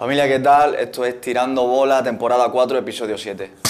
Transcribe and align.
Familia, 0.00 0.26
¿qué 0.26 0.38
tal? 0.38 0.76
Esto 0.76 1.04
es 1.04 1.20
Tirando 1.20 1.66
Bola, 1.66 2.02
temporada 2.02 2.50
4, 2.50 2.78
episodio 2.78 3.18
7. 3.18 3.69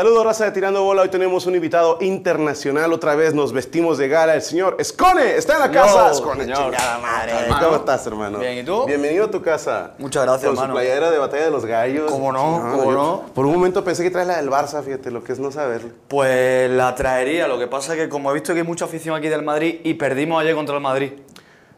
Saludos, 0.00 0.24
raza 0.24 0.46
de 0.46 0.52
Tirando 0.52 0.82
Bola. 0.82 1.02
Hoy 1.02 1.10
tenemos 1.10 1.44
un 1.44 1.54
invitado 1.54 1.98
internacional. 2.00 2.90
Otra 2.94 3.14
vez 3.16 3.34
nos 3.34 3.52
vestimos 3.52 3.98
de 3.98 4.08
gala. 4.08 4.34
El 4.34 4.40
señor 4.40 4.76
Escone 4.78 5.36
está 5.36 5.56
en 5.56 5.60
la 5.60 5.70
casa. 5.70 6.06
Yo, 6.06 6.12
Escone, 6.14 6.44
señor. 6.44 6.56
chingada 6.56 6.98
madre. 7.00 7.32
Hermano. 7.32 7.66
¿Cómo 7.66 7.76
estás, 7.76 8.06
hermano? 8.06 8.38
Bien, 8.38 8.56
¿y 8.56 8.62
tú? 8.62 8.86
Bienvenido 8.86 9.26
a 9.26 9.30
tu 9.30 9.42
casa. 9.42 9.92
Muchas 9.98 10.22
gracias, 10.22 10.46
Con 10.46 10.54
hermano. 10.54 10.72
su 10.72 10.80
playera 10.80 11.10
de 11.10 11.18
Batalla 11.18 11.44
de 11.44 11.50
los 11.50 11.66
Gallos. 11.66 12.10
¿Cómo 12.10 12.32
no? 12.32 12.66
¿Cómo 12.70 12.84
yo 12.84 12.92
no? 12.92 13.22
Por 13.34 13.44
un 13.44 13.52
momento 13.52 13.84
pensé 13.84 14.02
que 14.02 14.10
traes 14.10 14.26
la 14.26 14.38
del 14.38 14.48
Barça, 14.48 14.82
fíjate, 14.82 15.10
lo 15.10 15.22
que 15.22 15.32
es 15.34 15.38
no 15.38 15.52
saberlo. 15.52 15.90
Pues 16.08 16.70
la 16.70 16.94
traería, 16.94 17.46
lo 17.46 17.58
que 17.58 17.66
pasa 17.66 17.92
es 17.92 17.98
que 18.00 18.08
como 18.08 18.30
he 18.30 18.32
visto 18.32 18.54
que 18.54 18.60
hay 18.60 18.66
mucha 18.66 18.86
afición 18.86 19.14
aquí 19.14 19.28
del 19.28 19.42
Madrid 19.42 19.80
y 19.84 19.92
perdimos 19.92 20.40
ayer 20.40 20.54
contra 20.54 20.76
el 20.76 20.80
Madrid. 20.80 21.12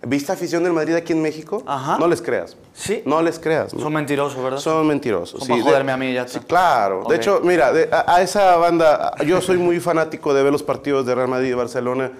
¿Viste 0.05 0.33
afición 0.33 0.65
del 0.65 0.73
Madrid 0.73 0.95
aquí 0.95 1.12
en 1.12 1.23
México? 1.23 1.62
Ajá. 1.66 1.97
No 1.98 2.09
les 2.09 2.20
creas. 2.20 2.56
Sí. 2.74 3.02
No 3.06 3.23
les 3.23 3.38
creas. 3.38 3.73
¿no? 3.73 3.80
Son 3.80 3.92
mentirosos, 3.92 4.42
¿verdad? 4.42 4.59
Son 4.59 4.87
mentirosos. 4.87 5.41
Son 5.41 5.48
para 5.48 5.59
de- 5.59 5.62
joderme 5.62 5.92
a 5.92 5.97
mí 5.97 6.12
ya 6.12 6.27
Sí, 6.27 6.38
está. 6.38 6.47
claro. 6.48 7.05
De 7.09 7.16
hecho, 7.16 7.41
mira, 7.45 7.73
de- 7.73 7.88
a, 7.92 8.16
a 8.16 8.23
esa 8.23 8.56
banda, 8.56 9.15
yo 9.25 9.41
soy 9.41 9.59
muy 9.59 9.78
fanático 9.78 10.34
de 10.34 10.42
ver 10.42 10.52
los 10.52 10.62
partidos 10.62 11.06
de 11.06 11.15
Real 11.15 11.28
Madrid 11.28 11.51
y 11.51 11.55
Barcelona. 11.55 12.11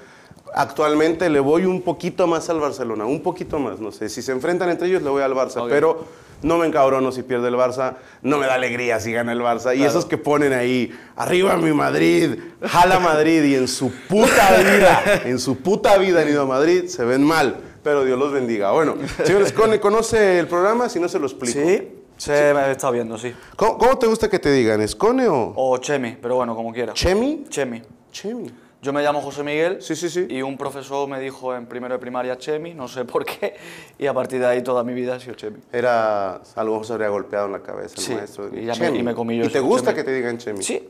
Actualmente 0.55 1.31
le 1.31 1.41
voy 1.41 1.65
un 1.65 1.81
poquito 1.83 2.27
más 2.27 2.51
al 2.51 2.61
Barcelona, 2.61 3.07
un 3.07 3.23
poquito 3.23 3.59
más, 3.59 3.81
no 3.81 3.91
sé. 3.91 4.09
Si 4.09 4.21
se 4.23 4.33
enfrentan 4.33 4.69
entre 4.69 4.87
ellos, 4.89 5.03
le 5.03 5.09
voy 5.09 5.23
al 5.23 5.33
Barça, 5.33 5.67
pero 5.69 6.05
no 6.43 6.59
me 6.59 6.67
encabrono 6.67 7.11
si 7.11 7.23
pierde 7.23 7.49
el 7.49 7.55
Barça, 7.55 7.95
no 8.21 8.37
me 8.37 8.47
da 8.47 8.55
alegría 8.55 9.01
si 9.01 9.13
gana 9.13 9.33
el 9.33 9.41
Barça. 9.41 9.75
Y 9.75 9.83
esos 9.83 10.05
que 10.05 10.19
ponen 10.19 10.53
ahí, 10.53 10.93
arriba 11.17 11.57
mi 11.57 11.73
Madrid, 11.73 12.39
jala 12.63 12.99
Madrid, 12.99 13.43
y 13.45 13.55
en 13.55 13.67
su 13.67 13.91
puta 14.09 14.51
vida, 14.59 15.03
en 15.25 15.39
su 15.39 15.57
puta 15.57 15.97
vida 15.97 16.21
han 16.21 16.29
ido 16.29 16.43
a 16.43 16.47
Madrid, 16.47 16.85
se 16.87 17.03
ven 17.05 17.23
mal. 17.25 17.57
Pero 17.83 18.05
Dios 18.05 18.19
los 18.19 18.33
bendiga. 18.33 18.71
Bueno, 18.73 18.95
señor 19.25 19.43
Escone, 19.43 19.81
¿conoce 19.81 20.39
el 20.39 20.47
programa? 20.47 20.89
Si 20.89 21.01
no, 21.01 21.09
se 21.09 21.19
lo 21.19 21.27
explico. 21.27 21.59
Sí, 21.59 21.89
se 22.17 22.55
me 22.55 22.61
he 22.67 22.71
estado 22.73 22.93
viendo, 22.93 23.19
sí. 23.19 23.35
¿Cómo, 23.57 23.77
cómo 23.79 23.99
te 23.99 24.07
gusta 24.07 24.29
que 24.31 24.39
te 24.39 24.53
digan? 24.53 24.81
¿Escone 24.81 25.27
o 25.29 25.53
O 25.57 25.79
Chemi, 25.79 26.17
pero 26.21 26.37
bueno, 26.37 26.55
como 26.55 26.73
quiera. 26.73 26.93
Chemi? 26.93 27.45
Chemi. 27.49 27.83
Chemi. 28.13 28.51
Yo 28.83 28.93
me 28.93 29.01
llamo 29.01 29.21
José 29.21 29.45
Miguel 29.45 29.81
Sí, 29.81 29.95
sí, 29.95 30.09
sí. 30.11 30.27
y 30.29 30.43
un 30.43 30.59
profesor 30.59 31.09
me 31.09 31.21
dijo 31.21 31.55
en 31.55 31.67
primero 31.67 31.95
de 31.95 32.01
primaria 32.01 32.37
Chemi, 32.37 32.75
no 32.75 32.89
sé 32.89 33.05
por 33.05 33.25
qué, 33.25 33.55
y 33.97 34.07
a 34.07 34.13
partir 34.15 34.41
de 34.41 34.47
ahí 34.47 34.63
toda 34.63 34.83
mi 34.83 34.93
vida 34.93 35.15
ha 35.15 35.21
sido 35.21 35.35
Chemi. 35.35 35.59
Era, 35.73 36.35
a 36.37 36.65
lo 36.65 36.73
mejor 36.73 36.87
se 36.87 36.93
habría 36.93 37.09
golpeado 37.09 37.47
en 37.47 37.53
la 37.53 37.61
cabeza 37.63 37.95
el 37.97 38.03
Sí, 38.03 38.15
maestro. 38.15 38.51
y 38.53 38.65
ya 38.65 38.75
me- 38.75 38.99
y 38.99 39.03
me 39.05 39.15
comí 39.15 39.39
yo 39.39 39.45
¿Y 39.45 39.49
te 39.51 39.61
gusta 39.61 39.91
Chemi. 39.93 39.97
que 39.97 40.05
te 40.05 40.13
digan 40.15 40.39
Chemi? 40.39 40.63
Sí. 40.65 40.89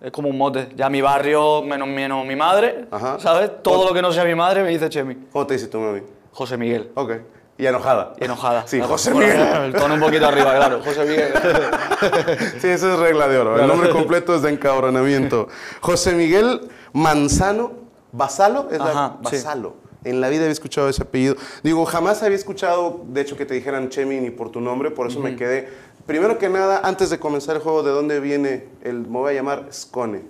Es 0.00 0.10
como 0.12 0.28
un 0.28 0.38
mote. 0.38 0.68
Ya 0.76 0.88
mi 0.88 1.00
barrio, 1.02 1.62
menos, 1.62 1.86
menos 1.88 2.24
mi 2.24 2.34
madre, 2.36 2.86
Ajá. 2.90 3.18
¿sabes? 3.18 3.50
Todo 3.62 3.86
lo 3.88 3.94
que 3.94 4.00
no 4.00 4.12
sea 4.12 4.24
mi 4.24 4.34
madre 4.34 4.62
me 4.62 4.70
dice 4.70 4.88
Chemi. 4.88 5.14
¿Cómo 5.32 5.46
te 5.46 5.54
dice 5.54 5.66
tu 5.68 5.78
mami? 5.78 6.00
José 6.32 6.56
Miguel. 6.56 6.90
Ok. 6.94 7.12
Y 7.58 7.66
enojada. 7.66 8.14
Y 8.18 8.24
enojada. 8.24 8.66
Sí, 8.66 8.78
Claro, 8.78 8.92
José 8.92 9.12
Miguel. 9.12 9.38
El 9.66 9.72
tono 9.74 9.94
un 9.94 10.00
poquito 10.00 10.26
arriba, 10.26 10.54
claro. 10.56 10.80
José 10.82 11.04
Miguel. 11.04 11.32
Sí, 12.60 12.68
esa 12.68 12.94
es 12.94 12.98
regla 12.98 13.28
de 13.28 13.36
oro. 13.38 13.60
El 13.60 13.66
nombre 13.66 13.90
completo 13.90 14.34
es 14.34 14.40
de 14.40 14.50
encabronamiento. 14.50 15.48
José 15.82 16.14
Miguel 16.14 16.62
Manzano 16.94 17.72
Basalo. 18.12 18.68
¿Es 18.70 18.78
la- 18.78 18.84
Ajá, 18.90 19.16
sí. 19.28 19.36
Basalo. 19.36 19.74
En 20.02 20.22
la 20.22 20.30
vida 20.30 20.40
había 20.44 20.52
escuchado 20.52 20.88
ese 20.88 21.02
apellido. 21.02 21.36
Digo, 21.62 21.84
jamás 21.84 22.22
había 22.22 22.36
escuchado, 22.38 23.02
de 23.08 23.20
hecho, 23.20 23.36
que 23.36 23.44
te 23.44 23.52
dijeran 23.52 23.90
Chemi 23.90 24.18
ni 24.18 24.30
por 24.30 24.50
tu 24.50 24.62
nombre, 24.62 24.90
por 24.90 25.08
eso 25.08 25.20
me 25.20 25.36
quedé. 25.36 25.68
Primero 26.06 26.38
que 26.38 26.48
nada, 26.48 26.80
antes 26.82 27.10
de 27.10 27.18
comenzar 27.18 27.56
el 27.56 27.62
juego, 27.62 27.82
¿de 27.82 27.90
dónde 27.90 28.20
viene 28.20 28.68
el, 28.82 29.00
me 29.00 29.18
voy 29.18 29.32
a 29.32 29.34
llamar 29.34 29.66
Scone? 29.72 30.22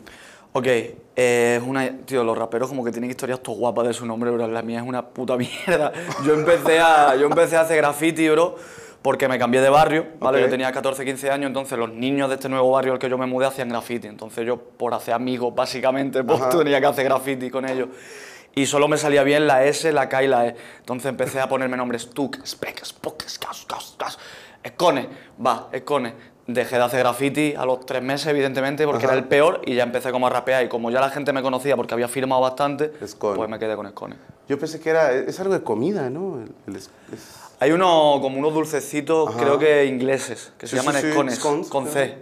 Ok, 0.52 0.66
eh, 0.66 1.58
es 1.60 1.62
una... 1.62 1.88
Tío, 2.04 2.24
los 2.24 2.36
raperos 2.36 2.68
como 2.68 2.84
que 2.84 2.90
tienen 2.90 3.08
historias 3.08 3.40
todo 3.40 3.54
guapas 3.54 3.86
de 3.86 3.95
su 3.95 4.05
nombre, 4.05 4.30
bro. 4.30 4.48
La 4.48 4.62
mía 4.62 4.80
es 4.80 4.86
una 4.86 5.06
puta 5.06 5.36
mierda. 5.67 5.92
Yo 6.24 6.34
empecé 6.34 6.80
a, 6.80 7.14
yo 7.17 7.27
empecé 7.27 7.56
a 7.56 7.61
hacer 7.61 7.77
graffiti, 7.77 8.28
bro, 8.28 8.56
porque 9.00 9.28
me 9.28 9.39
cambié 9.39 9.61
de 9.61 9.70
barrio, 9.70 10.06
¿vale? 10.18 10.40
Yo 10.40 10.48
tenía 10.50 10.72
14, 10.72 11.05
15 11.05 11.30
años, 11.30 11.46
entonces 11.46 11.78
los 11.78 11.90
niños 11.92 12.28
de 12.28 12.34
este 12.34 12.48
nuevo 12.48 12.70
barrio 12.70 12.92
al 12.92 12.98
que 12.98 13.08
yo 13.08 13.16
me 13.16 13.27
mudé 13.27 13.46
hacían 13.46 13.68
graffiti. 13.68 14.08
Entonces 14.08 14.45
yo, 14.45 14.58
por 14.58 14.92
hacer 14.92 15.14
amigos, 15.14 15.55
básicamente, 15.55 16.24
pues 16.24 16.40
Ajá. 16.40 16.50
tenía 16.50 16.80
que 16.80 16.86
hacer 16.86 17.05
graffiti 17.05 17.48
con 17.48 17.68
ellos. 17.68 17.89
Y 18.55 18.66
solo 18.66 18.89
me 18.89 18.98
salía 18.98 19.22
bien 19.22 19.46
la 19.46 19.64
S, 19.64 19.90
la 19.92 20.08
K 20.08 20.24
y 20.24 20.27
la 20.27 20.48
E. 20.48 20.56
Entonces 20.80 21.08
empecé 21.08 21.40
a 21.40 21.48
ponerme 21.48 21.77
nombres 21.77 22.11
Tuk, 22.11 22.45
Spek, 22.45 22.84
Spok, 22.84 23.22
Skas, 23.28 23.58
Skas, 23.58 23.92
Skas. 23.92 24.18
Escone, 24.62 25.08
va, 25.44 25.68
Escone. 25.72 26.14
Dejé 26.46 26.76
de 26.76 26.82
hacer 26.82 26.98
graffiti 27.00 27.54
a 27.56 27.64
los 27.64 27.86
tres 27.86 28.02
meses, 28.02 28.26
evidentemente, 28.26 28.84
porque 28.84 29.04
Ajá. 29.04 29.14
era 29.14 29.22
el 29.22 29.28
peor 29.28 29.60
y 29.64 29.76
ya 29.76 29.84
empecé 29.84 30.10
como 30.10 30.26
a 30.26 30.30
rapear. 30.30 30.64
Y 30.64 30.68
como 30.68 30.90
ya 30.90 31.00
la 31.00 31.08
gente 31.10 31.32
me 31.32 31.42
conocía 31.42 31.76
porque 31.76 31.94
había 31.94 32.08
firmado 32.08 32.40
bastante, 32.40 32.92
Escone. 33.00 33.36
pues 33.36 33.48
me 33.48 33.58
quedé 33.60 33.76
con 33.76 33.86
Escone. 33.86 34.16
Yo 34.48 34.58
pensé 34.58 34.80
que 34.80 34.90
era, 34.90 35.12
es 35.12 35.38
algo 35.38 35.52
de 35.54 35.62
comida, 35.62 36.10
¿no? 36.10 36.40
El- 36.42 36.52
el 36.66 36.76
es- 36.76 36.90
es- 37.12 37.36
Hay 37.60 37.70
uno, 37.72 38.18
como 38.20 38.38
unos 38.38 38.52
dulcecitos, 38.54 39.28
Ajá. 39.28 39.38
creo 39.38 39.58
que 39.60 39.84
ingleses, 39.84 40.52
que 40.58 40.66
Sí, 40.66 40.70
se 40.77 40.82
llaman 40.82 41.00
sí, 41.00 41.06
escones, 41.08 41.36
scones, 41.36 41.68
con. 41.68 41.86
C. 41.86 42.18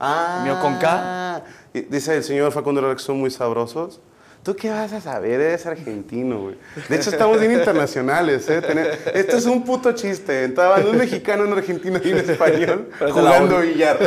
Ah. 0.00 0.42
mío 0.44 0.56
con 0.62 0.76
K. 0.78 1.42
Y 1.74 1.80
Dice 1.82 2.16
el 2.16 2.22
señor 2.24 2.52
Facundo 2.52 2.80
que 2.94 3.02
son 3.02 3.18
muy 3.18 3.30
sabrosos. 3.30 4.00
¿Tú 4.48 4.56
qué 4.56 4.70
vas 4.70 4.90
a 4.94 5.00
saber? 5.02 5.42
Eres 5.42 5.66
argentino, 5.66 6.40
güey. 6.40 6.54
De 6.88 6.96
hecho, 6.96 7.10
estamos 7.10 7.38
bien 7.38 7.52
internacionales, 7.52 8.48
¿eh? 8.48 8.62
Tener- 8.62 8.98
Esto 9.12 9.36
es 9.36 9.44
un 9.44 9.62
puto 9.62 9.92
chiste. 9.92 10.46
Estaban 10.46 10.86
un 10.86 10.96
mexicano, 10.96 11.44
un 11.44 11.52
argentino 11.52 12.00
y 12.02 12.12
un 12.14 12.18
español 12.20 12.88
la 13.00 13.12
jugando 13.12 13.58
billar. 13.60 13.98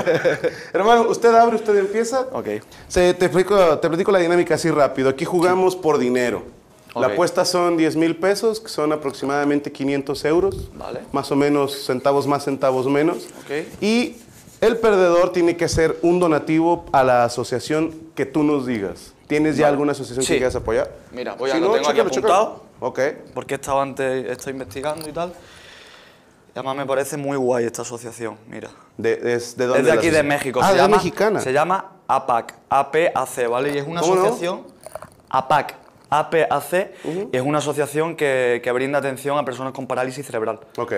Hermano, 0.74 1.08
usted 1.10 1.30
abre, 1.36 1.58
usted 1.58 1.78
empieza. 1.78 2.22
Ok. 2.32 2.48
Se- 2.88 3.14
te, 3.14 3.26
explico, 3.26 3.78
te 3.78 3.88
platico 3.88 4.12
la 4.12 4.18
dinámica 4.18 4.56
así 4.56 4.72
rápido. 4.72 5.10
Aquí 5.10 5.26
jugamos 5.26 5.76
por 5.76 6.00
dinero. 6.00 6.42
La 6.96 7.06
Ok. 7.06 7.14
apuesta 7.14 7.46
son 7.46 7.78
10 7.78 7.96
mil 7.96 8.16
pesos, 8.16 8.60
que 8.60 8.70
son 8.70 8.92
aproximadamente 8.94 9.72
500 9.72 10.26
euros. 10.26 10.72
Vale. 10.76 11.02
Más 11.12 11.32
o 11.32 11.36
menos 11.36 11.86
centavos 11.86 12.26
más, 12.26 12.46
centavos 12.46 12.88
menos. 12.88 13.28
Ok. 13.46 13.68
Y 13.80 14.16
el 14.60 14.78
perdedor 14.78 15.34
tiene 15.34 15.56
que 15.56 15.66
hacer 15.66 15.98
un 16.02 16.20
donativo 16.20 16.86
a 16.94 17.04
la 17.04 17.26
asociación 17.26 17.94
que 18.16 18.26
tú 18.26 18.42
nos 18.42 18.66
digas. 18.66 19.14
¿Tienes 19.32 19.56
ya 19.56 19.70
alguna 19.70 19.94
asociación 19.94 20.26
Sí. 20.26 20.34
que 20.34 20.40
quieras 20.40 20.56
apoyar? 20.58 20.92
Mira, 21.14 21.36
voy 21.36 21.50
a- 21.52 21.54
lo 21.54 21.68
no, 21.68 21.74
tengo 21.76 21.88
aquí 21.88 21.98
chécalo, 22.00 22.10
chécalo. 22.10 22.34
apuntado. 22.34 22.64
Ok. 22.82 23.00
Porque 23.34 23.56
estaba 23.56 23.82
antes, 23.82 24.30
estoy 24.30 24.52
investigando 24.52 25.08
y 25.08 25.14
tal. 25.14 25.30
Y 26.54 26.60
además 26.60 26.76
me 26.76 26.86
parece 26.86 27.16
muy 27.16 27.38
guay 27.38 27.64
esta 27.64 27.84
asociación, 27.84 28.38
mira. 28.50 28.68
De, 28.98 29.34
es- 29.34 29.56
¿de 29.56 29.68
dónde 29.68 29.80
Es 29.80 29.86
de 29.86 29.90
la 29.94 29.96
aquí 30.02 30.10
de 30.10 30.18
asociación? 30.20 30.28
México. 30.28 30.60
Ah, 30.62 30.68
se 30.68 30.74
de 30.74 30.78
llama, 30.82 30.98
mexicana. 30.98 31.40
Se 31.40 31.54
llama 31.54 31.92
APAC, 32.10 32.56
APAC, 32.70 33.48
¿vale? 33.50 33.72
Y 33.74 33.78
es 33.78 33.88
una 33.88 34.02
¿Cómo 34.02 34.16
no? 34.16 34.22
asociación, 34.24 34.68
APAC, 35.30 35.76
APAC, 36.10 36.92
y 37.32 37.38
es 37.38 37.42
una 37.42 37.60
asociación 37.60 38.18
que, 38.18 38.60
que 38.62 38.72
brinda 38.74 39.00
atención 39.00 39.38
a 39.38 39.46
personas 39.46 39.72
con 39.72 39.88
parálisis 39.88 40.26
cerebral. 40.26 40.60
Ok. 40.78 40.92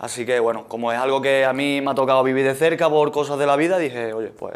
Así 0.00 0.26
que, 0.26 0.40
bueno, 0.40 0.64
como 0.66 0.90
es 0.90 0.98
algo 0.98 1.22
que 1.22 1.44
a 1.44 1.52
mí 1.52 1.80
me 1.80 1.92
ha 1.92 1.94
tocado 1.94 2.24
vivir 2.24 2.44
de 2.44 2.56
cerca 2.56 2.90
por 2.90 3.12
cosas 3.12 3.38
de 3.38 3.46
la 3.46 3.54
vida, 3.54 3.78
dije, 3.78 4.12
oye, 4.12 4.30
pues 4.36 4.54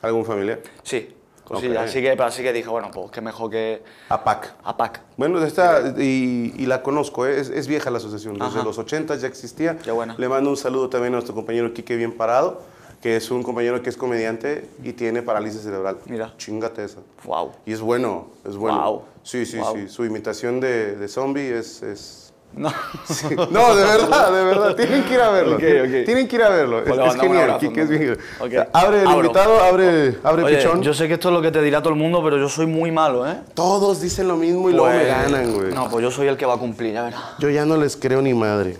¿Algún 0.00 0.24
familiar? 0.24 0.60
sí, 0.82 1.14
cosillas. 1.50 1.82
Ok. 1.82 1.88
Así, 1.88 2.00
que, 2.00 2.10
así 2.10 2.42
que 2.42 2.52
dije, 2.52 2.68
bueno, 2.68 2.90
pues 2.92 3.10
qué 3.10 3.20
mejor 3.20 3.50
que 3.50 3.82
APAC. 4.08 4.54
APAC. 4.64 5.00
Bueno, 5.16 5.44
esta, 5.44 5.94
y, 5.98 6.54
y 6.56 6.66
la 6.66 6.82
conozco, 6.82 7.26
¿eh? 7.26 7.40
es, 7.40 7.50
es 7.50 7.66
vieja 7.66 7.90
la 7.90 7.98
asociación, 7.98 8.34
desde 8.34 8.58
Ajá. 8.58 8.62
los 8.62 8.78
80 8.78 9.16
ya 9.16 9.26
existía. 9.28 9.76
Qué 9.78 9.90
buena. 9.90 10.14
Le 10.16 10.28
mando 10.28 10.48
un 10.50 10.56
saludo 10.56 10.88
también 10.88 11.12
a 11.12 11.16
nuestro 11.16 11.34
compañero 11.34 11.74
Quique 11.74 11.96
Bien 11.96 12.16
Parado, 12.16 12.62
que 13.02 13.16
es 13.16 13.30
un 13.30 13.42
compañero 13.42 13.82
que 13.82 13.90
es 13.90 13.96
comediante 13.96 14.68
y 14.82 14.92
tiene 14.92 15.22
parálisis 15.22 15.62
cerebral. 15.62 15.98
Mira. 16.06 16.34
Chingate 16.38 16.84
esa. 16.84 17.00
Wow. 17.24 17.52
Y 17.66 17.72
es 17.72 17.80
bueno, 17.80 18.28
es 18.48 18.56
bueno. 18.56 18.78
Guau. 18.78 19.02
Sí, 19.22 19.44
sí, 19.44 19.58
sí. 19.74 19.88
Su 19.88 20.04
imitación 20.04 20.60
de, 20.60 20.96
de 20.96 21.08
zombie 21.08 21.58
es... 21.58 21.82
es... 21.82 22.29
No. 22.52 22.68
sí. 23.04 23.26
No, 23.50 23.74
de 23.76 23.84
verdad, 23.84 24.32
de 24.32 24.44
verdad. 24.44 24.74
Tienen 24.76 25.04
que 25.04 25.14
ir 25.14 25.20
a 25.20 25.30
verlo. 25.30 25.56
Tienen 25.56 26.26
que 26.28 26.36
ir 26.36 26.42
a 26.42 26.48
verlo. 26.50 26.78
Es, 26.80 26.84
Pues 26.88 26.98
es 27.00 27.14
un 27.14 27.20
genial. 27.20 27.42
abrazo, 27.50 27.72
es 27.74 27.88
bien. 27.88 28.18
Abre 28.72 29.00
el 29.02 29.06
Abro. 29.06 29.20
invitado, 29.20 29.60
abre, 29.62 30.18
abre 30.24 30.42
Oye, 30.44 30.56
pichón. 30.56 30.82
yo 30.82 30.92
sé 30.92 31.06
que 31.08 31.14
esto 31.14 31.28
es 31.28 31.34
lo 31.34 31.42
que 31.42 31.50
te 31.52 31.62
dirá 31.62 31.80
todo 31.80 31.92
el 31.94 31.98
mundo, 31.98 32.20
pero 32.24 32.38
yo 32.38 32.48
soy 32.48 32.66
muy 32.66 32.90
malo, 32.90 33.28
¿eh? 33.30 33.36
Todos 33.54 34.00
dicen 34.00 34.26
lo 34.28 34.36
mismo 34.36 34.68
y 34.68 34.72
luego 34.72 34.88
me 34.88 34.96
Pues, 34.98 35.08
ganan, 35.08 35.52
güey. 35.52 35.72
No, 35.72 35.88
pues 35.88 36.02
yo 36.02 36.10
soy 36.10 36.26
el 36.26 36.36
que 36.36 36.44
va 36.44 36.54
a 36.54 36.58
cumplir, 36.58 36.92
ya 36.92 37.02
verás. 37.04 37.20
Yo 37.38 37.48
ya 37.50 37.64
no 37.64 37.76
les 37.76 37.96
creo 37.96 38.20
ni 38.20 38.34
madre. 38.34 38.76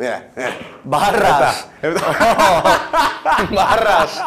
Mira, 0.00 0.30
mira. 0.34 0.56
Barras. 0.82 1.66
Barras. 3.52 4.22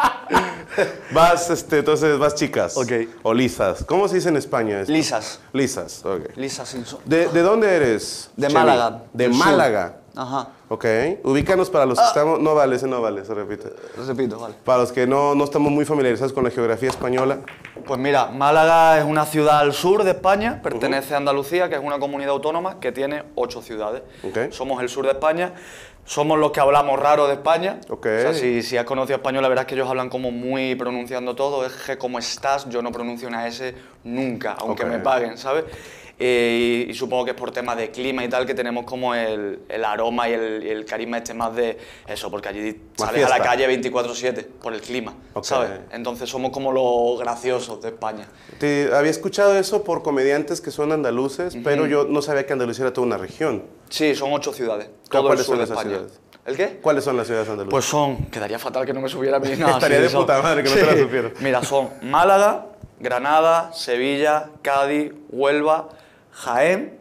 Vas, 1.10 1.50
este, 1.50 1.78
entonces 1.80 2.16
vas 2.16 2.36
chicas. 2.36 2.76
Ok. 2.76 2.92
O 3.24 3.34
lisas. 3.34 3.82
¿Cómo 3.84 4.06
se 4.06 4.14
dice 4.14 4.28
en 4.28 4.36
España? 4.36 4.82
esto? 4.82 4.92
Lisas. 4.92 5.40
Lisas, 5.52 6.04
ok. 6.04 6.36
Lisas 6.36 6.76
¿De, 7.04 7.26
de 7.26 7.42
dónde 7.42 7.74
eres? 7.74 8.30
De? 8.36 8.48
Málaga, 8.50 9.02
De 9.12 9.26
sur. 9.26 9.34
Málaga. 9.34 9.96
Ajá. 10.14 10.48
Ok. 10.68 10.84
Ubícanos 11.24 11.68
para 11.70 11.86
los 11.86 11.98
que 11.98 12.04
estamos. 12.04 12.40
No 12.40 12.54
vale, 12.54 12.76
ese 12.76 12.86
no 12.86 13.00
vale, 13.02 13.24
se 13.24 13.34
repite. 13.34 13.68
Repito, 14.06 14.38
vale. 14.38 14.54
Para 14.64 14.78
los 14.78 14.92
que 14.92 15.06
no, 15.06 15.34
no 15.34 15.44
estamos 15.44 15.70
muy 15.70 15.84
familiarizados 15.84 16.32
con 16.32 16.44
la 16.44 16.50
geografía 16.50 16.88
española. 16.88 17.40
Pues 17.86 18.00
mira, 18.00 18.26
Málaga 18.26 18.98
es 18.98 19.04
una 19.04 19.26
ciudad 19.26 19.58
al 19.58 19.74
sur 19.74 20.04
de 20.04 20.12
España, 20.12 20.60
pertenece 20.62 21.14
a 21.14 21.18
Andalucía, 21.18 21.68
que 21.68 21.74
es 21.74 21.82
una 21.82 21.98
comunidad 21.98 22.30
autónoma 22.30 22.80
que 22.80 22.92
tiene 22.92 23.24
ocho 23.34 23.60
ciudades. 23.60 24.02
Ok. 24.22 24.50
Somos 24.52 24.80
el 24.82 24.88
sur 24.88 25.04
de 25.04 25.12
España, 25.12 25.52
somos 26.06 26.38
los 26.38 26.50
que 26.50 26.60
hablamos 26.60 26.98
raro 26.98 27.26
de 27.26 27.34
España. 27.34 27.78
Ok. 27.90 28.06
O 28.06 28.20
sea, 28.20 28.34
si, 28.34 28.62
si 28.62 28.78
has 28.78 28.84
conocido 28.84 29.16
español, 29.16 29.42
la 29.42 29.48
verdad 29.48 29.64
es 29.64 29.68
que 29.68 29.74
ellos 29.74 29.88
hablan 29.88 30.08
como 30.08 30.30
muy 30.30 30.74
pronunciando 30.76 31.34
todo. 31.34 31.66
Es 31.66 31.72
que 31.74 31.98
como 31.98 32.18
estás, 32.18 32.66
yo 32.70 32.80
no 32.80 32.90
pronuncio 32.90 33.28
una 33.28 33.46
S 33.46 33.74
nunca, 34.04 34.56
aunque 34.58 34.84
Ok. 34.84 34.88
me 34.88 34.98
paguen, 35.00 35.36
¿sabes? 35.36 35.64
Eh, 36.18 36.84
y, 36.86 36.90
y 36.90 36.94
supongo 36.94 37.24
que 37.24 37.32
es 37.32 37.36
por 37.36 37.50
temas 37.50 37.76
de 37.76 37.90
clima 37.90 38.24
y 38.24 38.28
tal 38.28 38.46
que 38.46 38.54
tenemos 38.54 38.84
como 38.84 39.14
el, 39.14 39.60
el 39.68 39.84
aroma 39.84 40.28
y 40.28 40.32
el, 40.32 40.62
y 40.64 40.68
el 40.70 40.84
carisma 40.84 41.18
este 41.18 41.34
más 41.34 41.54
de 41.56 41.76
eso, 42.06 42.30
porque 42.30 42.48
allí 42.48 42.80
sales 42.96 43.24
a 43.26 43.28
la 43.28 43.40
calle 43.40 43.68
24/7 43.68 44.44
por 44.62 44.72
el 44.74 44.80
clima, 44.80 45.14
Ok. 45.34 45.44
¿sabes? 45.44 45.70
Entonces 45.90 46.30
somos 46.30 46.52
como 46.52 46.72
los 46.72 47.18
graciosos 47.18 47.82
de 47.82 47.88
España. 47.88 48.28
Te, 48.58 48.90
había 48.94 49.10
escuchado 49.10 49.56
eso 49.58 49.82
por 49.82 50.02
comediantes 50.02 50.60
que 50.60 50.70
son 50.70 50.92
andaluces, 50.92 51.56
pero 51.64 51.86
yo 51.86 52.04
no 52.04 52.22
sabía 52.22 52.46
que 52.46 52.52
Andalucía 52.52 52.84
era 52.84 52.92
toda 52.92 53.06
una 53.06 53.18
región. 53.18 53.64
Sí, 53.88 54.14
son 54.14 54.32
ocho 54.32 54.52
ciudades. 54.52 54.88
Todo 55.08 55.22
el 55.22 55.26
¿Cuáles 55.28 55.46
sur 55.46 55.56
son 55.56 55.58
de 55.58 55.64
España. 55.64 55.90
ciudades? 55.96 56.20
¿El 56.46 56.56
qué? 56.56 56.78
¿Cuáles 56.82 57.04
son 57.04 57.16
las 57.16 57.26
ciudades 57.26 57.48
andaluzas? 57.48 57.70
Pues 57.70 57.84
son, 57.86 58.26
quedaría 58.26 58.58
fatal 58.58 58.84
que 58.84 58.92
no 58.92 59.00
me 59.00 59.08
supiera 59.08 59.38
a 59.38 59.40
mí. 59.40 59.50
Estaría 59.52 60.00
de 60.00 60.10
puta 60.10 60.40
madre 60.42 60.62
que 60.62 60.68
no 60.68 60.74
te 60.76 60.86
la 60.86 60.96
supiera. 61.02 61.30
Mira, 61.40 61.62
son 61.64 61.88
Málaga, 62.02 62.66
Granada, 63.00 63.72
Sevilla, 63.72 64.50
Cádiz, 64.62 65.12
Huelva, 65.30 65.88
Jaén. 66.34 66.98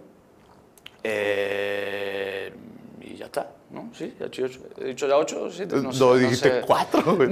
eh, 1.03 2.53
y 3.01 3.15
ya 3.18 3.25
está, 3.25 3.50
¿no? 3.71 3.89
Sí, 3.94 4.13
ya 4.19 4.25
he 4.25 4.30
dicho, 4.30 4.45
he 4.80 4.85
dicho 4.85 5.07
ya 5.07 5.18
ocho, 5.18 5.50
siete, 5.51 5.75
no, 5.77 5.83
no, 5.83 5.94
sé, 5.94 6.00
no 6.00 6.15
dijiste 6.15 6.50
sé. 6.50 6.62
cuatro, 6.65 7.01
güey. 7.15 7.30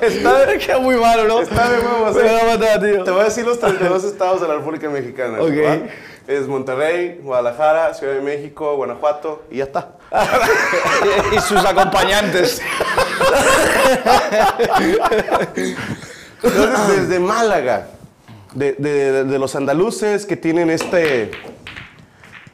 Está 0.00 0.46
de 0.46 0.58
que 0.58 0.76
muy 0.76 0.96
malo, 0.96 1.24
¿no? 1.24 1.40
Está 1.40 1.68
de 1.68 1.78
huevos, 1.78 2.14
Me 2.16 2.22
eh. 2.22 2.32
va 2.32 2.40
a 2.52 2.56
matar, 2.56 2.80
tío. 2.80 3.04
Te 3.04 3.10
voy 3.10 3.20
a 3.20 3.24
decir 3.24 3.44
los 3.44 3.58
32 3.58 4.04
estados 4.04 4.40
de 4.40 4.48
la 4.48 4.54
República 4.54 4.88
Mexicana. 4.88 5.40
Ok. 5.40 5.88
Es 6.26 6.48
Monterrey, 6.48 7.20
Guadalajara, 7.22 7.94
Ciudad 7.94 8.14
de 8.14 8.20
México, 8.20 8.74
Guanajuato 8.76 9.44
y 9.50 9.58
ya 9.58 9.64
está. 9.64 9.92
y 11.32 11.38
sus 11.40 11.64
acompañantes. 11.64 12.60
Entonces, 16.42 16.88
desde 17.00 17.20
Málaga, 17.20 17.88
de, 18.56 18.72
de- 18.72 19.24
de 19.24 19.38
los 19.38 19.54
andaluces 19.54 20.26
que 20.26 20.36
tienen 20.36 20.70
este, 20.70 21.30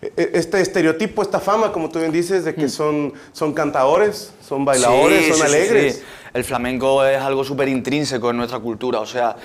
e- 0.03 0.31
este 0.35 0.61
estereotipo, 0.61 1.23
esta 1.23 1.39
fama, 1.41 1.73
como 1.73 1.89
tú 1.89 2.01
bien 2.01 2.13
dices, 2.13 2.45
de 2.45 2.55
que 2.55 2.69
son, 2.69 3.13
son 3.33 3.53
cantadores, 3.53 4.33
son 4.47 4.65
bailadores, 4.65 5.25
Sí, 5.25 5.29
son 5.31 5.37
sí, 5.37 5.43
sí, 5.43 5.49
alegres. 5.49 5.95
sí. 5.97 6.03
El 6.35 6.45
flamenco 6.45 7.05
es 7.05 7.19
algo 7.21 7.45
súper 7.45 7.69
intrínseco 7.69 8.31
en 8.31 8.39
nuestra 8.39 8.59
cultura. 8.59 9.01
O 9.01 9.07
sea, 9.07 9.37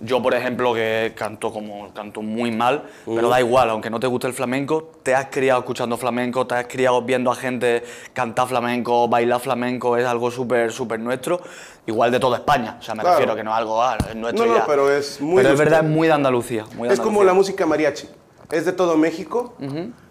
yo, 0.00 0.22
por 0.22 0.34
ejemplo, 0.34 0.74
que 0.74 1.14
canto 1.16 1.50
como 1.52 1.92
canto 1.94 2.20
muy 2.20 2.50
mal, 2.50 2.82
pero 3.06 3.28
da 3.30 3.40
igual, 3.40 3.70
aunque 3.70 3.88
no 3.88 3.98
te 3.98 4.06
guste 4.06 4.26
el 4.26 4.34
flamenco, 4.34 4.90
te 5.02 5.14
has 5.14 5.26
criado 5.26 5.60
escuchando 5.60 5.96
flamenco, 5.96 6.46
te 6.46 6.54
has 6.54 6.66
criado 6.66 7.00
viendo 7.02 7.30
a 7.30 7.34
gente 7.34 7.82
cantar 8.12 8.46
flamenco, 8.46 9.08
bailar 9.08 9.40
flamenco, 9.40 9.96
es 9.96 10.04
algo 10.04 10.30
súper, 10.30 10.70
súper 10.72 11.00
nuestro. 11.00 11.40
Igual 11.86 12.10
de 12.10 12.18
toda 12.20 12.38
España. 12.38 12.76
O 12.78 12.82
sea, 12.82 12.94
me 12.94 13.02
Claro. 13.02 13.16
refiero 13.16 13.36
que 13.36 13.44
no 13.44 13.50
es 13.52 13.56
algo, 13.56 13.80
ah, 13.82 13.96
es 14.10 14.16
nuestro 14.16 14.44
No, 14.44 14.52
no, 14.52 14.58
ya. 14.58 14.66
pero 14.66 14.90
es 14.92 15.20
muy 15.20 15.36
Pero 15.42 15.54
es 15.54 15.58
verdad, 15.58 15.84
es 15.84 15.88
muy 15.90 16.08
de 16.08 16.14
Andalucía. 16.14 16.64
muy 16.74 16.88
de 16.88 16.94
Es 16.94 17.00
como 17.00 17.22
la 17.24 17.32
música 17.32 17.64
mariachi. 17.64 18.08
Es 18.50 18.64
de 18.64 18.72
todo 18.72 18.96
México, 18.96 19.54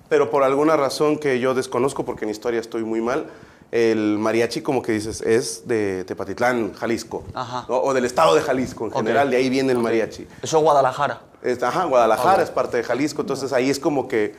pero 0.09 0.29
por 0.31 0.43
alguna 0.43 0.75
razón 0.77 1.17
que 1.19 1.39
yo 1.39 1.53
desconozco, 1.53 2.05
porque 2.05 2.25
en 2.25 2.31
historia 2.31 2.59
estoy 2.59 2.83
muy 2.83 3.01
mal, 3.01 3.25
el 3.71 4.17
mariachi, 4.19 4.61
como 4.61 4.81
que 4.81 4.91
dices, 4.93 5.21
es 5.21 5.67
de 5.67 6.03
Tepatitlán, 6.05 6.73
Jalisco. 6.73 7.23
Ajá. 7.33 7.65
O, 7.67 7.77
o 7.89 7.93
del 7.93 8.05
estado 8.05 8.35
de 8.35 8.41
Jalisco 8.41 8.85
en 8.85 8.91
general, 8.93 9.29
de 9.29 9.37
ahí 9.37 9.49
viene 9.49 9.71
el 9.73 9.79
mariachi. 9.79 10.27
Eso 10.41 10.57
es 10.57 10.63
Guadalajara. 10.63 11.21
Es- 11.41 11.61
ajá, 11.61 11.83
Guadalajara 11.85 12.41
es 12.43 12.49
parte 12.51 12.77
de 12.77 12.83
Jalisco, 12.83 13.21
entonces 13.21 13.51
ahí 13.53 13.69
es 13.69 13.79
como 13.79 14.07
que 14.07 14.35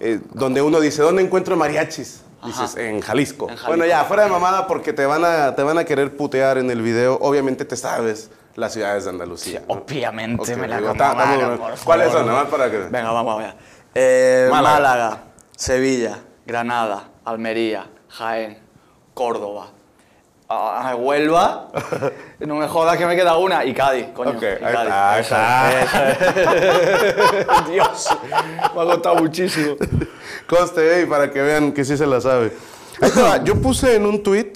eh, 0.00 0.20
donde 0.32 0.60
uno 0.62 0.80
dice, 0.80 1.02
¿dónde 1.02 1.22
encuentro 1.22 1.56
mariachis? 1.56 2.22
Dices, 2.44 2.76
en 2.76 3.00
Jalisco. 3.00 3.44
En 3.44 3.50
Jalisco. 3.56 3.66
Bueno, 3.68 3.86
ya, 3.86 4.04
fuera 4.04 4.24
de 4.24 4.30
mamada, 4.30 4.66
porque 4.66 4.92
te 4.92 5.06
van, 5.06 5.24
a, 5.24 5.54
te 5.54 5.62
van 5.62 5.78
a 5.78 5.84
querer 5.84 6.14
putear 6.14 6.58
en 6.58 6.70
el 6.70 6.82
video, 6.82 7.16
obviamente 7.22 7.64
te 7.64 7.74
sabes 7.76 8.30
las 8.54 8.74
ciudades 8.74 9.04
de 9.04 9.10
Andalucía. 9.10 9.62
¿no? 9.66 9.74
Obviamente 9.76 10.54
me 10.56 10.68
la 10.68 10.76
digo, 10.78 10.92
por 10.94 11.74
¿Cuáles 11.84 12.12
son? 12.12 12.26
Nada 12.26 12.42
más 12.42 12.50
para 12.50 12.70
que... 12.70 12.76
Venga, 12.80 13.12
vamos 13.12 13.34
a 13.34 13.38
ver. 13.38 13.54
Eh, 13.94 14.48
Málaga. 14.50 14.74
Málaga. 14.74 15.22
Sevilla, 15.56 16.18
Granada, 16.44 17.08
Almería, 17.24 17.86
Jaén, 18.10 18.58
Córdoba, 19.14 19.68
ah, 20.48 20.94
Huelva. 20.98 21.70
no 22.40 22.56
me 22.56 22.68
jodas 22.68 22.98
que 22.98 23.06
me 23.06 23.16
queda 23.16 23.36
una. 23.38 23.64
Y 23.64 23.72
Cádiz, 23.72 24.06
coño. 24.14 24.30
Ok, 24.32 24.42
y 24.42 24.46
ahí 24.46 24.58
Cádiz. 24.60 25.24
está, 25.24 25.66
ahí 25.66 25.84
Eso, 25.84 25.96
eso. 26.42 27.70
Dios, 27.70 28.08
me 28.74 28.82
ha 28.82 28.84
costado 28.84 29.14
muchísimo. 29.16 29.76
Conste, 30.48 31.02
eh, 31.02 31.06
para 31.06 31.30
que 31.30 31.40
vean 31.40 31.72
que 31.72 31.84
sí 31.84 31.96
se 31.96 32.06
la 32.06 32.20
sabe. 32.20 32.52
Yo 33.44 33.60
puse 33.60 33.96
en 33.96 34.06
un 34.06 34.22
tweet 34.22 34.52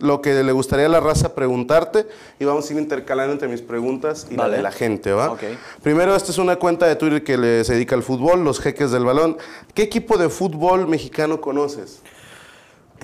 lo 0.00 0.20
que 0.20 0.42
le 0.42 0.52
gustaría 0.52 0.86
a 0.86 0.88
la 0.88 1.00
raza 1.00 1.34
preguntarte 1.34 2.06
y 2.38 2.44
vamos 2.44 2.68
a 2.68 2.72
ir 2.72 2.78
intercalando 2.78 3.32
entre 3.32 3.48
mis 3.48 3.62
preguntas 3.62 4.26
y 4.30 4.36
la 4.36 4.48
de 4.48 4.60
la 4.60 4.72
gente, 4.72 5.12
¿va? 5.12 5.30
Ok. 5.30 5.42
Primero, 5.82 6.14
esta 6.16 6.30
es 6.32 6.38
una 6.38 6.56
cuenta 6.56 6.86
de 6.86 6.96
Twitter 6.96 7.22
que 7.22 7.64
se 7.64 7.74
dedica 7.74 7.94
al 7.94 8.02
fútbol, 8.02 8.44
los 8.44 8.60
jeques 8.60 8.90
del 8.90 9.04
balón. 9.04 9.38
¿Qué 9.72 9.82
equipo 9.82 10.18
de 10.18 10.28
fútbol 10.28 10.88
mexicano 10.88 11.40
conoces? 11.40 12.00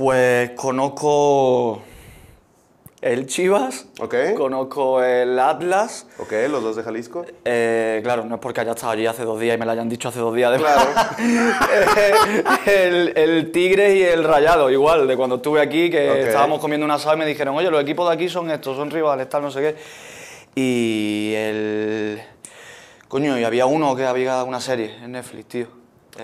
Pues 0.00 0.52
conozco 0.52 1.82
el 3.02 3.26
Chivas, 3.26 3.84
Ok. 4.00 4.14
conozco 4.34 5.04
el 5.04 5.38
Atlas. 5.38 6.06
Ok, 6.18 6.32
los 6.48 6.62
dos 6.62 6.76
de 6.76 6.82
Jalisco. 6.82 7.26
Eh, 7.44 8.00
claro, 8.02 8.24
no 8.24 8.36
es 8.36 8.40
porque 8.40 8.62
haya 8.62 8.70
estado 8.70 8.92
allí 8.92 9.04
hace 9.04 9.26
dos 9.26 9.38
días 9.38 9.56
y 9.56 9.60
me 9.60 9.66
lo 9.66 9.72
hayan 9.72 9.90
dicho 9.90 10.08
hace 10.08 10.20
dos 10.20 10.34
días. 10.34 10.58
Claro. 10.58 10.88
el, 12.66 13.12
el 13.14 13.52
Tigre 13.52 13.96
y 13.96 14.02
el 14.04 14.24
Rayado, 14.24 14.70
igual, 14.70 15.06
de 15.06 15.18
cuando 15.18 15.36
estuve 15.36 15.60
aquí, 15.60 15.90
que 15.90 16.22
estábamos 16.22 16.60
comiendo 16.60 16.86
un 16.86 16.92
asado 16.92 17.16
y 17.16 17.18
me 17.18 17.26
dijeron, 17.26 17.54
oye, 17.54 17.70
los 17.70 17.82
equipos 17.82 18.08
de 18.08 18.14
aquí 18.14 18.30
son 18.30 18.50
estos, 18.50 18.78
son 18.78 18.90
rivales, 18.90 19.28
tal, 19.28 19.42
no 19.42 19.50
sé 19.50 19.60
qué. 19.60 19.76
Y 20.58 21.34
el... 21.36 22.22
Coño, 23.06 23.38
y 23.38 23.44
había 23.44 23.66
uno 23.66 23.94
que 23.94 24.06
había 24.06 24.44
una 24.44 24.62
serie 24.62 24.94
en 25.04 25.12
Netflix, 25.12 25.46
tío. 25.46 25.79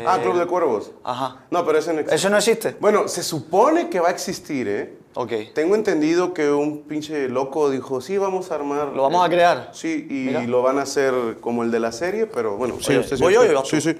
Ah, 0.07 0.17
El- 0.17 0.23
Club 0.23 0.39
de 0.39 0.47
Cuervos. 0.47 0.91
Ajá. 1.05 1.45
No, 1.51 1.65
pero 1.65 1.79
ese 1.79 1.93
no 1.93 2.01
existe. 2.01 2.17
¿Eso 2.17 2.31
no 2.31 2.37
existe? 2.37 2.77
Bueno, 2.81 3.09
se 3.09 3.23
supone 3.23 3.89
que 3.89 4.01
va 4.01 4.09
a 4.09 4.11
existir, 4.11 4.69
¿eh? 4.69 4.95
Ok. 5.15 5.33
Tengo 5.55 5.75
entendido 5.75 6.35
que 6.35 6.51
un 6.51 6.83
pinche 6.83 7.29
loco 7.29 7.71
dijo, 7.71 8.01
sí, 8.03 8.19
vamos 8.19 8.51
a 8.51 8.57
armar... 8.57 8.89
¿Lo 8.89 9.05
vamos 9.05 9.25
a 9.25 9.31
crear? 9.31 9.71
Sí, 9.73 10.07
y 10.11 10.15
Mira. 10.27 10.43
lo 10.43 10.61
van 10.63 10.79
a 10.79 10.83
hacer 10.83 11.39
como 11.41 11.63
el 11.63 11.71
de 11.71 11.81
la 11.81 11.93
serie, 11.93 12.27
pero 12.27 12.57
bueno, 12.57 12.75
sí, 12.81 12.91
Oye, 12.91 12.99
usted 13.01 13.17
sí, 13.17 13.23
¿voy 13.23 13.35
yo 13.35 13.43
Sí, 13.65 13.77
tú? 13.77 13.81
sí. 13.81 13.97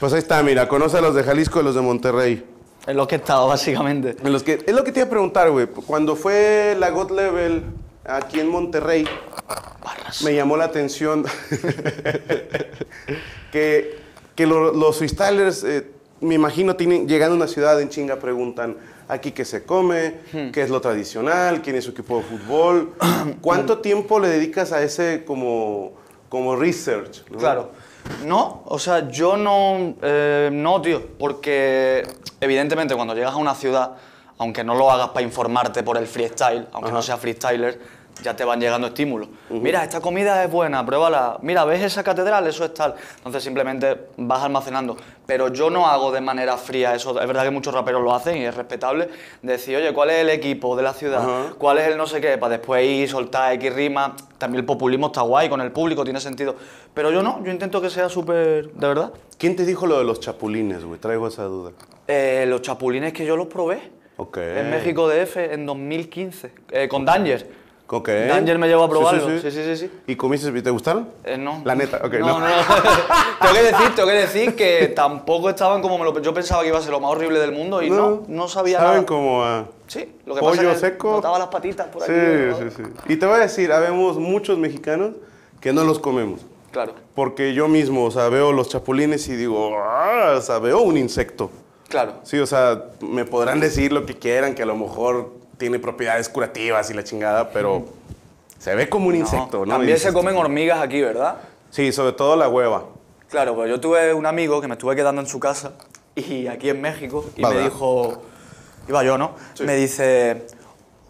Pues 0.00 0.12
ahí 0.14 0.18
está, 0.18 0.42
mira, 0.42 0.66
conoce 0.66 0.98
a 0.98 1.00
los 1.00 1.14
de 1.14 1.22
Jalisco 1.22 1.60
y 1.60 1.64
los 1.64 1.76
de 1.76 1.80
Monterrey. 1.82 2.44
Es 2.84 2.96
lo 2.96 3.06
que 3.06 3.14
he 3.14 3.18
estado, 3.18 3.46
básicamente. 3.46 4.16
En 4.20 4.32
los 4.32 4.42
que, 4.42 4.64
es 4.66 4.74
lo 4.74 4.82
que 4.82 4.90
te 4.90 4.98
iba 4.98 5.06
a 5.06 5.10
preguntar, 5.10 5.48
güey. 5.52 5.68
Cuando 5.68 6.16
fue 6.16 6.74
la 6.76 6.90
God 6.90 7.12
Level 7.12 7.62
aquí 8.04 8.40
en 8.40 8.48
Monterrey, 8.48 9.06
Barras. 9.84 10.22
me 10.22 10.34
llamó 10.34 10.56
la 10.56 10.64
atención 10.64 11.24
que, 13.52 14.01
que 14.42 14.46
lo- 14.48 14.72
los 14.72 14.96
freestylers, 14.98 15.62
eh, 15.62 15.86
me 16.20 16.34
imagino, 16.34 16.74
tienen, 16.74 17.06
llegando 17.06 17.34
a 17.34 17.36
una 17.36 17.46
ciudad 17.46 17.80
en 17.80 17.88
chinga, 17.88 18.16
preguntan 18.16 18.76
aquí 19.08 19.30
qué 19.30 19.44
se 19.44 19.62
come, 19.64 20.14
Hmm. 20.32 20.50
qué 20.50 20.62
es 20.62 20.70
lo 20.70 20.80
tradicional, 20.80 21.62
quién 21.62 21.76
es 21.76 21.84
su 21.84 21.90
equipo 21.92 22.16
de 22.16 22.22
fútbol. 22.24 22.92
¿Cuánto 23.40 23.78
tiempo 23.78 24.18
le 24.18 24.28
dedicas 24.28 24.72
a 24.72 24.82
ese 24.82 25.24
como, 25.24 25.92
como 26.28 26.56
research? 26.56 27.22
no? 27.30 27.38
Claro. 27.38 27.70
No, 28.26 28.62
o 28.66 28.80
sea, 28.80 29.08
yo 29.10 29.36
no, 29.36 29.94
eh, 30.02 30.50
no, 30.52 30.82
tío, 30.82 31.00
porque 31.20 32.02
evidentemente 32.40 32.96
cuando 32.96 33.14
llegas 33.14 33.34
a 33.34 33.36
una 33.36 33.54
ciudad, 33.54 33.92
aunque 34.38 34.64
no 34.64 34.74
lo 34.74 34.90
hagas 34.90 35.10
para 35.10 35.24
informarte 35.24 35.84
por 35.84 35.96
el 35.98 36.08
freestyle, 36.08 36.66
aunque 36.72 36.90
no 36.90 37.00
seas 37.00 37.20
freestyler, 37.20 37.78
ya 38.22 38.34
te 38.36 38.44
van 38.44 38.60
llegando 38.60 38.86
estímulos. 38.86 39.28
Mira, 39.50 39.82
esta 39.82 40.00
comida 40.00 40.42
es 40.44 40.50
buena, 40.50 40.84
pruébala. 40.86 41.38
Mira, 41.42 41.64
¿ves 41.64 41.82
esa 41.82 42.02
catedral? 42.02 42.46
Eso 42.46 42.64
es 42.64 42.72
tal. 42.74 42.94
Entonces 43.18 43.42
simplemente 43.42 44.06
vas 44.16 44.42
almacenando. 44.42 44.96
Pero 45.26 45.48
yo 45.48 45.70
no 45.70 45.86
hago 45.86 46.10
de 46.12 46.20
manera 46.20 46.56
fría 46.56 46.94
eso. 46.94 47.20
Es 47.20 47.26
verdad 47.26 47.44
que 47.44 47.50
muchos 47.50 47.72
raperos 47.74 48.02
lo 48.02 48.14
hacen 48.14 48.36
y 48.38 48.44
es 48.44 48.54
respetable. 48.54 49.08
Decir, 49.42 49.76
oye, 49.76 49.92
¿cuál 49.92 50.10
es 50.10 50.16
el 50.20 50.30
equipo 50.30 50.76
de 50.76 50.82
la 50.82 50.92
ciudad? 50.92 51.50
¿Cuál 51.58 51.78
es 51.78 51.88
el 51.88 51.96
no 51.96 52.06
sé 52.06 52.20
qué? 52.20 52.38
Para 52.38 52.56
después 52.58 52.84
ir, 52.86 53.08
soltar 53.08 53.52
X 53.54 53.74
rima. 53.74 54.14
También 54.38 54.60
el 54.60 54.66
populismo 54.66 55.06
está 55.06 55.22
guay 55.22 55.48
con 55.48 55.60
el 55.60 55.70
público, 55.72 56.04
tiene 56.04 56.20
sentido. 56.20 56.56
Pero 56.94 57.10
yo 57.10 57.22
no, 57.22 57.42
yo 57.44 57.50
intento 57.52 57.80
que 57.80 57.90
sea 57.90 58.08
súper, 58.08 58.72
de 58.72 58.86
verdad. 58.88 59.12
¿Quién 59.38 59.56
te 59.56 59.64
dijo 59.64 59.86
lo 59.86 59.98
de 59.98 60.04
los 60.04 60.20
chapulines, 60.20 60.84
güey? 60.84 60.98
Traigo 61.00 61.28
esa 61.28 61.44
duda. 61.44 61.72
Eh, 62.08 62.44
los 62.48 62.60
chapulines 62.62 63.12
que 63.12 63.24
yo 63.24 63.36
los 63.36 63.46
probé 63.46 63.80
Ok. 64.16 64.36
en 64.38 64.70
México 64.70 65.08
DF 65.08 65.36
en 65.54 65.64
2015, 65.64 66.52
eh, 66.72 66.88
con 66.88 67.04
Danger. 67.04 67.61
Ok. 67.94 68.08
Danger 68.08 68.58
me 68.58 68.68
llevó 68.68 68.84
a 68.84 68.86
Sí, 68.86 68.90
probarlo. 68.90 69.28
sí, 69.28 69.38
Sí, 69.42 69.50
sí. 69.50 69.62
sí, 69.64 69.76
sí. 69.76 69.86
sí. 69.86 69.90
¿Y 70.06 70.16
comiste 70.16 70.48
y 70.48 70.62
te 70.62 70.70
gustaron? 70.70 71.10
Eh, 71.24 71.36
no. 71.36 71.60
La 71.64 71.74
neta, 71.74 71.98
ok, 72.02 72.14
no. 72.14 72.26
no. 72.26 72.40
No, 72.40 72.46
tengo 73.42 73.54
que 73.54 73.62
decir, 73.62 73.94
tengo 73.94 74.08
que 74.08 74.14
decir 74.14 74.56
que 74.56 74.88
tampoco 74.96 75.50
estaban 75.50 75.82
como 75.82 75.98
me 75.98 76.04
lo 76.04 76.18
yo 76.22 76.32
pensaba 76.32 76.62
que 76.62 76.68
iba 76.68 76.78
a 76.78 76.80
ser 76.80 76.90
lo 76.90 77.00
más 77.00 77.10
horrible 77.10 77.38
del 77.38 77.52
mundo 77.52 77.82
y 77.82 77.90
no, 77.90 78.22
no, 78.28 78.48
sabía 78.48 78.78
Saben 78.78 78.92
nada. 78.94 79.06
como 79.06 79.44
a 79.44 79.66
Sí, 79.88 80.10
lo 80.24 80.34
que 80.34 80.40
pollo 80.40 80.56
pasa 80.56 80.70
es 80.72 80.74
que 80.80 80.86
seco. 80.92 81.12
notaba 81.12 81.38
las 81.38 81.48
patitas 81.48 81.86
por 81.88 82.02
Sí, 82.02 82.12
aquí. 82.12 82.62
¿no? 82.64 82.70
sí, 82.70 82.76
sí. 82.78 82.82
Y 83.12 83.16
te 83.16 83.26
voy 83.26 83.34
a 83.36 83.40
decir, 83.40 83.70
habemos 83.70 84.16
muchos 84.16 84.56
mexicanos 84.56 85.10
que 85.60 85.74
no 85.74 85.84
los 85.84 85.98
comemos. 85.98 86.40
Claro, 86.70 86.94
Porque 87.14 87.52
yo 87.52 87.68
mismo, 87.68 88.06
o 88.06 88.10
sea, 88.10 88.30
veo 88.30 88.52
los 88.52 88.70
chapulines 88.70 89.28
y 89.28 89.36
digo, 89.36 89.76
ah, 89.78 90.36
o 90.38 90.40
sea, 90.40 90.58
veo 90.60 90.80
un 90.80 90.96
insecto. 90.96 91.50
claro. 91.90 92.14
Sí, 92.22 92.38
o 92.38 92.46
sea, 92.46 92.84
me 93.02 93.26
podrán 93.26 93.60
decir 93.60 93.92
lo 93.92 94.06
que 94.06 94.14
quieran, 94.16 94.54
que 94.54 94.62
a 94.62 94.66
lo 94.66 94.76
mejor 94.76 95.41
tiene 95.62 95.78
propiedades 95.78 96.28
curativas 96.28 96.90
y 96.90 96.94
la 96.94 97.04
chingada, 97.04 97.50
pero 97.50 97.84
se 98.58 98.74
ve 98.74 98.88
como 98.88 99.06
un 99.06 99.14
insecto, 99.14 99.64
¿no? 99.64 99.74
También 99.74 99.96
se 99.96 100.12
comen 100.12 100.36
hormigas 100.36 100.80
aquí, 100.82 101.00
¿verdad? 101.00 101.36
Sí, 101.70 101.92
sobre 101.92 102.14
todo 102.14 102.34
la 102.34 102.48
hueva. 102.48 102.82
Claro, 103.30 103.54
pues 103.54 103.70
yo 103.70 103.78
tuve 103.78 104.12
un 104.12 104.26
amigo 104.26 104.60
que 104.60 104.66
me 104.66 104.74
estuve 104.74 104.96
quedando 104.96 105.20
en 105.22 105.28
su 105.28 105.38
casa 105.38 105.74
y 106.16 106.48
aquí 106.48 106.68
en 106.68 106.80
México 106.80 107.24
y 107.36 107.42
Vale. 107.42 107.54
me 107.54 107.62
dijo, 107.62 108.22
iba 108.88 109.04
yo, 109.04 109.16
¿no? 109.16 109.36
Sí. 109.54 109.62
Me 109.62 109.76
dice, 109.76 110.48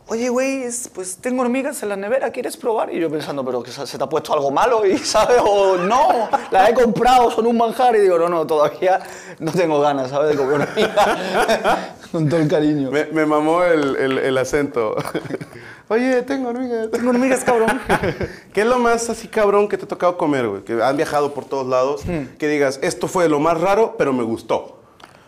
oye, 0.09 0.29
güey, 0.29 0.65
es- 0.65 0.89
pues 0.95 1.17
tengo 1.17 1.41
hormigas 1.41 1.83
en 1.83 1.89
la 1.89 1.97
nevera, 1.97 2.31
¿quieres 2.31 2.59
probar? 2.59 2.93
Y 2.93 3.01
yo 3.01 3.11
pensando, 3.11 3.43
pero 3.47 3.63
que 3.63 3.71
se 3.73 3.87
se 3.87 3.97
te 3.97 4.05
ha 4.05 4.07
puesto 4.07 4.35
algo 4.35 4.51
malo 4.51 4.85
y, 4.85 4.99
¿sabes? 5.15 5.41
O 5.43 5.79
no, 5.79 6.29
las 6.51 6.69
he 6.69 6.75
comprado, 6.75 7.31
son 7.31 7.47
un 7.47 7.57
manjar. 7.57 7.97
Y 7.97 8.01
digo, 8.01 8.19
no, 8.19 8.29
no, 8.29 8.47
todavía 8.47 9.01
no 9.39 9.51
tengo 9.51 9.81
ganas, 9.81 10.11
¿sabes? 10.11 10.29
De 10.29 10.37
comer 10.37 10.61
hormigas. 10.69 11.89
Con 12.13 12.29
todo 12.29 12.41
el 12.41 12.49
cariño. 12.49 12.91
Me, 12.91 13.07
me 13.07 13.25
mamó 13.27 13.65
el, 13.65 13.97
el- 13.97 14.19
el 14.19 14.39
acento. 14.39 14.95
Oye, 15.89 16.23
tengo 16.23 16.51
hormigas. 16.51 16.91
Tengo 16.91 17.11
hormigas, 17.11 17.43
cabrón. 17.43 17.81
¿Qué 18.53 18.61
es 18.61 18.67
lo 18.67 18.79
más 18.79 19.09
así 19.11 19.29
cabrón 19.29 19.67
que 19.69 19.77
te 19.79 19.85
ha 19.85 19.89
tocado 19.89 20.17
comer, 20.19 20.47
güey? 20.47 20.63
Que 20.63 20.83
han 20.83 20.97
viajado 20.97 21.33
por 21.35 21.45
todos 21.47 21.67
lados. 21.67 22.03
Hmm. 22.07 22.37
Que 22.39 22.49
digas, 22.49 22.79
esto 22.83 23.09
fue 23.09 23.29
lo 23.29 23.41
más 23.41 23.61
raro, 23.61 23.95
pero 23.99 24.13
me 24.13 24.23
gustó. 24.23 24.79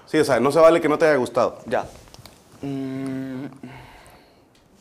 Sí, 0.06 0.18
o 0.18 0.24
sea, 0.24 0.38
no 0.40 0.52
se 0.52 0.58
vale 0.60 0.80
que 0.80 0.88
no 0.88 0.98
te 0.98 1.06
haya 1.06 1.16
gustado. 1.16 1.58
Ya. 1.66 1.86
Mm, 2.62 3.46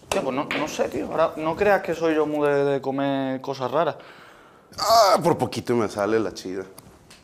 Tío, 0.10 0.22
pues 0.24 0.36
no, 0.36 0.48
no 0.60 0.68
sé, 0.68 0.90
tío. 0.90 1.08
Ahora, 1.08 1.32
no 1.38 1.56
creas 1.56 1.82
que 1.82 1.96
soy 1.96 2.16
yo 2.16 2.26
muy 2.26 2.48
de, 2.48 2.64
de 2.66 2.82
comer 2.82 3.42
cosas 3.42 3.72
raras. 3.72 3.96
Ah, 4.78 5.18
por 5.24 5.38
poquito 5.38 5.76
me 5.76 5.88
sale 5.90 6.20
la 6.20 6.34
chida. 6.34 6.64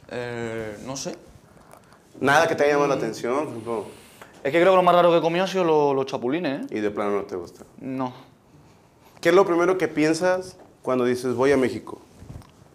Eh, 0.09 0.77
no 0.85 0.95
sé. 0.97 1.15
Nada 2.19 2.47
que 2.47 2.55
te 2.55 2.63
haya 2.63 2.73
llamado 2.73 2.89
la 2.89 2.95
atención. 2.95 3.61
no. 3.65 3.98
Es 4.43 4.51
que 4.51 4.59
creo 4.59 4.71
que 4.71 4.77
lo 4.77 4.83
más 4.83 4.95
raro 4.95 5.11
que 5.11 5.17
he 5.17 5.21
comido 5.21 5.43
ha 5.45 5.47
sido 5.47 5.63
lo- 5.63 5.93
los 5.93 6.05
chapulines, 6.05 6.61
¿eh? 6.71 6.75
Y 6.77 6.79
de 6.79 6.91
plano 6.91 7.11
no 7.11 7.23
te 7.23 7.35
gusta. 7.35 7.65
No. 7.79 8.13
¿Qué 9.21 9.29
es 9.29 9.35
lo 9.35 9.45
primero 9.45 9.77
que 9.77 9.87
piensas 9.87 10.57
cuando 10.81 11.03
dices 11.05 11.33
voy 11.35 11.51
a 11.51 11.57
México? 11.57 11.99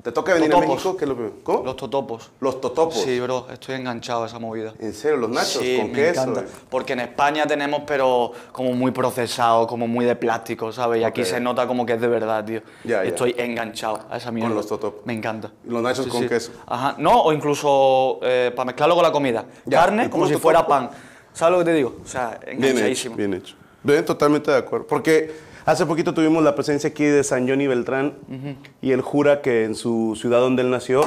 ¿Te 0.03 0.13
toca 0.13 0.35
venir 0.35 0.51
a 0.51 0.57
Totopos. 0.57 0.75
México? 0.77 0.97
¿Qué 0.99 1.05
es 1.07 1.09
lo 1.09 1.15
primero? 1.15 1.37
¿Cómo? 1.43 1.65
Los 1.65 1.77
totopos. 1.77 2.31
Los 2.41 2.61
totopos. 2.61 3.01
Sí, 3.01 3.19
bro, 3.21 3.47
estoy 3.51 3.77
enganchado 3.77 4.25
a 4.25 4.27
esa 4.27 4.39
movida. 4.39 4.75
En 4.79 4.93
serio, 4.93 5.17
los 5.17 5.31
nachos 5.31 5.63
sí, 5.63 5.79
con 5.79 5.87
me 5.93 5.95
queso. 5.95 6.21
encanta. 6.21 6.41
güey. 6.43 6.53
Porque 6.69 6.93
en 6.93 7.01
España 7.01 7.47
tenemos, 7.47 7.81
pero 7.87 8.33
como 8.53 8.75
muy 8.75 8.91
procesado, 8.91 9.67
como 9.67 9.87
muy 9.89 10.05
de 10.05 10.15
plástico, 10.15 10.71
¿sabes? 10.73 11.01
Y 11.01 11.05
aquí 11.05 11.23
Ok. 11.23 11.27
se 11.29 11.41
nota 11.41 11.67
como 11.67 11.87
que 11.87 11.95
es 11.95 12.01
de 12.03 12.09
verdad, 12.09 12.45
tío. 12.45 12.61
Ya, 12.85 13.03
ya. 13.03 13.05
Estoy 13.05 13.35
enganchado 13.39 14.01
a 14.11 14.19
esa 14.19 14.31
mierda. 14.31 14.55
los 14.55 14.67
totopos. 14.67 15.07
Me 15.07 15.15
encanta. 15.15 15.51
Los 15.65 15.83
nachos 15.83 16.07
con 16.09 16.29
queso. 16.29 16.53
Ajá. 16.67 16.97
No, 16.99 17.23
o 17.23 17.33
incluso 17.33 18.19
eh, 18.23 18.53
para 18.55 18.67
mezclarlo 18.67 18.97
con 18.97 19.05
la 19.05 19.11
comida. 19.13 19.47
Ya, 19.65 19.81
Carne 19.87 20.05
¿y 20.05 20.09
como 20.11 20.27
si 20.27 20.35
fuera 20.37 20.67
pan. 20.67 20.91
¿Sabes 21.35 21.53
lo 21.53 21.59
que 21.59 21.65
te 21.67 21.75
digo? 21.75 21.97
O 22.03 22.09
sea, 22.09 22.39
Bien 22.47 22.59
hecho, 22.59 22.67
enganchadísimo. 22.69 23.17
bien 23.17 23.35
hecho. 23.35 23.57
Bien, 23.83 24.03
totalmente 24.05 24.51
de 24.51 24.57
acuerdo. 24.57 24.87
Porque 24.87 25.35
hace 25.67 25.85
poquito 25.85 26.15
tuvimos 26.15 26.43
la 26.43 26.55
presencia 26.55 26.89
aquí 26.89 27.05
de 27.05 27.23
San 27.23 27.47
Johnny 27.47 27.67
Beltrán 27.67 28.15
y 28.81 28.93
él 28.93 29.03
jura 29.03 29.43
que 29.43 29.65
en 29.65 29.75
su 29.75 30.17
ciudad 30.19 30.39
donde 30.41 30.63
él 30.63 30.71
nació, 30.71 31.07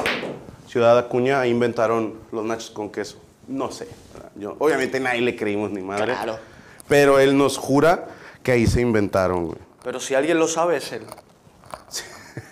Ciudad 0.68 0.96
Acuña, 0.98 1.40
ahí 1.40 1.50
inventaron 1.50 2.14
los 2.30 2.44
nachos 2.44 2.70
con 2.70 2.90
queso. 2.90 3.18
No 3.48 3.72
sé. 3.72 3.88
Yo, 4.36 4.54
obviamente 4.58 5.00
nadie 5.00 5.22
le 5.22 5.34
creímos 5.34 5.70
ni 5.72 5.80
madre. 5.80 6.12
Claro. 6.12 6.38
Pero 6.86 7.18
él 7.18 7.36
nos 7.36 7.56
jura 7.56 8.06
que 8.42 8.52
ahí 8.52 8.66
se 8.66 8.80
inventaron, 8.82 9.46
güey. 9.46 9.58
Pero 9.82 9.98
si 9.98 10.14
alguien 10.14 10.38
lo 10.38 10.46
sabe, 10.46 10.76
es 10.76 10.92
él. 10.92 11.02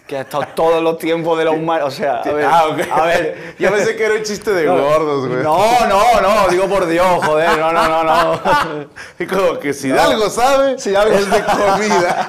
Que 0.06 0.18
ha 0.18 0.20
estado 0.20 0.44
todos 0.54 0.82
los 0.82 0.98
tiempos 0.98 1.36
de 1.36 1.44
la 1.46 1.50
humanidad. 1.50 1.88
O 1.88 1.90
sea, 1.90 2.20
a 2.20 2.32
ver. 2.32 2.44
Ah, 2.44 2.66
ok. 2.70 2.80
A 2.92 3.06
ver. 3.06 3.56
Yo 3.58 3.72
pensé 3.72 3.96
que 3.96 4.04
era 4.04 4.14
un 4.14 4.22
chiste 4.22 4.52
de 4.52 4.64
No, 4.64 4.76
gordos, 4.76 5.26
güey. 5.26 5.42
No, 5.42 5.86
no, 5.88 6.20
no, 6.20 6.48
digo 6.48 6.66
por 6.68 6.86
Dios, 6.86 7.24
joder, 7.24 7.58
no, 7.58 7.72
no, 7.72 7.88
no, 7.88 8.04
no. 8.04 8.86
Y 9.18 9.26
como 9.26 9.58
que 9.58 9.72
si 9.72 9.88
de 9.88 9.98
algo 9.98 10.30
sabe, 10.30 10.78
Si 10.78 10.94
algo 10.94 11.14
es 11.16 11.28
de 11.28 11.42
comida. 11.44 12.26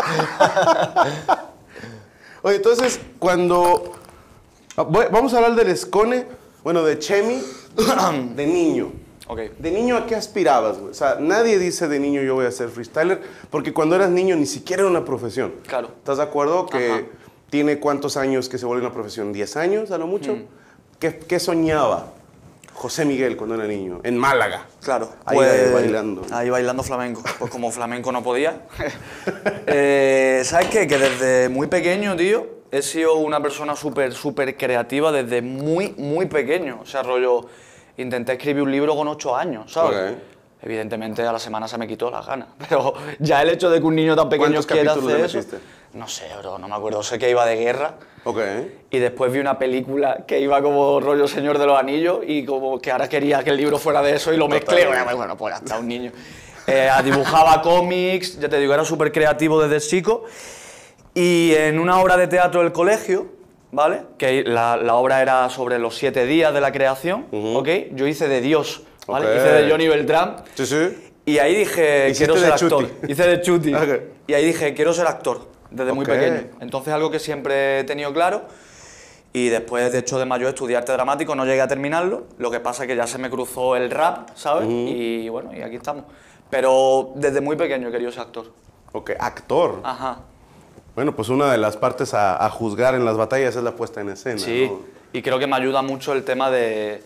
Oye, 2.42 2.56
entonces, 2.56 3.00
cuando... 3.20 3.92
ah, 4.76 4.84
Vamos 4.84 5.34
a 5.34 5.38
hablar 5.38 5.56
del 5.56 5.68
escone, 5.70 6.26
bueno, 6.64 6.84
de 6.84 6.98
Chemi, 6.98 7.44
de 8.36 8.48
niño. 8.48 8.92
Ok. 9.28 9.40
¿De 9.60 9.70
niño 9.72 9.98
a 9.98 10.06
qué 10.06 10.16
aspirabas, 10.16 10.80
güey? 10.80 10.92
O 10.92 10.94
sea, 10.96 11.18
nadie 11.20 11.60
dice 11.60 11.88
de 11.88 12.00
niño 12.00 12.22
yo 12.22 12.34
voy 12.36 12.46
a 12.46 12.52
ser 12.52 12.70
freestyler, 12.70 13.22
porque 13.52 13.74
cuando 13.74 13.96
eras 13.96 14.10
niño 14.10 14.36
ni 14.36 14.46
siquiera 14.46 14.82
era 14.84 14.90
una 14.90 15.04
profesión. 15.04 15.54
Claro. 15.68 15.90
¿Estás 15.98 16.18
de 16.18 16.24
acuerdo? 16.24 16.66
Que 16.66 16.92
Ajá. 16.92 17.02
Tiene 17.50 17.80
cuántos 17.80 18.18
años 18.18 18.50
que 18.50 18.58
se 18.58 18.66
vuelve 18.66 18.86
una 18.86 18.94
profesión, 18.94 19.34
¿10 19.34 19.56
años 19.58 19.92
a 19.92 19.98
lo 19.98 20.08
mucho? 20.08 20.36
Mm. 20.36 20.44
¿Qué, 21.00 21.20
qué 21.20 21.40
soñaba 21.40 22.14
José 22.74 23.06
Miguel 23.06 23.38
cuando 23.38 23.56
era 23.56 23.66
niño? 23.66 24.02
En 24.04 24.18
Málaga. 24.18 24.66
Claro. 24.84 25.10
Ahí 25.26 25.38
pues, 25.38 25.74
bailando. 25.74 26.26
Ahí 26.32 26.50
bailando 26.50 26.84
flamenco. 26.84 27.24
Pues 27.40 27.52
como 27.52 27.72
flamenco 27.72 28.12
no 28.12 28.24
podía. 28.24 28.62
Eh, 29.70 30.44
¿Sabes 30.46 30.70
qué? 30.70 30.88
Que 30.88 30.98
desde 30.98 31.50
muy 31.50 31.68
pequeño, 31.68 32.16
tío, 32.16 32.48
he 32.72 32.82
sido 32.82 33.16
una 33.16 33.42
persona 33.42 33.76
súper, 33.76 34.14
súper 34.14 34.56
creativa 34.56 35.12
desde 35.12 35.42
muy, 35.42 35.94
muy 35.98 36.28
pequeño. 36.28 36.80
O 36.82 36.86
sea, 36.86 37.04
rollo, 37.04 37.46
intenté 37.98 38.34
escribir 38.34 38.64
un 38.64 38.72
libro 38.72 38.96
con 38.96 39.08
ocho 39.10 39.36
años, 39.36 39.72
¿sabes? 39.74 40.14
Ok. 40.14 40.37
Evidentemente 40.62 41.22
a 41.22 41.32
la 41.32 41.40
semana 41.40 41.68
se 41.68 41.78
me 41.78 41.88
quitó 41.88 42.10
las 42.10 42.26
ganas. 42.26 42.48
Pero 42.70 42.94
ya 43.20 43.42
el 43.42 43.50
hecho 43.50 43.70
de 43.70 43.80
que 43.80 43.86
un 43.86 43.96
niño 43.96 44.16
tan 44.16 44.30
pequeño 44.30 44.50
¿Cuántos 44.50 44.66
quiera 44.66 44.94
hacer 44.94 45.22
eso... 45.22 45.58
No 45.94 46.08
sé, 46.08 46.26
bro, 46.40 46.60
no 46.60 46.68
me 46.68 46.76
acuerdo. 46.76 47.02
Sé 47.02 47.18
que 47.18 47.30
iba 47.30 47.46
de 47.46 47.56
guerra. 47.56 47.96
Ok. 48.24 48.40
Y 48.92 49.00
después 49.00 49.32
vi 49.32 49.40
una 49.40 49.58
película 49.58 50.26
que 50.28 50.40
iba 50.40 50.62
como 50.62 51.00
rollo 51.00 51.28
Señor 51.28 51.58
de 51.58 51.66
los 51.66 51.80
Anillos 51.80 52.20
y 52.28 52.46
como 52.46 52.80
que 52.80 52.92
ahora 52.92 53.08
quería 53.08 53.44
que 53.44 53.50
el 53.52 53.58
libro 53.58 53.80
fuera 53.80 54.02
de 54.02 54.16
eso 54.16 54.34
y 54.34 54.38
lo 54.38 54.48
mezclé. 54.48 54.84
Totalmente. 54.84 55.14
Bueno, 55.16 55.38
pues 55.38 55.56
hasta 55.56 55.80
un 55.80 55.88
niño. 55.88 56.12
Eh, 56.68 56.90
dibujaba 57.04 57.62
cómics, 57.64 58.38
ya 58.40 58.50
te 58.50 58.60
digo, 58.60 58.74
era 58.74 58.84
súper 58.84 59.12
creativo 59.12 59.66
desde 59.66 59.88
chico. 59.88 60.26
Y 61.14 61.54
en 61.56 61.80
una 61.80 62.00
obra 62.00 62.18
de 62.18 62.28
teatro 62.28 62.62
del 62.62 62.74
colegio, 62.74 63.28
¿vale? 63.72 64.02
Que 64.18 64.44
la, 64.44 64.78
la 64.78 64.96
obra 64.96 65.22
era 65.22 65.50
sobre 65.50 65.80
los 65.80 65.96
siete 65.96 66.26
días 66.26 66.54
de 66.54 66.62
la 66.62 66.72
creación, 66.72 67.26
¿ok? 67.32 67.70
Yo 67.94 68.06
hice 68.06 68.28
de 68.28 68.42
Dios, 68.42 68.84
¿vale? 69.08 69.26
Ok. 69.28 69.32
Hice 69.38 69.48
de 69.52 69.72
Johnny 69.72 69.88
Beltrán. 69.88 70.36
Sí, 70.56 70.66
sí. 70.66 71.12
Y 71.26 71.40
ahí 71.40 71.56
dije, 71.56 72.10
Hiciste 72.10 72.26
quiero 72.34 72.40
ser 72.40 72.54
actor. 72.54 72.88
Chuti. 72.88 73.12
Hice 73.12 73.28
de 73.28 73.42
Chuti. 73.42 73.74
Ok. 73.74 74.02
Y 74.28 74.34
ahí 74.34 74.46
dije, 74.46 74.74
quiero 74.74 74.94
ser 74.94 75.08
actor, 75.08 75.48
desde 75.72 75.92
muy 75.94 76.04
Ok. 76.06 76.12
pequeño. 76.12 76.44
Entonces 76.62 76.94
algo 76.94 77.10
que 77.12 77.20
siempre 77.20 77.80
he 77.80 77.84
tenido 77.84 78.14
claro. 78.14 78.44
Y 79.34 79.50
después, 79.50 79.92
de 79.92 80.00
hecho, 80.00 80.18
de 80.20 80.26
mayor 80.26 80.50
estudié 80.50 80.78
arte 80.78 80.94
dramático, 80.94 81.36
no 81.36 81.46
llegué 81.46 81.62
a 81.62 81.68
terminarlo. 81.68 82.24
Lo 82.38 82.50
que 82.50 82.60
pasa 82.60 82.84
es 82.84 82.88
que 82.88 82.96
ya 82.96 83.06
se 83.08 83.18
me 83.18 83.30
cruzó 83.30 83.76
el 83.76 83.92
rap, 83.92 84.30
¿sabes? 84.36 84.68
Y 84.70 85.28
bueno, 85.30 85.52
y 85.56 85.62
aquí 85.62 85.76
estamos. 85.76 86.06
Pero 86.50 87.12
desde 87.16 87.42
muy 87.42 87.56
pequeño 87.58 87.90
he 87.90 87.92
querido 87.92 88.12
ser 88.12 88.22
actor. 88.22 88.52
Ok, 88.94 89.12
actor. 89.20 89.82
Ajá. 89.84 90.20
Bueno, 90.96 91.14
pues 91.16 91.30
una 91.30 91.52
de 91.52 91.58
las 91.58 91.78
partes 91.78 92.14
a, 92.14 92.44
a 92.44 92.50
juzgar 92.50 92.96
en 92.96 93.06
las 93.06 93.18
batallas 93.18 93.56
es 93.56 93.62
la 93.62 93.76
puesta 93.76 94.02
en 94.02 94.10
escena. 94.10 94.40
Sí. 94.40 94.68
¿no? 94.72 94.80
Y 95.14 95.22
creo 95.22 95.38
que 95.38 95.46
me 95.46 95.56
ayuda 95.58 95.82
mucho 95.82 96.14
el 96.14 96.24
tema 96.24 96.50
de... 96.50 97.04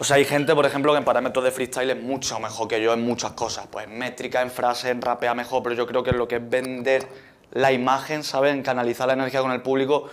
O 0.00 0.04
sea, 0.04 0.16
hay 0.16 0.24
gente, 0.24 0.54
por 0.54 0.64
ejemplo, 0.64 0.92
que 0.92 0.98
en 0.98 1.04
parámetros 1.04 1.44
de 1.44 1.50
freestyle 1.50 1.90
es 1.90 2.02
mucho 2.02 2.40
mejor 2.40 2.66
que 2.68 2.80
yo 2.80 2.94
en 2.94 3.02
muchas 3.02 3.32
cosas. 3.32 3.66
Pues 3.70 3.86
en 3.86 3.98
métrica, 3.98 4.40
en 4.40 4.50
frase, 4.50 4.88
en 4.88 5.02
rapea 5.02 5.34
mejor, 5.34 5.62
pero 5.62 5.74
yo 5.74 5.86
creo 5.86 6.02
que 6.02 6.08
en 6.08 6.16
lo 6.16 6.26
que 6.26 6.36
es 6.36 6.48
vender 6.50 7.06
la 7.52 7.70
imagen, 7.70 8.24
¿sabes? 8.24 8.54
En 8.54 8.62
canalizar 8.62 9.06
la 9.08 9.12
energía 9.12 9.42
con 9.42 9.52
el 9.52 9.60
público, 9.60 10.08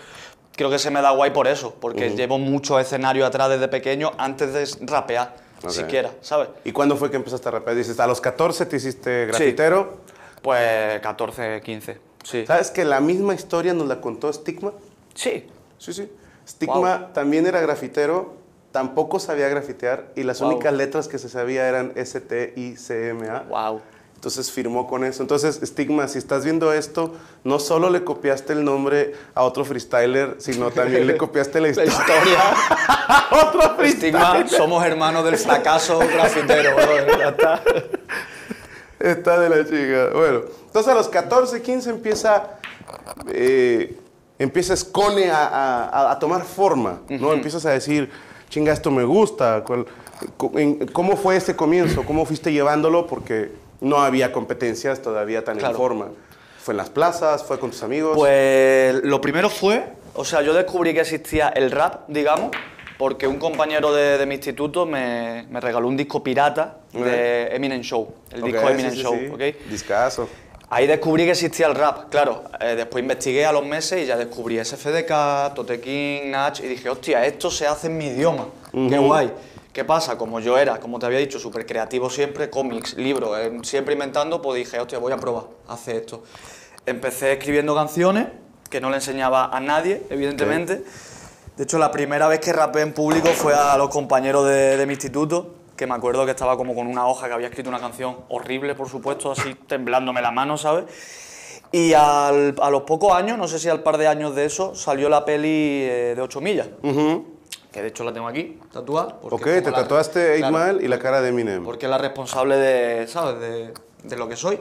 creo 0.58 0.70
que 0.70 0.77
se 0.77 0.91
me 0.91 1.01
da 1.01 1.12
guay 1.12 1.32
por 1.32 1.48
eso, 1.48 1.74
porque 1.79 2.10
llevo 2.10 2.38
mucho 2.38 2.77
escenario 2.79 3.25
atrás 3.25 3.50
desde 3.50 3.70
pequeño 3.70 4.12
antes 4.17 4.51
de 4.51 4.86
rapear, 4.88 5.36
Ok. 5.63 5.70
siquiera, 5.70 6.12
¿sabes? 6.20 6.50
¿Y 6.65 6.74
cuándo 6.74 6.98
fue 6.98 7.10
que 7.10 7.15
empezaste 7.15 7.48
a 7.48 7.51
rapear? 7.53 7.77
Dices, 7.77 7.98
a 8.01 8.08
los 8.08 8.20
14 8.20 8.65
te 8.65 8.75
hiciste 8.75 9.27
grafitero. 9.27 10.00
Pues 10.41 11.00
14, 11.00 11.62
15, 11.63 11.98
sí. 12.24 12.46
¿Sabes 12.46 12.72
que 12.72 12.84
la 12.84 13.00
misma 13.00 13.34
historia 13.36 13.74
nos 13.74 13.88
la 13.88 14.01
contó 14.01 14.34
Stigma? 14.34 14.74
Sí. 15.15 15.48
Sí, 15.77 15.94
sí. 15.94 16.12
Stigma 16.46 17.13
también 17.13 17.46
era 17.48 17.62
grafitero, 17.62 18.36
tampoco 18.77 19.19
sabía 19.19 19.50
grafitear 19.50 20.05
y 20.15 20.22
las 20.22 20.39
Wow. 20.39 20.50
únicas 20.51 20.72
letras 20.72 21.07
que 21.07 21.17
se 21.17 21.29
sabía 21.29 21.67
eran 21.67 21.93
S, 21.96 22.22
T, 22.22 22.53
I, 22.55 22.75
C, 22.75 23.10
M, 23.10 23.27
A. 23.27 23.39
Wow. 23.50 23.81
Entonces 24.13 24.51
firmó 24.51 24.86
con 24.88 25.03
eso. 25.03 25.24
Entonces, 25.24 25.60
Stigma, 25.63 26.07
si 26.07 26.19
estás 26.19 26.43
viendo 26.43 26.72
esto, 26.74 27.15
no 27.43 27.57
solo 27.57 27.89
le 27.89 28.03
copiaste 28.03 28.53
el 28.53 28.63
nombre 28.63 29.15
a 29.34 29.41
otro 29.41 29.65
freestyler, 29.65 30.36
sino 30.38 30.69
también 30.69 31.07
le 31.07 31.17
copiaste 31.24 31.60
la 31.60 31.69
La 31.69 31.86
historia. 31.86 32.39
a 33.07 33.29
otro 33.48 33.75
freestyler. 33.77 34.22
Estigma, 34.22 34.48
somos 34.48 34.86
hermanos 34.86 35.25
del 35.25 35.38
fracaso 35.38 35.98
grafitero, 35.98 36.77
está. 37.29 37.63
Está 39.00 39.39
de 39.39 39.50
la 39.50 39.63
chica. 39.65 40.10
Bueno, 40.13 40.41
entonces 40.67 40.91
a 40.91 40.96
los 40.96 41.07
14, 41.07 41.63
15 41.63 41.89
empieza 41.89 42.60
eh, 43.31 43.98
empieza 44.39 44.75
Scone 44.75 45.31
a, 45.31 45.48
a- 45.48 46.12
a 46.12 46.19
tomar 46.19 46.43
forma, 46.43 47.01
¿no? 47.10 47.34
Empiezas 47.34 47.65
a 47.65 47.72
decir, 47.72 48.10
chinga, 48.50 48.74
esto 48.74 48.92
me 48.92 49.04
gusta. 49.04 49.63
¿cuál- 49.66 49.86
co- 50.38 50.51
en- 50.58 50.88
¿Cómo 50.88 51.16
fue 51.18 51.36
ese 51.38 51.56
comienzo? 51.56 52.04
¿Cómo 52.06 52.25
fuiste 52.25 52.51
llevándolo? 52.51 53.08
Porque 53.08 53.51
no 53.82 53.98
había 54.00 54.32
competencias 54.32 55.01
todavía 55.01 55.44
tan 55.44 55.58
Claro. 55.58 55.74
en 55.74 55.77
forma. 55.77 56.08
¿Fue 56.60 56.74
en 56.74 56.77
las 56.77 56.89
plazas? 56.89 57.44
¿Fue 57.44 57.60
con 57.60 57.72
tus 57.72 57.84
amigos? 57.84 58.18
Pues 58.18 58.96
lo 59.04 59.22
primero 59.22 59.50
fue, 59.50 59.86
o 60.16 60.25
sea, 60.25 60.42
yo 60.42 60.54
descubrí 60.54 60.94
que 60.94 61.01
existía 61.01 61.50
el 61.50 61.72
rap, 61.72 62.01
digamos, 62.10 62.51
porque 62.98 63.27
un 63.27 63.38
compañero 63.38 63.94
de, 63.94 64.18
de 64.18 64.25
mi 64.25 64.36
instituto 64.36 64.86
me, 64.86 65.46
me 65.50 65.62
regaló 65.62 65.88
un 65.88 65.96
disco 65.96 66.24
pirata 66.24 66.80
de 66.92 67.56
Eminem 67.56 67.82
Show, 67.82 68.12
el 68.32 68.42
Ok, 68.42 68.48
disco 68.48 68.62
sí, 68.68 68.74
Eminem 68.74 68.92
sí, 68.92 69.01
Show, 69.01 69.16
sí. 69.18 69.27
¿ok? 69.27 69.70
Discazo. 69.70 70.27
Ahí 70.69 70.86
descubrí 70.86 71.24
que 71.24 71.31
existía 71.31 71.67
el 71.67 71.75
rap, 71.75 72.09
claro. 72.09 72.43
Eh, 72.59 72.75
después 72.75 73.01
investigué 73.01 73.45
a 73.45 73.53
los 73.53 73.65
meses 73.65 74.03
y 74.03 74.05
ya 74.05 74.17
descubrí 74.17 74.63
SFDK, 74.63 75.53
Tote 75.53 75.79
King, 75.79 76.29
Nach 76.29 76.59
y 76.59 76.67
dije, 76.67 76.89
hostia, 76.89 77.25
esto 77.25 77.50
se 77.50 77.65
hace 77.65 77.88
en 77.88 77.97
mi 77.97 78.07
idioma. 78.07 78.47
Qué 78.71 78.97
guay. 78.97 79.31
¿Qué 79.71 79.86
pasa? 79.86 80.17
Como 80.17 80.39
yo 80.41 80.57
era, 80.57 80.79
como 80.79 81.00
te 81.00 81.05
había 81.05 81.19
dicho, 81.19 81.39
súper 81.39 81.65
creativo 81.65 82.09
siempre, 82.09 82.50
cómics, 82.50 82.97
libros, 82.97 83.38
eh, 83.39 83.59
siempre 83.63 83.93
inventando, 83.93 84.41
pues 84.41 84.57
dije, 84.57 84.79
hostia, 84.79 84.97
voy 84.97 85.13
a 85.13 85.17
probar, 85.17 85.43
hacer 85.69 85.97
esto. 85.97 86.24
Empecé 86.86 87.33
escribiendo 87.33 87.74
canciones 87.74 88.27
que 88.69 88.81
no 88.81 88.89
le 88.89 88.95
enseñaba 88.95 89.45
a 89.45 89.59
nadie, 89.62 90.03
evidentemente. 90.09 90.83
De 91.55 91.63
hecho, 91.63 91.77
la 91.77 91.91
primera 91.91 92.27
vez 92.27 92.39
que 92.39 92.51
rapé 92.51 92.81
en 92.81 92.91
público 92.91 93.29
fue 93.29 93.53
a 93.53 93.77
los 93.77 93.89
compañeros 93.89 94.47
de, 94.47 94.77
de 94.77 94.86
mi 94.86 94.93
instituto, 94.93 95.57
que 95.77 95.88
me 95.88 95.93
acuerdo 95.96 96.25
que 96.25 96.31
estaba 96.31 96.57
como 96.57 96.75
con 96.75 96.88
una 96.88 97.07
hoja 97.07 97.27
que 97.27 97.34
había 97.36 97.48
escrito 97.48 97.69
una 97.69 97.79
canción 97.79 98.17
horrible, 98.29 98.75
por 98.75 98.89
supuesto, 98.89 99.31
así 99.31 99.53
temblándome 99.67 100.22
la 100.22 100.31
mano, 100.31 100.57
¿sabes? 100.57 100.86
Y 101.72 101.93
al- 101.93 102.55
a 102.62 102.69
los 102.69 102.81
pocos 102.84 103.13
años, 103.13 103.38
no 103.38 103.48
sé 103.48 103.60
si 103.60 103.69
al 103.69 103.84
par 103.84 103.98
de 103.98 104.07
años 104.07 104.36
de 104.36 104.46
eso, 104.46 104.74
salió 104.75 105.07
la 105.07 105.24
peli 105.24 105.48
eh, 105.84 106.13
de 106.15 106.22
8 106.22 106.41
millas, 106.41 106.67
que 107.72 107.81
de 107.81 107.88
hecho 107.89 108.03
la 108.03 108.12
tengo 108.12 108.27
aquí, 108.27 108.60
tatuada. 108.74 109.19
Ok, 109.22 109.43
te 109.43 109.62
la- 109.72 109.72
tatuaste 109.84 110.31
8 110.43 110.48
Claro, 110.50 110.74
Mile 110.74 110.86
y 110.86 110.88
la 110.88 110.98
cara 111.00 111.22
de 111.22 111.29
Eminem. 111.29 111.63
Porque 111.63 111.86
es 111.86 111.89
la 111.89 111.98
responsable 112.00 112.55
de, 112.57 113.07
¿sabes? 113.07 113.39
De, 113.39 113.74
de 114.03 114.15
lo 114.17 114.27
que 114.27 114.36
soy. 114.36 114.60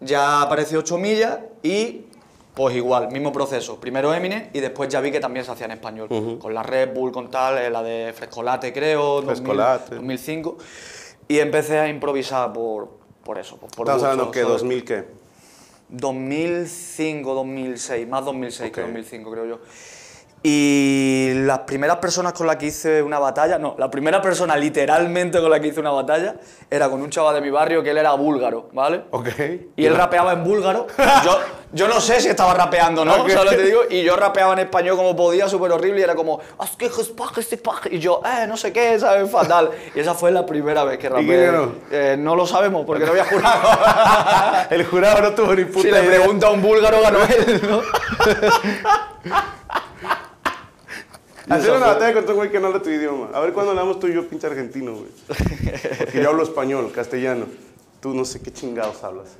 Ya 0.00 0.40
apareció 0.40 0.78
8 0.78 0.96
millas 0.96 1.38
y 1.62 2.06
pues 2.60 2.76
igual, 2.76 3.10
mismo 3.10 3.32
proceso. 3.32 3.80
Primero 3.80 4.12
Eminem 4.12 4.50
y 4.52 4.60
después 4.60 4.90
ya 4.90 5.00
vi 5.00 5.10
que 5.10 5.18
también 5.18 5.46
se 5.46 5.50
hacía 5.50 5.64
en 5.64 5.72
español. 5.72 6.08
Con 6.38 6.52
la 6.52 6.62
Red 6.62 6.92
Bull, 6.92 7.10
con 7.10 7.30
tal, 7.30 7.56
eh, 7.56 7.70
la 7.70 7.82
de 7.82 8.12
Frescolate 8.14 8.70
creo, 8.70 9.22
2000, 9.22 9.24
Frescolate. 9.24 9.94
2005. 9.94 10.58
Y 11.26 11.38
empecé 11.38 11.78
a 11.78 11.88
improvisar 11.88 12.52
por, 12.52 12.90
por 13.24 13.38
eso. 13.38 13.56
Por, 13.56 13.70
por 13.70 13.90
gusto, 13.90 14.06
hablando 14.06 14.30
que 14.30 14.42
¿sabes? 14.42 14.60
2000 14.60 14.84
qué? 14.84 15.04
2005, 15.88 17.32
2006, 17.32 18.06
más 18.06 18.26
2006 18.26 18.72
que 18.72 18.80
Ok. 18.82 18.86
2005 18.88 19.30
creo 19.30 19.46
yo. 19.46 19.58
Y 20.42 21.32
las 21.44 21.58
primeras 21.60 21.98
personas 21.98 22.32
con 22.32 22.46
las 22.46 22.56
que 22.56 22.66
hice 22.66 23.02
una 23.02 23.18
batalla, 23.18 23.58
no, 23.58 23.74
la 23.78 23.90
primera 23.90 24.22
persona 24.22 24.56
literalmente 24.56 25.38
con 25.38 25.50
la 25.50 25.60
que 25.60 25.68
hice 25.68 25.80
una 25.80 25.90
batalla 25.90 26.36
era 26.70 26.88
con 26.88 27.02
un 27.02 27.10
chaval 27.10 27.34
de 27.34 27.42
mi 27.42 27.50
barrio 27.50 27.82
que 27.82 27.90
él 27.90 27.98
era 27.98 28.12
búlgaro, 28.14 28.70
¿vale? 28.72 29.02
Ok. 29.10 29.28
Y 29.76 29.84
él 29.84 29.94
rapeaba 29.94 30.32
en 30.32 30.42
búlgaro. 30.42 30.86
Yo, 31.24 31.38
yo 31.72 31.86
no 31.88 32.00
sé 32.00 32.20
si 32.20 32.28
estaba 32.28 32.54
rapeando, 32.54 33.04
¿no? 33.04 33.12
Ok. 33.22 33.28
¿Sabes 33.30 33.44
lo 33.44 33.50
que 33.50 33.56
te 33.58 33.62
digo? 33.66 33.80
Y 33.90 34.02
yo 34.02 34.16
rapeaba 34.16 34.54
en 34.54 34.58
español 34.60 34.96
como 34.96 35.14
podía, 35.14 35.48
súper 35.48 35.70
horrible, 35.70 36.00
y 36.00 36.02
era 36.02 36.16
como, 36.16 36.40
"Haz 36.58 36.74
que 36.76 36.90
jes- 36.90 37.14
pa- 37.14 37.30
que 37.32 37.42
se 37.42 37.58
pa-". 37.58 37.80
y 37.90 37.98
yo, 38.00 38.20
eh, 38.24 38.46
no 38.48 38.56
sé 38.56 38.72
qué, 38.72 38.98
¿sabes? 38.98 39.30
Fatal. 39.30 39.70
Y 39.94 40.00
esa 40.00 40.14
fue 40.14 40.32
la 40.32 40.44
primera 40.46 40.82
vez 40.84 40.98
que 40.98 41.08
rapeé. 41.10 41.50
Eh, 41.92 42.16
no 42.18 42.34
lo 42.34 42.44
sabemos 42.46 42.84
porque 42.86 43.04
no 43.04 43.10
había 43.12 43.24
jurado. 43.26 43.60
El 44.70 44.84
jurado 44.86 45.20
no 45.20 45.30
tuvo 45.34 45.54
ni 45.54 45.64
puta 45.64 45.82
si 45.82 45.90
le 45.92 46.02
pregunta 46.02 46.48
a 46.48 46.50
un 46.50 46.60
búlgaro, 46.62 47.00
ganó 47.02 47.18
él, 47.24 47.60
¿no? 47.68 47.82
Hacer 51.50 51.70
una 51.72 51.86
batalla 51.86 52.14
con 52.14 52.26
tu 52.26 52.34
güey 52.34 52.50
que 52.50 52.60
no 52.60 52.68
habla 52.68 52.80
tu 52.82 52.90
idioma. 52.90 53.28
A 53.34 53.40
ver 53.40 53.52
cuándo 53.52 53.70
hablamos 53.72 53.98
tú 53.98 54.06
y 54.06 54.14
yo, 54.14 54.26
pinche 54.28 54.46
argentino, 54.46 54.92
güey. 54.92 55.08
Porque 55.98 56.22
yo 56.22 56.28
hablo 56.30 56.42
español, 56.42 56.90
castellano. 56.94 57.46
Tú 58.00 58.14
no 58.14 58.24
sé 58.24 58.40
qué 58.40 58.52
chingados 58.52 59.02
hablas. 59.04 59.28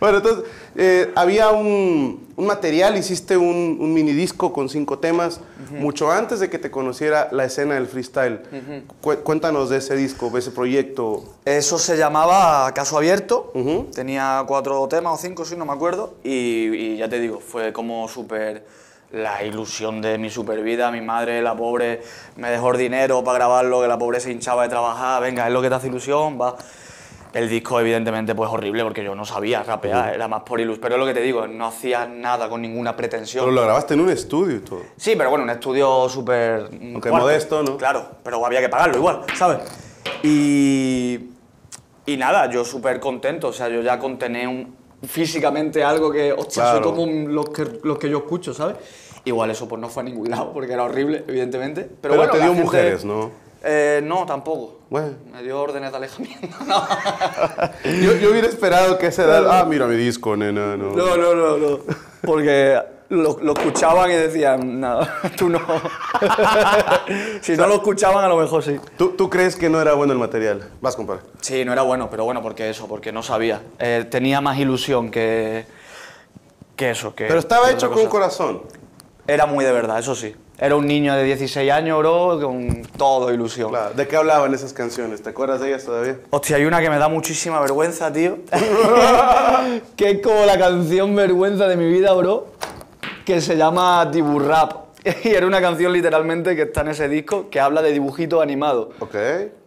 bueno, 0.00 0.18
entonces, 0.18 0.44
eh, 0.76 1.12
había 1.14 1.50
un, 1.50 2.28
un 2.36 2.46
material, 2.46 2.96
hiciste 2.96 3.36
un, 3.36 3.76
un 3.80 3.92
mini 3.94 4.12
disco 4.12 4.52
con 4.52 4.68
cinco 4.68 4.98
temas, 4.98 5.40
mucho 5.70 6.10
antes 6.10 6.40
de 6.40 6.50
que 6.50 6.58
te 6.58 6.70
conociera 6.70 7.28
la 7.30 7.44
escena 7.44 7.74
del 7.74 7.86
freestyle. 7.86 8.40
Cu- 9.00 9.18
cuéntanos 9.22 9.70
de 9.70 9.76
ese 9.78 9.94
disco, 9.94 10.30
de 10.30 10.40
ese 10.40 10.50
proyecto. 10.50 11.24
Eso 11.44 11.78
se 11.78 11.96
llamaba 11.96 12.72
Caso 12.74 12.96
Abierto. 12.96 13.52
Ujú. 13.54 13.86
Tenía 13.94 14.42
cuatro 14.48 14.86
temas 14.88 15.14
o 15.14 15.22
cinco, 15.22 15.44
sí, 15.44 15.54
no 15.56 15.64
me 15.66 15.72
acuerdo. 15.72 16.14
Y, 16.24 16.30
y 16.74 16.96
ya 16.96 17.08
te 17.08 17.20
digo, 17.20 17.38
fue 17.40 17.72
como 17.72 18.08
súper 18.08 18.64
la 19.12 19.44
ilusión 19.44 20.00
de 20.00 20.18
mi 20.18 20.30
super 20.30 20.62
vida. 20.62 20.90
Mi 20.90 21.00
madre, 21.00 21.42
la 21.42 21.56
pobre, 21.56 22.02
me 22.36 22.50
dejó 22.50 22.72
el 22.72 22.78
dinero 22.78 23.22
para 23.24 23.38
grabarlo, 23.38 23.80
que 23.80 23.88
la 23.88 23.98
pobre 23.98 24.20
se 24.20 24.30
hinchaba 24.30 24.62
de 24.64 24.68
trabajar. 24.68 25.22
Venga, 25.22 25.46
es 25.46 25.52
lo 25.52 25.62
que 25.62 25.68
te 25.68 25.74
hace 25.74 25.88
ilusión, 25.88 26.40
va. 26.40 26.56
El 27.32 27.48
disco, 27.48 27.78
evidentemente, 27.78 28.34
pues 28.34 28.50
horrible 28.50 28.82
porque 28.82 29.04
yo 29.04 29.14
no 29.14 29.24
sabía 29.24 29.62
rapear, 29.62 30.14
era 30.14 30.26
más 30.26 30.42
por 30.42 30.58
ilusión. 30.58 30.80
Pero 30.82 30.96
es 30.96 31.00
lo 31.00 31.06
que 31.06 31.14
te 31.14 31.20
digo, 31.20 31.46
no 31.46 31.66
hacía 31.66 32.06
nada 32.06 32.48
con 32.48 32.60
ninguna 32.60 32.96
pretensión. 32.96 33.44
Pero 33.44 33.54
lo 33.54 33.62
grabaste 33.62 33.94
en 33.94 34.00
un 34.00 34.10
estudio 34.10 34.56
y 34.56 34.60
todo. 34.60 34.82
Sí, 34.96 35.14
pero 35.16 35.30
bueno, 35.30 35.44
un 35.44 35.50
estudio 35.50 36.08
súper... 36.08 36.68
Aunque 36.72 37.10
modesto, 37.10 37.62
¿no? 37.62 37.76
Claro, 37.76 38.04
pero 38.24 38.44
había 38.44 38.60
que 38.60 38.68
pagarlo 38.68 38.96
igual, 38.96 39.22
¿sabes? 39.36 39.58
Y, 40.24 41.20
y 42.04 42.16
nada, 42.16 42.50
yo 42.50 42.64
súper 42.64 42.98
contento, 42.98 43.48
o 43.48 43.52
sea, 43.52 43.68
yo 43.68 43.80
ya 43.80 44.00
contené 44.00 44.48
un, 44.48 44.79
físicamente 45.06 45.82
algo 45.84 46.10
que, 46.10 46.32
hostia, 46.32 46.62
Claro. 46.64 46.82
soy 46.84 46.92
como 46.94 47.28
los 47.28 47.50
que, 47.50 47.66
los 47.82 47.98
que 47.98 48.08
yo 48.10 48.18
escucho, 48.18 48.52
¿sabes? 48.54 48.76
Igual 49.24 49.50
eso 49.50 49.68
pues 49.68 49.80
no 49.80 49.88
fue 49.88 50.02
a 50.02 50.06
ningún 50.06 50.30
lado, 50.30 50.52
porque 50.52 50.72
era 50.72 50.84
horrible, 50.84 51.24
evidentemente. 51.28 51.82
Pero, 51.82 51.98
Pero 52.00 52.16
bueno, 52.16 52.32
te 52.32 52.38
dio 52.38 52.46
gente- 52.48 52.62
mujeres, 52.62 53.04
¿no? 53.04 53.30
Eh, 53.62 54.00
no, 54.02 54.24
tampoco. 54.24 54.78
Bueno. 54.88 55.12
Me 55.32 55.42
dio 55.42 55.60
órdenes 55.60 55.90
de 55.90 55.96
alejamiento. 55.98 56.48
No, 56.66 56.82
Yo, 58.02 58.14
yo 58.16 58.30
hubiera 58.30 58.48
esperado 58.48 58.96
que 58.98 59.08
esa 59.08 59.24
edad. 59.24 59.46
Ah, 59.50 59.64
mira 59.68 59.86
mi 59.86 59.96
disco, 59.96 60.34
nena, 60.36 60.76
no. 60.76 60.92
no, 60.92 61.16
no, 61.16 61.34
no. 61.34 61.56
no. 61.58 61.78
Porque 62.22 62.80
lo, 63.10 63.38
lo 63.42 63.52
escuchaban 63.52 64.10
y 64.10 64.14
decían, 64.14 64.80
nada, 64.80 65.20
tú 65.36 65.48
no. 65.48 65.58
si 67.40 67.56
no 67.56 67.66
lo 67.66 67.74
escuchaban, 67.74 68.24
a 68.24 68.28
lo 68.28 68.36
mejor 68.36 68.62
sí. 68.62 68.78
¿Tú, 68.96 69.10
tú 69.10 69.28
crees 69.28 69.56
que 69.56 69.68
no 69.68 69.80
era 69.80 69.94
bueno 69.94 70.12
el 70.12 70.18
material? 70.18 70.70
Vas, 70.80 70.94
compadre. 70.96 71.22
Sí, 71.40 71.64
no 71.64 71.72
era 71.72 71.82
bueno, 71.82 72.08
pero 72.08 72.24
bueno, 72.24 72.40
porque 72.40 72.70
eso, 72.70 72.86
porque 72.86 73.12
no 73.12 73.22
sabía. 73.22 73.62
Eh, 73.78 74.06
tenía 74.08 74.40
más 74.40 74.58
ilusión 74.58 75.10
que, 75.10 75.66
que 76.76 76.90
eso. 76.90 77.14
Que, 77.14 77.26
Pero 77.26 77.40
estaba 77.40 77.66
que 77.68 77.74
hecho 77.74 77.90
con 77.90 78.06
corazón. 78.06 78.62
Era 79.26 79.46
muy 79.46 79.64
de 79.64 79.72
verdad, 79.72 79.98
eso 79.98 80.14
sí. 80.14 80.34
Era 80.56 80.76
un 80.76 80.86
niño 80.86 81.14
de 81.14 81.24
16 81.24 81.70
años, 81.70 81.98
bro, 81.98 82.38
con 82.40 82.82
todo 82.96 83.32
ilusión. 83.32 83.70
Claro. 83.70 83.94
¿De 83.94 84.06
qué 84.06 84.16
hablaban 84.16 84.52
esas 84.54 84.72
canciones? 84.72 85.22
¿Te 85.22 85.30
acuerdas 85.30 85.60
de 85.60 85.68
ellas 85.68 85.84
todavía? 85.84 86.18
Hostia, 86.30 86.56
hay 86.56 86.64
una 86.64 86.80
que 86.80 86.90
me 86.90 86.98
da 86.98 87.08
muchísima 87.08 87.60
vergüenza, 87.60 88.12
tío. 88.12 88.38
que 89.96 90.10
es 90.10 90.22
como 90.22 90.44
la 90.44 90.58
canción 90.58 91.16
vergüenza 91.16 91.66
de 91.66 91.76
mi 91.76 91.90
vida, 91.90 92.12
bro. 92.12 92.48
Que 93.30 93.40
se 93.40 93.56
llama 93.56 94.08
Tiburrap. 94.10 94.72
Y 95.24 95.28
era 95.28 95.46
una 95.46 95.60
canción 95.60 95.92
literalmente 95.92 96.56
que 96.56 96.62
está 96.62 96.80
en 96.80 96.88
ese 96.88 97.08
disco 97.08 97.48
que 97.48 97.60
habla 97.60 97.80
de 97.80 97.92
dibujitos 97.92 98.42
animados. 98.42 98.88
Ok. 98.98 99.14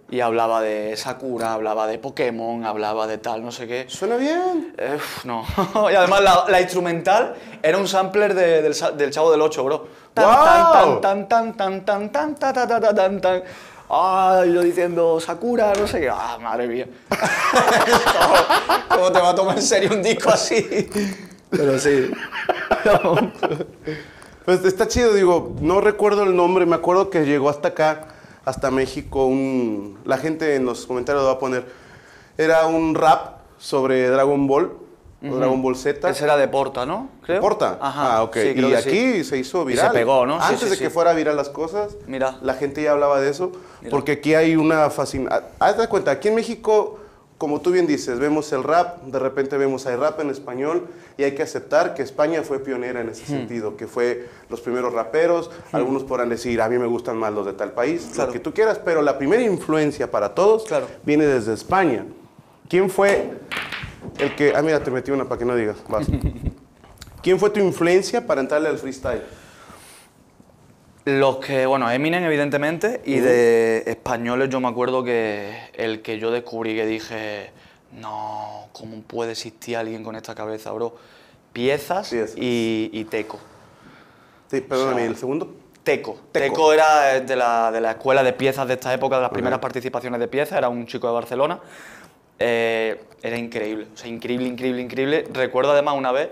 Y 0.10 0.20
hablaba 0.20 0.62
de 0.62 0.98
Sakura, 0.98 1.54
hablaba 1.54 1.88
de 1.88 1.98
Pokémon, 1.98 2.66
hablaba 2.66 3.08
de 3.08 3.20
tal, 3.20 3.42
no 3.42 3.54
sé 3.54 3.66
qué. 3.66 3.86
Suena 3.88 4.18
bien. 4.18 4.76
Eh, 4.78 4.98
no. 5.24 5.46
y 5.92 5.96
además 5.96 6.22
la, 6.22 6.44
la 6.50 6.60
instrumental 6.60 7.36
era 7.64 7.78
un 7.78 7.88
sampler 7.88 8.34
de- 8.34 8.62
del, 8.64 8.76
del 8.98 9.12
Chavo 9.12 9.32
del 9.32 9.42
8, 9.42 9.64
bro. 9.64 9.88
Tan, 10.14 10.26
¡Guau! 10.26 11.00
tan, 11.00 11.28
tan, 11.30 11.56
tan, 11.56 11.56
tan, 11.58 11.86
tan, 11.86 12.12
tan, 12.12 12.36
ta, 12.36 12.52
ta, 12.54 12.68
ta, 12.68 12.80
ta, 12.82 12.94
tan, 12.94 13.22
tan. 13.22 13.44
Ah, 13.90 14.44
yo 14.46 14.60
diciendo 14.62 15.22
Sakura, 15.22 15.72
no 15.80 15.88
sé 15.88 16.02
qué. 16.02 16.10
Ah, 16.12 16.38
madre 16.40 16.68
mía. 16.68 16.88
¿Cómo 18.90 19.10
te 19.12 19.20
va 19.22 19.30
a 19.30 19.36
tomar 19.36 19.56
en 19.56 19.64
serio 19.64 19.90
un 19.94 20.04
disco 20.04 20.30
así? 20.32 20.90
Pero 21.56 21.80
sí. 21.80 22.12
Pues 24.46 24.66
está 24.66 24.90
chido, 24.90 25.14
digo, 25.14 25.56
no 25.62 25.80
recuerdo 25.80 26.24
el 26.24 26.36
nombre, 26.36 26.66
me 26.66 26.76
acuerdo 26.76 27.10
que 27.10 27.26
llegó 27.26 27.50
hasta 27.50 27.70
acá, 27.70 28.10
hasta 28.44 28.72
México, 28.72 29.26
un... 29.26 29.98
La 30.04 30.18
gente 30.18 30.56
en 30.56 30.66
los 30.66 30.86
comentarios 30.86 31.24
lo 31.24 31.30
va 31.30 31.36
a 31.36 31.40
poner. 31.40 31.66
Era 32.38 32.68
un 32.68 32.94
rap 32.94 33.38
sobre 33.58 34.10
Dragon 34.10 34.46
Ball, 34.46 34.74
Dragon 35.22 35.62
Ball 35.62 35.78
Z. 35.78 36.10
Ese 36.10 36.26
era 36.26 36.36
de 36.36 36.50
Porta, 36.50 36.86
¿no? 36.86 37.08
Creo. 37.22 37.40
¿Porta? 37.40 37.78
Ajá. 37.80 38.18
Ah, 38.18 38.24
ok. 38.24 38.36
Sí, 38.36 38.54
y 38.58 38.74
aquí 38.74 39.14
sí. 39.14 39.24
se 39.24 39.38
hizo 39.38 39.62
Y 39.62 39.68
viral. 39.68 39.88
se 39.88 39.94
pegó, 39.94 40.26
¿no? 40.26 40.42
Antes 40.42 40.60
sí, 40.60 40.70
de 40.70 40.78
que 40.78 40.90
fuera 40.90 41.14
viral 41.14 41.38
las 41.38 41.48
cosas, 41.48 41.96
Mira. 42.08 42.36
la 42.42 42.56
gente 42.56 42.84
ya 42.84 42.92
hablaba 42.92 43.22
de 43.22 43.30
eso. 43.30 43.54
Porque 43.90 44.14
aquí 44.14 44.36
hay 44.36 44.58
una 44.58 44.90
fascinación. 44.90 45.42
Haz 45.60 45.78
de 45.78 45.88
cuenta, 45.88 46.12
aquí 46.12 46.28
en 46.28 46.36
México, 46.36 47.00
como 47.44 47.60
tú 47.60 47.72
bien 47.72 47.86
dices, 47.88 48.20
vemos 48.20 48.54
el 48.54 48.64
rap, 48.64 49.04
de 49.04 49.20
repente 49.20 49.58
vemos 49.58 49.86
hay 49.86 49.98
rap 49.98 50.18
en 50.22 50.30
español 50.30 50.88
y 51.18 51.24
hay 51.24 51.36
que 51.36 51.42
aceptar 51.44 51.94
que 51.94 52.02
España 52.02 52.42
fue 52.42 52.60
pionera 52.60 53.02
en 53.02 53.08
Hmm. 53.08 53.10
ese 53.10 53.26
sentido, 53.26 53.76
que 53.76 53.86
fue 53.86 54.30
los 54.50 54.62
primeros 54.62 54.94
raperos. 54.94 55.52
Algunos 55.74 56.06
podrán 56.06 56.30
decir, 56.30 56.62
a 56.62 56.70
mí 56.70 56.78
me 56.78 56.86
gustan 56.88 57.18
más 57.18 57.34
los 57.34 57.46
de 57.46 57.52
tal 57.52 57.74
país, 57.74 58.12
Claro. 58.14 58.28
lo 58.28 58.34
que 58.34 58.40
tú 58.40 58.54
quieras, 58.54 58.80
pero 58.80 59.02
la 59.02 59.18
primera 59.18 59.44
influencia 59.44 60.10
para 60.10 60.34
todos 60.34 60.64
Claro. 60.64 60.88
viene 61.04 61.26
desde 61.26 61.52
España. 61.54 62.06
¿Quién 62.70 62.90
fue 62.90 63.32
el 64.20 64.34
que... 64.38 64.54
Ah, 64.56 64.62
mira, 64.62 64.82
te 64.82 64.90
metí 64.90 65.12
una 65.12 65.26
para 65.26 65.38
que 65.40 65.44
no 65.44 65.54
digas. 65.58 65.76
Vas. 65.90 66.08
¿Quién 67.22 67.38
fue 67.40 67.50
tu 67.50 67.60
influencia 67.60 68.26
para 68.26 68.40
entrarle 68.40 68.70
al 68.70 68.78
freestyle? 68.78 69.22
Los 71.06 71.38
que, 71.38 71.66
bueno, 71.66 71.92
Eminem 71.92 72.24
evidentemente, 72.24 73.02
y 73.06 73.20
de 73.20 73.84
españoles 73.88 74.50
yo 74.50 74.62
me 74.62 74.70
acuerdo 74.70 75.04
que 75.04 75.52
el 75.74 76.02
que 76.02 76.18
yo 76.18 76.32
descubrí 76.32 76.76
que 76.76 76.86
dije, 76.86 77.52
no, 77.92 78.68
¿cómo 78.72 79.02
puede 79.02 79.34
existir 79.34 79.76
alguien 79.76 80.04
con 80.04 80.16
esta 80.16 80.34
cabeza, 80.34 80.72
bro? 80.72 80.96
Piezas, 81.52 82.10
Piezas. 82.10 82.38
Y, 82.38 82.90
y 82.94 83.04
Teco. 83.04 83.38
Sí, 84.50 84.62
perdóname, 84.62 85.06
¿el 85.06 85.18
segundo? 85.18 85.54
Teco. 85.84 86.18
Teco. 86.32 86.54
Teco, 86.54 86.74
era 86.74 87.20
de 87.20 87.36
la, 87.36 87.70
de 87.72 87.82
la 87.82 87.92
escuela 87.92 88.24
de 88.24 88.32
piezas 88.32 88.66
de 88.68 88.76
esta 88.76 88.94
época, 88.94 89.18
de 89.18 89.24
las 89.24 89.32
primeras 89.32 89.60
participaciones 89.60 90.22
de 90.22 90.30
piezas, 90.30 90.58
era 90.58 90.70
un 90.70 90.88
chico 90.88 91.08
de 91.08 91.14
Barcelona. 91.14 91.60
Eh, 92.40 93.04
era 93.22 93.38
increíble, 93.38 93.88
o 93.94 93.98
sea, 93.98 94.08
increíble, 94.08 94.48
increíble, 94.48 94.82
increíble. 94.82 95.26
Recuerdo 95.34 95.74
además 95.74 95.96
una 95.98 96.14
vez 96.14 96.30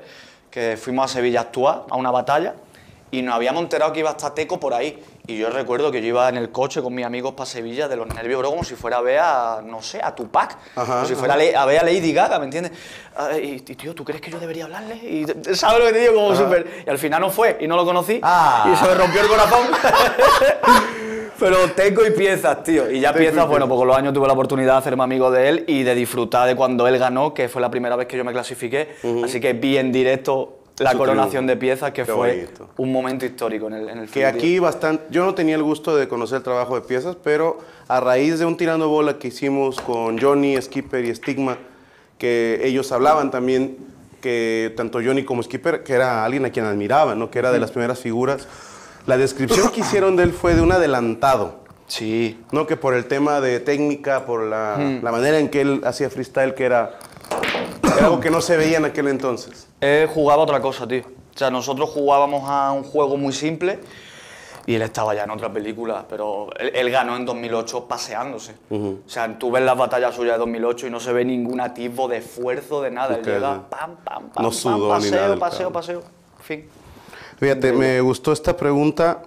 que 0.50 0.78
fuimos 0.78 1.12
a 1.12 1.14
Sevilla 1.14 1.40
a 1.40 1.44
actuar, 1.44 1.84
a 1.90 1.98
una 1.98 2.12
batalla, 2.12 2.56
y 3.12 3.22
nos 3.22 3.36
habíamos 3.36 3.62
enterado 3.64 3.92
que 3.92 4.00
iba 4.00 4.10
a 4.10 4.14
estar 4.14 4.34
Teco 4.34 4.60
por 4.60 4.74
ahí. 4.74 5.04
Y 5.28 5.38
yo 5.38 5.50
recuerdo 5.50 5.92
que 5.92 6.02
yo 6.02 6.08
iba 6.08 6.28
en 6.30 6.38
el 6.38 6.52
coche 6.52 6.82
con 6.82 6.96
mis 6.96 7.06
amigos 7.06 7.34
para 7.34 7.46
Sevilla 7.46 7.88
de 7.88 7.96
los 7.96 8.08
nervios, 8.08 8.40
bro, 8.40 8.50
como 8.50 8.64
si 8.64 8.76
fuera 8.76 8.98
a 8.98 9.02
ver 9.02 9.20
a, 9.20 9.62
no 9.64 9.82
sé, 9.82 10.02
a 10.04 10.16
Tupac. 10.16 10.58
Ajá, 10.76 10.94
como 10.96 11.06
si 11.06 11.16
fuera 11.16 11.36
a, 11.36 11.66
ver 11.66 11.80
a 11.80 11.84
Lady 11.84 12.14
Gaga, 12.14 12.40
¿me 12.40 12.46
entiendes? 12.46 12.72
Y, 13.42 13.60
tío, 13.60 13.94
¿tú 13.94 14.04
crees 14.04 14.22
que 14.22 14.32
yo 14.32 14.40
debería 14.40 14.64
hablarle? 14.66 14.96
Y, 14.96 15.26
¿Sabes 15.54 15.80
lo 15.80 15.86
que 15.88 15.94
te 15.94 16.00
digo? 16.00 16.16
Como 16.16 16.36
súper... 16.36 16.84
Y 16.88 16.90
al 16.90 16.98
final 16.98 17.22
no 17.22 17.30
fue, 17.30 17.58
y 17.60 17.68
no 17.68 17.76
lo 17.76 17.86
conocí, 17.86 18.20
Ah. 18.24 18.70
y 18.72 18.76
se 18.76 18.86
me 18.86 18.96
rompió 18.96 19.22
el 19.22 19.28
corazón. 19.28 19.68
Pero 21.40 21.72
Teco 21.72 22.06
y 22.06 22.12
piezas, 22.12 22.64
tío. 22.64 22.90
Y 22.92 23.00
ya 23.00 23.14
piezas, 23.14 23.48
bueno, 23.48 23.68
pues 23.68 23.78
con 23.80 23.88
los 23.88 23.98
años 23.98 24.14
tuve 24.14 24.28
la 24.28 24.34
oportunidad 24.34 24.74
de 24.74 24.78
hacerme 24.78 25.04
amigo 25.04 25.32
de 25.32 25.50
él 25.50 25.64
y 25.68 25.82
de 25.82 25.96
disfrutar 25.96 26.48
de 26.48 26.56
cuando 26.56 26.88
él 26.88 27.00
ganó, 27.00 27.34
que 27.34 27.50
fue 27.50 27.62
la 27.64 27.72
primera 27.72 27.96
vez 27.96 28.06
que 28.08 28.16
yo 28.16 28.24
me 28.24 28.32
clasifiqué. 28.32 28.96
Así 29.24 29.40
que 29.40 29.54
vi 29.54 29.78
en 29.78 29.92
directo 29.92 30.60
la 30.84 30.94
coronación 30.96 31.46
triunfo. 31.46 31.48
de 31.48 31.58
piezas, 31.58 31.92
que 31.92 32.04
Qué 32.04 32.12
fue 32.12 32.36
bonito. 32.36 32.70
un 32.78 32.92
momento 32.92 33.26
histórico 33.26 33.68
en 33.68 33.74
el, 33.74 33.90
en 33.90 33.98
el 34.00 34.10
Que 34.10 34.26
aquí 34.26 34.60
bastante, 34.60 35.04
yo 35.10 35.26
no 35.26 35.34
tenía 35.36 35.56
el 35.56 35.64
gusto 35.64 35.96
de 35.96 36.08
conocer 36.08 36.38
el 36.38 36.44
trabajo 36.44 36.76
de 36.76 36.82
piezas, 36.82 37.16
pero 37.24 37.60
a 37.88 38.00
raíz 38.00 38.40
de 38.40 38.46
un 38.46 38.58
tirando 38.58 38.88
bola 38.90 39.18
que 39.20 39.30
hicimos 39.30 39.80
con 39.82 40.20
Johnny, 40.20 40.62
Skipper 40.62 41.06
y 41.06 41.14
Stigma, 41.16 41.58
que 42.18 42.62
ellos 42.64 42.92
hablaban 42.92 43.32
también 43.32 43.78
que 44.22 44.72
tanto 44.78 45.00
Johnny 45.04 45.24
como 45.24 45.42
Skipper, 45.42 45.84
que 45.84 45.94
era 45.94 46.24
alguien 46.24 46.46
a 46.46 46.52
quien 46.52 46.66
admiraban, 46.66 47.18
¿no? 47.18 47.32
que 47.32 47.40
era 47.40 47.52
de 47.52 47.60
las 47.60 47.72
primeras 47.72 48.00
figuras, 48.00 48.48
la 49.08 49.18
descripción 49.18 49.72
que 49.72 49.80
hicieron 49.82 50.16
de 50.16 50.24
él 50.24 50.32
fue 50.32 50.54
de 50.54 50.62
un 50.62 50.72
adelantado. 50.72 51.62
Sí. 51.88 52.40
No 52.52 52.68
que 52.68 52.78
por 52.78 52.94
el 52.94 53.06
tema 53.06 53.42
de 53.42 53.60
técnica, 53.60 54.26
por 54.26 54.44
la, 54.44 54.78
la 55.02 55.12
manera 55.12 55.40
en 55.40 55.50
que 55.50 55.62
él 55.62 55.82
hacía 55.84 56.10
freestyle, 56.10 56.54
que 56.54 56.64
era, 56.66 57.00
era 57.84 58.06
algo 58.06 58.20
que 58.20 58.30
no 58.30 58.42
se 58.42 58.56
veía 58.56 58.78
en 58.78 58.86
aquel 58.86 59.08
entonces. 59.08 59.68
Él 59.82 60.08
jugaba 60.08 60.44
otra 60.44 60.62
cosa, 60.62 60.88
tío. 60.88 61.02
O 61.02 61.38
sea, 61.38 61.50
nosotros 61.50 61.90
jugábamos 61.90 62.48
a 62.48 62.72
un 62.72 62.84
juego 62.84 63.18
muy 63.18 63.34
simple 63.34 63.80
y 64.66 64.76
él 64.76 64.82
estaba 64.84 65.16
ya 65.16 65.24
en 65.24 65.32
otra 65.32 65.52
película, 65.52 66.06
pero 66.08 66.50
él, 66.60 66.72
él 66.76 66.92
ganó 66.92 67.16
en 67.16 67.26
2008 67.26 67.88
paseándose. 67.88 68.54
O 68.70 68.98
sea, 69.08 69.38
tú 69.40 69.52
ves 69.52 69.64
las 69.64 69.78
batallas 69.78 70.14
suyas 70.14 70.36
de 70.36 70.40
2008 70.40 70.88
y 70.88 70.90
no 70.92 71.00
se 71.00 71.12
ve 71.12 71.26
ningún 71.26 71.60
atisbo 71.60 72.08
de 72.08 72.18
esfuerzo, 72.18 72.82
de 72.82 72.92
nada. 72.92 73.16
Él 73.16 73.26
llega, 73.26 73.68
pam, 73.70 73.96
pam, 74.04 74.30
pam, 74.30 74.44
No 74.44 74.50
pam, 74.50 74.52
sudó 74.52 74.76
ni 74.76 74.90
paseo, 74.90 75.12
nada 75.12 75.34
el 75.34 75.40
paseo, 75.40 75.58
cabrón. 75.72 75.74
paseo, 75.74 76.04
fin. 76.42 76.66
Fíjate, 77.38 77.74
me 77.74 78.00
gustó 78.02 78.32
esta 78.32 78.56
pregunta. 78.56 79.24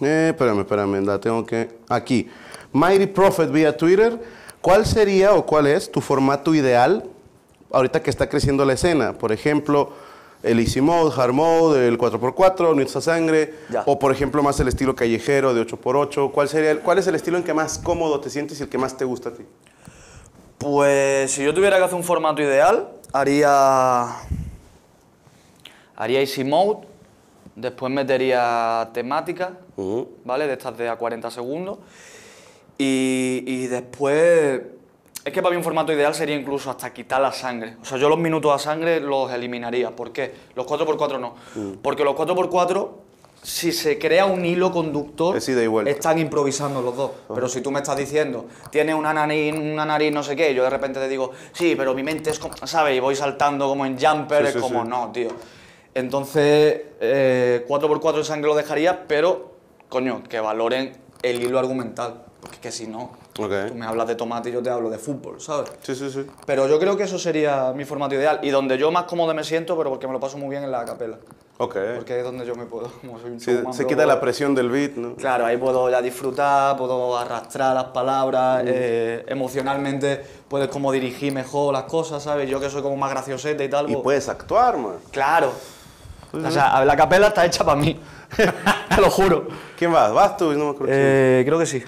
Eh, 0.00 0.28
espérame, 0.30 0.60
espérame, 0.60 1.06
la 1.06 1.18
tengo 1.18 1.46
que. 1.46 1.78
Aquí. 1.88 2.28
Mighty 2.72 3.06
Prophet 3.06 3.50
vía 3.50 3.74
Twitter. 3.74 4.20
¿Cuál 4.60 4.84
sería 4.84 5.32
o 5.32 5.46
cuál 5.46 5.68
es 5.68 5.90
tu 5.90 6.00
formato 6.00 6.54
ideal 6.54 7.04
ahorita 7.72 8.02
que 8.02 8.10
está 8.10 8.28
creciendo 8.28 8.64
la 8.64 8.72
escena? 8.74 9.12
Por 9.14 9.32
ejemplo, 9.32 9.90
el 10.42 10.58
Easy 10.60 10.80
Mode, 10.80 11.12
Hard 11.20 11.32
Mode, 11.32 11.88
el 11.88 11.98
4x4, 11.98 12.74
Nuestra 12.74 13.00
Sangre. 13.00 13.54
Ya. 13.70 13.82
O 13.86 13.98
por 13.98 14.12
ejemplo, 14.12 14.42
más 14.42 14.58
el 14.60 14.68
estilo 14.68 14.94
callejero 14.94 15.54
de 15.54 15.62
8x8. 15.66 16.30
¿Cuál, 16.32 16.48
sería 16.48 16.70
el- 16.72 16.80
¿Cuál 16.80 16.98
es 16.98 17.06
el 17.06 17.14
estilo 17.14 17.36
en 17.38 17.44
que 17.44 17.54
más 17.54 17.78
cómodo 17.78 18.20
te 18.20 18.30
sientes 18.30 18.58
y 18.60 18.62
el 18.64 18.68
que 18.68 18.78
más 18.78 18.96
te 18.96 19.04
gusta 19.04 19.30
a 19.30 19.32
ti? 19.32 19.44
Pues 20.58 21.30
si 21.32 21.44
yo 21.44 21.52
tuviera 21.52 21.76
que 21.78 21.84
hacer 21.84 21.96
un 21.96 22.04
formato 22.04 22.40
ideal, 22.42 22.88
haría. 23.12 24.06
Haría 25.96 26.20
Easy 26.20 26.44
Mode, 26.44 26.86
después 27.54 27.92
metería 27.92 28.90
temática. 28.92 29.58
¿vale? 30.24 30.46
De 30.46 30.54
estas 30.54 30.76
de 30.78 30.88
a 30.88 30.96
40 30.96 31.30
segundos. 31.30 31.78
Y, 32.78 33.42
y 33.46 33.66
después. 33.66 34.62
Es 35.26 35.32
que 35.32 35.42
para 35.42 35.50
mí 35.50 35.56
un 35.56 35.64
formato 35.64 35.92
ideal 35.92 36.14
sería 36.14 36.36
incluso 36.36 36.70
hasta 36.70 36.94
quitar 36.94 37.20
la 37.20 37.32
sangre. 37.32 37.78
O 37.82 37.84
sea, 37.84 37.98
yo 37.98 38.08
los 38.08 38.16
minutos 38.16 38.52
a 38.52 38.60
sangre 38.60 39.00
los 39.00 39.32
eliminaría. 39.32 39.90
¿Por 39.90 40.12
qué? 40.12 40.32
Los 40.54 40.64
4x4 40.66 41.18
no. 41.18 41.34
Porque 41.82 42.04
los 42.04 42.14
4x4, 42.14 42.88
si 43.42 43.72
se 43.72 43.98
crea 43.98 44.26
un 44.26 44.44
hilo 44.44 44.70
conductor, 44.70 45.36
Es 45.36 45.48
están 45.48 46.20
improvisando 46.20 46.80
los 46.80 46.96
dos. 46.96 47.10
Pero 47.34 47.48
si 47.48 47.60
tú 47.60 47.72
me 47.72 47.80
estás 47.80 47.96
diciendo, 47.96 48.46
tienes 48.70 48.94
una 48.94 49.12
nariz, 49.12 49.52
una 49.52 49.84
nariz 49.84 50.12
no 50.12 50.22
sé 50.22 50.36
qué, 50.36 50.52
y 50.52 50.54
yo 50.54 50.62
de 50.62 50.70
repente 50.70 51.00
te 51.00 51.08
digo, 51.08 51.32
sí, 51.52 51.74
pero 51.76 51.92
mi 51.92 52.04
mente 52.04 52.30
es 52.30 52.38
como, 52.38 52.54
¿sabes? 52.64 52.96
Y 52.96 53.00
voy 53.00 53.16
saltando 53.16 53.66
como 53.66 53.84
en 53.84 53.98
jumper, 53.98 54.42
Sí, 54.42 54.48
es 54.50 54.54
sí, 54.54 54.60
como, 54.60 54.84
sí. 54.84 54.88
no, 54.88 55.10
tío. 55.10 55.30
Entonces, 55.92 56.82
eh, 57.00 57.66
4x4 57.68 58.18
de 58.18 58.24
sangre 58.24 58.46
lo 58.48 58.54
dejaría, 58.54 59.08
pero, 59.08 59.54
coño, 59.88 60.22
que 60.22 60.38
valoren 60.38 60.96
el 61.22 61.42
hilo 61.42 61.58
argumental. 61.58 62.22
Porque 62.40 62.56
es 62.56 62.62
que 62.62 62.70
si 62.70 62.86
no, 62.86 63.10
Ok. 63.38 63.52
tú 63.68 63.74
me 63.74 63.86
hablas 63.86 64.08
de 64.08 64.14
tomate 64.14 64.48
y 64.48 64.52
yo 64.52 64.62
te 64.62 64.70
hablo 64.70 64.88
de 64.90 64.98
fútbol, 64.98 65.40
¿sabes? 65.40 65.70
Sí, 65.82 65.94
sí, 65.94 66.10
sí. 66.10 66.26
Pero 66.46 66.66
yo 66.68 66.78
creo 66.78 66.96
que 66.96 67.02
eso 67.04 67.18
sería 67.18 67.72
mi 67.74 67.84
formato 67.84 68.14
ideal. 68.14 68.40
Y 68.42 68.50
donde 68.50 68.78
yo 68.78 68.90
más 68.90 69.04
cómodo 69.04 69.34
me 69.34 69.44
siento, 69.44 69.76
pero 69.76 69.90
porque 69.90 70.06
me 70.06 70.12
lo 70.12 70.20
paso 70.20 70.38
muy 70.38 70.48
bien 70.48 70.62
en 70.64 70.70
la 70.70 70.84
capela. 70.84 71.18
Ok. 71.58 71.74
Porque 71.96 72.18
es 72.18 72.24
donde 72.24 72.44
yo 72.44 72.54
me 72.54 72.66
puedo, 72.66 72.90
como 73.00 73.18
soy 73.18 73.30
un 73.30 73.40
Sí, 73.40 73.58
se 73.72 73.86
quita 73.86 74.04
la 74.04 74.20
presión 74.20 74.54
del 74.54 74.68
beat, 74.68 74.92
¿no? 74.96 75.14
Claro, 75.16 75.46
ahí 75.46 75.56
puedo 75.56 75.88
ya 75.90 76.02
disfrutar, 76.02 76.76
puedo 76.76 77.16
arrastrar 77.16 77.74
las 77.74 77.84
palabras, 77.84 78.62
Mm. 78.64 78.68
eh, 78.68 79.24
emocionalmente 79.28 80.22
puedes 80.48 80.68
como 80.68 80.92
dirigir 80.92 81.32
mejor 81.32 81.72
las 81.72 81.84
cosas, 81.84 82.22
¿sabes? 82.22 82.48
Yo 82.48 82.60
que 82.60 82.68
soy 82.70 82.82
como 82.82 82.96
más 82.96 83.10
graciosete 83.10 83.64
y 83.64 83.68
tal. 83.70 83.88
Y 83.88 83.92
pues- 83.94 84.02
puedes 84.04 84.28
actuar, 84.28 84.76
man. 84.76 84.96
Claro. 85.10 85.52
O 86.32 86.50
sea, 86.50 86.84
la 86.84 86.96
capela 86.96 87.28
está 87.28 87.46
hecha 87.46 87.64
para 87.64 87.80
mí. 87.80 87.98
Te 88.36 89.00
lo 89.00 89.10
juro. 89.10 89.46
¿Quién 89.78 89.92
vas? 89.92 90.12
¿Vas 90.12 90.36
tú? 90.36 90.52
No 90.52 90.64
me 90.66 90.70
acuerdo. 90.72 90.92
Eh, 90.94 91.42
creo 91.46 91.58
que 91.58 91.64
sí. 91.66 91.82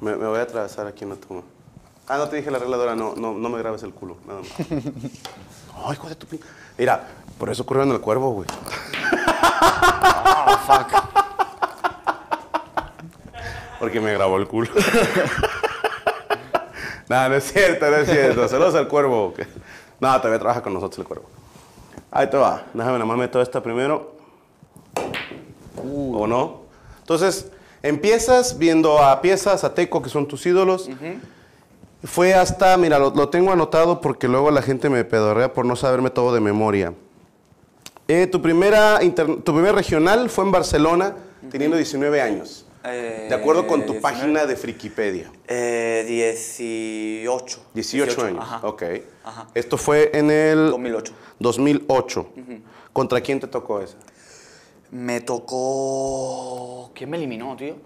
Me, 0.00 0.16
me 0.16 0.26
voy 0.26 0.38
a 0.38 0.42
atravesar 0.42 0.86
aquí 0.86 1.04
en 1.04 1.10
la 1.10 1.16
toma. 1.16 1.42
Ah, 2.06 2.16
no 2.16 2.26
te 2.28 2.36
dije 2.36 2.50
la 2.50 2.58
regladora, 2.58 2.94
no, 2.94 3.14
no, 3.16 3.34
no 3.34 3.48
me 3.50 3.58
grabes 3.58 3.82
el 3.82 3.92
culo, 3.92 4.16
nada 4.26 4.40
más. 4.40 4.48
Ay, 5.84 5.92
hijo 5.92 6.08
de 6.08 6.14
tu 6.14 6.26
pin... 6.26 6.40
Mira, 6.78 7.06
por 7.38 7.50
eso 7.50 7.66
en 7.68 7.90
el 7.90 8.00
cuervo, 8.00 8.30
güey. 8.30 8.48
Ah, 9.60 10.58
fuck. 10.66 10.88
Porque 13.78 14.00
me 14.00 14.14
grabó 14.14 14.38
el 14.38 14.48
culo. 14.48 14.70
no, 17.08 17.28
no 17.28 17.34
es 17.34 17.52
cierto, 17.52 17.90
no 17.90 17.96
es 17.96 18.08
cierto. 18.08 18.48
Saludos 18.48 18.74
al 18.74 18.88
cuervo. 18.88 19.34
No, 20.00 20.16
todavía 20.16 20.38
trabaja 20.38 20.62
con 20.62 20.72
nosotros 20.74 21.00
el 21.00 21.04
cuervo. 21.04 21.26
Ahí 22.10 22.30
te 22.30 22.36
va. 22.36 22.64
Déjame 22.72 22.94
nada 22.94 23.04
más 23.04 23.18
meter 23.18 23.42
esta 23.42 23.62
primero. 23.62 24.16
¿O 25.76 26.26
no? 26.26 26.62
Entonces, 27.00 27.50
empiezas 27.82 28.58
viendo 28.58 28.98
a 28.98 29.20
piezas, 29.20 29.64
a 29.64 29.74
Teco, 29.74 30.02
que 30.02 30.08
son 30.08 30.26
tus 30.26 30.44
ídolos. 30.46 30.88
Fue 32.04 32.32
hasta, 32.34 32.76
mira, 32.76 32.98
lo, 32.98 33.10
lo 33.10 33.28
tengo 33.28 33.50
anotado 33.52 34.00
porque 34.00 34.28
luego 34.28 34.50
la 34.52 34.62
gente 34.62 34.88
me 34.88 35.04
pedorrea 35.04 35.52
por 35.52 35.64
no 35.66 35.74
saberme 35.74 36.10
todo 36.10 36.32
de 36.32 36.40
memoria. 36.40 36.94
Eh, 38.06 38.26
tu, 38.28 38.40
primera 38.40 39.02
inter- 39.02 39.42
tu 39.42 39.52
primer 39.52 39.74
regional 39.74 40.30
fue 40.30 40.44
en 40.44 40.52
Barcelona, 40.52 41.16
teniendo 41.50 41.76
19 41.76 42.20
años. 42.22 42.64
De 42.84 43.34
acuerdo 43.34 43.66
con 43.66 43.80
tu 43.84 43.92
19. 43.92 44.00
página 44.00 44.46
de 44.46 44.56
Frikipedia. 44.56 45.30
Eh, 45.46 46.04
18. 46.06 47.60
18, 47.74 48.24
años. 48.24 48.42
Ajá. 48.42 48.60
Ok. 48.66 48.82
Ajá. 49.24 49.46
Esto 49.54 49.76
fue 49.76 50.10
en 50.14 50.30
el 50.30 50.70
2008. 50.70 51.12
2008. 51.38 52.26
¿Contra 52.92 53.20
quién 53.20 53.40
te 53.40 53.46
tocó 53.46 53.80
esa? 53.80 53.96
Me 54.90 55.20
tocó. 55.20 56.90
¿Quién 56.94 57.10
me 57.10 57.16
eliminó, 57.16 57.56
tío? 57.56 57.76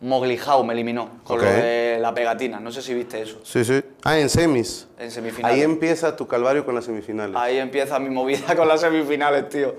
Moglijau 0.00 0.64
me 0.64 0.72
eliminó 0.72 1.10
con 1.24 1.36
Ok. 1.38 1.44
lo 1.44 1.50
de 1.50 1.98
la 2.00 2.14
pegatina. 2.14 2.58
No 2.58 2.72
sé 2.72 2.80
si 2.80 2.94
viste 2.94 3.20
eso. 3.20 3.38
Sí, 3.44 3.64
sí. 3.64 3.82
Ah, 4.02 4.18
en 4.18 4.30
semis. 4.30 4.88
En 4.98 5.10
semifinales. 5.10 5.56
Ahí 5.56 5.62
empieza 5.62 6.16
tu 6.16 6.26
calvario 6.26 6.64
con 6.64 6.74
las 6.74 6.86
semifinales. 6.86 7.36
Ahí 7.36 7.58
empieza 7.58 7.98
mi 7.98 8.08
movida 8.08 8.54
con 8.56 8.66
las 8.66 8.80
semifinales, 8.80 9.48
tío. 9.50 9.74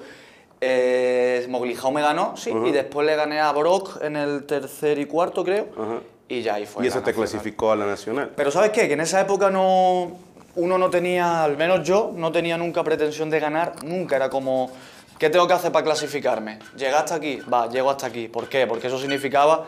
Eh, 0.63 1.43
Moglijau 1.49 1.91
me 1.91 2.03
ganó, 2.03 2.37
sí, 2.37 2.51
y 2.67 2.71
después 2.71 3.07
le 3.07 3.15
gané 3.15 3.39
a 3.39 3.51
Brock 3.51 3.97
en 4.03 4.15
el 4.15 4.43
tercer 4.43 4.99
y 4.99 5.05
cuarto, 5.07 5.43
creo. 5.43 5.69
Ajá. 5.75 6.01
Y 6.29 6.43
ya 6.43 6.53
ahí 6.53 6.67
fue. 6.67 6.83
y 6.85 6.87
eso 6.87 6.99
te 6.99 7.07
nacional. 7.11 7.29
clasificó 7.29 7.71
a 7.71 7.75
la 7.75 7.87
nacional. 7.87 8.31
Pero 8.35 8.51
¿sabes 8.51 8.69
qué? 8.69 8.87
Que 8.87 8.93
en 8.93 9.01
esa 9.01 9.19
época 9.21 9.49
no, 9.49 10.11
uno 10.55 10.77
no 10.77 10.89
tenía, 10.91 11.43
al 11.43 11.57
menos 11.57 11.81
yo, 11.85 12.11
no 12.15 12.31
tenía 12.31 12.57
nunca 12.59 12.83
pretensión 12.83 13.31
de 13.31 13.39
ganar, 13.39 13.83
nunca. 13.83 14.15
Era 14.17 14.29
como, 14.29 14.69
¿qué 15.21 15.29
tengo 15.29 15.47
que 15.47 15.53
hacer 15.53 15.71
para 15.71 15.85
clasificarme? 15.85 16.57
¿Llegar 16.75 16.95
hasta 17.03 17.13
aquí? 17.13 17.39
Va, 17.41 17.69
llego 17.69 17.91
hasta 17.91 18.07
aquí. 18.07 18.27
¿Por 18.27 18.49
qué? 18.49 18.65
Porque 18.65 18.87
eso 18.87 18.97
significaba, 18.97 19.65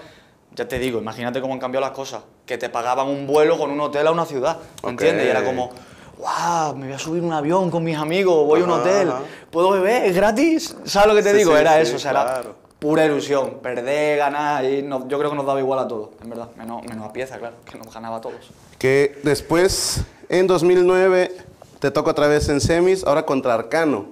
ya 0.56 0.68
te 0.68 0.80
digo, 0.80 0.98
imagínate 1.00 1.40
cómo 1.42 1.54
han 1.54 1.60
cambiado 1.60 1.86
las 1.86 1.96
cosas. 1.96 2.24
que 2.48 2.58
te 2.58 2.70
pagaban 2.70 3.08
un 3.08 3.28
vuelo 3.28 3.58
con 3.60 3.70
un 3.72 3.80
hotel 3.80 4.08
a 4.08 4.12
una 4.12 4.26
ciudad, 4.26 4.58
¿me 4.58 4.88
Ok. 4.88 4.90
entiendes? 4.90 5.28
Y 5.28 5.30
era 5.30 5.46
como, 5.46 5.70
wow, 6.18 6.76
me 6.76 6.88
voy 6.88 6.96
a 6.96 7.00
subir 7.00 7.22
un 7.24 7.32
avión 7.32 7.70
con 7.72 7.84
mis 7.84 7.96
amigos, 7.96 8.46
voy 8.48 8.62
a 8.62 8.64
un 8.66 8.72
hotel, 8.72 9.14
puedo 9.52 9.70
beber, 9.70 10.06
es 10.06 10.16
gratis, 10.16 10.76
¿sabes 10.86 11.08
lo 11.10 11.16
que 11.16 11.22
te 11.24 11.32
Sí, 11.32 11.38
digo? 11.38 11.52
sí, 11.52 11.58
era 11.62 11.76
sí, 11.76 11.82
eso, 11.84 11.96
o 11.96 12.00
sea, 12.00 12.12
era 12.12 12.42
pura 12.80 13.06
ilusión, 13.06 13.60
perder, 13.62 14.18
ganar, 14.18 14.66
y 14.66 14.82
no- 14.82 15.08
yo 15.08 15.18
creo 15.20 15.30
que 15.30 15.38
nos 15.38 15.46
daba 15.46 15.60
igual 15.62 15.80
a 15.80 15.88
todos, 15.88 16.10
en 16.22 16.32
verdad, 16.32 16.50
menos, 16.58 16.84
menos 16.84 17.08
a 17.08 17.14
pieza, 17.14 17.38
claro, 17.38 17.56
que 17.64 17.78
nos 17.78 17.94
ganaba 17.94 18.18
a 18.18 18.22
todos. 18.22 18.50
Que 18.78 19.18
después, 19.24 20.02
en 20.28 20.48
2009, 20.48 21.32
te 21.80 21.92
toca 21.92 22.12
otra 22.12 22.28
vez 22.28 22.50
en 22.50 22.60
semis, 22.60 23.06
ahora 23.06 23.26
contra 23.26 23.54
Arcano. 23.54 24.08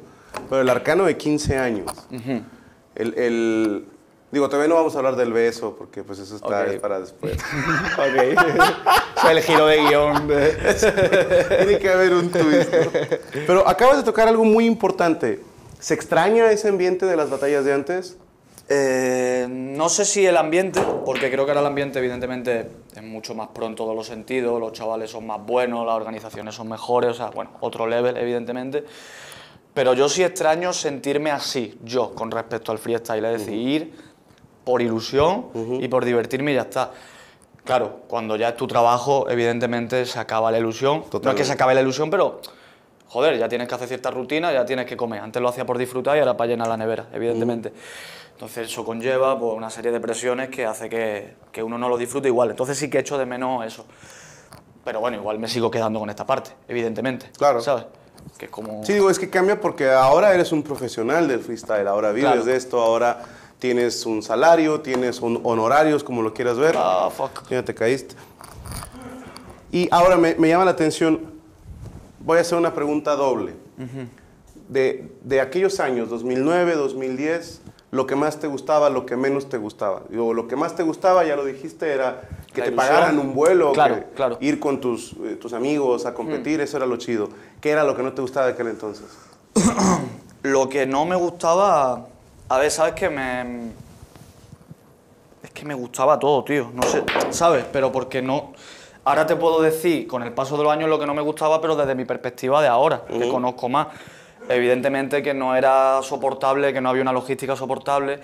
Pero 0.50 0.62
el 0.62 0.70
Arcano 0.70 1.06
de 1.06 1.18
15 1.18 1.58
años. 1.58 1.92
el, 2.96 3.14
el- 3.18 3.86
digo, 4.32 4.48
todavía 4.50 4.70
no 4.70 4.76
vamos 4.76 4.96
a 4.96 5.00
hablar 5.00 5.16
del 5.16 5.34
beso, 5.34 5.76
porque 5.78 6.04
pues 6.04 6.20
eso 6.20 6.36
está 6.36 6.62
Ok. 6.62 6.68
es 6.70 6.80
para 6.80 7.00
después. 7.00 7.34
ok, 7.98 9.30
el 9.32 9.42
giro 9.42 9.66
de 9.68 9.78
guion. 9.84 10.28
Tiene 11.58 11.80
que 11.80 11.90
haber 11.90 12.14
un 12.14 12.32
twist. 12.32 12.74
¿no? 12.74 12.92
Pero 13.48 13.68
acabas 13.68 13.98
de 13.98 14.04
tocar 14.04 14.28
algo 14.28 14.44
muy 14.46 14.66
importante. 14.66 15.42
¿Se 15.80 15.94
extraña 15.94 16.52
ese 16.52 16.70
ambiente 16.70 17.06
de 17.06 17.16
las 17.16 17.30
batallas 17.30 17.66
de 17.66 17.74
antes? 17.74 18.18
Eh, 18.74 19.48
no 19.50 19.90
sé 19.90 20.06
si 20.06 20.26
el 20.26 20.38
ambiente, 20.38 20.80
porque 21.06 21.30
creo 21.30 21.44
que 21.44 21.52
ahora 21.52 21.60
el 21.62 21.68
ambiente 21.68 22.00
evidentemente 22.00 22.70
es 22.96 23.04
mucho 23.04 23.36
más 23.36 23.50
pro 23.50 23.66
en 23.66 23.76
todos 23.76 23.94
los 23.96 24.08
sentidos, 24.08 24.62
los 24.62 24.72
chavales 24.72 25.10
son 25.12 25.28
más 25.28 25.46
buenos, 25.46 25.86
las 25.86 25.96
organizaciones 25.96 26.56
son 26.56 26.70
mejores, 26.70 27.10
o 27.12 27.14
sea, 27.16 27.32
bueno, 27.32 27.52
otro 27.60 27.86
level 27.86 28.16
evidentemente. 28.16 28.86
Pero 29.74 29.94
yo 29.94 30.10
sí 30.10 30.24
extraño 30.24 30.74
sentirme 30.74 31.32
así, 31.32 31.78
yo, 31.84 32.14
con 32.14 32.30
respecto 32.30 32.72
al 32.72 32.78
freestyle, 32.78 33.24
es 33.26 33.46
decir, 33.46 33.54
ir 33.54 33.94
por 34.66 34.82
ilusión 34.82 35.48
y 35.80 35.88
por 35.88 36.04
divertirme 36.04 36.52
y 36.52 36.56
ya 36.56 36.62
está. 36.62 36.92
Claro, 37.64 38.02
cuando 38.08 38.36
ya 38.36 38.50
es 38.50 38.58
tu 38.58 38.68
trabajo, 38.68 39.30
evidentemente 39.30 40.06
se 40.06 40.20
acaba 40.20 40.52
la 40.52 40.60
ilusión. 40.60 41.06
No 41.24 41.30
es 41.30 41.36
que 41.36 41.46
se 41.46 41.54
acabe 41.54 41.74
la 41.74 41.82
ilusión, 41.82 42.10
pero 42.10 42.42
joder, 43.08 43.38
ya 43.38 43.48
tienes 43.48 43.68
que 43.68 43.76
hacer 43.76 43.88
cierta 43.88 44.12
rutina, 44.12 44.52
ya 44.52 44.66
tienes 44.66 44.86
que 44.86 44.98
comer. 44.98 45.22
Antes 45.22 45.42
lo 45.42 45.50
hacía 45.50 45.66
por 45.66 45.78
disfrutar 45.78 46.18
y 46.18 46.20
ahora 46.20 46.36
para 46.36 46.50
llenar 46.50 46.68
la 46.68 46.78
nevera, 46.78 47.08
evidentemente. 47.14 47.72
Entonces 48.34 48.68
eso 48.68 48.84
conlleva 48.84 49.38
pues, 49.40 49.54
una 49.54 49.70
serie 49.70 49.92
de 49.92 50.00
presiones 50.00 50.50
que 50.50 50.66
hace 50.66 50.90
que, 50.90 51.36
que 51.52 51.62
uno 51.62 51.78
no 51.78 51.88
lo 51.88 51.98
disfrute 51.98 52.28
igual. 52.28 52.50
Entonces 52.50 52.78
sí 52.78 52.90
que 52.90 53.00
echo 53.00 53.18
de 53.18 53.26
menos 53.26 53.64
eso. 53.66 53.86
Pero 54.84 55.00
bueno, 55.00 55.18
igual 55.18 55.38
me 55.38 55.48
sigo 55.48 55.70
quedando 55.70 56.00
con 56.00 56.10
esta 56.10 56.26
parte, 56.26 56.52
evidentemente. 56.68 57.30
Claro. 57.38 57.62
¿Sabes? 57.62 57.86
Que 58.38 58.48
como... 58.48 58.84
Sí, 58.86 58.94
digo, 58.94 59.10
es 59.10 59.20
que 59.20 59.30
cambia 59.30 59.60
porque 59.62 59.90
ahora 59.92 60.34
eres 60.34 60.52
un 60.52 60.64
profesional 60.64 61.28
del 61.28 61.42
freestyle, 61.42 61.88
ahora 61.88 62.12
vives 62.12 62.32
Claro. 62.32 62.46
de 62.46 62.56
esto, 62.56 62.82
ahora 62.82 63.24
tienes 63.60 64.06
un 64.06 64.24
salario, 64.24 64.82
tienes 64.82 65.22
un 65.22 65.40
honorarios, 65.44 66.04
como 66.04 66.22
lo 66.24 66.34
quieras 66.34 66.58
ver. 66.58 66.76
Ah, 66.78 67.10
fuck. 67.16 67.48
Ya 67.50 67.64
te 67.64 67.76
caíste. 67.76 68.16
Y 69.72 69.88
ahora 69.92 70.18
me, 70.18 70.36
me 70.36 70.50
llama 70.50 70.66
la 70.66 70.72
atención, 70.72 71.20
voy 72.20 72.40
a 72.40 72.42
hacer 72.42 72.58
una 72.58 72.74
pregunta 72.74 73.16
doble. 73.16 73.54
de, 74.68 75.12
de 75.24 75.42
aquellos 75.42 75.80
años, 75.80 76.10
2009, 76.10 76.76
2010, 76.76 77.62
lo 77.92 78.08
que 78.08 78.16
más 78.16 78.40
te 78.40 78.48
gustaba, 78.48 78.90
lo 78.90 79.06
que 79.06 79.18
menos 79.18 79.50
te 79.50 79.58
gustaba. 79.58 80.04
Digo, 80.10 80.34
lo 80.34 80.48
que 80.48 80.56
más 80.56 80.76
te 80.76 80.84
gustaba, 80.84 81.26
ya 81.26 81.36
lo 81.36 81.44
dijiste, 81.46 81.92
era 81.92 82.22
que 82.54 82.62
La 82.62 82.66
te 82.68 82.72
ilusión. 82.72 82.76
pagaran 82.76 83.20
un 83.20 83.34
vuelo, 83.34 83.74
Claro, 83.74 83.96
que 83.96 84.04
claro. 84.16 84.38
Mm. 84.40 84.44
ir 84.46 84.60
con 84.60 84.80
tus, 84.80 85.14
eh, 85.26 85.38
tus 85.40 85.52
amigos 85.54 86.06
a 86.06 86.14
competir, 86.14 86.62
eso 86.62 86.78
era 86.78 86.86
lo 86.86 86.96
chido. 86.98 87.30
¿Qué 87.62 87.70
era 87.70 87.84
lo 87.84 87.96
que 87.96 88.02
no 88.02 88.12
te 88.12 88.22
gustaba 88.24 88.48
de 88.48 88.54
aquel 88.54 88.68
entonces? 88.68 89.06
Lo 90.42 90.68
que 90.68 90.88
no 90.88 91.06
me 91.06 91.16
gustaba. 91.16 92.08
A 92.50 92.58
ver, 92.58 92.72
¿sabes 92.72 92.94
qué? 92.96 93.08
Me. 93.08 93.70
Es 95.44 95.52
que 95.52 95.64
me 95.64 95.76
gustaba 95.76 96.18
todo, 96.18 96.44
tío. 96.44 96.72
No 96.74 96.82
sé, 96.82 97.04
¿sabes? 97.30 97.64
Pero 97.72 97.92
porque 97.92 98.24
no. 98.24 98.54
Ahora 99.04 99.28
te 99.28 99.36
puedo 99.36 99.62
decir, 99.62 100.08
con 100.08 100.24
el 100.24 100.34
paso 100.34 100.58
de 100.58 100.64
los 100.64 100.74
años, 100.74 100.90
lo 100.90 101.00
que 101.00 101.06
no 101.06 101.14
me 101.14 101.22
gustaba, 101.22 101.62
pero 101.62 101.76
desde 101.76 101.94
mi 101.94 102.06
perspectiva 102.06 102.60
de 102.64 102.68
ahora, 102.68 103.04
que 103.06 103.30
conozco 103.30 103.70
más. 103.70 103.88
Evidentemente 104.50 105.22
que 105.22 105.36
no 105.36 105.56
era 105.56 106.02
soportable, 106.02 106.74
que 106.74 106.82
no 106.82 106.90
había 106.90 107.04
una 107.04 107.14
logística 107.14 107.56
soportable 107.56 108.20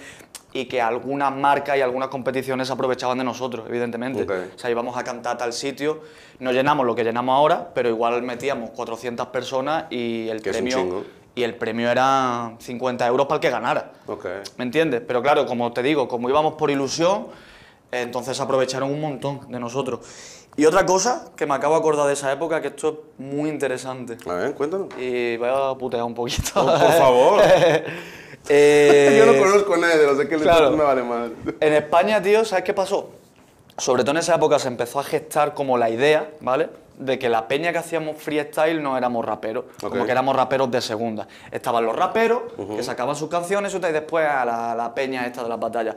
y 0.54 0.66
que 0.66 0.82
algunas 0.82 1.36
marcas 1.36 1.78
y 1.78 1.82
algunas 1.82 2.10
competiciones 2.10 2.68
se 2.68 2.74
aprovechaban 2.74 3.18
de 3.18 3.24
nosotros, 3.24 3.66
evidentemente. 3.68 4.24
O 4.24 4.58
sea, 4.58 4.70
íbamos 4.70 4.98
a 4.98 5.04
cantar 5.04 5.36
a 5.36 5.38
tal 5.38 5.54
sitio, 5.54 6.02
no 6.40 6.52
llenamos 6.52 6.86
lo 6.86 6.96
que 6.96 7.04
llenamos 7.04 7.34
ahora, 7.36 7.70
pero 7.74 7.90
igual 7.90 8.22
metíamos 8.24 8.72
400 8.72 9.28
personas 9.28 9.86
y 9.90 10.28
el 10.30 10.42
Que 10.42 10.52
premio 10.52 11.04
y 11.38 11.44
el 11.44 11.54
premio 11.54 11.92
era 11.92 12.56
50 12.58 13.06
euros 13.06 13.28
para 13.28 13.36
el 13.36 13.42
que 13.42 13.50
ganara. 13.52 13.92
¿Me 14.58 14.64
entiendes? 14.64 15.04
Pero 15.06 15.22
claro, 15.22 15.46
como 15.46 15.72
te 15.72 15.84
digo, 15.84 16.08
como 16.08 16.28
íbamos 16.30 16.56
por 16.56 16.72
ilusión, 16.72 17.28
entonces 17.92 18.40
aprovecharon 18.40 18.92
un 18.92 19.00
montón 19.00 19.42
de 19.52 19.60
nosotros. 19.60 20.00
Y 20.56 20.66
otra 20.66 20.88
cosa 20.88 21.30
que 21.36 21.46
me 21.46 21.54
acabo 21.54 21.76
de 21.76 21.80
acordar 21.82 22.08
de 22.08 22.14
esa 22.14 22.32
época, 22.32 22.60
que 22.60 22.70
esto 22.70 23.04
es 23.20 23.24
muy 23.24 23.52
interesante. 23.52 24.18
A 24.28 24.34
ver, 24.34 24.56
cuéntanos. 24.56 24.88
Y 24.98 25.38
voy 25.38 25.50
a 25.54 25.78
putear 25.78 26.02
un 26.04 26.16
poquito. 26.16 26.50
Oh, 26.56 26.66
por 26.66 26.94
favor. 26.94 27.42
Eh, 28.50 29.16
Yo 29.18 29.32
no 29.32 29.38
conozco 29.40 29.74
a 29.74 29.78
nadie 29.78 29.98
de 29.98 30.06
los 30.08 30.18
de 30.18 30.28
claro. 30.28 30.72
me 30.72 30.84
vale 30.84 31.04
mal. 31.04 31.34
En 31.60 31.74
España, 31.74 32.22
tío, 32.22 32.46
¿sabes 32.46 32.64
qué 32.64 32.74
pasó? 32.74 33.12
Sobre 33.78 34.04
todo 34.04 34.12
en 34.12 34.18
esa 34.18 34.36
época 34.36 34.58
se 34.60 34.68
empezó 34.70 35.00
a 35.00 35.04
gestar 35.04 35.54
como 35.54 35.78
la 35.78 35.90
idea, 35.90 36.30
¿vale? 36.40 36.70
De 36.98 37.20
que 37.20 37.30
la 37.30 37.48
peña 37.48 37.72
que 37.72 37.78
hacíamos 37.78 38.18
freestyle 38.18 38.82
no 38.82 38.98
éramos 38.98 39.24
raperos, 39.24 39.66
como 39.80 40.06
que 40.06 40.12
éramos 40.12 40.36
raperos 40.36 40.72
de 40.72 40.82
segunda. 40.82 41.28
Estaban 41.52 41.86
los 41.86 41.96
raperos 41.96 42.42
que 42.76 42.82
sacaban 42.82 43.16
sus 43.16 43.30
canciones 43.30 43.74
y 43.76 43.80
después 43.80 44.28
a 44.28 44.44
la, 44.46 44.74
la 44.76 44.96
peña 44.96 45.26
esta 45.28 45.44
de 45.44 45.50
las 45.50 45.60
batallas. 45.60 45.96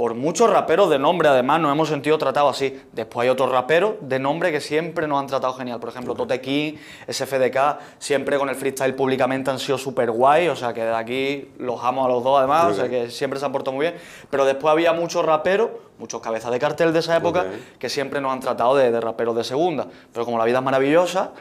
Por 0.00 0.14
muchos 0.14 0.48
raperos 0.48 0.88
de 0.88 0.98
nombre, 0.98 1.28
además, 1.28 1.60
nos 1.60 1.70
hemos 1.70 1.90
sentido 1.90 2.16
tratados 2.16 2.56
así. 2.56 2.82
Después 2.90 3.24
hay 3.24 3.28
otros 3.28 3.52
raperos 3.52 3.96
de 4.00 4.18
nombre 4.18 4.50
que 4.50 4.58
siempre 4.58 5.06
nos 5.06 5.20
han 5.20 5.26
tratado 5.26 5.52
genial. 5.52 5.78
Por 5.78 5.90
ejemplo, 5.90 6.14
Tote 6.14 6.40
King, 6.40 6.72
SFDK, 7.06 7.58
siempre 7.98 8.38
con 8.38 8.48
el 8.48 8.54
freestyle 8.54 8.94
públicamente 8.94 9.50
han 9.50 9.58
sido 9.58 9.76
súper 9.76 10.10
guay. 10.10 10.48
O 10.48 10.56
sea, 10.56 10.72
que 10.72 10.82
de 10.82 10.94
aquí 10.94 11.50
los 11.58 11.84
amo 11.84 12.06
a 12.06 12.08
los 12.08 12.24
dos, 12.24 12.38
además. 12.38 12.72
O 12.72 12.74
sea, 12.76 12.88
que 12.88 13.10
siempre 13.10 13.38
se 13.38 13.44
han 13.44 13.52
portado 13.52 13.76
muy 13.76 13.88
bien. 13.88 13.96
Pero 14.30 14.46
después 14.46 14.72
había 14.72 14.94
muchos 14.94 15.22
raperos, 15.22 15.68
muchos 15.98 16.22
cabezas 16.22 16.50
de 16.50 16.58
cartel 16.58 16.94
de 16.94 17.00
esa 17.00 17.18
época, 17.18 17.44
que 17.78 17.90
siempre 17.90 18.22
nos 18.22 18.32
han 18.32 18.40
tratado 18.40 18.76
de, 18.76 18.90
de 18.90 19.02
raperos 19.02 19.36
de 19.36 19.44
segunda. 19.44 19.86
Pero 20.14 20.24
como 20.24 20.38
la 20.38 20.46
vida 20.46 20.60
es 20.60 20.64
maravillosa 20.64 21.32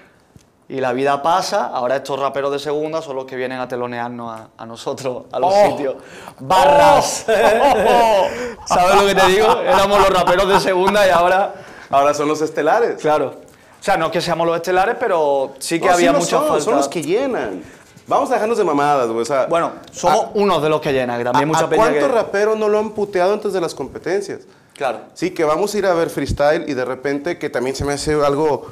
y 0.69 0.79
la 0.79 0.93
vida 0.93 1.21
pasa, 1.23 1.65
ahora 1.67 1.95
estos 1.97 2.19
raperos 2.19 2.51
de 2.51 2.59
segunda 2.59 3.01
son 3.01 3.15
los 3.15 3.25
que 3.25 3.35
vienen 3.35 3.59
a 3.59 3.67
telonearnos 3.67 4.39
a, 4.39 4.47
a 4.55 4.65
nosotros, 4.67 5.23
a 5.31 5.39
los 5.39 5.51
Oh. 5.53 5.65
sitios. 5.71 5.95
¡Barras! 6.39 7.25
¿Sabes 8.65 8.95
lo 9.01 9.07
que 9.07 9.15
te 9.15 9.27
digo? 9.27 9.59
Éramos 9.61 9.99
los 9.99 10.09
raperos 10.09 10.47
de 10.47 10.59
segunda 10.59 11.05
y 11.07 11.09
ahora... 11.09 11.53
Ahora 11.89 12.13
son 12.13 12.27
los 12.27 12.39
estelares. 12.41 13.01
Claro. 13.01 13.33
O 13.79 13.83
sea, 13.83 13.97
no 13.97 14.07
es 14.07 14.11
que 14.11 14.21
seamos 14.21 14.45
los 14.45 14.55
estelares, 14.57 14.95
pero 14.99 15.53
sí 15.57 15.79
que 15.79 15.87
No, 15.87 15.93
sí 15.93 15.95
había 15.97 16.11
lo 16.11 16.19
mucha 16.19 16.59
son, 16.61 16.75
los 16.75 16.87
que 16.87 17.01
llenan. 17.01 17.63
Vamos 18.05 18.29
a 18.29 18.35
dejarnos 18.35 18.57
de 18.59 18.63
mamadas, 18.63 19.07
güey. 19.07 19.21
O 19.21 19.25
sea, 19.25 19.47
Bueno, 19.47 19.71
somos 19.91 20.27
unos 20.35 20.61
de 20.61 20.69
los 20.69 20.81
que 20.81 20.91
llenan, 20.93 21.23
también 21.23 21.45
¿a, 21.45 21.47
mucha 21.47 21.65
a 21.65 21.69
cuántos 21.69 22.03
que... 22.03 22.07
raperos 22.07 22.57
no 22.57 22.67
lo 22.67 22.77
han 22.77 22.91
puteado 22.91 23.33
antes 23.33 23.53
de 23.53 23.61
las 23.61 23.73
competencias? 23.73 24.41
Claro. 24.75 24.99
Sí, 25.15 25.31
que 25.31 25.43
vamos 25.43 25.73
a 25.73 25.77
ir 25.79 25.85
a 25.87 25.93
ver 25.93 26.09
freestyle 26.11 26.65
y 26.69 26.73
de 26.75 26.85
repente, 26.85 27.39
que 27.39 27.49
también 27.49 27.75
se 27.75 27.85
me 27.85 27.93
hace 27.93 28.13
algo 28.13 28.67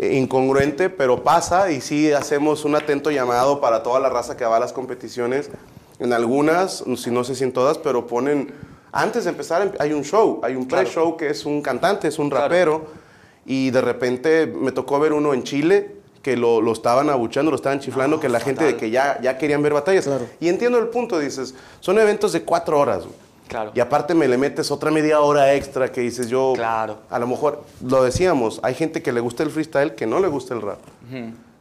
incongruente, 0.00 0.90
pero 0.90 1.22
pasa 1.22 1.70
y 1.70 1.80
sí 1.80 2.12
hacemos 2.12 2.64
un 2.64 2.74
atento 2.76 3.10
llamado 3.10 3.60
para 3.60 3.82
toda 3.82 4.00
la 4.00 4.08
raza 4.08 4.36
que 4.36 4.44
va 4.44 4.56
a 4.56 4.60
las 4.60 4.72
competiciones. 4.72 5.50
En 5.98 6.12
algunas, 6.12 6.84
si 6.96 7.10
no 7.10 7.24
sé 7.24 7.34
si 7.34 7.44
en 7.44 7.52
todas, 7.52 7.78
pero 7.78 8.06
ponen, 8.06 8.52
antes 8.92 9.24
de 9.24 9.30
empezar 9.30 9.62
em, 9.62 9.72
hay 9.80 9.92
un 9.92 10.04
show, 10.04 10.40
hay 10.44 10.54
un 10.54 10.64
Claro. 10.66 10.84
pre-show 10.84 11.16
que 11.16 11.28
es 11.30 11.44
un 11.44 11.60
cantante, 11.62 12.06
es 12.08 12.18
un 12.18 12.30
Claro. 12.30 12.44
rapero, 12.44 12.86
y 13.44 13.70
de 13.70 13.80
repente 13.80 14.46
me 14.46 14.70
tocó 14.72 15.00
ver 15.00 15.12
uno 15.12 15.34
en 15.34 15.42
Chile 15.42 15.96
que 16.22 16.36
lo, 16.36 16.60
lo 16.60 16.72
estaban 16.72 17.08
abuchando, 17.10 17.50
lo 17.50 17.56
estaban 17.56 17.80
chiflando, 17.80 18.20
que 18.20 18.28
la 18.28 18.40
gente 18.40 18.64
de 18.64 18.76
que 18.76 18.90
ya, 18.90 19.18
ya 19.22 19.38
querían 19.38 19.62
ver 19.62 19.72
batallas. 19.72 20.04
Claro. 20.04 20.26
Y 20.40 20.48
entiendo 20.48 20.78
el 20.78 20.88
punto, 20.88 21.18
dices, 21.18 21.54
son 21.80 21.98
eventos 21.98 22.32
de 22.32 22.42
cuatro 22.42 22.78
horas. 22.78 22.98
güey. 23.04 23.14
Claro. 23.48 23.72
Y 23.74 23.80
aparte 23.80 24.14
me 24.14 24.28
le 24.28 24.38
metes 24.38 24.70
otra 24.70 24.90
media 24.90 25.20
hora 25.20 25.54
extra 25.54 25.90
que 25.90 26.00
dices 26.02 26.28
yo, 26.28 26.52
Claro. 26.54 26.98
a 27.10 27.18
lo 27.18 27.26
mejor, 27.26 27.64
lo 27.84 28.02
decíamos, 28.02 28.60
hay 28.62 28.74
gente 28.74 29.02
que 29.02 29.12
le 29.12 29.20
gusta 29.20 29.42
el 29.42 29.50
freestyle 29.50 29.94
que 29.94 30.06
no 30.06 30.20
le 30.20 30.28
gusta 30.28 30.54
el 30.54 30.62
rap. 30.62 30.78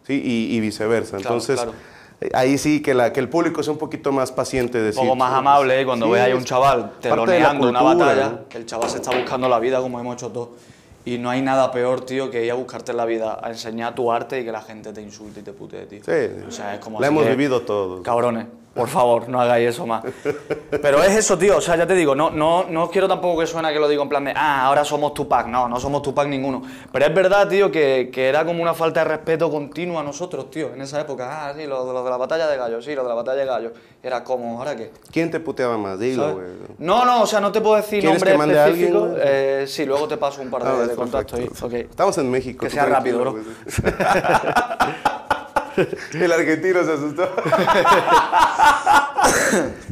¿sí? 0.06 0.22
Y, 0.24 0.56
y 0.56 0.60
viceversa. 0.60 1.18
Claro, 1.18 1.24
Entonces, 1.36 1.56
claro. 1.56 1.74
eh, 2.22 2.30
ahí 2.34 2.58
sí 2.58 2.82
que, 2.82 2.94
la, 2.94 3.12
que 3.14 3.20
el 3.20 3.30
público 3.30 3.64
sea 3.64 3.74
un 3.74 3.80
poquito 3.80 4.12
más 4.12 4.32
paciente. 4.32 4.78
un 4.80 4.86
Decir, 4.86 5.02
poco 5.02 5.16
más 5.16 5.34
amable, 5.34 5.82
¿eh? 5.82 5.86
cuando 5.86 6.06
Sí, 6.08 6.12
veas 6.14 6.32
a 6.32 6.36
un 6.36 6.44
chaval 6.46 6.92
teloneando 7.02 7.70
una 7.70 7.80
cultura, 7.80 8.06
batalla, 8.06 8.30
¿no? 8.30 8.40
el 8.60 8.66
chaval 8.66 8.90
se 8.90 8.98
está 8.98 9.12
buscando 9.18 9.48
la 9.50 9.60
vida 9.60 9.80
como 9.82 10.00
hemos 10.00 10.16
hecho 10.16 10.30
todos. 10.30 10.50
Y 11.06 11.18
no 11.20 11.30
hay 11.30 11.42
nada 11.42 11.72
peor, 11.72 12.02
tío, 12.02 12.30
que 12.30 12.44
ir 12.46 12.52
a 12.52 12.56
buscarte 12.56 12.92
la 12.92 13.06
vida, 13.06 13.40
a 13.42 13.50
enseñar 13.50 13.96
tu 13.96 14.12
arte 14.12 14.42
y 14.42 14.44
que 14.44 14.52
la 14.52 14.62
gente 14.62 14.92
te 14.92 15.02
insulte 15.02 15.40
y 15.40 15.44
te 15.44 15.54
putee, 15.54 15.86
tío. 15.86 16.02
Sí, 16.04 16.44
O 16.46 16.52
sea, 16.52 16.74
es 16.76 16.80
como 16.82 17.00
la 17.00 17.08
hemos 17.08 17.24
que, 17.24 17.30
vivido 17.30 17.62
todos. 17.62 18.02
Cabrones. 18.02 18.48
Por 18.78 18.88
favor, 18.88 19.28
no 19.28 19.42
hagáis 19.42 19.70
eso 19.70 19.86
más. 19.88 20.04
Pero 20.70 21.04
es 21.04 21.16
eso, 21.16 21.38
tío. 21.38 21.58
O 21.58 21.62
sea, 21.62 21.76
ya 21.76 21.88
te 21.88 21.96
digo, 21.96 22.14
no, 22.16 22.30
no, 22.30 22.66
no 22.70 22.90
quiero 22.90 23.08
tampoco 23.08 23.40
que 23.42 23.48
suena 23.48 23.74
que 23.74 23.80
lo 23.80 23.88
digo 23.88 24.04
en 24.04 24.10
plan 24.10 24.24
de, 24.26 24.34
ah, 24.36 24.66
ahora 24.66 24.86
somos 24.86 25.14
Tupac. 25.14 25.48
No, 25.48 25.68
no 25.68 25.80
somos 25.80 26.02
Tupac 26.02 26.28
ninguno. 26.28 26.62
Pero 26.92 27.06
es 27.06 27.14
verdad, 27.14 27.48
tío, 27.48 27.72
que, 27.72 28.10
que 28.14 28.30
era 28.30 28.46
como 28.46 28.62
una 28.62 28.74
falta 28.74 29.02
de 29.02 29.10
respeto 29.10 29.50
continua 29.52 30.02
a 30.02 30.04
nosotros, 30.04 30.50
tío, 30.52 30.74
en 30.74 30.82
esa 30.82 31.02
época. 31.02 31.48
Ah, 31.50 31.54
sí, 31.58 31.66
lo, 31.66 31.92
lo 31.92 32.04
de 32.04 32.10
la 32.10 32.18
batalla 32.18 32.48
de 32.48 32.58
gallos, 32.58 32.86
sí, 32.86 32.94
lo 32.96 33.04
de 33.04 33.10
la 33.10 33.16
batalla 33.16 33.40
de 33.42 33.46
gallos. 33.46 33.72
Era 34.04 34.24
como, 34.24 34.60
¿ahora 34.60 34.76
qué? 34.76 34.92
¿Quién 35.12 35.32
te 35.32 35.40
puteaba 35.40 35.78
más? 35.78 36.00
Dilo, 36.00 36.34
güey. 36.36 36.48
No, 36.78 37.04
no, 37.04 37.24
o 37.24 37.26
sea, 37.26 37.40
no 37.40 37.52
te 37.52 37.60
puedo 37.62 37.76
decir 37.78 38.00
¿Quieres 38.02 38.14
nombre 38.20 38.32
que 38.32 38.38
mande 38.38 38.60
alguien, 38.60 38.88
específico. 38.88 39.10
güey? 39.14 39.22
Eh, 39.26 39.66
sí, 39.68 39.86
luego 39.86 40.08
te 40.08 40.18
paso 40.18 40.42
un 40.42 40.50
par 40.52 40.64
de, 40.64 40.70
Ah, 40.70 40.88
de 40.88 40.96
contactos 40.96 41.40
ahí. 41.40 41.46
perfecto. 41.48 41.66
Ok. 41.66 41.74
Estamos 41.74 42.18
en 42.20 42.30
México. 42.32 42.66
Que 42.66 42.70
sea 42.70 42.86
rápido, 42.86 43.20
bro. 43.20 43.36
El 46.14 46.32
argentino 46.32 46.84
se 46.84 46.94
asustó. 46.94 47.24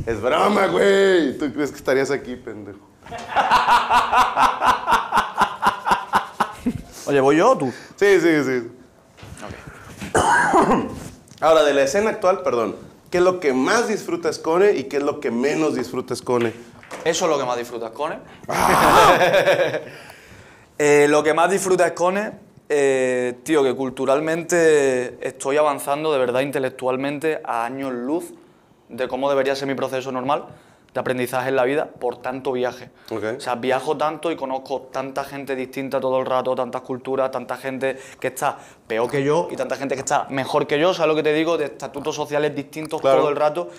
es 0.06 0.22
broma, 0.22 0.68
güey. 0.68 1.36
¿Tú 1.38 1.52
crees 1.54 1.72
que 1.72 1.78
estarías 1.78 2.12
aquí, 2.12 2.36
pendejo? 2.36 2.88
Oye, 7.08 7.22
¿voy 7.22 7.38
yo 7.38 7.52
o 7.52 7.58
tú? 7.58 7.74
Sí, 7.98 8.20
sí, 8.20 8.44
sí. 8.44 8.68
Ahora, 11.42 11.64
de 11.64 11.74
la 11.74 11.84
escena 11.84 12.10
actual, 12.10 12.42
perdón. 12.42 12.76
¿Qué 13.12 13.20
es 13.20 13.24
lo 13.24 13.40
que 13.40 13.54
más 13.54 13.88
disfrutas 13.88 14.40
Cone 14.40 14.72
y 14.72 14.86
qué 14.86 14.98
es 14.98 15.04
lo 15.04 15.20
que 15.20 15.30
menos 15.30 15.76
disfrutas 15.76 16.24
Cone? 16.24 16.54
Eso 17.04 17.26
es 17.26 17.32
lo 17.32 17.38
que 17.38 17.46
más 17.46 17.58
disfrutas, 17.58 17.92
Cone. 17.92 18.18
Ah. 18.48 19.20
Eh, 20.78 21.08
lo 21.08 21.24
que 21.24 21.34
más 21.34 21.50
disfrutas, 21.50 21.94
Cone, 21.94 22.34
eh, 22.70 23.36
tío, 23.44 23.64
que 23.64 23.74
culturalmente 23.76 25.18
estoy 25.26 25.58
avanzando 25.58 26.12
de 26.12 26.20
verdad 26.20 26.42
intelectualmente 26.42 27.42
a 27.44 27.66
años 27.66 27.94
luz 27.94 28.34
de 28.90 29.08
cómo 29.08 29.30
debería 29.30 29.56
ser 29.56 29.68
mi 29.68 29.76
proceso 29.76 30.12
normal 30.12 30.46
de 30.94 31.00
aprendizaje 31.02 31.50
en 31.50 31.58
la 31.58 31.66
vida 31.66 31.88
por 31.88 32.18
tanto 32.18 32.54
viaje. 32.54 32.90
O 33.12 33.40
sea, 33.40 33.56
viajo 33.56 33.98
tanto 33.98 34.32
y 34.32 34.38
conozco 34.38 34.84
tanta 34.94 35.26
gente 35.26 35.54
distinta 35.56 36.00
todo 36.00 36.20
el 36.22 36.26
rato, 36.26 36.56
tantas 36.56 36.82
culturas, 36.84 37.32
tanta 37.32 37.58
gente 37.58 37.98
que 38.20 38.28
está 38.28 38.58
peor 38.88 39.12
que 39.12 39.22
yo 39.22 39.50
y 39.52 39.58
tanta 39.58 39.76
gente 39.76 39.96
que 39.96 40.00
está 40.00 40.28
mejor 40.30 40.68
que 40.68 40.80
yo, 40.80 40.94
¿sabes 40.94 41.10
lo 41.10 41.16
que 41.16 41.24
te 41.24 41.34
digo? 41.34 41.58
De 41.58 41.66
estatutos 41.66 42.16
sociales 42.16 42.56
distintos 42.56 43.02
Claro. 43.02 43.20
todo 43.20 43.30
el 43.30 43.36
rato 43.36 43.70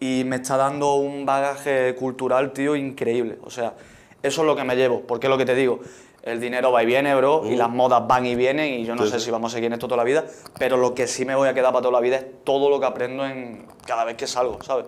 y 0.00 0.24
me 0.26 0.36
está 0.36 0.56
dando 0.56 0.94
un 0.94 1.24
bagaje 1.24 1.94
cultural, 1.94 2.52
tío, 2.52 2.74
increíble. 2.74 3.38
O 3.44 3.50
sea, 3.50 3.74
eso 4.20 4.40
es 4.40 4.46
lo 4.46 4.56
que 4.56 4.64
me 4.64 4.74
llevo, 4.74 5.02
porque 5.02 5.28
es 5.28 5.30
lo 5.30 5.38
que 5.38 5.46
te 5.46 5.54
digo. 5.54 5.78
El 6.24 6.40
dinero 6.40 6.72
va 6.72 6.82
y 6.82 6.86
viene, 6.86 7.14
bro, 7.14 7.42
y 7.44 7.54
las 7.54 7.68
modas 7.68 8.06
van 8.06 8.24
y 8.24 8.34
vienen, 8.34 8.80
y 8.80 8.84
yo 8.86 8.94
no 8.94 9.04
Mm. 9.04 9.08
Sé 9.08 9.20
si 9.20 9.30
vamos 9.30 9.52
a 9.52 9.56
seguir 9.56 9.66
en 9.66 9.74
esto 9.74 9.86
toda 9.86 9.98
la 9.98 10.04
vida, 10.04 10.24
pero 10.58 10.78
lo 10.78 10.94
que 10.94 11.06
sí 11.06 11.26
me 11.26 11.34
voy 11.34 11.48
a 11.48 11.52
quedar 11.54 11.70
para 11.70 11.82
toda 11.82 11.92
la 11.92 12.00
vida 12.00 12.16
es 12.16 12.24
todo 12.44 12.70
lo 12.70 12.80
que 12.80 12.86
aprendo 12.86 13.26
en 13.26 13.66
cada 13.86 14.04
vez 14.04 14.16
que 14.16 14.26
salgo, 14.26 14.62
¿sabes? 14.62 14.86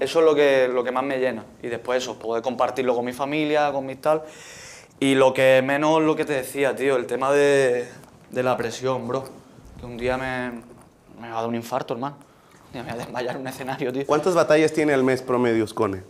Eso 0.00 0.20
es 0.20 0.24
lo 0.24 0.34
que, 0.34 0.68
lo 0.72 0.82
que 0.82 0.90
más 0.90 1.04
me 1.04 1.18
llena. 1.18 1.44
Y 1.62 1.68
después 1.68 2.02
eso, 2.02 2.18
poder 2.18 2.42
compartirlo 2.42 2.94
con 2.94 3.04
mi 3.04 3.12
familia, 3.12 3.70
con 3.70 3.84
mis 3.84 4.00
tal. 4.00 4.22
Y 4.98 5.14
lo 5.14 5.34
que 5.34 5.60
menos, 5.62 6.00
lo 6.00 6.16
que 6.16 6.24
te 6.24 6.32
decía, 6.32 6.74
tío, 6.74 6.96
el 6.96 7.06
tema 7.06 7.30
de, 7.32 7.86
de 8.30 8.42
la 8.42 8.56
presión, 8.56 9.06
bro. 9.06 9.24
Que 9.78 9.84
un 9.84 9.98
día 9.98 10.16
me, 10.16 10.62
me 11.20 11.28
va 11.28 11.38
a 11.38 11.40
dar 11.40 11.48
un 11.48 11.54
infarto, 11.56 11.92
hermano. 11.94 12.16
Un 12.68 12.72
día 12.72 12.82
me 12.84 12.92
voy 12.92 13.00
a 13.00 13.04
desmayar 13.04 13.34
en 13.34 13.40
un 13.42 13.48
escenario, 13.48 13.92
tío. 13.92 14.06
¿Cuántas 14.06 14.34
batallas 14.34 14.72
tiene 14.72 14.94
al 14.94 15.02
mes 15.04 15.20
promedios 15.20 15.74
Cone? 15.74 16.02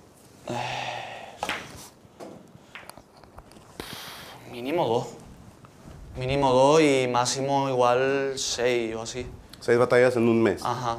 Mínimo 4.53 4.87
dos. 4.87 5.07
Mínimo 6.17 6.53
dos 6.53 6.83
y 6.83 7.09
máximo 7.11 7.71
igual 7.71 8.35
seis 8.37 8.95
o 8.95 9.01
así. 9.03 9.27
Seis 9.61 9.79
batallas 9.79 10.15
en 10.17 10.29
un 10.29 10.43
mes. 10.43 10.62
Ajá. 10.62 10.99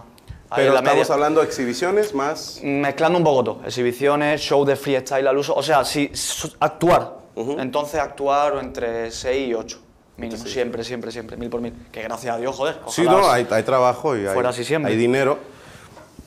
Ahí 0.49 0.63
Pero 0.65 0.75
estamos 0.77 0.97
media. 0.99 1.13
hablando 1.13 1.39
de 1.41 1.45
exhibiciones 1.45 2.15
más. 2.15 2.59
Mezclando 2.63 3.19
un 3.19 3.23
poco 3.23 3.43
todo. 3.43 3.61
Exhibiciones, 3.63 4.41
show 4.41 4.65
de 4.65 4.75
freestyle 4.75 5.27
al 5.27 5.37
uso. 5.37 5.53
O 5.53 5.61
sea, 5.61 5.85
si 5.85 6.11
actuar. 6.59 7.17
Entonces 7.35 7.99
actuar 7.99 8.55
entre 8.59 9.11
6 9.11 9.49
y 9.49 9.53
8. 9.53 9.79
Mínimo. 10.17 10.43
Siempre, 10.45 10.83
siempre, 10.83 11.11
siempre. 11.11 11.37
Mil 11.37 11.49
por 11.51 11.61
mil. 11.61 11.73
Que 11.91 12.01
gracias 12.01 12.35
a 12.35 12.39
Dios, 12.39 12.55
joder. 12.55 12.79
Sí, 12.87 13.03
no, 13.03 13.29
hay, 13.29 13.47
hay 13.51 13.63
trabajo 13.63 14.15
y 14.17 14.25
hay, 14.25 14.33
Fuera 14.33 14.49
así 14.49 14.63
siempre. 14.63 14.91
hay 14.91 14.97
dinero. 14.97 15.37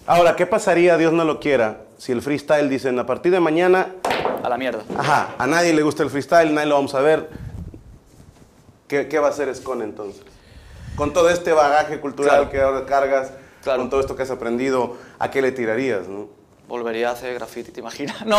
Ahora, 0.07 0.37
¿qué 0.37 0.47
pasaría, 0.47 0.97
Dios 0.97 1.12
no 1.12 1.25
lo 1.25 1.41
quiera, 1.41 1.81
si 1.99 2.12
el 2.12 2.23
freestyle 2.23 2.69
dicen 2.69 2.97
a 3.01 3.07
partir 3.07 3.33
de 3.33 3.41
mañana, 3.41 3.95
A 4.46 4.48
la 4.48 4.56
mierda. 4.56 4.85
ajá, 4.96 5.35
a 5.38 5.46
nadie 5.48 5.72
le 5.74 5.82
gusta 5.82 6.04
el 6.04 6.11
freestyle, 6.11 6.54
nadie 6.54 6.68
lo 6.68 6.76
vamos 6.76 6.94
a 6.94 7.00
ver? 7.00 7.28
¿Qué, 8.87 9.09
qué 9.09 9.18
va 9.18 9.26
a 9.26 9.30
hacer 9.30 9.52
Scone 9.52 9.82
entonces? 9.82 10.22
Con 10.94 11.12
todo 11.12 11.28
este 11.30 11.50
bagaje 11.52 11.98
cultural 11.98 12.30
Claro. 12.37 12.50
que 12.50 12.61
ahora 12.61 12.87
cargas, 12.87 13.32
Claro. 13.64 13.80
con 13.80 13.90
todo 13.90 13.98
esto 13.98 14.14
que 14.14 14.22
has 14.22 14.30
aprendido, 14.30 14.98
¿a 15.18 15.32
qué 15.32 15.42
le 15.42 15.50
tirarías, 15.50 16.06
no? 16.06 16.28
Volvería 16.68 17.09
a 17.09 17.12
hacer 17.14 17.35
graffiti, 17.35 17.72
¿te 17.72 17.80
imaginas? 17.80 18.16
No. 18.24 18.38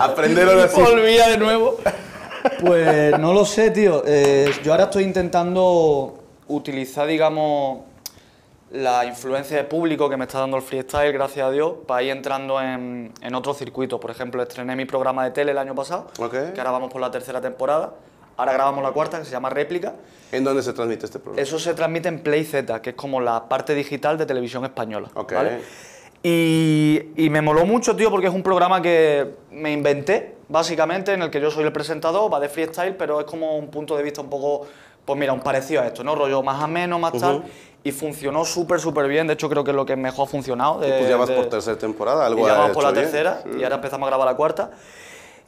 Aprender 0.00 0.48
ahora 0.48 0.66
sí. 0.66 0.80
Volvía 0.80 1.28
de 1.28 1.38
nuevo. 1.38 1.76
Pues 2.60 3.16
no 3.16 3.32
lo 3.32 3.44
sé, 3.44 3.70
tío. 3.70 4.02
Eh, 4.06 4.52
yo 4.64 4.72
ahora 4.72 4.84
estoy 4.84 5.04
intentando 5.04 6.18
utilizar, 6.48 7.06
digamos, 7.06 7.80
la 8.70 9.04
influencia 9.06 9.56
de 9.56 9.64
público 9.64 10.10
que 10.10 10.16
me 10.16 10.24
está 10.24 10.40
dando 10.40 10.56
el 10.56 10.62
freestyle, 10.62 11.12
gracias 11.12 11.46
a 11.46 11.50
Dios, 11.50 11.74
para 11.86 12.02
ir 12.02 12.10
entrando 12.10 12.60
en, 12.60 13.12
en 13.20 13.34
otros 13.34 13.56
circuitos. 13.56 13.98
Por 13.98 14.10
ejemplo, 14.10 14.42
estrené 14.42 14.76
mi 14.76 14.84
programa 14.84 15.24
de 15.24 15.30
tele 15.30 15.52
el 15.52 15.58
año 15.58 15.74
pasado, 15.74 16.08
Ok. 16.18 16.52
que 16.54 16.60
ahora 16.60 16.70
vamos 16.72 16.92
por 16.92 17.00
la 17.00 17.10
tercera 17.10 17.40
temporada. 17.40 17.94
Ahora 18.36 18.52
grabamos 18.52 18.84
la 18.84 18.92
cuarta, 18.92 19.18
que 19.18 19.24
se 19.24 19.32
llama 19.32 19.50
Réplica. 19.50 19.94
¿En 20.30 20.44
dónde 20.44 20.62
se 20.62 20.72
transmite 20.72 21.06
este 21.06 21.18
programa? 21.18 21.42
Eso 21.42 21.58
se 21.58 21.74
transmite 21.74 22.08
en 22.08 22.20
Play 22.20 22.44
Z, 22.44 22.80
que 22.82 22.90
es 22.90 22.96
como 22.96 23.20
la 23.20 23.48
parte 23.48 23.74
digital 23.74 24.16
de 24.18 24.26
televisión 24.26 24.64
española. 24.64 25.08
Ok. 25.14 25.32
¿vale? 25.32 25.60
Y, 26.22 27.00
y 27.16 27.30
me 27.30 27.40
moló 27.40 27.64
mucho, 27.64 27.96
tío, 27.96 28.10
porque 28.10 28.26
es 28.26 28.34
un 28.34 28.42
programa 28.42 28.82
que 28.82 29.34
me 29.50 29.72
inventé, 29.72 30.36
básicamente, 30.48 31.12
en 31.14 31.22
el 31.22 31.30
que 31.30 31.40
yo 31.40 31.50
soy 31.50 31.64
el 31.64 31.72
presentador, 31.72 32.32
va 32.32 32.38
de 32.40 32.48
freestyle, 32.48 32.94
pero 32.96 33.20
es 33.20 33.26
como 33.26 33.56
un 33.56 33.68
punto 33.70 33.96
de 33.96 34.02
vista 34.02 34.20
un 34.20 34.28
poco, 34.28 34.66
pues 35.04 35.18
mira, 35.18 35.32
un 35.32 35.40
parecido 35.40 35.80
a 35.82 35.86
esto, 35.86 36.02
¿no? 36.04 36.14
Rollo 36.14 36.42
más 36.42 36.62
ameno, 36.62 36.98
más 36.98 37.12
tal. 37.12 37.44
Y 37.84 37.92
funcionó 37.92 38.44
súper, 38.44 38.80
súper 38.80 39.06
bien. 39.08 39.26
De 39.26 39.34
hecho, 39.34 39.48
creo 39.48 39.64
que 39.64 39.70
es 39.70 39.76
lo 39.76 39.86
que 39.86 39.96
mejor 39.96 40.26
ha 40.26 40.30
funcionado. 40.30 40.80
de- 40.80 40.88
pues 40.98 41.08
ya 41.08 41.16
vas 41.16 41.28
de- 41.28 41.36
por 41.36 41.46
tercera 41.46 41.78
temporada, 41.78 42.26
algo 42.26 42.40
y 42.44 42.50
ya 42.50 42.54
vamos 42.58 42.72
por 42.72 42.82
la 42.84 42.90
bien. 42.90 43.04
tercera 43.04 43.42
y 43.58 43.62
ahora 43.62 43.76
empezamos 43.76 44.06
a 44.06 44.10
grabar 44.10 44.26
la 44.26 44.34
cuarta. 44.34 44.70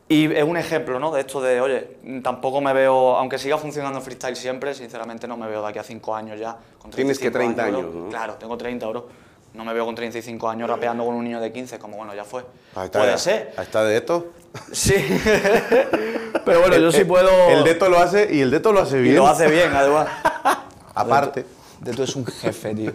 Y 0.09 0.33
es 0.35 0.43
un 0.43 0.57
ejemplo, 0.57 0.99
¿no? 0.99 1.13
De 1.13 1.21
esto 1.21 1.41
de, 1.41 1.61
oye, 1.61 1.97
tampoco 2.23 2.61
me 2.61 2.73
veo, 2.73 3.17
aunque 3.17 3.39
siga 3.39 3.59
funcionando 3.59 4.01
freestyle 4.01 4.35
siempre, 4.37 4.75
sinceramente 4.75 5.29
no 5.29 5.37
me 5.37 5.47
veo 5.49 5.63
de 5.63 5.69
aquí 5.69 5.79
a 5.79 5.85
cinco 5.85 6.15
años 6.17 6.39
ya. 6.41 6.57
Con 6.81 6.91
Tienes 6.91 7.19
que 7.19 7.31
35 7.31 7.55
30 7.55 7.71
bro. 7.71 7.79
años, 7.91 7.95
¿no? 8.05 8.09
Claro, 8.11 8.35
tengo 8.35 8.57
30, 8.57 8.87
bro. 8.89 9.09
No 9.55 9.65
me 9.65 9.73
veo 9.73 9.85
con 9.85 9.95
35 9.95 10.49
años 10.49 10.69
rapeando 10.69 11.05
con 11.05 11.15
un 11.15 11.25
niño 11.25 11.41
de 11.41 11.53
15, 11.53 11.79
como 11.79 11.97
bueno, 11.97 12.15
ya 12.15 12.25
fue. 12.25 12.45
Ahí 12.75 12.87
está, 12.87 13.01
Puede 13.01 13.19
ser. 13.19 13.53
Ahí 13.57 13.65
está 13.65 13.85
Deto. 13.85 14.29
Sí. 14.73 14.95
Pero 16.45 16.61
bueno, 16.61 16.77
yo 16.79 16.91
sí 16.93 17.05
puedo. 17.05 17.29
El 17.51 17.65
Deto 17.65 17.89
lo 17.89 17.99
hace 17.99 18.29
y 18.33 18.41
el 18.41 18.51
Deto 18.51 18.73
lo 18.73 18.81
hace 18.81 18.99
Y 18.99 19.03
bien. 19.03 19.17
lo 19.17 19.27
hace 19.27 19.49
bien, 19.49 19.73
además. 19.75 20.09
Aparte. 20.95 21.45
De 21.81 21.93
tú 21.93 22.03
es 22.03 22.15
un 22.17 22.27
jefe, 22.27 22.75
tío. 22.75 22.93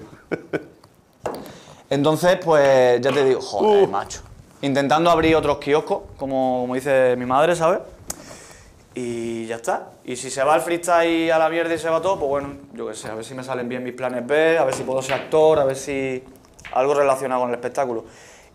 Entonces, 1.90 2.38
pues 2.44 3.00
ya 3.02 3.12
te 3.12 3.24
digo, 3.26 3.42
joder, 3.42 3.84
Uh. 3.84 3.88
macho. 3.92 4.22
Intentando 4.62 5.12
abrir 5.12 5.36
otros 5.36 5.58
kioscos, 5.58 6.04
como, 6.18 6.62
como 6.62 6.76
dice 6.76 7.16
mi 7.18 7.26
madre, 7.26 7.56
¿sabes? 7.56 7.80
Y 8.96 9.46
ya 9.48 9.58
está. 9.58 9.90
Y 10.06 10.16
si 10.16 10.32
se 10.32 10.44
va 10.44 10.56
el 10.56 10.62
freestyle 10.62 11.32
a 11.32 11.38
la 11.38 11.50
mierda 11.50 11.74
y 11.74 11.78
se 11.78 11.90
va 11.90 12.02
todo, 12.02 12.18
pues 12.18 12.30
bueno, 12.30 12.54
yo 12.74 12.88
qué 12.88 12.96
sé, 12.96 13.10
a 13.10 13.16
ver 13.16 13.26
si 13.26 13.34
me 13.34 13.44
salen 13.44 13.68
bien 13.68 13.84
mis 13.84 13.94
planes 13.94 14.26
B, 14.26 14.58
a 14.58 14.64
ver 14.64 14.74
si 14.74 14.84
puedo 14.84 15.02
ser 15.02 15.16
actor, 15.16 15.60
a 15.60 15.66
ver 15.66 15.76
si 15.76 16.24
algo 16.74 16.94
relacionado 16.94 17.42
con 17.42 17.50
el 17.50 17.56
espectáculo. 17.56 18.06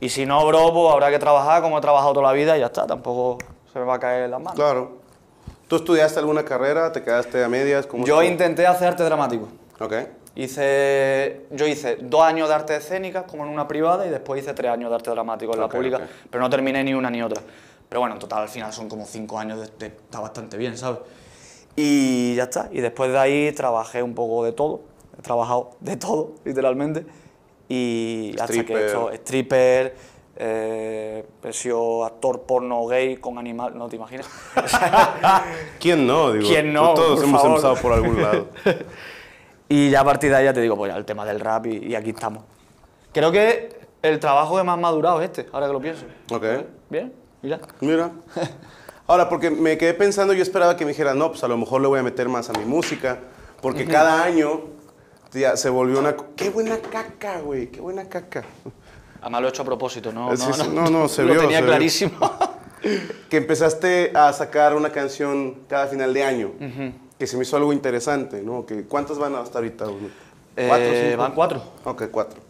Y 0.01 0.09
si 0.09 0.25
no, 0.25 0.45
bro, 0.47 0.73
pues 0.73 0.93
habrá 0.93 1.11
que 1.11 1.19
trabajar 1.19 1.61
como 1.61 1.77
he 1.79 1.81
trabajado 1.81 2.15
toda 2.15 2.27
la 2.29 2.33
vida 2.33 2.57
y 2.57 2.61
ya 2.61 2.67
está, 2.67 2.87
tampoco 2.87 3.37
se 3.73 3.79
me 3.79 3.85
va 3.85 3.97
a 3.97 4.01
caer 4.01 4.31
las 4.31 4.41
manos. 4.41 4.55
Claro. 4.55 4.99
¿Tú 5.69 5.77
estudiaste 5.77 6.19
alguna 6.19 6.45
carrera? 6.45 6.91
¿Te 6.91 7.03
quedaste 7.03 7.45
a 7.45 7.49
medias? 7.49 7.87
¿Cómo 7.87 8.05
Yo 8.07 8.15
estuvo? 8.21 8.33
intenté 8.33 8.67
hacer 8.67 8.89
arte 8.89 9.05
dramático. 9.05 9.49
Ok. 9.79 9.93
Hice, 10.37 11.43
yo 11.51 11.67
hice 11.67 11.97
dos 12.01 12.23
años 12.23 12.49
de 12.49 12.55
artes 12.55 12.79
escénicas, 12.85 13.25
como 13.25 13.45
en 13.45 13.51
una 13.51 13.67
privada, 13.69 14.07
y 14.07 14.11
después 14.11 14.43
hice 14.43 14.55
tres 14.55 14.71
años 14.71 14.89
de 14.91 14.97
arte 14.97 15.11
dramático 15.11 15.53
en 15.53 15.61
la 15.61 15.67
Ok, 15.67 15.75
pública, 15.75 15.97
ok. 15.97 16.03
pero 16.31 16.43
no 16.43 16.49
terminé 16.51 16.83
ni 16.85 16.95
una 16.95 17.11
ni 17.11 17.21
otra. 17.23 17.43
Pero 17.89 18.01
bueno, 18.01 18.15
en 18.15 18.21
total 18.21 18.43
al 18.43 18.49
final 18.49 18.73
son 18.73 18.89
como 18.89 19.05
cinco 19.07 19.39
años, 19.39 19.61
de, 19.61 19.67
de- 19.89 19.95
está 19.97 20.21
bastante 20.21 20.57
bien, 20.57 20.79
¿sabes? 20.79 21.01
Y 21.77 22.35
ya 22.37 22.45
está. 22.45 22.69
Y 22.73 22.81
después 22.81 23.11
de 23.11 23.19
ahí 23.19 23.53
trabajé 23.53 24.03
un 24.03 24.15
poco 24.15 24.45
de 24.45 24.53
todo. 24.53 24.83
He 25.19 25.23
trabajado 25.23 25.73
de 25.81 25.97
todo, 25.97 26.33
literalmente. 26.45 27.05
Y 27.69 28.33
hasta 28.41 28.53
que 28.53 28.61
Stripper. 28.61 28.85
esto, 28.87 29.11
stripper, 29.13 29.95
eh, 30.37 31.25
he 31.45 31.53
sido 31.53 32.05
actor 32.05 32.43
porno 32.43 32.87
gay 32.87 33.17
con 33.17 33.39
animal, 33.39 33.77
no 33.77 33.89
te 33.89 33.97
imaginas. 33.97 34.29
¿Quién 35.81 36.07
no? 36.07 36.33
Digo, 36.33 36.49
¿Quién 36.49 36.73
no? 36.73 36.95
Todos 36.95 37.21
Por 37.21 37.29
hemos 37.29 37.41
favor. 37.43 37.57
empezado 37.57 37.77
por 37.83 37.93
algún 37.93 38.23
lado. 38.23 38.47
Y 39.71 39.89
ya 39.89 40.01
a 40.01 40.05
partir 40.05 40.31
de 40.31 40.37
ahí 40.37 40.45
ya 40.47 40.53
te 40.53 40.61
digo, 40.61 40.77
pues 40.77 40.93
ya 40.93 40.99
el 40.99 41.05
tema 41.05 41.25
del 41.25 41.39
rap 41.39 41.67
y, 41.67 41.77
y 41.87 41.95
aquí 41.95 42.11
estamos. 42.11 42.43
Creo 43.13 43.31
que 43.31 43.79
el 44.03 44.19
trabajo 44.19 44.57
que 44.57 44.65
más 44.65 44.77
madurado 44.79 45.23
es 45.23 45.31
este, 45.31 45.47
ahora 45.53 45.69
que 45.69 45.73
lo 45.73 45.81
pienso. 45.81 46.05
Ok. 46.33 46.45
Bien, 46.89 47.13
mira. 47.41 47.61
Mira. 47.81 48.11
Ahora, 49.07 49.29
porque 49.29 49.51
me 49.51 49.77
quedé 49.77 49.93
pensando, 49.95 50.33
yo 50.35 50.43
esperaba 50.43 50.77
que 50.77 50.85
me 50.85 50.93
dijeras, 50.93 51.17
no, 51.17 51.31
pues 51.31 51.43
a 51.43 51.49
lo 51.49 51.57
mejor 51.57 51.81
le 51.81 51.89
voy 51.89 51.99
a 51.99 52.03
meter 52.05 52.29
más 52.29 52.49
a 52.49 52.53
mi 52.53 52.65
música, 52.65 53.19
porque 53.61 53.85
cada 53.85 54.23
año 54.23 54.61
ya 55.33 55.57
se 55.57 55.69
volvió 55.69 55.99
una... 55.99 56.15
¡Qué 56.37 56.51
buena 56.51 56.79
caca, 56.79 57.41
güey! 57.41 57.73
¡Qué 57.73 57.81
buena 57.81 58.09
caca! 58.09 58.45
Además 59.21 59.41
lo 59.41 59.47
he 59.49 59.51
hecho 59.51 59.63
a 59.63 59.65
propósito, 59.65 60.13
no, 60.13 60.37
Sí, 60.37 60.45
no, 60.47 60.55
sí, 60.55 60.63
no, 60.73 60.83
no, 60.83 60.91
no, 60.91 61.09
se 61.09 61.23
lo 61.25 61.33
vio, 61.33 61.41
tenía 61.41 61.57
se 61.59 61.63
vio. 61.65 61.71
clarísimo. 61.73 62.13
que 63.29 63.37
empezaste 63.37 64.13
a 64.15 64.33
sacar 64.33 64.77
una 64.77 64.91
canción 64.91 65.63
cada 65.69 65.89
final 65.89 66.15
de 66.15 66.23
año, 66.23 66.53
que 67.21 67.27
se 67.27 67.37
me 67.37 67.43
hizo 67.43 67.55
algo 67.59 67.75
interesante, 67.75 68.41
¿no? 68.41 68.65
Que, 68.65 68.85
¿Cuántas 68.85 69.19
van 69.19 69.35
hasta 69.35 69.59
ahorita? 69.59 69.85
¿Cuatro, 69.85 70.07
Eh, 70.57 71.17
van 71.19 71.35
cuatro. 71.35 71.63
Ok, 71.85 72.05
cuatro. 72.11 72.41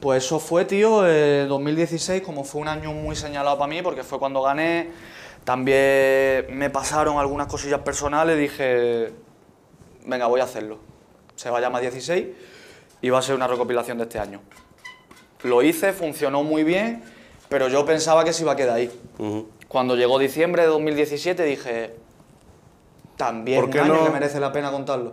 Pues 0.00 0.24
eso 0.24 0.40
fue, 0.40 0.64
tío, 0.64 1.06
eh, 1.06 1.44
2016, 1.46 2.22
como 2.22 2.42
fue 2.42 2.62
un 2.62 2.68
año 2.68 2.94
muy 2.94 3.14
señalado 3.14 3.58
para 3.58 3.68
mí, 3.68 3.82
porque 3.82 4.02
fue 4.02 4.18
cuando 4.18 4.40
gané. 4.40 4.88
También 5.44 6.46
me 6.56 6.70
pasaron 6.70 7.18
algunas 7.18 7.48
cosillas 7.48 7.80
personales, 7.80 8.38
dije, 8.38 9.12
venga, 10.06 10.26
voy 10.26 10.40
a 10.40 10.44
hacerlo. 10.44 10.78
Se 11.36 11.50
va 11.50 11.58
a 11.58 11.60
llamar 11.60 11.82
16 11.82 12.28
y 13.02 13.10
va 13.10 13.18
a 13.18 13.22
ser 13.22 13.34
una 13.34 13.46
recopilación 13.46 13.98
de 13.98 14.04
este 14.04 14.18
año. 14.18 14.40
Lo 15.42 15.62
hice, 15.62 15.92
funcionó 15.92 16.42
muy 16.42 16.64
bien, 16.64 17.02
pero 17.50 17.68
yo 17.68 17.84
pensaba 17.84 18.24
que 18.24 18.32
se 18.32 18.42
iba 18.42 18.52
a 18.52 18.56
quedar 18.56 18.76
ahí. 18.76 18.90
Ujú. 19.18 19.48
Cuando 19.68 19.96
llegó 19.96 20.18
diciembre 20.18 20.62
de 20.62 20.68
2017 20.68 21.44
dije, 21.44 21.94
también 23.16 23.60
¿Por 23.60 23.70
un 23.70 23.78
año 23.78 23.94
no? 23.94 24.04
que 24.04 24.10
merece 24.10 24.40
la 24.40 24.52
pena 24.52 24.70
contarlo. 24.70 25.12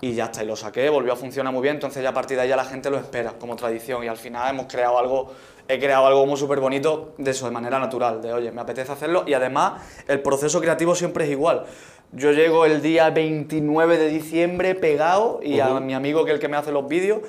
Y 0.00 0.12
ya 0.12 0.26
está, 0.26 0.42
y 0.42 0.46
lo 0.46 0.56
saqué, 0.56 0.90
volvió 0.90 1.14
a 1.14 1.16
funcionar 1.16 1.52
muy 1.52 1.62
bien, 1.62 1.76
entonces 1.76 2.02
ya 2.02 2.10
a 2.10 2.14
partir 2.14 2.36
de 2.36 2.42
ahí 2.42 2.48
ya 2.50 2.56
la 2.56 2.66
gente 2.66 2.90
lo 2.90 2.98
espera 2.98 3.32
como 3.38 3.56
tradición 3.56 4.04
y 4.04 4.08
al 4.08 4.18
final 4.18 4.50
hemos 4.50 4.66
creado 4.66 4.98
algo, 4.98 5.32
he 5.68 5.78
creado 5.78 6.06
algo 6.06 6.20
como 6.20 6.36
súper 6.36 6.60
bonito 6.60 7.14
de 7.16 7.30
eso, 7.30 7.46
de 7.46 7.52
manera 7.52 7.78
natural, 7.78 8.20
de 8.20 8.30
oye, 8.32 8.52
me 8.52 8.60
apetece 8.60 8.92
hacerlo 8.92 9.24
y 9.26 9.32
además 9.32 9.80
el 10.06 10.20
proceso 10.20 10.60
creativo 10.60 10.94
siempre 10.94 11.24
es 11.24 11.30
igual. 11.30 11.64
Yo 12.12 12.32
llego 12.32 12.66
el 12.66 12.82
día 12.82 13.08
29 13.08 13.96
de 13.96 14.08
diciembre 14.08 14.74
pegado 14.74 15.40
y 15.42 15.60
a 15.60 15.80
mi 15.80 15.94
amigo 15.94 16.24
que 16.24 16.32
es 16.32 16.34
el 16.34 16.40
que 16.40 16.48
me 16.48 16.58
hace 16.58 16.72
los 16.72 16.86
vídeos, 16.86 17.20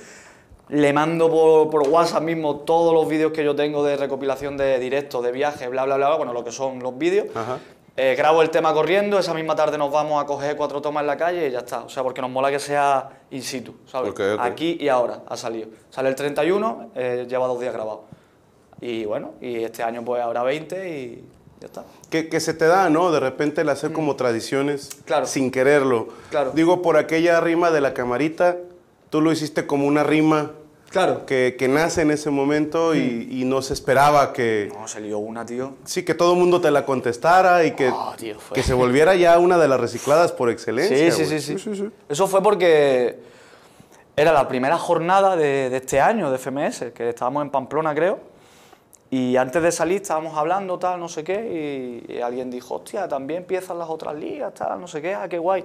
le 0.68 0.91
mando 0.91 1.32
por, 1.32 1.70
por 1.70 1.88
WhatsApp 1.88 2.24
mismo 2.24 2.58
todos 2.58 2.93
los 2.93 3.08
vídeos 3.08 3.32
que 3.32 3.45
yo 3.45 3.56
tengo 3.56 3.84
de 3.86 3.95
recopilación 3.95 4.58
de 4.58 4.78
directos, 4.78 5.24
de 5.24 5.32
viajes, 5.32 5.70
bla, 5.70 5.86
bla, 5.86 5.95
bla, 5.95 6.16
bueno, 6.18 6.34
lo 6.34 6.43
que 6.43 6.52
son 6.52 6.80
los 6.84 6.98
vídeos. 6.98 7.28
Ajá. 7.34 7.60
Eh, 8.00 8.14
grabo 8.16 8.43
el 8.43 8.52
tema 8.52 8.74
corriendo, 8.74 9.18
esa 9.18 9.34
misma 9.34 9.56
tarde 9.56 9.76
nos 9.78 9.91
vamos 9.91 10.24
a 10.24 10.28
coger 10.28 10.56
cuatro 10.56 10.82
tomas 10.82 11.02
en 11.02 11.08
la 11.08 11.18
calle 11.18 11.48
y 11.48 11.52
ya 11.52 11.60
está. 11.60 11.80
O 11.84 11.89
sea, 11.89 12.04
porque 12.04 12.22
nos 12.22 12.30
mola 12.30 12.52
que 12.52 12.60
sea 12.60 13.10
in 13.32 13.41
situ, 13.41 13.74
¿sabes? 13.88 14.14
Aquí 14.39 14.78
y 14.80 14.88
ahora 14.88 15.24
ha 15.28 15.36
salido. 15.36 15.70
Sale 15.89 16.10
el 16.10 16.16
31, 16.16 16.91
eh, 16.95 17.26
lleva 17.28 17.48
dos 17.48 17.60
días 17.60 17.74
grabado. 17.74 18.04
Y 18.82 19.06
bueno, 19.06 19.34
y 19.41 19.64
este 19.64 19.82
año 19.82 20.06
pues 20.06 20.22
habrá 20.22 20.43
20 20.43 20.89
y 20.89 21.24
ya 21.60 21.66
está. 21.66 21.86
Que, 22.12 22.30
que 22.30 22.39
se 22.39 22.54
te 22.54 22.68
da, 22.68 22.88
¿no? 22.91 23.12
De 23.12 23.20
repente 23.20 23.62
el 23.62 23.70
hacer 23.70 23.91
como 23.91 24.16
tradiciones 24.16 24.89
Mm. 25.00 25.04
Claro. 25.06 25.26
sin 25.26 25.50
quererlo. 25.50 26.10
Claro. 26.30 26.52
Digo, 26.54 26.84
por 26.84 26.98
aquella 26.98 27.41
rima 27.41 27.72
de 27.72 27.82
la 27.82 27.95
camarita, 27.95 28.58
tú 29.10 29.22
lo 29.22 29.32
hiciste 29.32 29.66
como 29.66 29.88
una 29.88 30.04
rima 30.04 30.52
Claro. 30.90 31.26
que, 31.26 31.56
que 31.60 31.68
nace 31.68 32.02
en 32.02 32.12
ese 32.12 32.30
momento 32.30 32.96
y, 32.96 33.28
y 33.30 33.46
no 33.46 33.62
se 33.62 33.74
esperaba 33.74 34.34
que... 34.34 34.72
No, 34.74 34.88
se 34.88 35.02
lió 35.02 35.20
una, 35.20 35.46
tío. 35.46 35.76
Sí, 35.84 36.04
que 36.04 36.14
todo 36.14 36.34
el 36.34 36.40
mundo 36.40 36.62
te 36.62 36.72
la 36.72 36.86
contestara 36.86 37.66
y 37.66 37.72
que, 37.72 37.92
Ah, 37.94 38.14
tío, 38.18 38.38
que 38.54 38.64
se 38.64 38.74
volviera 38.74 39.16
ya 39.16 39.38
una 39.38 39.58
de 39.58 39.68
las 39.68 39.80
recicladas 39.80 40.32
por 40.32 40.50
excelencia. 40.50 41.12
Sí, 41.12 41.26
sí, 41.26 41.40
sí, 41.42 41.58
sí, 41.60 41.90
Eso 42.10 42.28
fue 42.28 42.42
porque 42.42 43.20
era 44.16 44.32
la 44.32 44.48
primera 44.48 44.78
jornada 44.78 45.36
de, 45.36 45.70
de 45.70 45.78
este 45.78 46.00
año 46.00 46.32
de 46.32 46.38
FMS, 46.38 46.86
que 46.94 47.10
estábamos 47.10 47.44
en 47.44 47.52
Pamplona, 47.52 47.94
creo. 47.94 48.20
Y 49.10 49.38
antes 49.38 49.62
de 49.64 49.72
salir 49.72 50.02
estábamos 50.02 50.38
hablando, 50.38 50.78
tal, 50.80 51.00
no 51.00 51.08
sé 51.08 51.24
qué, 51.24 52.04
y, 52.10 52.14
y 52.14 52.22
alguien 52.22 52.50
dijo, 52.52 52.76
hostia, 52.76 53.08
también 53.08 53.42
empiezan 53.44 53.80
las 53.80 53.90
otras 53.90 54.16
ligas, 54.16 54.54
tal, 54.54 54.82
no 54.82 54.88
sé 54.88 55.02
qué, 55.02 55.14
ah, 55.16 55.30
qué 55.30 55.38
guay. 55.38 55.64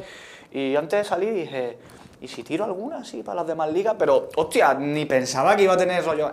Y 0.53 0.77
antes 0.77 1.01
de 1.01 1.05
salir 1.05 1.33
dije, 1.35 1.77
¿y 2.23 2.29
si 2.29 2.45
tiro 2.45 2.64
alguna 2.64 2.99
así 2.99 3.23
para 3.25 3.37
las 3.37 3.49
demás 3.49 3.73
ligas? 3.73 3.97
Pero, 3.99 4.29
hostia, 4.37 4.75
ni 4.75 5.05
pensaba 5.07 5.57
que 5.57 5.64
iba 5.64 5.75
a 5.75 5.77
tener 5.77 6.05
rollo, 6.05 6.33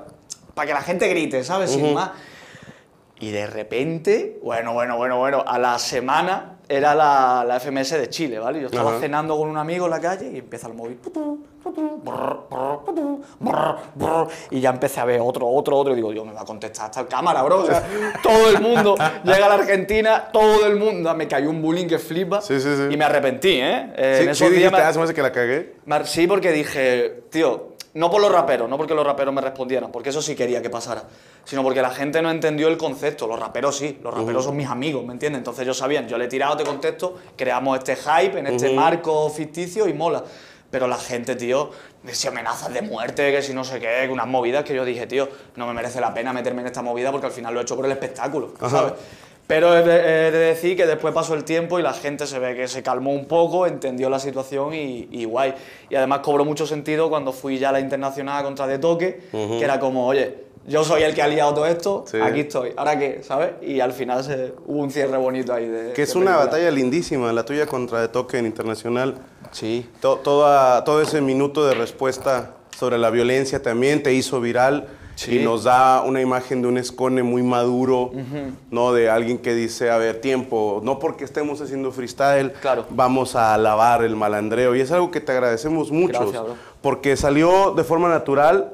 para 0.54 0.68
que 0.68 0.74
la 0.74 0.82
gente 0.82 1.08
grite, 1.08 1.44
¿sabes? 1.44 1.72
Sin 1.72 1.96
más. 1.96 2.12
Y 3.20 3.32
de 3.32 3.48
repente, 3.48 4.40
bueno, 4.44 4.74
bueno, 4.74 4.98
bueno, 4.98 5.18
bueno, 5.18 5.44
a 5.46 5.58
la 5.58 5.80
semana 5.80 6.59
era 6.70 6.94
la, 6.94 7.44
la 7.48 7.60
FMS 7.60 7.90
de 8.00 8.10
Chile, 8.10 8.38
¿vale? 8.40 8.62
Yo 8.62 8.68
estaba 8.68 8.92
Ajá. 8.92 9.00
cenando 9.00 9.36
con 9.36 9.50
un 9.50 9.58
amigo 9.58 9.86
en 9.86 9.92
la 9.92 10.00
calle 10.00 10.30
y 10.32 10.38
empieza 10.38 10.68
el 10.68 10.76
móvil. 10.76 11.00
Y 14.52 14.60
ya 14.62 14.70
empecé 14.70 15.00
a 15.00 15.06
ver 15.06 15.20
otro, 15.22 15.48
otro, 15.48 15.78
otro. 15.78 15.94
Y 15.94 15.96
digo, 15.96 16.12
Dios, 16.12 16.26
me 16.26 16.34
va 16.34 16.42
a 16.42 16.46
contestar 16.46 16.86
hasta 16.86 17.02
el 17.02 17.08
cámara, 17.08 17.42
bro. 17.44 17.60
O 17.62 17.66
sea, 17.66 17.84
todo 18.24 18.50
el 18.50 18.62
mundo 18.62 18.96
llega 19.24 19.46
a 19.46 19.50
la 19.50 19.56
Argentina, 19.56 20.28
todo 20.32 20.66
el 20.66 20.76
mundo. 20.78 21.14
Me 21.16 21.28
cayó 21.28 21.50
un 21.50 21.62
bullying 21.62 21.88
que 21.88 22.00
flipa. 22.00 22.42
Sí, 22.42 22.60
sí, 22.60 22.70
sí. 22.76 22.84
Y 22.94 22.98
me 22.98 23.06
arrepentí, 23.06 23.50
¿eh? 23.60 23.94
Eh, 23.96 24.16
Sí, 24.22 24.28
en 24.30 24.36
sí 24.36 24.44
esos 24.44 24.52
días 24.52 24.52
dijiste, 24.52 24.78
me- 24.78 24.84
"Ah, 24.84 24.92
me 24.96 25.04
hace 25.04 25.14
que 25.14 25.22
la 25.22 25.32
cagué. 25.32 25.74
Sí, 26.06 26.28
porque 26.28 26.52
dije, 26.52 27.24
tío, 27.32 27.69
no 27.94 28.12
por 28.12 28.22
los 28.22 28.32
raperos, 28.32 28.70
no 28.70 28.78
porque 28.78 28.94
los 28.94 29.06
raperos 29.06 29.34
me 29.34 29.42
respondieran, 29.42 29.92
porque 29.92 30.10
eso 30.10 30.22
sí 30.22 30.36
quería 30.36 30.62
que 30.62 30.70
pasara, 30.70 31.04
sino 31.44 31.64
porque 31.64 31.82
la 31.82 31.90
gente 31.90 32.22
no 32.22 32.30
entendió 32.30 32.68
el 32.68 32.78
concepto. 32.78 33.28
Los 33.28 33.40
raperos 33.40 33.78
sí, 33.78 34.00
los 34.04 34.14
raperos 34.14 34.46
son 34.46 34.56
mis 34.56 34.68
amigos, 34.68 35.06
¿me 35.06 35.14
entiendes? 35.14 35.40
Entonces 35.40 35.64
ellos 35.64 35.78
sabían, 35.78 36.08
yo 36.08 36.18
le 36.18 36.26
he 36.26 36.28
tirado 36.28 36.56
de 36.56 36.64
contexto, 36.64 37.18
creamos 37.36 37.80
este 37.80 37.96
hype 37.96 38.40
en 38.40 38.48
este 38.48 38.74
marco 38.74 39.30
ficticio 39.30 39.88
y 39.88 39.94
mola. 39.94 40.24
Pero 40.72 40.88
la 40.88 40.98
gente, 40.98 41.36
tío, 41.36 41.72
si 42.12 42.28
amenazas 42.28 42.72
de 42.72 42.84
muerte, 42.84 43.32
que 43.32 43.42
si 43.42 43.56
no 43.56 43.64
sé 43.64 43.80
qué, 43.80 44.08
unas 44.12 44.28
movidas 44.28 44.64
que 44.64 44.76
yo 44.76 44.86
dije, 44.86 45.08
tío, 45.08 45.28
no 45.56 45.66
me 45.66 45.74
merece 45.74 46.00
la 46.00 46.14
pena 46.14 46.32
meterme 46.32 46.62
en 46.62 46.68
esta 46.68 46.84
movida 46.84 47.12
porque 47.12 47.26
al 47.26 47.34
final 47.34 47.56
lo 47.56 47.60
he 47.60 47.64
hecho 47.64 47.76
por 47.76 47.86
el 47.86 47.92
espectáculo, 47.92 48.54
¿sabes? 48.70 48.94
Pero 49.50 49.76
he 49.76 49.82
de, 49.82 49.96
he 50.28 50.32
de 50.32 50.38
decir 50.38 50.78
que 50.78 50.86
después 50.86 51.12
pasó 51.12 51.34
el 51.34 51.44
tiempo 51.44 51.80
y 51.80 51.82
la 51.82 51.94
gente 51.94 52.28
se 52.28 52.38
ve 52.38 52.56
que 52.56 52.68
se 52.68 52.84
calmó 52.84 53.12
un 53.14 53.26
poco, 53.26 53.66
entendió 53.66 54.08
la 54.08 54.20
situación 54.20 54.76
y, 54.76 55.08
y 55.10 55.26
guay. 55.26 55.56
Y 55.90 55.96
además 55.96 56.20
cobró 56.20 56.46
mucho 56.46 56.68
sentido 56.68 57.10
cuando 57.10 57.34
fui 57.34 57.58
ya 57.58 57.70
a 57.70 57.72
la 57.72 57.80
internacional 57.80 58.44
contra 58.44 58.68
De 58.68 58.78
Toque, 58.78 59.22
que 59.32 59.64
era 59.64 59.80
como, 59.80 60.06
oye, 60.06 60.36
yo 60.68 60.84
soy 60.84 61.02
el 61.02 61.16
que 61.16 61.24
ha 61.24 61.28
liado 61.28 61.52
todo 61.56 61.66
esto, 61.66 62.06
Sí. 62.08 62.18
aquí 62.22 62.42
estoy, 62.42 62.74
¿ahora 62.78 63.00
qué? 63.00 63.24
¿Sabes? 63.24 63.54
Y 63.64 63.80
al 63.80 63.92
final 63.92 64.24
se, 64.24 64.54
hubo 64.68 64.84
un 64.84 64.92
cierre 64.92 65.18
bonito 65.18 65.52
ahí. 65.52 65.66
De, 65.68 65.94
Que 65.94 66.04
es 66.04 66.14
de 66.14 66.20
una 66.20 66.36
batalla 66.36 66.70
lindísima, 66.70 67.34
la 67.34 67.44
tuya 67.44 67.66
contra 67.66 68.02
de 68.02 68.08
toque 68.10 68.38
en 68.38 68.46
internacional. 68.46 69.16
Sí. 69.52 69.90
To- 70.00 70.18
toda, 70.18 70.84
todo 70.84 71.02
ese 71.02 71.22
minuto 71.22 71.66
de 71.66 71.74
respuesta 71.74 72.54
sobre 72.78 73.00
la 73.00 73.10
violencia 73.10 73.64
también 73.64 74.04
te 74.04 74.14
hizo 74.14 74.40
viral 74.42 74.88
Sí. 75.20 75.38
y 75.40 75.44
nos 75.44 75.66
da 75.66 76.02
una 76.04 76.22
imagen 76.22 76.62
de 76.62 76.70
un 76.70 76.78
escone 76.78 77.24
muy 77.24 77.44
maduro, 77.44 78.12
¿no? 78.72 78.94
De 78.94 79.10
alguien 79.10 79.38
que 79.38 79.54
dice, 79.54 79.90
a 79.92 79.98
ver, 79.98 80.22
tiempo, 80.22 80.80
no 80.82 80.98
porque 80.98 81.26
estemos 81.26 81.60
haciendo 81.60 81.92
freestyle, 81.92 82.54
Claro. 82.62 82.86
vamos 82.90 83.36
a 83.36 83.54
alabar 83.54 84.02
el 84.06 84.16
malandreo. 84.16 84.78
Y 84.78 84.80
es 84.82 84.92
algo 84.94 85.12
que 85.12 85.20
te 85.20 85.34
agradecemos 85.34 85.92
mucho, 85.92 86.56
porque 86.82 87.18
salió 87.18 87.74
de 87.76 87.84
forma 87.84 88.08
natural. 88.08 88.72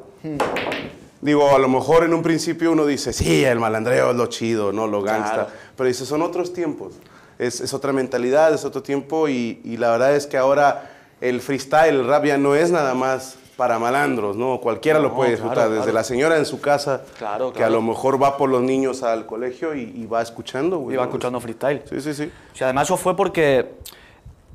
Digo, 1.21 1.55
a 1.55 1.57
lo 1.57 1.67
mejor 1.67 2.03
en 2.03 2.13
un 2.13 2.21
principio 2.21 2.71
uno 2.73 2.85
dice, 2.85 3.11
sí, 3.11 3.43
el 3.43 3.59
malandreo 3.59 4.11
es 4.11 4.15
lo 4.15 4.27
chido, 4.27 4.71
¿no? 4.71 4.85
Lo 4.85 5.01
gangsta. 5.01 5.33
Claro. 5.33 5.49
Pero 5.75 5.87
dice, 5.87 6.05
son 6.05 6.21
otros 6.21 6.53
tiempos. 6.53 6.93
Es, 7.39 7.59
es 7.59 7.73
otra 7.73 7.91
mentalidad, 7.91 8.53
es 8.53 8.63
otro 8.65 8.83
tiempo 8.83 9.27
y, 9.27 9.59
y 9.63 9.77
la 9.77 9.89
verdad 9.91 10.15
es 10.15 10.27
que 10.27 10.37
ahora 10.37 10.91
el 11.21 11.41
freestyle, 11.41 11.95
el 11.95 12.07
rap 12.07 12.25
ya 12.25 12.37
no 12.37 12.53
es 12.53 12.69
nada 12.69 12.93
más 12.93 13.37
para 13.55 13.79
malandros, 13.79 14.35
¿no? 14.35 14.59
Cualquiera 14.59 14.99
lo 14.99 15.13
puede 15.13 15.31
claro, 15.31 15.43
disfrutar, 15.43 15.69
desde 15.69 15.83
claro. 15.83 15.93
la 15.93 16.03
señora 16.03 16.37
en 16.37 16.45
su 16.45 16.59
casa, 16.61 17.03
Claro, 17.17 17.53
que 17.53 17.63
a 17.63 17.69
lo 17.69 17.81
mejor 17.81 18.21
va 18.21 18.37
por 18.37 18.49
los 18.49 18.61
niños 18.61 19.03
al 19.03 19.25
colegio 19.25 19.75
y, 19.75 19.91
y 19.95 20.05
va 20.05 20.21
escuchando, 20.21 20.79
güey. 20.79 20.95
Iba 20.95 21.03
¿no? 21.03 21.09
escuchando 21.09 21.39
freestyle. 21.39 21.81
Sí, 21.89 22.01
sí, 22.01 22.13
sí. 22.13 22.31
O 22.53 22.55
sea, 22.55 22.67
además 22.67 22.87
eso 22.87 22.97
fue 22.97 23.15
porque, 23.15 23.75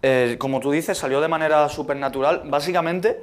eh, 0.02 0.36
como 0.38 0.60
tú 0.60 0.70
dices, 0.70 0.98
salió 0.98 1.20
de 1.20 1.28
manera 1.28 1.68
súper 1.68 1.96
natural, 1.96 2.42
básicamente 2.44 3.20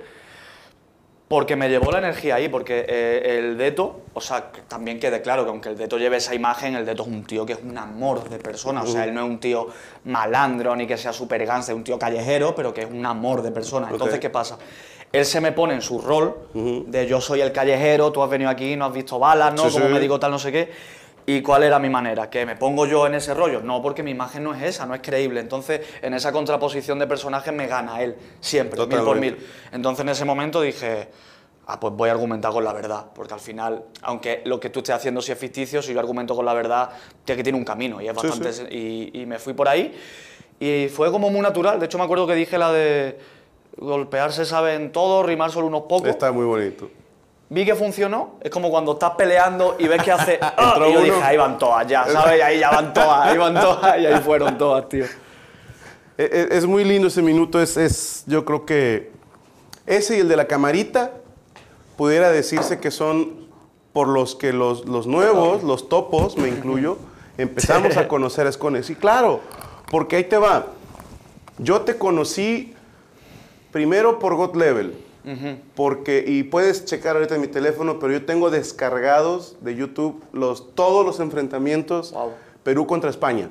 porque 1.28 1.58
me 1.58 1.68
llevó 1.68 1.92
la 1.92 1.98
energía 1.98 2.36
ahí, 2.36 2.48
porque 2.48 2.86
eh, 2.88 3.38
el 3.38 3.58
Deto, 3.58 4.02
o 4.14 4.22
sea, 4.22 4.50
que 4.52 4.62
también 4.62 4.98
quede 4.98 5.22
claro 5.22 5.44
que 5.44 5.50
aunque 5.50 5.70
el 5.70 5.78
Deto 5.78 5.98
lleve 5.98 6.18
esa 6.18 6.34
imagen, 6.34 6.76
el 6.76 6.86
Deto 6.86 7.04
es 7.04 7.10
un 7.10 7.26
tío 7.26 7.46
que 7.46 7.54
es 7.54 7.60
un 7.62 7.78
amor 7.78 8.30
de 8.30 8.38
persona, 8.40 8.84
o 8.84 8.88
sea, 8.88 9.04
él 9.04 9.14
no 9.14 9.26
es 9.26 9.30
un 9.30 9.40
tío 9.40 9.68
malandro 10.06 10.74
ni 10.76 10.88
que 10.88 10.96
sea 10.98 11.12
súper 11.12 11.46
gánster, 11.46 11.74
es 11.74 11.78
un 11.78 11.84
tío 11.84 12.00
callejero, 12.00 12.56
pero 12.56 12.74
que 12.74 12.82
es 12.84 12.90
un 12.90 13.06
amor 13.06 13.42
de 13.42 13.52
persona. 13.52 13.90
Entonces. 13.92 14.20
¿qué 14.20 14.30
pasa? 14.30 14.58
Él 15.12 15.26
se 15.26 15.40
me 15.42 15.52
pone 15.52 15.74
en 15.74 15.82
su 15.82 16.00
rol 16.02 16.36
de 16.54 17.08
yo 17.08 17.22
soy 17.22 17.42
el 17.42 17.52
callejero, 17.52 18.12
tú 18.12 18.22
has 18.22 18.30
venido 18.30 18.50
aquí, 18.50 18.76
no 18.76 18.86
has 18.86 18.94
visto 18.94 19.18
balas, 19.20 19.54
¿no? 19.54 19.66
Sí, 19.70 19.74
Como 19.74 19.88
sí. 19.88 19.94
médico 19.94 20.20
tal, 20.20 20.32
no 20.32 20.40
sé 20.40 20.52
qué. 20.52 20.72
¿Y 21.26 21.42
cuál 21.42 21.64
era 21.64 21.78
mi 21.78 21.90
manera? 21.90 22.30
¿Que 22.30 22.46
me 22.46 22.56
pongo 22.56 22.86
yo 22.86 23.06
en 23.06 23.16
ese 23.16 23.34
rollo? 23.34 23.62
No, 23.62 23.82
porque 23.82 24.02
mi 24.02 24.12
imagen 24.12 24.44
no 24.44 24.54
es 24.54 24.64
esa, 24.64 24.86
no 24.86 24.96
es 24.96 25.02
creíble. 25.02 25.42
Entonces, 25.42 25.82
en 26.02 26.14
esa 26.14 26.32
contraposición 26.32 27.00
de 27.00 27.08
personajes 27.08 27.54
me 27.54 27.68
gana 27.68 28.02
él, 28.02 28.16
siempre, 28.40 28.80
mil 28.88 29.00
por 29.00 29.20
mil. 29.20 29.38
Entonces, 29.74 30.04
en 30.04 30.10
ese 30.10 30.24
momento 30.24 30.62
dije, 30.62 31.10
ah, 31.68 31.80
pues 31.82 31.94
voy 31.94 32.08
a 32.08 32.14
argumentar 32.14 32.52
con 32.54 32.64
la 32.64 32.72
verdad. 32.72 33.08
Porque 33.14 33.34
al 33.34 33.42
final, 33.42 33.84
aunque 34.04 34.42
lo 34.46 34.58
que 34.60 34.70
tú 34.70 34.80
estés 34.80 34.96
haciendo 34.96 35.22
sí 35.22 35.34
es 35.34 35.38
ficticio, 35.38 35.82
si 35.82 35.94
yo 35.94 36.00
argumento 36.00 36.34
con 36.34 36.46
la 36.46 36.54
verdad, 36.54 36.92
tiene 37.26 37.38
que 37.38 37.44
tiene 37.44 37.58
un 37.58 37.66
camino. 37.66 38.00
Y 38.02 38.08
es 38.08 38.14
bastante. 38.14 38.54
sí. 38.54 38.64
Y, 38.72 39.22
y 39.22 39.26
me 39.26 39.38
fui 39.38 39.52
por 39.54 39.68
ahí. 39.68 39.98
Y 40.62 40.88
fue 40.88 41.12
como 41.12 41.30
muy 41.30 41.42
natural. 41.42 41.78
De 41.78 41.88
hecho, 41.88 41.98
me 41.98 42.06
acuerdo 42.06 42.26
que 42.26 42.36
dije 42.36 42.58
la 42.58 42.72
de. 42.72 43.37
Golpearse 43.78 44.46
saben 44.46 44.92
todo, 44.92 45.24
rimar 45.24 45.52
solo 45.52 45.68
unos 45.68 45.84
pocos. 45.84 46.10
Está 46.10 46.32
muy 46.32 46.46
bonito. 46.46 46.90
Vi 47.50 47.66
que 47.66 47.76
funcionó, 47.76 48.36
es 48.42 48.52
como 48.52 48.70
cuando 48.70 48.94
estás 48.94 49.12
peleando 49.12 49.78
y 49.80 49.88
ves 49.88 50.04
que 50.04 50.12
hace... 50.12 50.40
¡ah! 50.42 50.76
Y 50.78 50.82
yo 50.82 50.90
uno. 50.90 51.00
dije, 51.02 51.24
ahí 51.24 51.38
van 51.38 51.58
todas 51.58 51.88
ya, 51.88 52.06
¿sabes? 52.06 52.40
Y 52.40 52.42
ahí 52.42 52.60
ya 52.60 52.72
van 52.72 52.94
todas, 52.94 53.26
ahí 53.26 53.38
van 53.38 53.54
todas, 53.54 54.00
y 54.00 54.06
ahí 54.06 54.20
fueron 54.22 54.58
todas, 54.58 54.90
tío. 54.90 55.06
E- 56.18 56.24
e- 56.24 56.48
Es, 56.58 56.66
muy 56.66 56.84
lindo 56.84 57.08
ese 57.08 57.22
minuto, 57.22 57.62
es, 57.62 57.78
es, 57.78 58.24
yo 58.28 58.44
creo 58.44 58.66
que 58.66 59.12
ese 59.86 60.18
y 60.18 60.20
el 60.22 60.28
de 60.28 60.36
la 60.36 60.46
camarita 60.46 61.12
pudiera 61.96 62.32
decirse 62.32 62.80
que 62.80 62.92
son 62.92 63.48
por 63.94 64.10
los 64.10 64.36
que 64.36 64.52
los, 64.52 64.86
los 64.86 65.08
nuevos, 65.08 65.64
los 65.64 65.88
topos, 65.88 66.36
me 66.38 66.50
incluyo, 66.50 66.98
empezamos 67.38 67.96
a 67.96 68.08
conocer 68.10 68.46
a 68.46 68.50
Escone. 68.50 68.84
Sí, 68.84 68.96
claro, 68.96 69.40
porque 69.90 70.18
ahí 70.18 70.24
te 70.26 70.38
va. 70.38 70.66
Yo 71.60 71.82
te 71.82 71.98
conocí 71.98 72.76
primero 73.72 74.20
por 74.20 74.36
God 74.36 74.56
Level. 74.56 74.94
Porque, 75.76 76.24
y 76.26 76.44
puedes 76.44 76.86
checar 76.86 77.18
ahorita 77.18 77.36
en 77.36 77.42
mi 77.42 77.48
teléfono, 77.48 78.00
pero 78.00 78.14
yo 78.14 78.26
tengo 78.26 78.50
descargados 78.50 79.58
de 79.60 79.76
YouTube 79.76 80.24
los, 80.32 80.74
todos 80.74 81.06
los 81.06 81.20
enfrentamientos 81.20 82.14
Wow. 82.14 82.32
Perú 82.64 82.88
contra 82.88 83.10
España. 83.10 83.50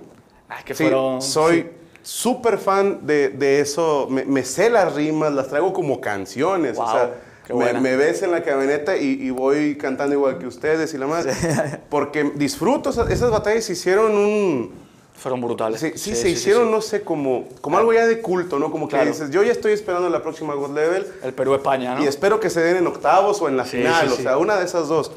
Ah, 0.48 0.62
que 0.64 0.74
Sí, 0.74 0.84
fueron... 0.84 1.20
soy 1.20 1.68
súper 2.02 2.56
fan 2.56 3.06
de, 3.06 3.28
de 3.28 3.60
eso. 3.60 4.06
Me, 4.10 4.24
me 4.24 4.42
sé 4.42 4.70
las 4.70 4.94
rimas, 4.94 5.32
las 5.34 5.48
traigo 5.48 5.72
como 5.74 6.00
canciones. 6.00 6.78
o 6.78 6.82
Wow, 6.82 6.90
sea, 6.92 7.14
qué 7.46 7.52
me, 7.52 7.72
me 7.74 7.96
ves 7.96 8.22
en 8.22 8.30
la 8.30 8.42
camioneta 8.42 8.96
y, 8.96 9.12
y 9.22 9.28
voy 9.30 9.76
cantando 9.76 10.14
igual 10.14 10.38
que 10.38 10.46
ustedes 10.46 10.94
y 10.94 10.98
la 10.98 11.06
más. 11.06 11.26
Porque 11.90 12.32
disfruto, 12.36 12.88
esas, 12.88 13.10
esas 13.10 13.30
batallas 13.30 13.68
hicieron 13.68 14.12
un... 14.16 14.86
Fueron 15.18 15.40
brutales. 15.40 15.80
Sí, 15.80 15.92
sí, 15.96 16.14
se 16.14 16.28
hicieron, 16.28 16.70
no 16.70 16.80
sé, 16.82 17.02
como, 17.02 17.48
como 17.60 17.78
algo 17.78 17.92
ya 17.92 18.06
de 18.06 18.20
culto, 18.20 18.58
¿no? 18.58 18.70
Como 18.70 18.86
que 18.86 18.96
Claro. 18.96 19.10
dices, 19.10 19.30
yo 19.30 19.42
ya 19.42 19.50
estoy 19.52 19.72
esperando 19.72 20.08
la 20.10 20.22
próxima 20.22 20.54
God 20.54 20.74
Level 20.74 21.06
El 21.22 21.32
Perú-España, 21.32 21.94
¿no? 21.94 22.04
y 22.04 22.06
espero 22.06 22.38
que 22.38 22.50
se 22.50 22.60
den 22.60 22.76
en 22.76 22.86
octavos 22.86 23.40
o 23.40 23.48
en 23.48 23.56
la 23.56 23.64
final, 23.64 24.08
o 24.12 24.16
sea, 24.16 24.36
una 24.38 24.56
de 24.56 24.64
esas 24.66 24.88
dos. 24.88 25.10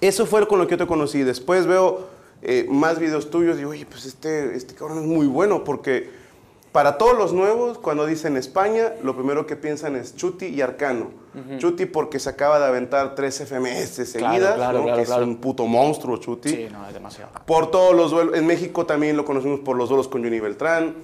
Eso 0.00 0.26
fue 0.26 0.46
con 0.48 0.58
lo 0.58 0.66
que 0.66 0.72
yo 0.72 0.78
te 0.78 0.86
conocí. 0.86 1.22
Después 1.22 1.66
veo 1.66 2.08
eh, 2.42 2.66
más 2.68 2.98
videos 2.98 3.30
tuyos 3.30 3.54
y 3.54 3.58
digo, 3.58 3.70
oye, 3.70 3.86
pues 3.86 4.04
este, 4.04 4.54
este 4.56 4.74
cabrón 4.74 4.98
es 4.98 5.04
muy 5.06 5.26
bueno 5.26 5.62
porque 5.64 6.10
para 6.74 6.98
todos 6.98 7.16
los 7.16 7.32
nuevos, 7.32 7.78
cuando 7.78 8.04
dicen 8.04 8.36
España, 8.36 8.94
lo 9.00 9.14
primero 9.14 9.46
que 9.46 9.54
piensan 9.54 9.94
es 9.94 10.16
Chuti 10.16 10.46
y 10.46 10.60
Arcano. 10.60 11.12
Chuti 11.58 11.86
porque 11.86 12.18
se 12.18 12.28
acaba 12.28 12.58
de 12.58 12.66
aventar 12.66 13.14
tres 13.14 13.38
FMS 13.38 14.08
seguidas, 14.08 14.56
claro, 14.56 14.78
¿no? 14.80 14.82
claro, 14.82 14.96
que 14.96 15.02
es 15.02 15.08
claro. 15.08 15.22
un 15.22 15.36
puto 15.36 15.66
monstruo 15.66 16.16
Chuti 16.16 16.48
Sí, 16.48 16.66
no, 16.72 16.84
es 16.88 16.92
demasiado. 16.92 17.30
por 17.46 17.70
todos 17.70 17.94
los 17.94 18.10
duelos. 18.10 18.36
En 18.36 18.44
México 18.44 18.86
también 18.86 19.16
lo 19.16 19.24
conocimos 19.24 19.60
por 19.60 19.76
los 19.76 19.88
duelos 19.88 20.08
con 20.08 20.24
Johnny 20.24 20.40
Beltrán. 20.40 20.96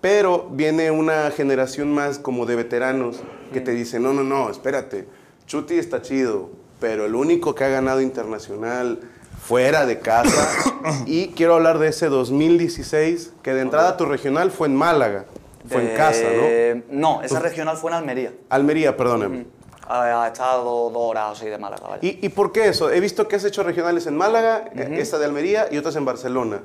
Pero 0.00 0.46
viene 0.52 0.92
una 0.92 1.32
generación 1.32 1.92
más 1.92 2.20
como 2.20 2.46
de 2.46 2.54
veteranos 2.54 3.16
que 3.52 3.60
te 3.60 3.72
dicen, 3.72 4.04
no, 4.04 4.12
no, 4.12 4.22
no, 4.22 4.48
espérate, 4.50 5.08
Chuti 5.48 5.74
está 5.74 6.00
chido, 6.00 6.50
pero 6.78 7.06
el 7.06 7.16
único 7.16 7.56
que 7.56 7.64
ha 7.64 7.68
ganado 7.68 8.00
internacional 8.00 9.00
fuera 9.40 9.86
de 9.86 9.98
casa. 10.00 10.48
y 11.06 11.28
quiero 11.28 11.54
hablar 11.54 11.78
de 11.78 11.88
ese 11.88 12.08
2016, 12.08 13.32
que 13.42 13.54
de 13.54 13.62
entrada 13.62 13.96
tu 13.96 14.04
regional 14.04 14.50
fue 14.50 14.68
en 14.68 14.76
Málaga, 14.76 15.24
fue 15.68 15.90
en 15.90 15.96
casa, 15.96 16.22
¿no? 16.22 16.42
Eh, 16.44 16.82
No, 16.90 17.22
esa 17.22 17.40
regional 17.40 17.76
fue 17.76 17.90
en 17.90 17.96
Almería. 17.98 18.32
Almería, 18.48 18.96
perdóname. 18.96 19.46
Ha, 19.90 20.22
ha 20.24 20.26
estado 20.28 20.90
dos 20.90 20.92
horas 20.96 21.24
o 21.30 21.32
así 21.32 21.46
de 21.46 21.56
Málaga, 21.56 21.88
¿vale? 21.88 22.00
¿Y, 22.02 22.24
¿Y 22.26 22.28
por 22.28 22.52
qué 22.52 22.68
eso? 22.68 22.90
He 22.90 23.00
visto 23.00 23.26
que 23.26 23.36
has 23.36 23.44
hecho 23.44 23.62
regionales 23.62 24.06
en 24.06 24.16
Málaga, 24.16 24.70
esta 24.74 25.18
de 25.18 25.24
Almería 25.24 25.68
y 25.70 25.78
otras 25.78 25.96
en 25.96 26.04
Barcelona. 26.04 26.60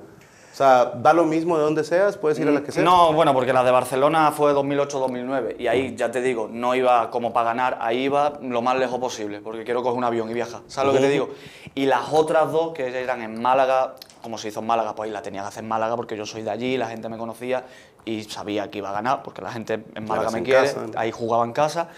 O 0.53 0.55
sea, 0.55 0.91
da 0.95 1.13
lo 1.13 1.25
mismo 1.25 1.57
de 1.57 1.63
donde 1.63 1.83
seas, 1.83 2.15
puedes 2.15 2.37
ir 2.37 2.47
a 2.47 2.51
la 2.51 2.61
que 2.61 2.71
sea. 2.71 2.83
No, 2.83 3.11
bueno, 3.11 3.33
porque 3.33 3.51
la 3.51 3.63
de 3.63 3.71
Barcelona 3.71 4.31
fue 4.31 4.53
2008-2009 4.53 5.55
y 5.57 5.65
ahí, 5.65 5.95
ya 5.95 6.11
te 6.11 6.21
digo, 6.21 6.47
no 6.47 6.75
iba 6.75 7.09
como 7.09 7.33
para 7.33 7.45
ganar, 7.45 7.79
ahí 7.81 8.03
iba 8.03 8.33
lo 8.39 8.61
más 8.61 8.77
lejos 8.77 8.99
posible, 8.99 9.41
porque 9.41 9.63
quiero 9.63 9.81
coger 9.81 9.97
un 9.97 10.03
avión 10.03 10.29
y 10.29 10.33
viajar, 10.35 10.61
¿sabes 10.67 10.93
lo 10.93 10.99
que 10.99 11.07
te 11.07 11.11
digo? 11.11 11.29
Y 11.73 11.87
las 11.87 12.13
otras 12.13 12.51
dos, 12.51 12.71
que 12.71 13.01
eran 13.01 13.23
en 13.23 13.41
Málaga, 13.41 13.95
como 14.23 14.37
se 14.37 14.47
hizo 14.47 14.61
en 14.61 14.65
Málaga, 14.65 14.95
pues 14.95 15.07
ahí 15.07 15.13
la 15.13 15.21
tenía 15.21 15.41
que 15.41 15.49
hacer 15.49 15.63
en 15.63 15.69
Málaga 15.69 15.97
porque 15.97 16.15
yo 16.15 16.25
soy 16.25 16.43
de 16.43 16.49
allí, 16.49 16.77
la 16.77 16.87
gente 16.87 17.09
me 17.09 17.17
conocía 17.17 17.65
y 18.05 18.23
sabía 18.23 18.71
que 18.71 18.77
iba 18.79 18.89
a 18.89 18.93
ganar, 18.93 19.21
porque 19.21 19.41
la 19.41 19.51
gente 19.51 19.83
en 19.93 20.05
Málaga 20.05 20.31
me 20.31 20.39
en 20.39 20.45
quiere, 20.45 20.61
casa, 20.61 20.81
¿no? 20.87 20.97
ahí 20.97 21.11
jugaba 21.11 21.43
en 21.43 21.51
casa. 21.51 21.89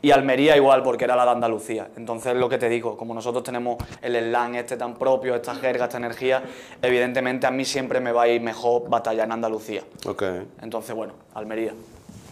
Y 0.00 0.10
Almería 0.10 0.56
igual, 0.56 0.82
porque 0.82 1.04
era 1.04 1.14
la 1.14 1.24
de 1.26 1.30
Andalucía. 1.32 1.88
Entonces, 1.96 2.34
lo 2.36 2.48
que 2.48 2.56
te 2.58 2.68
digo, 2.70 2.96
como 2.96 3.14
nosotros 3.14 3.44
tenemos 3.44 3.76
el 4.02 4.16
slang 4.16 4.56
este 4.56 4.76
tan 4.76 4.94
propio, 4.94 5.34
esta 5.34 5.54
jerga, 5.54 5.84
esta 5.84 5.98
energía, 5.98 6.42
evidentemente 6.82 7.46
a 7.46 7.50
mí 7.50 7.64
siempre 7.64 8.00
me 8.00 8.12
va 8.12 8.22
a 8.22 8.28
ir 8.28 8.40
mejor 8.40 8.88
batallar 8.88 9.26
en 9.26 9.32
Andalucía. 9.32 9.82
Ok. 10.06 10.22
Entonces, 10.62 10.96
bueno, 10.96 11.12
Almería. 11.34 11.72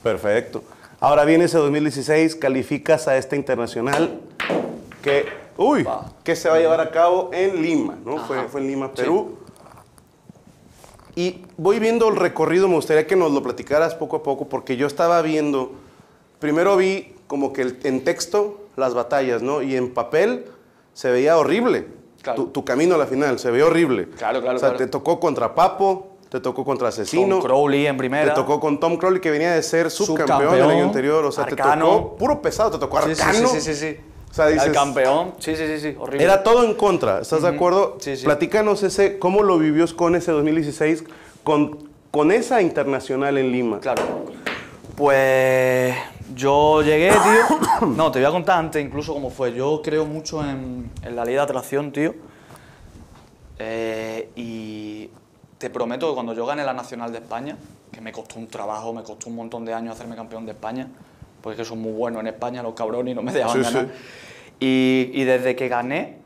Perfecto. 0.03 0.65
Ahora 1.01 1.25
viene 1.25 1.45
ese 1.45 1.59
2016, 1.59 2.37
calificas 2.37 3.07
a 3.09 3.17
este 3.17 3.37
internacional 3.37 4.19
que, 5.03 5.27
uy, 5.57 5.87
que 6.23 6.37
se 6.37 6.49
va 6.49 6.57
a 6.57 6.59
llevar 6.59 6.81
a 6.81 6.91
cabo 6.91 7.31
en 7.33 7.61
Lima, 7.61 7.97
¿no? 8.05 8.19
Fue, 8.19 8.43
fue 8.49 8.61
en 8.61 8.67
Lima, 8.69 8.91
Sí. 8.95 9.05
Y 11.15 11.43
voy 11.59 11.79
viendo 11.79 12.09
el 12.09 12.17
recorrido, 12.17 12.69
me 12.69 12.75
gustaría 12.77 13.07
que 13.07 13.17
nos 13.17 13.33
lo 13.33 13.43
platicaras 13.43 13.95
poco 13.95 14.17
a 14.17 14.23
poco, 14.23 14.49
porque 14.49 14.77
yo 14.77 14.87
estaba 14.87 15.21
viendo, 15.23 15.73
primero 16.39 16.77
vi 16.77 17.15
como 17.27 17.53
que 17.53 17.63
el- 17.63 17.79
en 17.85 18.03
texto 18.05 18.61
las 18.77 18.95
batallas, 18.95 19.43
¿no? 19.43 19.61
Y 19.63 19.77
en 19.77 19.93
papel 19.93 20.47
se 20.95 21.11
veía 21.11 21.37
horrible. 21.37 21.87
Claro. 22.23 22.45
Tu, 22.45 22.51
tu 22.51 22.65
camino 22.65 22.95
a 22.95 22.99
la 22.99 23.07
final, 23.07 23.39
se 23.39 23.51
veía 23.51 23.67
horrible. 23.67 24.09
Claro, 24.11 24.41
claro, 24.41 24.57
O 24.57 24.61
sea, 24.61 24.71
claro. 24.71 24.79
te 24.85 24.87
tocó 24.87 25.19
contra 25.21 25.55
Papo, 25.55 26.17
te 26.31 26.41
tocó 26.41 26.65
contra 26.65 26.89
Asesino. 26.89 27.37
Tom 27.37 27.45
Crowley 27.45 27.87
en 27.87 27.97
Te 27.97 27.99
primera. 27.99 28.33
tocó 28.33 28.59
con 28.61 28.79
Tom 28.81 28.97
Crowley 28.97 29.21
que 29.21 29.31
venía 29.31 29.53
de 29.53 29.63
ser 29.63 29.91
subcampeón, 29.91 30.29
Subcampeón, 30.39 30.55
el 30.71 30.77
año 30.77 30.85
anterior. 30.85 31.25
O 31.27 31.33
sea, 31.33 31.45
te 31.45 31.53
Arcano. 31.55 31.85
tocó 31.91 32.17
puro 32.17 32.41
pesado, 32.41 32.71
te 32.71 32.79
tocó 32.79 33.03
Sí, 33.03 33.15
sí, 33.15 33.21
Arcano. 33.23 33.49
sí, 33.49 33.61
sí, 33.61 33.75
sí, 33.75 33.81
sí. 33.93 33.97
O 34.33 34.35
sea, 34.35 34.47
dices- 34.49 34.67
El 34.69 34.73
campeón. 34.73 35.35
Sí, 35.39 35.55
sí, 35.55 35.67
sí, 35.67 35.79
sí. 35.79 35.97
Horrible. 35.99 36.25
Era 36.25 36.43
todo 36.43 36.65
en 36.65 36.73
contra, 36.75 37.21
¿estás 37.21 37.43
de 37.43 37.49
acuerdo? 37.49 37.99
Sí, 38.01 38.17
sí. 38.17 38.25
Platícanos 38.25 38.83
ese, 38.83 39.19
cómo 39.19 39.43
lo 39.43 39.59
vivió 39.59 39.85
con 39.95 40.17
ese 40.17 40.33
2016 40.33 41.05
con, 41.45 41.91
con 42.11 42.33
esa 42.33 42.61
internacional 42.63 43.37
en 43.39 43.53
Lima. 43.53 43.79
Claro. 43.81 44.03
Pues 44.97 45.95
yo 46.35 46.83
llegué, 46.83 47.11
tío. 47.11 47.59
No, 47.89 48.11
te 48.11 48.21
voy 48.21 48.27
a 48.27 48.31
contar 48.31 48.59
antes 48.59 48.83
incluso 48.85 49.13
cómo 49.13 49.29
fue. 49.29 49.53
Yo 49.53 49.81
creo 49.85 50.07
mucho 50.07 50.43
en, 50.43 50.91
en 51.03 51.15
la 51.17 51.25
ley 51.25 51.35
de 51.35 51.41
atracción, 51.41 51.93
tío. 51.93 52.15
Eh, 53.59 54.31
y 54.37 55.11
te 55.59 55.69
prometo 55.71 56.09
que 56.09 56.15
cuando 56.15 56.33
yo 56.33 56.47
gané 56.47 56.65
la 56.65 56.73
Nacional 56.73 57.13
de 57.13 57.19
España, 57.19 57.57
que 57.93 58.01
me 58.01 58.13
costó 58.13 58.39
un 58.39 58.49
trabajo, 58.49 58.93
me 58.93 59.03
costó 59.03 59.29
un 59.29 59.37
montón 59.37 59.65
de 59.65 59.75
años 59.75 59.95
hacerme 59.95 60.17
campeón 60.17 60.47
de 60.47 60.53
España, 60.53 60.89
porque 61.43 61.59
que 61.59 61.65
son 61.65 61.81
muy 61.81 61.93
buenos 61.93 62.21
en 62.21 62.29
España 62.29 62.63
los 62.63 62.75
cabrones 62.75 63.13
y 63.13 63.15
no 63.15 63.23
me 63.23 63.33
dejaban 63.33 63.57
Sí, 63.59 63.65
sí. 63.65 63.75
ganar. 63.75 63.91
Y, 64.61 65.11
y 65.13 65.25
desde 65.25 65.57
que 65.57 65.69
gané, 65.69 66.19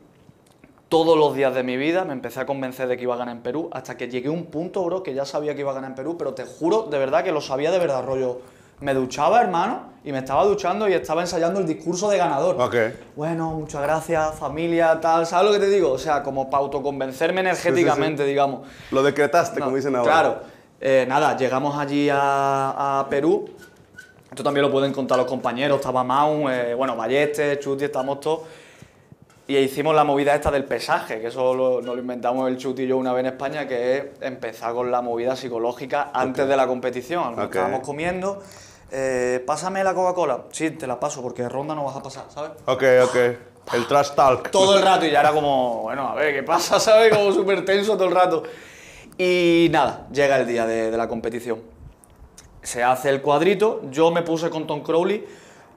todos 0.89 1.17
los 1.17 1.35
días 1.35 1.53
de 1.53 1.63
mi 1.63 1.75
vida 1.75 2.05
me 2.05 2.13
empecé 2.13 2.39
a 2.39 2.45
convencer 2.45 2.87
de 2.87 2.95
que 2.95 3.03
iba 3.03 3.15
a 3.15 3.17
ganar 3.17 3.35
en 3.35 3.41
Perú, 3.41 3.69
hasta 3.73 3.97
que 3.97 4.07
llegué 4.07 4.29
a 4.29 4.31
un 4.31 4.45
punto, 4.45 4.83
bro, 4.85 5.03
que 5.03 5.13
ya 5.13 5.25
sabía 5.25 5.53
que 5.55 5.61
iba 5.61 5.71
a 5.71 5.73
ganar 5.73 5.89
en 5.91 5.95
Perú, 5.95 6.15
pero 6.17 6.33
te 6.33 6.45
juro 6.45 6.83
de 6.83 6.97
verdad 6.97 7.23
que 7.23 7.31
lo 7.31 7.41
sabía 7.41 7.71
de 7.71 7.79
verdad, 7.79 8.05
rollo. 8.05 8.39
Me 8.79 8.93
duchaba, 8.93 9.41
hermano, 9.41 9.85
y 10.05 10.11
me 10.11 10.19
estaba 10.19 10.45
duchando 10.45 10.87
y 10.87 10.93
estaba 10.93 11.21
ensayando 11.21 11.59
el 11.59 11.65
discurso 11.65 12.09
de 12.11 12.17
ganador. 12.17 12.61
Ok. 12.61 12.75
Bueno, 13.15 13.49
muchas 13.53 13.81
gracias, 13.81 14.35
familia, 14.35 14.99
tal, 15.01 15.25
¿sabes 15.25 15.47
lo 15.51 15.59
que 15.59 15.65
te 15.65 15.71
digo? 15.71 15.91
O 15.91 15.97
sea, 15.97 16.21
como 16.21 16.47
para 16.47 16.61
autoconvencerme 16.63 17.41
energéticamente, 17.41 18.23
digamos. 18.23 18.67
Lo 18.91 19.01
decretaste, 19.01 19.59
No, 19.59 19.65
como 19.65 19.77
dicen 19.77 19.95
ahora. 19.95 20.11
Claro. 20.11 20.39
Eh, 20.79 21.05
nada, 21.09 21.35
llegamos 21.35 21.75
allí 21.75 22.07
a, 22.11 22.99
a 22.99 23.09
Perú. 23.09 23.49
Esto 24.29 24.43
también 24.43 24.65
lo 24.65 24.71
pueden 24.71 24.91
contar 24.93 25.17
los 25.17 25.27
compañeros. 25.27 25.77
Estaba 25.77 26.03
Maun, 26.03 26.51
eh, 26.51 26.73
bueno, 26.73 26.95
Balleste, 26.95 27.59
Chuti, 27.59 27.85
estamos 27.85 28.19
todos. 28.19 28.41
Y 29.49 29.55
hicimos 29.57 29.95
la 29.95 30.03
movida 30.03 30.35
esta 30.35 30.51
del 30.51 30.65
pesaje, 30.65 31.21
que 31.21 31.27
eso 31.27 31.53
lo, 31.53 31.81
nos 31.81 31.95
lo 31.95 32.01
inventamos 32.01 32.49
el 32.49 32.57
Chuti 32.57 32.83
y 32.83 32.87
yo 32.87 32.97
una 32.97 33.13
vez 33.13 33.21
en 33.21 33.27
España, 33.27 33.65
que 33.65 33.97
es 33.97 34.03
empezar 34.19 34.73
con 34.73 34.91
la 34.91 35.01
movida 35.01 35.37
psicológica 35.37 36.11
antes 36.13 36.47
de 36.47 36.57
la 36.57 36.67
competición. 36.67 37.35
Nos 37.35 37.45
Ok. 37.45 37.55
Estábamos 37.55 37.79
comiendo. 37.81 38.43
eh, 38.91 39.41
pásame 39.47 39.83
la 39.85 39.93
Coca-Cola. 39.93 40.43
Sí, 40.51 40.71
te 40.71 40.85
la 40.85 40.99
paso, 40.99 41.21
porque 41.21 41.47
ronda 41.47 41.73
no 41.75 41.85
vas 41.85 41.95
a 41.95 42.03
pasar, 42.03 42.25
¿sabes? 42.27 42.51
Ok, 42.65 42.83
ok. 43.05 43.73
El 43.73 43.87
trash 43.87 44.11
talk. 44.11 44.49
todo 44.51 44.77
el 44.77 44.83
rato 44.83 45.05
y 45.05 45.11
ya 45.11 45.21
era 45.21 45.31
como, 45.31 45.83
bueno, 45.83 46.09
a 46.09 46.15
ver, 46.15 46.33
¿qué 46.33 46.43
pasa? 46.43 46.77
¿Sabes? 46.81 47.15
Como 47.15 47.31
súper 47.31 47.63
tenso 47.63 47.93
todo 47.95 48.09
el 48.09 48.13
rato. 48.15 48.43
Y 49.17 49.67
nada, 49.71 50.07
llega 50.11 50.37
el 50.37 50.45
día 50.47 50.65
de, 50.65 50.91
de 50.91 50.97
la 50.97 51.07
competición. 51.07 51.59
Se 52.67 52.83
hace 52.83 53.07
el 53.07 53.21
cuadrito, 53.21 53.79
yo 53.91 54.11
me 54.11 54.23
puse 54.23 54.49
con 54.49 54.67
Tom 54.67 54.81
Crowley 54.81 55.25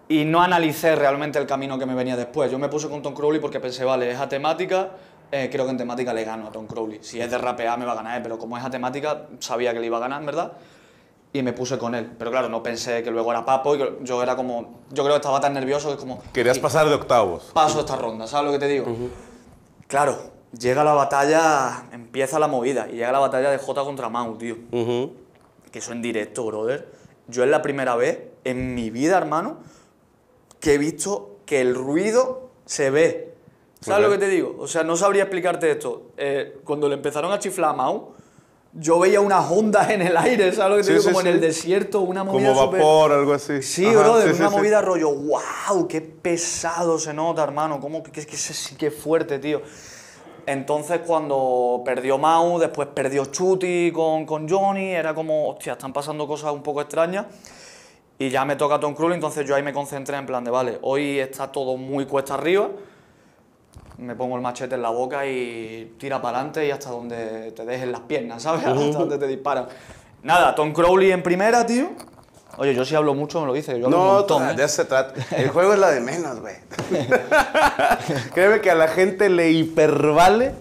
y 0.08 0.24
no 0.24 0.42
analicé 0.42 0.96
realmente 0.96 1.38
el 1.38 1.46
camino 1.46 1.78
que 1.78 1.86
me 1.86 1.94
venía 1.94 2.16
después. 2.16 2.50
Yo 2.50 2.58
me 2.58 2.68
puse 2.68 2.88
con 2.88 3.00
Tom 3.00 3.14
Crowley 3.14 3.40
porque 3.40 3.60
pensé, 3.60 3.84
vale, 3.84 4.10
es 4.10 4.18
a 4.18 4.28
temática, 4.28 4.90
eh, 5.30 5.48
creo 5.52 5.66
que 5.66 5.70
en 5.70 5.76
temática 5.78 6.12
le 6.12 6.24
gano 6.24 6.48
a 6.48 6.50
Tom 6.50 6.66
Crowley. 6.66 6.98
Si 7.00 7.20
es 7.20 7.30
de 7.30 7.38
rapear 7.38 7.78
me 7.78 7.84
va 7.84 7.92
a 7.92 7.94
ganar, 7.94 8.16
él, 8.16 8.24
pero 8.24 8.38
como 8.40 8.58
es 8.58 8.64
a 8.64 8.70
temática, 8.70 9.28
sabía 9.38 9.72
que 9.72 9.78
le 9.78 9.86
iba 9.86 9.98
a 9.98 10.00
ganar, 10.00 10.24
verdad. 10.24 10.54
Y 11.32 11.44
me 11.44 11.52
puse 11.52 11.78
con 11.78 11.94
él. 11.94 12.10
Pero 12.18 12.32
claro, 12.32 12.48
no 12.48 12.60
pensé 12.60 13.04
que 13.04 13.12
luego 13.12 13.30
era 13.30 13.44
Papo 13.44 13.76
y 13.76 13.78
que 13.78 13.98
yo 14.02 14.20
era 14.20 14.34
como. 14.34 14.80
Yo 14.90 15.04
creo 15.04 15.14
que 15.14 15.20
estaba 15.20 15.40
tan 15.40 15.54
nervioso 15.54 15.86
que 15.90 15.94
es 15.94 16.00
como. 16.00 16.20
Querías 16.32 16.58
pasar 16.58 16.88
de 16.88 16.96
octavos. 16.96 17.52
paso 17.54 17.78
esta 17.78 17.94
ronda, 17.94 18.26
¿sabes 18.26 18.46
lo 18.46 18.52
que 18.52 18.58
te 18.58 18.66
digo? 18.66 18.86
Claro, 19.86 20.18
llega 20.58 20.82
la 20.82 20.94
batalla, 20.94 21.84
empieza 21.92 22.40
la 22.40 22.48
movida, 22.48 22.88
y 22.90 22.94
llega 22.96 23.12
la 23.12 23.20
batalla 23.20 23.48
de 23.52 23.58
Jota 23.58 23.84
contra 23.84 24.08
Mau, 24.08 24.36
tío. 24.36 24.56
Ujú. 24.72 25.29
Que 25.70 25.78
eso 25.80 25.92
en 25.92 26.02
directo, 26.02 26.44
brother. 26.44 26.88
Yo 27.28 27.44
es 27.44 27.50
la 27.50 27.62
primera 27.62 27.94
vez 27.96 28.18
en 28.44 28.74
mi 28.74 28.90
vida, 28.90 29.16
hermano, 29.18 29.58
que 30.58 30.74
he 30.74 30.78
visto 30.78 31.36
que 31.46 31.60
el 31.60 31.74
ruido 31.74 32.50
se 32.66 32.90
ve. 32.90 33.34
¿Sabes 33.80 34.04
Ok. 34.04 34.12
lo 34.12 34.18
que 34.18 34.26
te 34.26 34.30
digo? 34.30 34.56
O 34.58 34.66
sea, 34.66 34.82
no 34.82 34.96
sabría 34.96 35.22
explicarte 35.22 35.70
esto. 35.70 36.10
Eh, 36.16 36.58
cuando 36.64 36.88
le 36.88 36.94
empezaron 36.96 37.32
a 37.32 37.38
chiflar 37.38 37.70
a 37.70 37.72
Mau, 37.72 38.12
yo 38.72 38.98
veía 39.00 39.20
unas 39.20 39.50
ondas 39.50 39.90
en 39.90 40.02
el 40.02 40.16
aire, 40.16 40.52
¿sabes 40.52 40.70
lo 40.70 40.76
que 40.76 40.82
te 40.82 40.86
Sí, 40.86 40.92
digo? 40.92 41.02
sí, 41.02 41.08
Como 41.08 41.20
sí. 41.22 41.28
en 41.28 41.34
el 41.34 41.40
desierto, 41.40 42.00
una 42.02 42.22
movida 42.22 42.52
Como 42.54 42.70
vapor, 42.70 43.12
algo 43.12 43.32
así. 43.32 43.62
Sí, 43.62 43.86
Ajá, 43.86 43.98
bro, 44.00 44.22
sí, 44.22 44.28
sí, 44.34 44.40
una 44.40 44.50
movida 44.50 44.80
rollo, 44.82 45.10
wow, 45.12 45.88
qué 45.88 46.00
pesado 46.00 46.98
se 46.98 47.12
nota, 47.14 47.42
hermano, 47.42 47.80
cómo 47.80 48.02
que, 48.02 48.12
que, 48.12 48.26
que 48.26 48.36
que 48.78 48.90
fuerte, 48.90 49.38
tío. 49.38 49.62
Entonces 50.46 51.00
cuando 51.06 51.82
perdió 51.84 52.18
Mau, 52.18 52.58
después 52.58 52.88
perdió 52.88 53.24
Chuti 53.26 53.90
con, 53.92 54.26
con 54.26 54.48
Johnny, 54.48 54.90
era 54.90 55.14
como, 55.14 55.50
hostia, 55.50 55.72
están 55.72 55.92
pasando 55.92 56.26
cosas 56.26 56.52
un 56.52 56.62
poco 56.62 56.80
extrañas. 56.80 57.26
Y 58.18 58.28
ya 58.28 58.44
me 58.44 58.56
toca 58.56 58.78
Tom 58.78 58.94
Cruise, 58.94 59.14
entonces 59.14 59.48
yo 59.48 59.54
ahí 59.54 59.62
me 59.62 59.72
concentré 59.72 60.16
en 60.18 60.26
plan 60.26 60.44
de, 60.44 60.50
vale, 60.50 60.78
hoy 60.82 61.18
está 61.18 61.50
todo 61.50 61.78
muy 61.78 62.04
cuesta 62.04 62.34
arriba, 62.34 62.68
me 63.96 64.14
pongo 64.14 64.36
el 64.36 64.42
machete 64.42 64.74
en 64.74 64.82
la 64.82 64.90
boca 64.90 65.26
y 65.26 65.94
tira 65.98 66.20
para 66.20 66.38
adelante 66.38 66.66
y 66.66 66.70
hasta 66.70 66.90
donde 66.90 67.52
te 67.52 67.64
dejen 67.64 67.92
las 67.92 68.02
piernas, 68.02 68.42
¿sabes? 68.42 68.64
Hasta 68.66 68.98
donde 68.98 69.16
te 69.16 69.26
disparan. 69.26 69.68
Nada, 70.22 70.54
Tom 70.54 70.72
Crowley 70.72 71.12
en 71.12 71.22
primera, 71.22 71.64
tío. 71.64 71.92
Oye, 72.58 72.74
yo 72.74 72.84
sí 72.84 72.94
hablo 72.94 73.14
mucho, 73.14 73.40
me 73.40 73.46
lo 73.46 73.52
dice. 73.54 73.78
Yo 73.78 73.86
hablo 73.86 73.98
un 74.00 74.06
No, 74.06 74.12
montón, 74.14 74.42
tra- 74.42 74.52
¿eh? 74.52 74.56
de 74.56 74.64
eso 74.64 74.76
se 74.76 74.84
trata. 74.84 75.14
El 75.36 75.48
juego 75.50 75.72
es 75.74 75.78
la 75.78 75.90
de 75.90 76.00
menos, 76.00 76.40
güey. 76.40 76.54
Créeme 78.34 78.60
que 78.60 78.70
a 78.70 78.74
la 78.74 78.88
gente 78.88 79.28
le 79.28 79.50
hipervale 79.50 80.52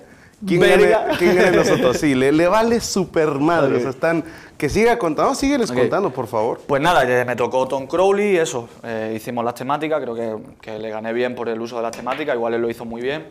quién 0.45 0.61
gane, 0.61 0.95
quién 1.17 1.35
gane 1.35 1.57
nosotros. 1.57 1.97
Sí, 1.99 2.15
le, 2.15 2.31
le 2.31 2.47
vale 2.47 2.79
super 2.79 3.29
madre. 3.39 3.77
O 3.77 3.79
sea, 3.79 3.89
están... 3.89 4.23
Que 4.57 4.67
siga 4.67 4.97
contando. 4.99 5.35
Sígueles 5.35 5.71
Ok. 5.71 5.77
contando, 5.77 6.09
por 6.11 6.27
favor. 6.27 6.59
Pues 6.67 6.81
nada, 6.81 7.05
me 7.23 7.35
tocó 7.37 7.65
Tom 7.67 7.87
Crowley, 7.87 8.35
eso. 8.37 8.67
eh, 8.83 9.13
hicimos 9.15 9.45
las 9.45 9.53
temáticas, 9.53 10.01
creo 10.01 10.13
que, 10.15 10.35
que 10.59 10.77
le 10.77 10.89
gané 10.89 11.13
bien 11.13 11.33
por 11.33 11.47
el 11.47 11.61
uso 11.61 11.77
de 11.77 11.83
las 11.83 11.91
temáticas, 11.95 12.35
igual 12.35 12.53
él 12.55 12.61
lo 12.61 12.69
hizo 12.69 12.83
muy 12.83 13.01
bien. 13.01 13.27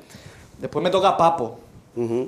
Después 0.58 0.82
me 0.82 0.88
toca 0.90 1.16
Papo. 1.18 1.60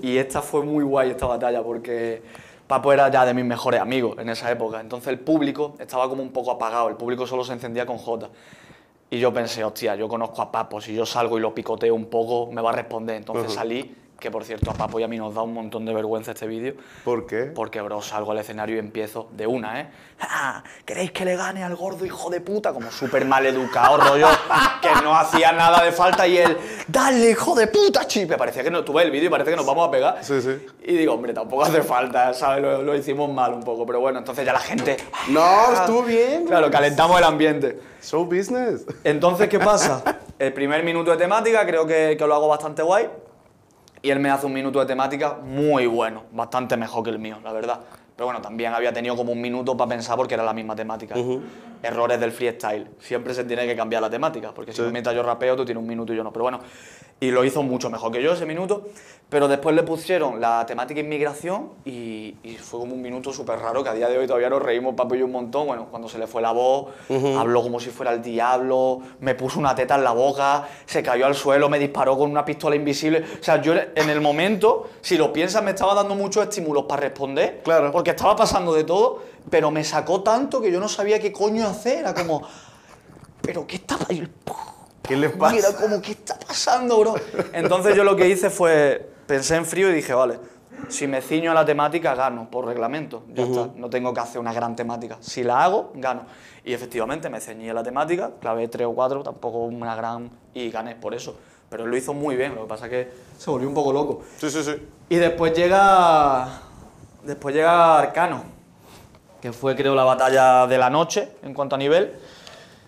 Y 0.03 0.19
esta 0.19 0.43
fue 0.43 0.65
muy 0.65 0.83
guay, 0.85 1.11
esta 1.11 1.27
batalla, 1.27 1.63
porque 1.63 2.23
Papo 2.71 2.93
era 2.93 3.09
ya 3.09 3.27
de 3.27 3.35
mis 3.35 3.45
mejores 3.45 3.81
amigos 3.81 4.17
en 4.21 4.29
esa 4.29 4.49
época. 4.49 4.79
Entonces 4.79 5.09
el 5.09 5.19
público 5.19 5.75
estaba 5.81 6.09
como 6.09 6.23
un 6.23 6.31
poco 6.31 6.53
apagado, 6.53 6.89
el 6.89 6.95
público 6.95 7.27
solo 7.27 7.43
se 7.43 7.53
encendía 7.53 7.85
con 7.85 7.99
J. 7.99 8.29
Y 9.11 9.19
yo 9.19 9.33
pensé, 9.33 9.65
hostia, 9.65 9.97
yo 9.97 10.07
conozco 10.07 10.41
a 10.41 10.53
Papo, 10.53 10.81
si 10.81 10.95
yo 10.95 11.05
salgo 11.05 11.37
y 11.37 11.41
lo 11.41 11.53
picoteo 11.53 11.93
un 11.97 12.05
poco, 12.05 12.49
me 12.53 12.63
va 12.63 12.71
a 12.71 12.75
responder. 12.75 13.17
Entonces 13.17 13.53
salí, 13.53 13.97
que 14.21 14.31
por 14.31 14.45
cierto 14.45 14.71
a 14.71 14.75
Papo 14.75 15.01
y 15.01 15.03
a 15.03 15.09
mí 15.09 15.17
nos 15.17 15.35
da 15.35 15.43
un 15.43 15.53
montón 15.55 15.85
de 15.87 15.93
vergüenza 15.95 16.33
este 16.33 16.47
vídeo. 16.47 16.75
¿Por 17.05 17.27
qué? 17.27 17.45
Porque, 17.47 17.81
bro, 17.81 18.01
salgo 18.03 18.33
al 18.33 18.39
escenario 18.39 18.77
y 18.77 18.79
empiezo 18.79 19.29
de 19.33 19.47
una, 19.47 19.81
¿eh? 19.81 19.91
"Ah, 20.21 20.63
¿Queréis 20.85 21.11
que 21.13 21.25
le 21.25 21.35
gane 21.37 21.65
al 21.65 21.75
gordo 21.75 22.05
hijo 22.05 22.31
de 22.31 22.41
puta? 22.41 22.73
Como 22.73 22.91
súper 22.93 23.25
mal 23.25 23.45
educado, 23.47 23.97
rollo, 23.97 24.29
que 24.83 24.91
no 25.03 25.17
hacía 25.17 25.53
nada 25.53 25.83
de 25.83 25.93
falta 25.93 26.27
y 26.29 26.37
él, 26.39 26.57
dale, 26.87 27.31
hijo 27.31 27.55
de 27.55 27.67
puta, 27.67 28.07
chi. 28.07 28.27
Me 28.27 28.37
parecía 28.37 28.63
que 28.63 28.71
no, 28.71 28.85
tuve 28.85 29.03
el 29.03 29.11
vídeo 29.11 29.27
y 29.29 29.31
parece 29.31 29.51
que 29.51 29.57
nos 29.57 29.67
vamos 29.67 29.89
a 29.89 29.91
pegar. 29.91 30.19
Sí, 30.23 30.41
sí. 30.43 30.57
Y 30.85 30.97
digo, 30.97 31.15
hombre, 31.15 31.33
tampoco 31.33 31.65
hace 31.65 31.83
falta, 31.83 32.35
¿sabes? 32.35 32.63
Lo, 32.63 32.83
lo 32.83 32.95
hicimos 32.95 33.33
mal 33.33 33.55
un 33.55 33.63
poco, 33.63 33.87
pero 33.87 34.01
bueno, 34.01 34.19
entonces 34.19 34.45
ya 34.45 34.53
la 34.53 34.61
gente... 34.61 34.99
No, 35.29 35.73
estuvo 35.73 36.03
bien. 36.03 36.45
Claro, 36.47 36.71
calentamos 36.71 37.17
el 37.19 37.25
ambiente. 37.25 37.81
Show 38.03 38.25
business. 38.27 38.85
Entonces, 39.05 39.49
¿qué 39.49 39.59
pasa? 39.61 40.03
El 40.39 40.53
primer 40.53 40.83
minuto 40.85 41.11
de 41.11 41.17
temática 41.17 41.67
creo 41.67 41.87
que, 41.87 42.17
que 42.19 42.27
lo 42.27 42.35
hago 42.35 42.49
bastante 42.49 42.83
guay. 42.83 43.09
Y 44.03 44.11
él 44.11 44.19
me 44.19 44.31
hace 44.31 44.47
un 44.47 44.53
minuto 44.53 44.81
de 44.81 44.87
temática 44.87 45.39
muy 45.43 45.87
bueno, 45.87 46.25
bastante 46.33 46.77
mejor 46.77 47.05
que 47.05 47.11
el 47.11 47.19
mío, 47.19 47.37
la 47.45 47.53
verdad. 47.53 47.81
Pero 48.17 48.27
bueno, 48.27 48.41
también 48.41 48.73
había 48.75 48.93
tenido 48.93 49.17
como 49.17 49.33
un 49.33 49.41
minuto 49.41 49.77
para 49.77 49.89
pensar 49.91 50.17
porque 50.17 50.35
era 50.35 50.43
la 50.43 50.53
misma 50.53 50.75
temática. 50.77 51.15
Errores 51.83 52.21
del 52.21 52.33
freestyle. 52.33 52.87
Siempre 52.99 53.33
se 53.35 53.45
tiene 53.45 53.67
que 53.67 53.75
cambiar 53.77 54.03
la 54.03 54.11
temática, 54.11 54.53
porque 54.55 54.73
si 54.73 54.83
Sí. 54.83 54.89
mientras 54.91 55.15
yo 55.15 55.23
rapeo, 55.23 55.57
tú 55.57 55.65
tienes 55.65 55.81
un 55.83 55.89
minuto 55.89 56.13
y 56.13 56.17
yo 56.17 56.25
no. 56.25 56.33
Pero 56.33 56.43
bueno, 56.45 56.61
y 57.21 57.31
lo 57.31 57.45
hizo 57.45 57.63
mucho 57.63 57.91
mejor 57.91 58.11
que 58.11 58.23
yo 58.23 58.33
ese 58.33 58.47
minuto. 58.47 58.89
Pero 59.29 59.47
después 59.47 59.77
le 59.77 59.85
pusieron 59.85 60.41
la 60.41 60.67
temática 60.67 60.99
inmigración 60.99 61.71
y, 61.85 62.35
y 62.43 62.57
fue 62.61 62.81
como 62.81 62.95
un 62.95 63.03
minuto 63.03 63.33
súper 63.33 63.61
raro 63.61 63.85
que 63.85 63.89
a 63.89 63.95
día 63.95 64.09
de 64.09 64.19
hoy 64.19 64.27
todavía 64.27 64.51
nos 64.51 64.61
reímos, 64.61 64.97
papo 64.97 65.15
y 65.15 65.21
yo 65.21 65.27
un 65.27 65.31
montón. 65.31 65.69
Bueno, 65.69 65.87
cuando 65.89 66.09
se 66.09 66.19
le 66.19 66.27
fue 66.27 66.43
la 66.43 66.51
voz, 66.51 66.89
habló 67.39 67.63
como 67.63 67.79
si 67.79 67.91
fuera 67.91 68.13
el 68.13 68.23
diablo, 68.23 69.01
me 69.21 69.37
puso 69.37 69.61
una 69.61 69.73
teta 69.77 69.95
en 69.95 70.03
la 70.03 70.11
boca, 70.11 70.67
se 70.85 71.01
cayó 71.01 71.27
al 71.27 71.37
suelo, 71.37 71.69
me 71.69 71.79
disparó 71.79 72.19
con 72.19 72.29
una 72.29 72.45
pistola 72.45 72.75
invisible. 72.75 73.25
O 73.41 73.43
sea, 73.43 73.63
yo 73.63 73.75
en 73.75 74.11
el 74.11 74.21
momento, 74.21 74.89
si 75.01 75.17
lo 75.17 75.33
piensas, 75.33 75.63
me 75.63 75.71
estaba 75.71 75.95
dando 75.95 76.17
muchos 76.17 76.43
estímulos 76.43 76.87
para 76.87 77.03
responder. 77.03 77.61
Claro. 77.63 77.93
Porque 77.93 78.11
estaba 78.11 78.35
pasando 78.35 78.75
de 78.75 78.83
todo, 78.83 79.23
pero 79.49 79.71
me 79.71 79.85
sacó 79.85 80.25
tanto 80.25 80.61
que 80.61 80.73
yo 80.73 80.81
no 80.81 80.89
sabía 80.89 81.21
qué 81.21 81.31
coño 81.31 81.69
hacer. 81.69 81.99
Era 81.99 82.15
como, 82.15 82.43
¿pero 83.43 83.65
qué 83.65 83.77
está 83.77 83.97
pasando? 83.97 84.29
¿Qué 85.11 85.17
le 85.17 85.29
pasa? 85.29 85.55
Mira, 85.57 85.73
como, 85.73 86.01
¿qué 86.01 86.13
está 86.13 86.39
pasando, 86.39 87.01
bro? 87.01 87.15
Entonces 87.53 87.97
yo 87.97 88.05
lo 88.05 88.15
que 88.15 88.29
hice 88.29 88.49
fue, 88.49 89.11
pensé 89.27 89.57
en 89.57 89.67
frío 89.67 89.91
y 89.91 89.93
dije, 89.93 90.15
vale, 90.15 90.39
si 90.89 91.09
me 91.09 91.21
ciño 91.21 91.51
a 91.51 91.55
la 91.55 91.65
temática, 91.65 92.15
gano, 92.15 92.49
por 92.49 92.65
reglamento. 92.65 93.25
Ya 93.35 93.43
está, 93.43 93.71
no 93.75 93.91
tengo 93.91 94.15
que 94.15 94.21
hacer 94.21 94.41
una 94.41 94.53
gran 94.53 94.77
temática. 94.77 95.19
Si 95.21 95.43
la 95.43 95.65
hago, 95.65 95.91
gano. 95.95 96.27
Y 96.65 96.73
efectivamente 96.73 97.29
me 97.29 97.41
ceñí 97.41 97.69
a 97.69 97.75
la 97.75 97.83
temática, 97.83 98.31
clavé 98.41 98.69
tres 98.69 98.87
o 98.87 98.93
cuatro, 98.93 99.25
tampoco 99.25 99.65
una 99.65 99.97
gran... 99.97 100.31
y 100.55 100.71
gané 100.71 100.95
por 100.95 101.13
eso. 101.13 101.35
Pero 101.69 101.85
él 101.85 101.91
lo 101.91 101.97
hizo 101.97 102.15
muy 102.15 102.37
bien, 102.37 102.55
lo 102.55 102.63
que 102.63 102.69
pasa 102.69 102.85
es 102.87 102.91
que 102.91 103.13
se 103.37 103.51
volvió 103.51 103.69
un 103.69 103.75
poco 103.75 103.93
loco. 103.93 104.23
Sí, 104.37 104.49
sí, 104.49 104.63
sí. 104.63 104.77
Y 105.09 105.17
después 105.17 105.53
llega. 105.55 106.61
Después 107.25 107.53
llega 107.53 107.99
Arcano, 107.99 108.45
que 109.41 109.53
fue, 109.53 109.75
creo, 109.75 109.97
la 109.97 110.05
batalla 110.05 110.69
de 110.69 110.79
la 110.79 110.89
noche 110.89 111.33
en 111.43 111.53
cuanto 111.53 111.75
a 111.75 111.79
nivel, 111.79 112.15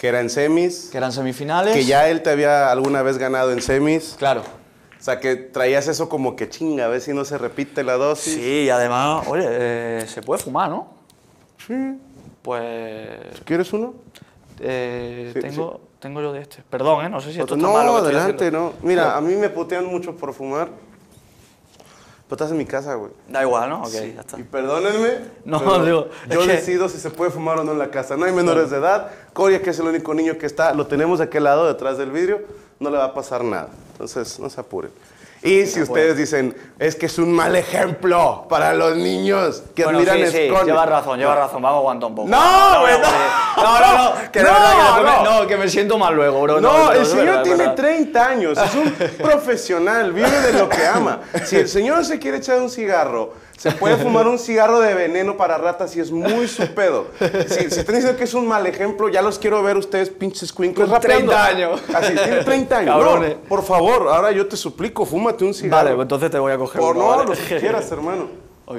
Que 0.03 0.09
era 0.09 0.19
en 0.19 0.31
semis. 0.31 0.89
que 0.91 0.99
eran 0.99 1.13
semifinales. 1.13 1.75
Que 1.75 1.85
ya 1.85 2.09
él 2.09 2.23
te 2.23 2.31
había 2.31 2.73
alguna 2.73 3.03
vez 3.03 3.19
ganado 3.19 3.53
en 3.53 3.63
semis. 3.63 4.17
Claro. 4.19 4.41
O 4.41 5.05
sea, 5.05 5.21
que 5.21 5.37
traías 5.37 5.87
eso 5.87 6.09
como 6.09 6.35
que 6.35 6.49
chinga, 6.49 6.87
a 6.87 6.89
ver 6.89 7.01
si 7.01 7.13
no 7.13 7.25
se 7.25 7.39
repite 7.39 7.85
la 7.85 7.93
dosis. 7.93 8.35
Sí, 8.35 8.65
y 8.65 8.69
además, 8.71 9.25
oye, 9.29 9.47
eh, 9.49 10.05
se 10.09 10.21
puede 10.21 10.43
fumar, 10.43 10.71
¿no? 10.71 10.89
Sí. 11.65 12.01
Pues. 12.43 13.41
¿Quieres 13.45 13.73
uno? 13.73 13.95
eh, 14.59 15.31
Sí, 15.35 15.41
tengo, 15.41 15.81
tengo 16.01 16.21
yo 16.21 16.33
de 16.33 16.41
este. 16.41 16.65
Perdón, 16.69 17.07
¿eh? 17.07 17.09
No 17.09 17.21
sé 17.21 17.33
si 17.33 17.39
esto 17.39 17.55
está 17.55 17.65
no, 17.65 17.73
mal 17.73 17.87
lo 17.87 17.93
que 17.93 17.99
estoy 17.99 18.17
adelante, 18.17 18.51
no. 18.51 18.73
Mira, 18.83 19.17
a 19.17 19.21
mí 19.21 19.37
me 19.37 19.51
putean 19.51 19.87
mucho 19.87 20.17
por 20.17 20.35
fumar. 20.35 20.69
Pero 22.33 22.45
estás 22.45 22.53
en 22.53 22.57
mi 22.57 22.65
casa, 22.65 22.95
güey. 22.95 23.11
Da 23.29 23.43
igual, 23.43 23.69
¿no? 23.69 23.83
Ok, 23.83 23.91
ya 23.93 24.21
está. 24.23 24.41
Y 24.41 24.43
perdónenme. 24.43 25.19
No, 25.45 25.59
pero 25.59 25.85
digo, 25.85 26.09
Yo 26.31 26.41
que- 26.41 26.47
decido 26.47 26.89
si 26.89 26.97
se 26.97 27.11
puede 27.11 27.31
fumar 27.31 27.59
o 27.59 27.63
no 27.65 27.73
en 27.73 27.79
la 27.79 27.91
casa. 27.91 28.17
No 28.17 28.25
hay 28.25 28.33
menores 28.33 28.71
de 28.71 28.79
edad. 28.79 29.11
Coria, 29.35 29.61
que 29.61 29.69
es 29.69 29.79
el 29.79 29.87
único 29.87 30.15
niño 30.15 30.39
que 30.39 30.47
está, 30.47 30.73
lo 30.73 30.87
tenemos 30.87 31.19
de 31.19 31.27
aquel 31.27 31.45
lado, 31.45 31.69
detrás 31.69 31.99
del 31.99 32.11
vidrio, 32.11 32.41
no 32.81 32.89
le 32.89 32.97
va 32.97 33.05
a 33.05 33.13
pasar 33.13 33.45
nada. 33.45 33.69
Entonces, 33.93 34.39
no 34.41 34.49
se 34.49 34.59
apuren. 34.63 34.91
Y 35.45 35.67
si 35.67 35.83
ustedes 35.83 36.17
dicen, 36.17 36.57
es 36.79 36.95
que 36.95 37.07
es 37.07 37.19
un 37.19 37.33
mal 37.33 37.57
ejemplo 37.57 38.47
para 38.49 38.73
los 38.75 38.97
niños 38.97 39.63
que 39.75 39.83
Bueno, 39.83 39.99
admiran 39.99 40.19
sí, 40.19 40.27
sí, 40.29 40.39
Esconde". 40.43 40.67
llevas 40.67 40.89
razón, 40.89 41.19
llevas 41.19 41.37
razón, 41.37 41.61
vamos 41.63 41.77
a 41.77 41.79
aguantar 41.81 42.09
un 42.11 42.15
poco. 42.15 42.29
No, 42.29 42.81
güey, 42.83 42.95
no. 43.01 43.63
No, 43.63 43.81
no, 43.81 43.99
no, 44.15 44.33
que 44.33 44.41
No, 44.43 44.49
que 45.01 45.03
no. 45.03 45.41
no, 45.41 45.47
que 45.49 45.57
me 45.57 45.69
siento 45.69 45.99
mal 45.99 46.15
luego, 46.15 46.43
bro. 46.43 46.61
No, 46.61 46.93
el 46.93 47.03
es 47.03 47.09
señor 47.09 47.43
tiene 47.43 47.59
verdad. 47.59 47.75
30 47.75 48.25
años, 48.27 48.59
es 48.59 48.75
un 48.75 48.93
profesional, 49.19 50.13
vive 50.13 50.31
de 50.31 50.53
lo 50.53 50.69
que 50.69 50.87
ama. 50.87 51.21
Si 51.45 51.57
el 51.57 51.69
señor 51.69 52.05
se 52.05 52.21
quiere 52.21 52.37
echar 52.39 52.61
un 52.61 52.71
cigarro, 52.71 53.35
se 53.63 53.71
puede 53.73 53.97
fumar 53.97 54.27
un 54.27 54.39
cigarro 54.41 54.81
de 54.81 54.93
veneno 54.95 55.37
para 55.37 55.57
ratas 55.57 55.95
y 55.95 56.01
es 56.01 56.11
muy 56.11 56.49
su 56.49 56.67
pedo. 56.75 57.07
Si, 57.21 57.71
si 57.71 57.81
están 57.81 57.95
diciendo 57.95 58.17
que 58.19 58.25
es 58.25 58.35
un 58.35 58.49
mal 58.49 58.67
ejemplo, 58.67 59.09
ya 59.09 59.23
los 59.23 59.39
quiero 59.39 59.63
ver 59.63 59.77
ustedes, 59.77 60.11
pinches 60.11 60.53
cuincos, 60.53 60.89
Con 60.91 61.01
30 61.01 61.25
rapeando. 61.33 61.67
años. 61.77 61.81
Así, 61.95 62.15
tiene 62.15 62.43
30 62.43 62.79
años. 62.79 62.97
No, 63.05 63.37
por 63.49 63.63
favor, 63.63 64.09
ahora 64.09 64.33
yo 64.33 64.47
te 64.49 64.57
suplico, 64.57 65.07
fúmate 65.07 65.45
un 65.45 65.55
cigarro. 65.55 65.77
Vale, 65.85 65.95
pues 65.95 66.05
entonces 66.07 66.31
te 66.33 66.39
voy 66.41 66.53
a 66.53 66.59
coger 66.59 66.81
Por 66.81 66.97
uno, 66.97 67.05
no, 67.05 67.17
¿vale? 67.19 67.31
lo 67.31 67.37
que 67.49 67.59
quieras, 67.59 67.91
hermano. 67.93 68.29
Ok. 68.67 68.79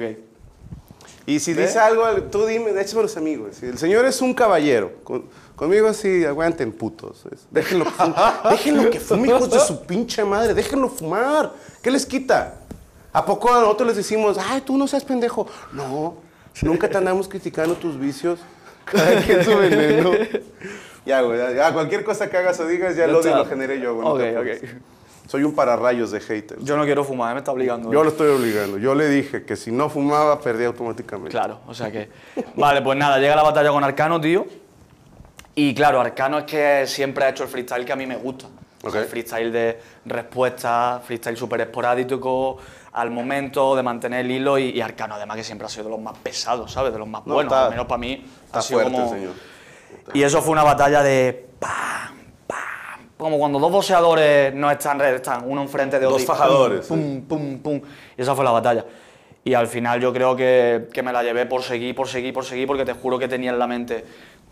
Y 1.26 1.40
si 1.40 1.54
dice 1.54 1.78
algo, 1.78 2.04
tú 2.30 2.44
dime, 2.44 2.78
échame 2.78 3.02
los 3.02 3.16
amigos. 3.16 3.56
Si 3.58 3.64
el 3.64 3.78
señor 3.78 4.04
es 4.04 4.20
un 4.20 4.34
caballero, 4.34 4.92
con- 5.02 5.24
conmigo 5.56 5.88
así, 5.88 6.22
aguanten 6.26 6.70
putos. 6.72 7.24
Déjenlo, 7.50 7.86
que 7.86 7.90
fume, 7.92 8.14
déjenlo 8.50 8.90
que 8.90 9.00
fume, 9.00 9.28
hijos 9.28 9.50
de 9.50 9.60
su 9.60 9.80
pinche 9.86 10.22
madre, 10.22 10.52
déjenlo 10.52 10.90
fumar. 10.90 11.52
¿Qué 11.80 11.90
les 11.90 12.04
quita? 12.04 12.56
¿A 13.14 13.24
poco 13.24 13.54
a 13.54 13.60
nosotros 13.60 13.86
les 13.86 13.96
decimos, 13.96 14.36
ay, 14.38 14.60
tú 14.60 14.76
no 14.76 14.88
seas 14.88 15.04
pendejo? 15.04 15.46
No, 15.72 16.16
nunca 16.62 16.88
te 16.88 16.98
andamos 16.98 17.28
criticando 17.28 17.74
tus 17.76 17.98
vicios. 17.98 18.40
Cada 18.84 19.22
quien 19.22 19.42
su 19.44 19.56
veneno. 19.56 20.10
Ya, 21.06 21.20
güey, 21.22 21.38
ya, 21.54 21.72
cualquier 21.72 22.02
cosa 22.02 22.28
que 22.28 22.36
hagas 22.36 22.58
o 22.60 22.66
digas, 22.66 22.96
ya, 22.96 23.06
lo 23.06 23.20
odio 23.20 23.36
lo 23.36 23.46
generé 23.46 23.78
yo, 23.80 23.94
güey. 23.94 24.04
no 24.06 24.12
Ok, 24.14 24.18
te 24.20 24.36
ok. 24.36 24.46
apures. 24.56 24.74
Soy 25.28 25.42
un 25.44 25.54
pararrayos 25.54 26.10
de 26.10 26.20
haters. 26.20 26.62
Yo 26.64 26.76
no 26.76 26.84
quiero 26.84 27.04
fumar, 27.04 27.34
me 27.34 27.38
está 27.38 27.52
obligando. 27.52 27.90
Yo 27.92 28.00
¿eh? 28.00 28.04
lo 28.04 28.10
estoy 28.10 28.28
obligando. 28.28 28.78
Yo 28.78 28.94
le 28.94 29.08
dije 29.08 29.44
que 29.44 29.54
si 29.56 29.70
no 29.70 29.88
fumaba, 29.88 30.40
perdía 30.40 30.66
automáticamente. 30.66 31.30
Claro, 31.30 31.60
o 31.66 31.72
sea 31.72 31.90
que. 31.90 32.10
Vale, 32.56 32.82
pues 32.82 32.98
nada, 32.98 33.18
llega 33.18 33.36
la 33.36 33.42
batalla 33.44 33.70
con 33.70 33.82
Arcano, 33.84 34.20
tío. 34.20 34.44
Y 35.54 35.72
claro, 35.72 36.00
Arcano 36.00 36.38
es 36.40 36.44
que 36.44 36.84
siempre 36.86 37.24
ha 37.24 37.28
hecho 37.30 37.44
el 37.44 37.48
freestyle 37.48 37.84
que 37.86 37.92
a 37.92 37.96
mí 37.96 38.06
me 38.06 38.16
gusta. 38.16 38.46
O 38.84 38.90
sea, 38.90 39.00
Ok. 39.00 39.04
el 39.04 39.10
freestyle 39.10 39.50
de 39.52 39.80
respuesta, 40.04 41.00
freestyle 41.04 41.36
súper 41.36 41.60
esporádico, 41.62 42.58
al 42.92 43.10
momento, 43.10 43.74
de 43.74 43.82
mantener 43.82 44.20
el 44.24 44.30
hilo. 44.30 44.58
Y, 44.58 44.70
y 44.70 44.80
Arcano, 44.80 45.14
además, 45.14 45.36
que 45.36 45.44
siempre 45.44 45.66
ha 45.66 45.68
sido 45.70 45.84
de 45.84 45.90
los 45.90 46.00
más 46.00 46.16
pesados, 46.18 46.70
¿sabes? 46.72 46.92
De 46.92 46.98
los 46.98 47.08
más 47.08 47.26
No, 47.26 47.34
buenos, 47.34 47.52
está- 47.52 47.64
al 47.64 47.70
menos 47.70 47.86
para 47.86 47.98
mí. 47.98 48.24
Está 48.46 48.58
ha 48.58 48.62
sido 48.62 48.80
fuerte 48.80 48.98
como... 48.98 49.10
señor. 49.12 49.32
Y 50.12 50.22
eso 50.22 50.42
fue 50.42 50.52
una 50.52 50.62
batalla 50.64 51.02
de 51.02 51.46
pam, 51.58 52.14
pam. 52.46 53.08
Como 53.16 53.38
cuando 53.38 53.58
dos 53.58 53.72
boxeadores 53.72 54.54
no 54.54 54.70
están, 54.70 55.00
están 55.00 55.42
uno 55.48 55.62
enfrente 55.62 55.98
de 55.98 56.04
otro. 56.06 56.18
Dos 56.18 56.26
fajadores, 56.26 56.86
Pum, 56.86 57.22
pum, 57.22 57.58
pum, 57.58 57.80
pum. 57.80 57.88
Y 58.16 58.20
esa 58.22 58.34
fue 58.34 58.44
la 58.44 58.50
batalla. 58.50 58.84
Y 59.44 59.54
al 59.54 59.66
final 59.66 60.00
yo 60.00 60.12
creo 60.12 60.36
que, 60.36 60.88
que 60.92 61.02
me 61.02 61.12
la 61.12 61.22
llevé 61.22 61.46
por 61.46 61.62
seguir, 61.62 61.94
por 61.94 62.08
seguir, 62.08 62.32
por 62.34 62.44
seguir, 62.44 62.66
porque 62.66 62.84
te 62.84 62.92
juro 62.92 63.18
que 63.18 63.28
tenía 63.28 63.50
en 63.50 63.58
la 63.58 63.66
mente, 63.66 64.04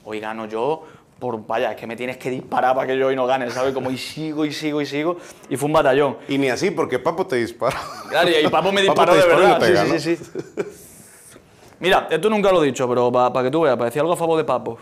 hoy 0.04 0.20
gano 0.20 0.46
yo, 0.46 0.84
por, 1.22 1.46
vaya, 1.46 1.70
es 1.70 1.76
que 1.76 1.86
me 1.86 1.94
tienes 1.94 2.16
que 2.16 2.30
disparar 2.30 2.74
para 2.74 2.84
que 2.84 2.98
yo 2.98 3.06
hoy 3.06 3.14
no 3.14 3.26
gane, 3.26 3.48
¿sabes? 3.48 3.72
Como 3.72 3.92
y 3.92 3.96
sigo, 3.96 4.44
y 4.44 4.52
sigo, 4.52 4.80
y 4.80 4.86
sigo. 4.86 5.18
Y 5.48 5.56
fue 5.56 5.68
un 5.68 5.72
batallón. 5.72 6.16
Y 6.26 6.36
ni 6.36 6.48
así, 6.48 6.72
porque 6.72 6.98
Papo 6.98 7.24
te 7.24 7.36
dispara. 7.36 7.78
Claro, 8.08 8.28
y 8.28 8.48
Papo 8.48 8.72
me 8.72 8.82
disparó 8.82 9.14
de 9.14 9.20
no 9.20 9.26
verdad. 9.28 9.86
Sí, 9.86 10.00
sí, 10.00 10.16
sí, 10.16 10.24
sí. 10.24 10.62
Mira, 11.78 12.08
esto 12.10 12.28
nunca 12.28 12.50
lo 12.50 12.60
he 12.64 12.66
dicho, 12.66 12.88
pero 12.88 13.12
para 13.12 13.44
que 13.44 13.52
tú 13.52 13.60
veas, 13.60 13.76
para 13.76 13.84
decir 13.84 14.00
algo 14.00 14.14
a 14.14 14.16
favor 14.16 14.36
de 14.36 14.42
Papo. 14.42 14.78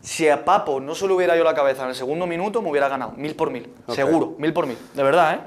Si 0.00 0.28
a 0.28 0.44
Papo 0.44 0.78
no 0.78 0.94
se 0.94 1.08
le 1.08 1.14
hubiera 1.14 1.34
ido 1.34 1.44
la 1.44 1.54
cabeza 1.54 1.82
en 1.82 1.88
el 1.88 1.96
segundo 1.96 2.28
minuto, 2.28 2.62
me 2.62 2.70
hubiera 2.70 2.88
ganado, 2.88 3.14
mil 3.16 3.34
por 3.34 3.50
mil. 3.50 3.68
Seguro, 3.88 4.36
mil 4.38 4.52
por 4.52 4.68
mil. 4.68 4.78
De 4.94 5.02
verdad, 5.02 5.34
¿eh? 5.34 5.40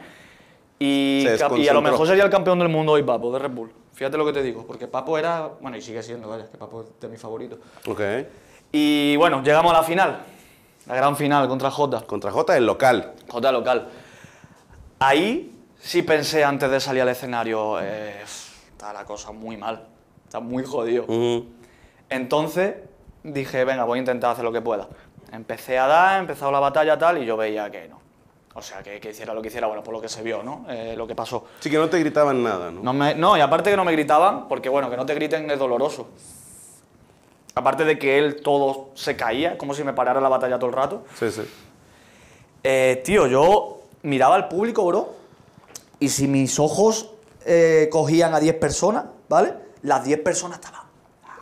Y, 0.80 1.28
y 1.60 1.68
a 1.70 1.74
lo 1.74 1.82
mejor 1.82 2.06
sería 2.06 2.26
el 2.26 2.30
campeón 2.30 2.60
del 2.60 2.68
mundo 2.68 2.92
hoy, 2.92 3.04
Papo, 3.04 3.32
de 3.32 3.40
Red 3.40 3.52
Bull. 3.52 3.72
Fíjate 3.94 4.18
lo 4.18 4.26
que 4.26 4.34
te 4.34 4.44
digo, 4.44 4.68
porque 4.68 4.86
Papo 4.86 5.18
era. 5.18 5.50
Bueno, 5.62 5.78
y 5.78 5.82
sigue 5.82 6.04
siendo, 6.04 6.28
vaya, 6.28 6.46
que 6.52 6.58
Papo 6.58 6.82
es 6.82 6.88
de 7.00 7.08
mis 7.08 7.22
favoritos. 7.22 7.60
ok. 7.88 8.02
Y 8.80 9.16
bueno, 9.18 9.42
llegamos 9.42 9.74
a 9.74 9.78
la 9.78 9.84
final. 9.84 10.20
La 10.86 10.94
gran 10.96 11.18
final 11.18 11.48
contra 11.48 11.72
Jota. 11.72 12.02
Contra 12.02 12.30
J, 12.32 12.58
el 12.58 12.66
local. 12.68 13.14
Jota 13.28 13.52
local. 13.52 13.88
Ahí 15.00 15.52
sí 15.80 16.04
pensé 16.04 16.44
antes 16.44 16.70
de 16.70 16.80
salir 16.80 17.02
al 17.02 17.10
escenario, 17.10 17.80
eh, 17.82 18.22
está 18.72 18.94
la 18.94 19.04
cosa 19.04 19.32
muy 19.32 19.58
mal, 19.58 19.84
está 20.26 20.40
muy 20.40 20.64
jodido. 20.64 21.06
Entonces 22.10 22.76
dije, 23.24 23.66
venga, 23.66 23.84
voy 23.84 23.98
a 23.98 24.00
intentar 24.02 24.32
hacer 24.32 24.44
lo 24.46 24.52
que 24.52 24.62
pueda. 24.62 24.88
Empecé 25.32 25.80
a 25.80 25.88
dar, 25.88 26.20
empezó 26.20 26.52
la 26.52 26.60
batalla 26.60 26.98
tal 27.00 27.22
y 27.22 27.26
yo 27.26 27.36
veía 27.36 27.70
que 27.72 27.88
no. 27.88 28.00
O 28.54 28.62
sea, 28.62 28.82
que, 28.84 29.00
que 29.00 29.10
hiciera 29.10 29.34
lo 29.34 29.42
que 29.42 29.48
hiciera, 29.50 29.66
bueno, 29.68 29.84
por 29.84 29.94
lo 29.94 30.02
que 30.02 30.08
se 30.10 30.22
vio, 30.24 30.42
¿no? 30.44 30.66
Eh, 30.70 30.94
lo 30.98 31.06
que 31.08 31.16
pasó. 31.16 31.46
Sí 31.60 31.70
que 31.72 31.78
no 31.78 31.90
te 31.90 32.00
gritaban 32.00 32.42
nada, 32.44 32.70
¿no? 32.72 32.82
No, 32.82 32.94
me- 32.94 33.14
no, 33.16 33.38
y 33.38 33.42
aparte 33.42 33.72
que 33.72 33.78
no 33.78 33.84
me 33.86 33.92
gritaban, 33.92 34.48
porque 34.48 34.70
bueno, 34.70 34.90
que 34.90 34.98
no 34.98 35.06
te 35.06 35.14
griten 35.16 35.50
es 35.52 35.58
doloroso. 35.60 36.08
Aparte 37.58 37.86
de 37.86 37.98
que 37.98 38.20
él 38.20 38.42
todo 38.44 38.90
se 38.94 39.16
caía, 39.16 39.58
como 39.58 39.74
si 39.74 39.84
me 39.84 39.92
parara 39.92 40.22
la 40.22 40.30
batalla 40.30 40.60
todo 40.60 40.70
el 40.70 40.76
rato. 40.76 41.04
Sí, 41.18 41.32
sí. 41.32 41.42
Eh, 42.64 43.02
tío, 43.04 43.26
yo 43.26 43.80
miraba 44.04 44.36
al 44.36 44.48
público, 44.48 44.86
bro, 44.86 45.16
y 46.00 46.10
si 46.10 46.28
mis 46.28 46.60
ojos 46.60 47.10
eh, 47.46 47.90
cogían 47.92 48.36
a 48.36 48.40
10 48.40 48.58
personas, 48.58 49.06
¿vale? 49.28 49.56
Las 49.82 50.06
10 50.06 50.20
personas 50.20 50.60
estaban. 50.60 50.82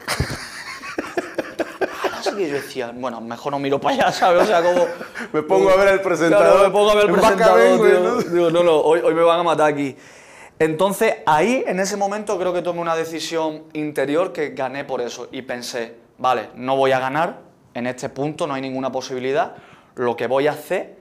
Así 2.18 2.34
que 2.34 2.48
yo 2.48 2.54
decía, 2.54 2.94
bueno, 2.96 3.20
mejor 3.20 3.52
no 3.52 3.60
miro 3.60 3.82
para 3.82 3.96
allá, 3.96 4.12
¿sabes? 4.14 4.44
O 4.44 4.46
sea, 4.46 4.64
como. 4.64 4.88
Me 5.34 5.42
pongo 5.42 5.70
a 5.70 5.76
ver 5.76 5.90
al 5.90 6.02
presentador. 6.02 6.46
Claro, 6.48 6.64
me 6.64 6.70
pongo 6.70 6.92
a 6.92 6.96
ver 6.96 7.08
Vaca 7.08 7.22
presentador. 7.22 7.60
vengo, 7.60 7.86
tío. 7.86 8.00
¿no? 8.00 8.22
Digo, 8.22 8.52
no, 8.52 8.64
no, 8.64 8.78
hoy, 8.78 9.02
hoy 9.02 9.14
me 9.14 9.22
van 9.22 9.42
a 9.42 9.44
matar 9.44 9.74
aquí. 9.74 9.98
Entonces, 10.60 11.16
ahí, 11.26 11.62
en 11.68 11.82
ese 11.82 11.98
momento, 11.98 12.40
creo 12.40 12.54
que 12.54 12.62
tomé 12.62 12.80
una 12.80 12.96
decisión 12.96 13.64
interior 13.74 14.32
que 14.32 14.52
gané 14.52 14.86
por 14.86 15.02
eso. 15.02 15.28
Y 15.34 15.42
pensé, 15.42 16.05
vale, 16.18 16.50
no 16.56 16.76
voy 16.76 16.92
a 16.92 17.00
ganar, 17.00 17.38
en 17.74 17.88
este 17.88 18.10
punto 18.10 18.48
no 18.48 18.54
hay 18.54 18.62
ninguna 18.62 18.92
posibilidad. 18.92 19.54
Lo 19.96 20.16
que 20.16 20.28
voy 20.28 20.48
a 20.48 20.52
hacer 20.52 20.98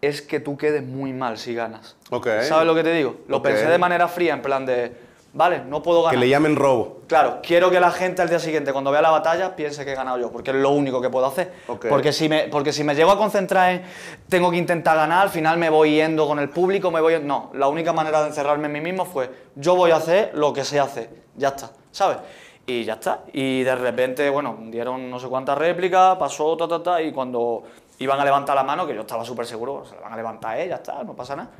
es 0.00 0.22
que 0.22 0.40
tú 0.40 0.56
quedes 0.56 0.82
muy 0.84 1.12
mal 1.12 1.38
si 1.38 1.54
ganas. 1.54 1.96
Ok. 2.10 2.28
¿Sabes 2.42 2.66
lo 2.66 2.74
que 2.74 2.82
te 2.84 2.92
digo? 2.92 3.16
Lo 3.28 3.42
pensé 3.42 3.66
de 3.66 3.78
manera 3.78 4.08
fría, 4.08 4.34
en 4.34 4.42
plan 4.42 4.66
de, 4.66 4.92
vale, 5.32 5.62
no 5.66 5.82
puedo 5.82 6.00
Que 6.02 6.06
ganar. 6.06 6.20
le 6.20 6.28
llamen 6.28 6.56
robo. 6.56 7.00
Claro, 7.08 7.40
quiero 7.42 7.70
que 7.70 7.80
la 7.80 7.90
gente 7.90 8.22
al 8.22 8.28
día 8.28 8.38
siguiente, 8.38 8.72
cuando 8.72 8.90
vea 8.90 9.00
la 9.02 9.10
batalla, 9.10 9.56
piense 9.56 9.84
que 9.84 9.92
he 9.92 9.94
ganado 9.94 10.18
yo, 10.18 10.30
porque 10.30 10.50
es 10.50 10.56
lo 10.56 10.70
único 10.70 11.00
que 11.00 11.08
puedo 11.10 11.26
hacer. 11.26 11.52
Ok. 11.68 11.86
Porque, 11.88 12.12
si 12.12 12.28
me, 12.28 12.44
porque 12.48 12.72
si 12.72 12.84
me 12.84 12.94
llego 12.94 13.10
a 13.10 13.18
concentrar 13.18 13.70
en 13.72 13.82
tengo 14.28 14.50
que 14.50 14.56
intentar 14.58 14.96
ganar, 14.96 15.22
al 15.22 15.30
final 15.30 15.56
me 15.58 15.70
voy 15.70 15.94
yendo 15.94 16.26
con 16.26 16.38
el 16.38 16.48
público, 16.50 16.90
me 16.90 17.00
voy... 17.00 17.20
No, 17.20 17.50
la 17.54 17.68
única 17.68 17.92
manera 17.92 18.20
de 18.22 18.28
encerrarme 18.28 18.66
en 18.66 18.72
mí 18.72 18.80
mismo 18.80 19.04
fue 19.04 19.30
yo 19.54 19.74
voy 19.74 19.90
a 19.92 19.96
hacer 19.96 20.32
lo 20.34 20.52
que 20.52 20.64
sé 20.64 20.78
hacer, 20.78 21.10
ya 21.36 21.48
está, 21.48 21.70
¿sabes? 21.90 22.18
Y 22.66 22.84
ya 22.84 22.94
está. 22.94 23.22
Y 23.32 23.62
de 23.62 23.74
repente, 23.76 24.28
bueno, 24.28 24.56
dieron 24.68 25.08
no 25.10 25.18
sé 25.20 25.28
cuántas 25.28 25.56
réplicas, 25.56 26.16
pasó, 26.16 26.56
ta, 26.56 26.66
ta, 26.66 26.82
ta, 26.82 27.02
y 27.02 27.12
cuando 27.12 27.62
iban 27.98 28.18
a 28.18 28.24
levantar 28.24 28.56
la 28.56 28.64
mano, 28.64 28.86
que 28.86 28.94
yo 28.94 29.02
estaba 29.02 29.24
súper 29.24 29.46
seguro, 29.46 29.84
se 29.86 29.94
la 29.94 30.02
van 30.02 30.12
a 30.12 30.16
levantar, 30.16 30.58
eh, 30.58 30.68
ya 30.68 30.76
está, 30.76 31.02
no 31.04 31.14
pasa 31.14 31.36
nada 31.36 31.50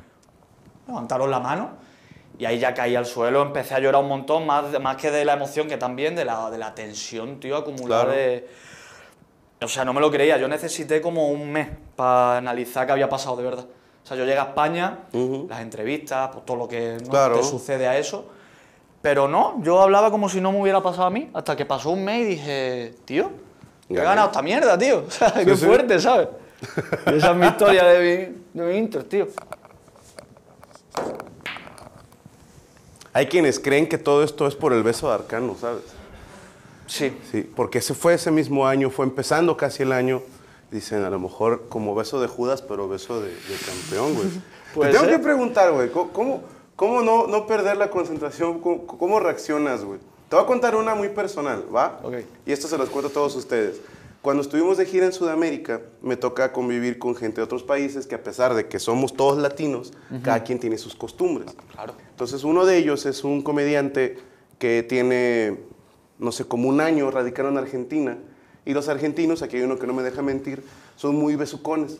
levantaron 0.87 1.29
la 1.29 1.39
mano 1.39 1.69
y 2.39 2.45
ahí 2.45 2.59
ya 2.59 2.73
caí 2.73 2.95
al 2.95 3.05
suelo, 3.05 3.41
empecé 3.41 3.73
a 3.75 3.79
llorar 3.79 4.01
un 4.01 4.07
montón, 4.09 4.45
más, 4.45 4.79
más 4.79 4.95
que 4.95 5.09
de 5.11 5.25
la 5.25 5.33
emoción, 5.33 5.67
que 5.67 5.77
también 5.77 6.15
de 6.15 6.23
la, 6.23 6.49
de 6.51 6.57
la 6.57 6.73
tensión, 6.75 7.39
tío, 7.39 7.57
acumulada 7.57 8.03
Claro. 8.05 8.17
de... 8.17 8.47
O 9.63 9.67
sea, 9.67 9.83
no 9.83 9.91
me 9.91 9.99
lo 9.99 10.11
creía, 10.11 10.37
yo 10.37 10.47
necesité 10.47 11.01
como 11.01 11.29
un 11.29 11.51
mes 11.51 11.67
para 11.95 12.37
analizar 12.37 12.85
qué 12.85 12.91
había 12.91 13.09
pasado 13.09 13.35
de 13.37 13.43
verdad. 13.43 13.65
O 14.03 14.07
sea, 14.07 14.15
yo 14.15 14.23
llegué 14.23 14.37
a 14.37 14.43
España, 14.43 14.99
Ujú. 15.13 15.47
las 15.49 15.61
entrevistas, 15.61 16.29
pues 16.31 16.45
todo 16.45 16.57
lo 16.57 16.67
que 16.67 16.97
¿no? 17.03 17.09
Claro. 17.09 17.35
te 17.37 17.43
sucede 17.43 17.87
a 17.87 17.97
eso, 17.97 18.29
pero 19.01 19.27
no, 19.27 19.61
yo 19.63 19.81
hablaba 19.81 20.11
como 20.11 20.29
si 20.29 20.41
no 20.41 20.51
me 20.51 20.61
hubiera 20.61 20.81
pasado 20.81 21.07
a 21.07 21.09
mí, 21.09 21.29
hasta 21.33 21.55
que 21.55 21.65
pasó 21.65 21.91
un 21.91 22.03
mes 22.03 22.21
y 22.21 22.25
dije, 22.25 22.95
tío, 23.05 23.31
he 23.89 23.95
ganado 23.95 24.27
esta 24.27 24.41
mierda, 24.41 24.77
tío. 24.77 25.03
O 25.07 25.11
sea, 25.11 25.31
qué 25.33 25.55
sí. 25.55 25.65
fuerte, 25.65 25.99
¿sabes? 25.99 26.29
Y 27.07 27.15
esa 27.17 27.31
es 27.31 27.37
mi 27.37 27.47
historia 27.47 27.85
de 27.85 27.99
mi, 28.53 28.61
de 28.61 28.67
mi 28.67 28.77
Inter, 28.77 29.03
tío. 29.03 29.27
Hay 33.13 33.27
quienes 33.27 33.59
creen 33.59 33.87
que 33.87 33.97
todo 33.97 34.23
esto 34.23 34.47
es 34.47 34.55
por 34.55 34.73
el 34.73 34.83
beso 34.83 35.07
de 35.07 35.15
Arcano, 35.15 35.55
¿sabes? 35.59 35.83
Sí, 36.87 37.17
Sí, 37.31 37.49
porque 37.55 37.79
ese 37.79 37.93
fue 37.93 38.13
ese 38.13 38.31
mismo 38.31 38.67
año, 38.67 38.89
fue 38.89 39.05
empezando 39.05 39.57
casi 39.57 39.83
el 39.83 39.91
año. 39.91 40.21
Dicen, 40.71 41.03
a 41.03 41.09
lo 41.09 41.19
mejor 41.19 41.67
como 41.69 41.95
beso 41.95 42.19
de 42.19 42.27
Judas, 42.27 42.61
pero 42.61 42.89
beso 42.89 43.21
de, 43.21 43.29
de 43.29 43.57
campeón, 43.65 44.15
güey. 44.15 44.27
Te 44.73 44.91
tengo 44.91 45.05
ser. 45.05 45.15
que 45.15 45.19
preguntar, 45.19 45.71
güey, 45.71 45.89
¿cómo, 45.89 46.41
cómo, 46.77 47.01
no, 47.01 47.27
no 47.27 47.45
perder 47.45 47.75
la 47.75 47.89
concentración? 47.89 48.61
¿Cómo, 48.61 48.87
cómo 48.87 49.19
reaccionas, 49.19 49.83
güey? 49.83 49.99
Te 50.29 50.35
voy 50.37 50.45
a 50.45 50.47
contar 50.47 50.75
una 50.75 50.95
muy 50.95 51.09
personal, 51.09 51.65
¿va? 51.73 51.99
Ok. 52.03 52.15
Y 52.45 52.53
esto 52.53 52.69
se 52.69 52.77
los 52.77 52.89
cuento 52.89 53.09
a 53.09 53.11
todos 53.11 53.35
ustedes. 53.35 53.81
Cuando 54.21 54.41
estuvimos 54.41 54.77
de 54.77 54.85
gira 54.85 55.05
en 55.05 55.13
Sudamérica, 55.13 55.81
me 56.01 56.17
toca 56.17 56.51
convivir 56.51 56.99
con 56.99 57.15
gente 57.15 57.37
de 57.37 57.43
otros 57.43 57.63
países 57.63 58.07
que 58.07 58.15
a 58.15 58.23
pesar 58.23 58.55
de 58.55 58.67
que 58.67 58.79
somos 58.79 59.13
todos 59.13 59.37
latinos, 59.37 59.93
cada 60.21 60.43
quien 60.43 60.59
tiene 60.59 60.77
sus 60.77 60.95
costumbres. 60.95 61.55
claro. 61.71 61.93
Entonces 62.09 62.43
uno 62.43 62.65
de 62.65 62.77
ellos 62.77 63.05
es 63.05 63.23
un 63.23 63.41
comediante 63.41 64.17
que 64.59 64.83
tiene, 64.83 65.59
no 66.19 66.31
sé, 66.31 66.45
como 66.45 66.67
un 66.67 66.81
año 66.81 67.09
radicado 67.09 67.49
en 67.49 67.57
Argentina. 67.57 68.17
Y 68.65 68.73
los 68.73 68.89
argentinos, 68.89 69.41
aquí 69.43 69.57
hay 69.57 69.63
uno 69.63 69.79
que 69.79 69.87
no 69.87 69.93
me 69.93 70.03
deja 70.03 70.21
mentir, 70.21 70.61
son 70.97 71.15
muy 71.15 71.37
besucones. 71.37 71.99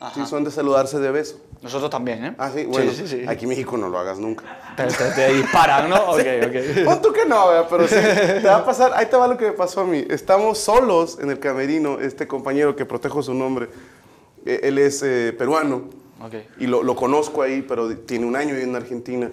Ajá. 0.00 0.14
Sí, 0.24 0.28
son 0.28 0.44
de 0.44 0.50
saludarse 0.50 0.98
de 0.98 1.10
beso. 1.10 1.40
Nosotros 1.62 1.88
también, 1.90 2.24
¿eh? 2.24 2.34
Ah, 2.36 2.50
sí, 2.54 2.64
bueno, 2.66 2.90
sí, 2.92 3.06
sí, 3.06 3.20
sí. 3.22 3.24
aquí 3.26 3.44
en 3.44 3.48
México 3.50 3.76
no 3.78 3.88
lo 3.88 3.98
hagas 3.98 4.18
nunca. 4.18 4.44
Te, 4.76 4.84
te- 4.86 5.10
te 5.14 5.32
disparan, 5.32 5.88
¿no? 5.88 5.96
Ok, 6.12 6.20
ok. 6.46 6.84
Pon 6.84 7.00
tú 7.02 7.12
que 7.12 7.24
no, 7.24 7.48
¿verdad? 7.48 7.66
pero 7.70 7.88
sí, 7.88 7.94
te 7.94 8.46
va 8.46 8.56
a 8.56 8.64
pasar, 8.66 8.92
ahí 8.94 9.06
te 9.06 9.16
va 9.16 9.26
lo 9.28 9.38
que 9.38 9.46
me 9.46 9.52
pasó 9.52 9.80
a 9.80 9.84
mí. 9.84 10.04
Estamos 10.10 10.58
solos 10.58 11.18
en 11.22 11.30
el 11.30 11.38
camerino, 11.38 12.00
este 12.00 12.26
compañero 12.26 12.76
que 12.76 12.84
protejo 12.84 13.22
su 13.22 13.32
nombre, 13.32 13.68
eh, 14.44 14.60
él 14.64 14.76
es 14.78 15.02
eh, 15.02 15.34
peruano, 15.38 15.84
Ok. 16.22 16.34
y 16.58 16.66
lo, 16.66 16.82
lo 16.82 16.94
conozco 16.96 17.40
ahí, 17.40 17.62
pero 17.62 17.96
tiene 17.98 18.26
un 18.26 18.36
año 18.36 18.54
en 18.56 18.76
Argentina. 18.76 19.30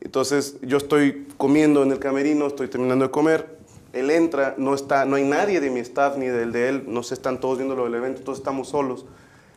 Entonces 0.00 0.56
yo 0.62 0.76
estoy 0.76 1.26
comiendo 1.38 1.82
en 1.82 1.90
el 1.90 1.98
camerino, 1.98 2.46
estoy 2.46 2.68
terminando 2.68 3.06
de 3.06 3.10
comer, 3.10 3.58
él 3.92 4.10
entra, 4.10 4.54
no, 4.58 4.74
está, 4.74 5.06
no 5.06 5.16
hay 5.16 5.24
nadie 5.24 5.60
de 5.60 5.70
mi 5.70 5.80
staff 5.80 6.16
ni 6.18 6.26
del 6.26 6.52
de 6.52 6.68
él, 6.68 6.84
no 6.86 7.02
se 7.02 7.14
están 7.14 7.40
todos 7.40 7.56
viendo 7.58 7.74
lo 7.74 7.84
del 7.84 7.94
evento, 7.94 8.20
todos 8.22 8.38
estamos 8.38 8.68
solos. 8.68 9.06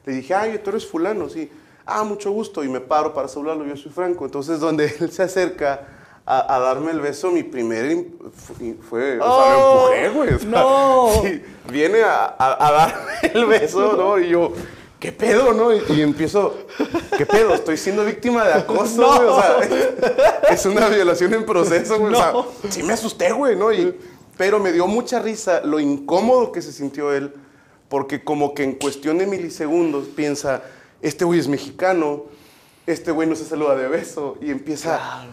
Le 0.07 0.13
dije, 0.13 0.33
ay, 0.33 0.59
tú 0.63 0.69
eres 0.69 0.87
fulano, 0.87 1.27
sí. 1.27 1.51
Ah, 1.85 2.03
mucho 2.03 2.31
gusto, 2.31 2.63
y 2.63 2.69
me 2.69 2.79
paro 2.79 3.13
para 3.13 3.27
saludarlo, 3.27 3.65
yo 3.65 3.75
soy 3.75 3.91
Franco. 3.91 4.23
Entonces 4.25 4.59
donde 4.61 4.85
él 5.01 5.11
se 5.11 5.23
acerca 5.23 5.85
a, 6.25 6.55
a 6.55 6.59
darme 6.59 6.91
el 6.91 7.01
beso, 7.01 7.29
mi 7.29 7.43
primer 7.43 7.91
im- 7.91 8.11
fue, 8.31 8.75
fue- 8.89 9.19
o 9.19 9.23
sea, 9.23 9.57
Oh, 9.57 9.87
lo 9.89 9.93
empujé, 9.93 10.09
güey. 10.17 10.33
o 10.33 10.39
sea, 10.39 10.49
no. 10.49 11.09
sí, 11.23 11.43
viene 11.69 12.03
a, 12.03 12.25
a- 12.39 12.67
a 12.67 12.71
darme 12.71 13.11
el 13.33 13.45
beso, 13.45 13.97
¿no? 13.97 14.17
Y 14.17 14.29
yo, 14.29 14.53
¿qué 14.99 15.11
pedo, 15.11 15.53
no? 15.53 15.73
Y, 15.73 15.81
y 15.89 16.01
empiezo, 16.01 16.55
¿qué 17.17 17.25
pedo? 17.25 17.53
Estoy 17.53 17.75
siendo 17.75 18.05
víctima 18.05 18.45
de 18.45 18.53
acoso, 18.53 19.01
No. 19.01 19.15
güey. 19.15 19.27
O 19.27 19.41
sea, 19.41 20.49
es 20.51 20.65
una 20.65 20.87
violación 20.87 21.33
en 21.33 21.45
proceso, 21.45 21.99
güey. 21.99 22.13
O 22.13 22.17
sea, 22.17 22.31
No. 22.31 22.45
sí 22.69 22.81
me 22.83 22.93
asusté, 22.93 23.31
güey, 23.33 23.57
¿no? 23.57 23.73
Y, 23.73 23.93
pero 24.37 24.59
me 24.59 24.71
dio 24.71 24.87
mucha 24.87 25.19
risa 25.19 25.61
lo 25.65 25.79
incómodo 25.81 26.51
que 26.53 26.61
se 26.61 26.71
sintió 26.71 27.11
él, 27.13 27.33
porque 27.89 28.23
como 28.23 28.53
que 28.53 28.63
en 28.63 28.73
cuestión 28.73 29.17
de 29.17 29.27
milisegundos 29.27 30.07
piensa, 30.07 30.61
este 31.01 31.25
güey 31.25 31.39
es 31.39 31.47
mexicano, 31.47 32.23
este 32.85 33.11
güey 33.11 33.27
no 33.27 33.35
se 33.35 33.45
saluda 33.45 33.75
de 33.75 33.87
beso, 33.87 34.37
y 34.41 34.51
empieza 34.51 34.97
Claro. 34.97 35.31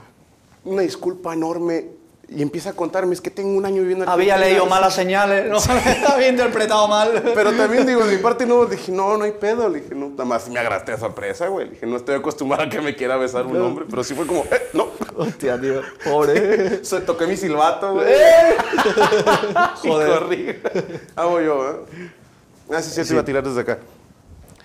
una 0.64 0.82
disculpa 0.82 1.32
enorme, 1.34 1.86
y 2.26 2.40
empieza 2.40 2.70
a 2.70 2.72
contarme, 2.72 3.12
es 3.12 3.20
que 3.20 3.28
tengo 3.30 3.50
un 3.56 3.66
año 3.66 3.82
viviendo 3.82 4.04
en 4.04 4.10
Había 4.10 4.38
leído 4.38 4.64
malas 4.64 4.94
señales, 4.94 5.44
no 5.50 5.58
había 6.10 6.28
interpretado 6.30 6.88
mal. 6.88 7.22
pero 7.34 7.52
también 7.52 7.86
digo, 7.86 8.02
de 8.02 8.16
mi 8.16 8.22
parte 8.22 8.46
no, 8.46 8.64
dije, 8.64 8.90
no, 8.90 9.18
no 9.18 9.24
hay 9.24 9.32
pedo. 9.32 9.68
Le 9.68 9.82
dije, 9.82 9.94
no, 9.94 10.08
nada 10.08 10.24
más 10.24 10.48
me 10.48 10.58
agarraste 10.58 10.92
de 10.92 10.98
sorpresa, 10.98 11.48
güey. 11.48 11.66
Le 11.66 11.72
dije, 11.72 11.86
no 11.86 11.96
estoy 11.98 12.14
acostumbrado 12.14 12.64
a 12.64 12.68
que 12.70 12.80
me 12.80 12.96
quiera 12.96 13.18
besar 13.18 13.46
un 13.46 13.60
hombre. 13.60 13.84
Pero 13.90 14.02
sí 14.02 14.14
fue 14.14 14.26
como, 14.26 14.40
eh, 14.44 14.68
no. 14.72 14.88
Hostia, 15.16 15.60
tío. 15.60 15.82
Pobre. 16.04 16.82
Se 16.82 17.02
toqué 17.02 17.26
mi 17.26 17.36
silbato, 17.36 17.92
güey. 17.92 18.06
Joder. 19.82 20.18
corrí. 20.18 20.58
Hago 21.16 21.40
yo, 21.42 21.70
¿eh? 21.70 21.76
Ah, 22.70 22.80
sí, 22.82 22.90
sí, 22.90 23.06
te 23.06 23.12
iba 23.12 23.22
a 23.22 23.24
tirar 23.24 23.42
desde 23.44 23.60
acá. 23.60 23.78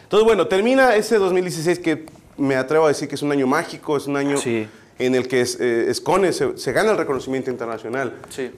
Entonces, 0.03 0.25
bueno, 0.25 0.47
termina 0.47 0.95
ese 0.95 1.17
2016 1.17 1.79
que 1.79 2.05
me 2.37 2.55
atrevo 2.55 2.85
a 2.85 2.87
decir 2.87 3.07
que 3.07 3.15
es 3.15 3.21
un 3.21 3.31
año 3.31 3.45
mágico, 3.47 3.97
es 3.97 4.07
un 4.07 4.17
año 4.17 4.37
Sí. 4.37 4.67
en 4.97 5.15
el 5.15 5.27
que 5.27 5.41
es- 5.41 5.59
eh, 5.59 5.89
Escone 5.89 6.31
se, 6.33 6.57
se 6.57 6.71
gana 6.71 6.91
el 6.91 6.97
reconocimiento 6.97 7.51
internacional. 7.51 8.13
Sí. 8.29 8.51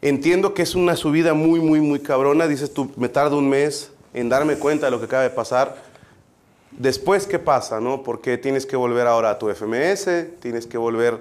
Entiendo 0.00 0.54
que 0.54 0.62
es 0.62 0.74
una 0.74 0.96
subida 0.96 1.34
muy, 1.34 1.60
muy, 1.60 1.80
muy 1.80 2.00
cabrona. 2.00 2.48
Dices 2.48 2.72
tú, 2.74 2.90
me 2.96 3.08
tarda 3.08 3.36
un 3.36 3.48
mes 3.48 3.90
en 4.14 4.28
darme 4.28 4.56
cuenta 4.56 4.86
de 4.86 4.90
lo 4.90 4.98
que 4.98 5.04
acaba 5.04 5.22
de 5.22 5.30
pasar. 5.30 5.76
Después, 6.72 7.26
¿qué 7.26 7.38
pasa, 7.38 7.80
no? 7.80 8.02
Porque 8.02 8.38
tienes 8.38 8.64
que 8.66 8.76
volver 8.76 9.06
ahora 9.06 9.30
a 9.30 9.38
tu 9.38 9.50
FMS, 9.50 10.24
tienes 10.40 10.66
que 10.66 10.78
volver, 10.78 11.18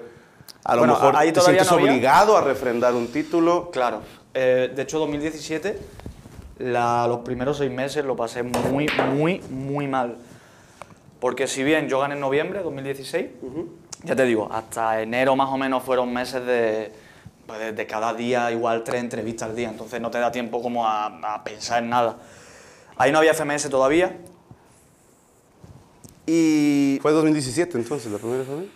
a 0.63 0.73
lo 0.75 0.79
Bueno, 0.81 0.93
mejor 0.93 1.15
ahí 1.17 1.31
te 1.31 1.41
sientes 1.41 1.69
no 1.69 1.77
obligado 1.77 2.37
a 2.37 2.41
refrendar 2.41 2.95
un 2.95 3.07
título. 3.07 3.69
Claro. 3.71 4.01
Eh, 4.33 4.71
de 4.73 4.81
hecho, 4.81 4.97
2017, 4.97 5.77
la- 6.61 7.07
los 7.07 7.19
primeros 7.19 7.57
seis 7.57 7.71
meses 7.71 8.05
lo 8.05 8.15
pasé 8.15 8.43
muy, 8.43 8.87
muy, 9.13 9.39
muy 9.49 9.87
mal. 9.87 10.17
Porque 11.19 11.47
si 11.47 11.63
bien 11.63 11.87
yo 11.87 11.99
gané 11.99 12.15
en 12.15 12.19
noviembre 12.21 12.59
de 12.59 12.65
2016, 12.65 13.27
ya 14.03 14.15
te 14.15 14.23
digo, 14.25 14.49
hasta 14.51 15.01
enero 15.01 15.35
más 15.35 15.49
o 15.49 15.57
menos 15.57 15.83
fueron 15.83 16.11
meses 16.11 16.43
de, 16.45 16.91
pues, 17.45 17.75
de, 17.75 17.85
cada 17.87 18.13
día 18.13 18.51
igual 18.51 18.83
tres 18.83 19.01
entrevistas 19.01 19.49
al 19.49 19.55
día, 19.55 19.69
entonces 19.69 20.01
no 20.01 20.09
te 20.09 20.17
da 20.19 20.31
tiempo 20.31 20.61
como 20.63 20.87
a, 20.87 21.05
a 21.35 21.43
pensar 21.43 21.83
en 21.83 21.89
nada. 21.89 22.17
Ahí 22.97 23.11
no 23.11 23.19
había 23.19 23.33
FMS 23.35 23.69
todavía. 23.69 24.17
Y 26.25 26.99
Fue 27.01 27.11
2017 27.11 27.77
entonces, 27.77 28.11
la 28.11 28.17
primera 28.17 28.39
vez. 28.43 28.69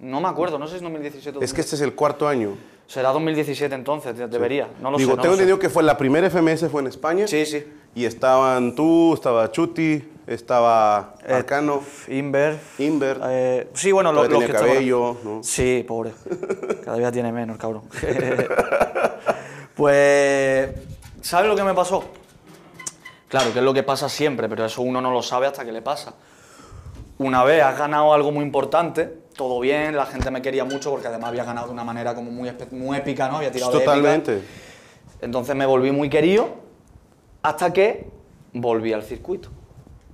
no 0.00 0.20
me 0.20 0.28
acuerdo, 0.28 0.58
no 0.58 0.66
sé 0.66 0.72
si 0.72 0.76
es 0.76 0.82
2017 0.82 1.38
o 1.38 1.40
Es 1.42 1.52
que 1.54 1.60
este 1.60 1.76
es 1.76 1.82
el 1.82 1.94
cuarto 1.94 2.26
año. 2.28 2.56
Será 2.86 3.10
2017 3.10 3.74
entonces, 3.74 4.16
de- 4.16 4.28
debería. 4.28 4.68
No 4.80 4.90
lo 4.92 4.98
Digo, 4.98 5.10
sé. 5.12 5.16
no 5.16 5.22
tengo 5.22 5.34
entendido 5.34 5.58
que 5.58 5.68
fue 5.68 5.82
la 5.82 5.96
primera 5.98 6.28
FMS 6.30 6.68
fue 6.70 6.82
en 6.82 6.86
España. 6.88 7.26
Sí, 7.26 7.44
sí. 7.44 7.64
Y 7.94 8.04
estaban 8.04 8.74
tú, 8.74 9.14
estaba 9.14 9.50
Chuti, 9.50 10.04
estaba 10.26 11.14
Eh, 11.26 11.32
Arcano, 11.34 11.80
Inver. 12.08 12.58
Inver. 12.78 13.20
Eh, 13.28 13.68
sí, 13.74 13.90
bueno, 13.90 14.12
lo- 14.12 14.24
los 14.28 14.38
que 14.40 14.46
estaban- 14.46 14.68
cabello, 14.68 15.16
¿no? 15.24 15.42
Sí, 15.42 15.84
pobre. 15.86 16.12
Cada 16.84 16.96
día 16.98 17.10
tiene 17.10 17.32
menos, 17.32 17.56
cabrón. 17.58 17.82
pues, 19.74 20.70
¿sabes 21.22 21.48
lo 21.48 21.56
que 21.56 21.64
me 21.64 21.74
pasó? 21.74 22.04
Claro, 23.28 23.52
que 23.52 23.58
es 23.58 23.64
lo 23.64 23.74
que 23.74 23.82
pasa 23.82 24.08
siempre, 24.08 24.48
pero 24.48 24.64
eso 24.64 24.82
uno 24.82 25.00
no 25.00 25.10
lo 25.10 25.22
sabe 25.22 25.46
hasta 25.46 25.64
que 25.64 25.72
le 25.72 25.82
pasa. 25.82 26.14
Una 27.18 27.42
vez 27.44 27.62
has 27.62 27.78
ganado 27.78 28.12
algo 28.14 28.30
muy 28.30 28.44
importante, 28.44 29.12
todo 29.36 29.60
bien, 29.60 29.96
la 29.96 30.06
gente 30.06 30.30
me 30.30 30.42
quería 30.42 30.64
mucho 30.64 30.90
porque 30.90 31.08
además 31.08 31.28
había 31.28 31.44
ganado 31.44 31.66
de 31.66 31.72
una 31.72 31.84
manera 31.84 32.14
como 32.14 32.30
muy, 32.30 32.50
muy 32.72 32.96
épica, 32.96 33.28
¿no? 33.28 33.36
Había 33.36 33.52
tirado 33.52 33.72
de 33.72 33.78
épica. 33.78 33.92
Totalmente. 33.92 34.42
Entonces 35.20 35.54
me 35.54 35.66
volví 35.66 35.92
muy 35.92 36.08
querido 36.08 36.48
hasta 37.42 37.72
que 37.72 38.08
volví 38.52 38.92
al 38.92 39.02
circuito. 39.02 39.50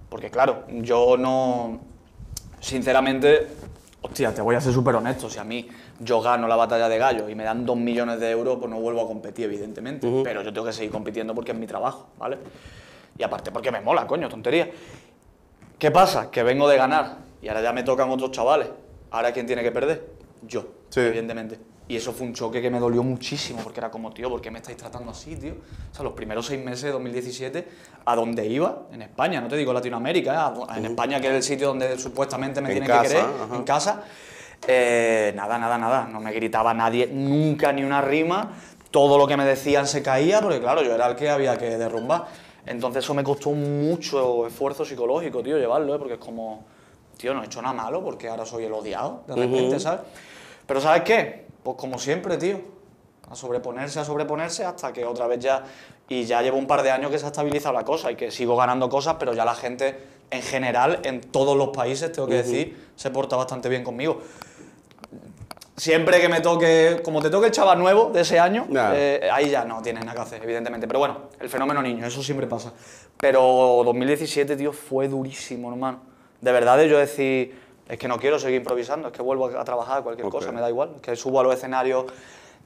Porque 0.09 0.31
claro, 0.31 0.65
yo 0.69 1.17
no... 1.17 1.81
Sinceramente, 2.61 3.49
hostia, 4.03 4.35
te 4.35 4.43
voy 4.43 4.55
a 4.55 4.61
ser 4.61 4.73
súper 4.73 4.95
honesto. 4.95 5.31
Si 5.31 5.39
a 5.39 5.45
mí 5.45 5.69
yo 5.99 6.21
gano 6.21 6.47
la 6.47 6.57
batalla 6.57 6.89
de 6.89 6.99
gallos 6.99 7.31
y 7.31 7.35
me 7.35 7.45
dan 7.45 7.65
dos 7.65 7.77
millones 7.77 8.21
de 8.21 8.31
euros, 8.31 8.59
pues 8.59 8.71
no 8.71 8.81
vuelvo 8.81 9.03
a 9.03 9.07
competir, 9.07 9.47
evidentemente. 9.47 10.07
Pero 10.23 10.43
yo 10.43 10.53
tengo 10.53 10.67
que 10.67 10.73
seguir 10.73 10.91
compitiendo 10.91 11.35
porque 11.35 11.53
es 11.53 11.59
mi 11.59 11.67
trabajo, 11.67 12.09
¿vale? 12.19 12.39
Y 13.19 13.23
aparte 13.23 13.51
porque 13.51 13.73
me 13.73 13.81
mola, 13.81 14.07
coño, 14.07 14.29
tontería. 14.29 14.71
¿Qué 15.79 15.91
pasa? 15.91 16.31
Que 16.31 16.43
vengo 16.43 16.69
de 16.69 16.77
ganar 16.77 17.17
y 17.41 17.49
ahora 17.49 17.63
ya 17.63 17.73
me 17.73 17.83
tocan 17.83 18.09
otros 18.11 18.31
chavales. 18.31 18.69
¿Ahora 19.13 19.33
quién 19.33 19.47
tiene 19.47 19.63
que 19.63 19.71
perder? 19.73 20.07
Yo, 20.43 20.65
Sí. 20.89 21.01
evidentemente. 21.01 21.59
Y 21.89 21.97
eso 21.97 22.13
fue 22.13 22.27
un 22.27 22.33
choque 22.33 22.63
que 22.63 22.71
me 22.71 22.79
dolió 22.79 23.03
muchísimo, 23.03 23.61
porque 23.63 23.81
era 23.81 23.91
como, 23.91 24.13
tío, 24.13 24.31
¿por 24.31 24.41
qué 24.41 24.51
me 24.51 24.59
estáis 24.59 24.77
tratando 24.79 25.11
así, 25.11 25.37
tío? 25.37 25.55
O 25.91 25.95
sea, 25.95 26.05
los 26.05 26.15
primeros 26.15 26.47
seis 26.47 26.63
meses 26.65 26.85
de 26.85 26.91
2017, 26.93 27.69
¿a 28.07 28.17
dónde 28.17 28.47
iba? 28.47 28.85
En 28.93 29.03
España, 29.03 29.41
no 29.41 29.49
te 29.49 29.57
digo 29.57 29.73
Latinoamérica, 29.73 30.53
¿eh? 30.57 30.79
En 30.79 30.87
España, 30.87 31.21
que 31.21 31.29
es 31.29 31.35
el 31.35 31.43
sitio 31.43 31.69
donde 31.69 31.99
supuestamente 31.99 32.61
me 32.61 32.69
En 32.69 32.75
tienen 32.75 32.89
casa, 32.89 33.03
que 33.03 33.09
querer, 33.09 33.25
ajá. 33.45 33.57
en 33.57 33.65
casa. 33.65 34.05
Eh, 34.67 35.33
nada, 35.35 35.59
nada, 35.59 35.77
nada. 35.77 36.07
No 36.11 36.21
me 36.21 36.33
gritaba 36.33 36.73
nadie 36.73 37.09
nunca 37.13 37.73
ni 37.73 37.83
una 37.83 38.01
rima. 38.01 38.53
Todo 38.91 39.19
lo 39.19 39.27
que 39.27 39.37
me 39.37 39.45
decían 39.45 39.87
se 39.87 40.03
caía, 40.03 40.41
porque 40.41 40.61
claro, 40.61 40.83
yo 40.83 40.95
era 40.95 41.09
el 41.09 41.17
que 41.17 41.29
había 41.29 41.59
que 41.59 41.77
derrumbar. 41.79 42.27
Entonces 42.65 43.03
eso 43.05 43.13
me 43.13 43.25
costó 43.25 43.51
mucho 43.51 44.47
esfuerzo 44.47 44.85
psicológico, 44.85 45.43
tío, 45.43 45.59
llevarlo, 45.59 45.95
¿eh? 45.95 45.99
porque 45.99 46.15
es 46.15 46.21
como, 46.21 46.65
tío, 47.23 47.33
no 47.35 47.43
he 47.43 47.47
hecho 47.47 47.63
nada 47.63 47.73
malo, 47.73 48.03
porque 48.03 48.29
ahora 48.29 48.45
soy 48.45 48.65
el 48.65 48.73
odiado, 48.73 49.23
de 49.29 49.37
repente, 49.37 49.79
¿sabes? 49.79 50.01
Pero 50.67 50.81
¿sabes 50.81 51.03
qué? 51.03 51.47
Pues 51.63 51.77
como 51.77 51.97
siempre, 51.97 52.37
tío, 52.37 52.61
a 53.31 53.37
sobreponerse, 53.37 54.01
a 54.01 54.05
sobreponerse, 54.05 54.65
hasta 54.65 54.93
que 54.93 55.05
otra 55.07 55.27
vez 55.29 55.39
ya... 55.39 55.63
Y 56.09 56.25
ya 56.25 56.43
llevo 56.43 56.59
un 56.59 56.67
par 56.67 56.83
de 56.83 56.91
años 56.91 57.11
que 57.13 57.19
se 57.19 57.25
ha 57.25 57.29
estabilizado 57.29 57.73
la 57.75 57.85
cosa 57.85 58.11
y 58.11 58.17
que 58.17 58.31
sigo 58.33 58.55
ganando 58.57 58.89
cosas, 58.91 59.17
pero 59.19 59.33
ya 59.33 59.45
la 59.47 59.55
gente, 59.55 59.97
en 60.31 60.43
general, 60.43 60.99
en 61.05 61.21
todos 61.23 61.57
los 61.57 61.69
países, 61.69 62.11
tengo 62.13 62.27
que 62.29 62.35
decir, 62.35 62.91
se 62.97 63.11
porta 63.11 63.37
bastante 63.37 63.69
bien 63.71 63.83
conmigo. 63.85 64.21
Siempre 65.77 66.21
que 66.21 66.29
me 66.29 66.41
toque, 66.41 67.01
como 67.03 67.23
te 67.23 67.31
toque 67.31 67.47
el 67.47 67.53
chaval 67.53 67.79
nuevo 67.79 68.11
de 68.11 68.23
ese 68.23 68.39
año, 68.39 68.67
Nah. 68.69 68.93
eh, 68.95 69.31
ahí 69.33 69.49
ya 69.49 69.65
no 69.65 69.81
tienes 69.81 70.05
nada 70.05 70.17
que 70.17 70.23
hacer, 70.23 70.43
evidentemente. 70.43 70.87
Pero 70.87 70.99
bueno, 70.99 71.19
el 71.41 71.49
fenómeno 71.49 71.81
niño, 71.81 72.05
eso 72.05 72.23
siempre 72.23 72.47
pasa. 72.47 72.73
Pero 73.17 73.81
2017, 73.85 74.57
tío, 74.57 74.73
fue 74.73 75.09
durísimo, 75.09 75.71
hermano. 75.71 76.12
De 76.43 76.53
verdad, 76.53 76.77
de 76.77 76.89
yo 76.89 76.99
decir, 76.99 77.59
es 77.89 77.99
que 77.99 78.09
no 78.09 78.19
quiero 78.19 78.39
seguir 78.39 78.59
improvisando, 78.59 79.09
es 79.09 79.15
que 79.15 79.23
vuelvo 79.23 79.47
a 79.47 79.65
trabajar, 79.65 80.03
cualquier 80.03 80.29
cosa, 80.29 80.53
me 80.53 80.61
da 80.61 80.69
igual. 80.69 80.97
Que 81.01 81.17
subo 81.17 81.41
a 81.41 81.45
los 81.45 81.55
escenarios 81.55 82.05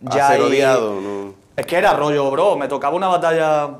A 0.06 0.16
ya. 0.16 0.28
ser 0.28 0.40
y- 0.40 0.42
odiado, 0.44 1.00
¿no? 1.00 1.34
Es 1.54 1.64
que 1.66 1.76
era 1.76 1.92
rollo, 1.94 2.30
bro. 2.30 2.56
Me 2.56 2.66
tocaba 2.68 2.96
una 2.96 3.08
batalla. 3.08 3.70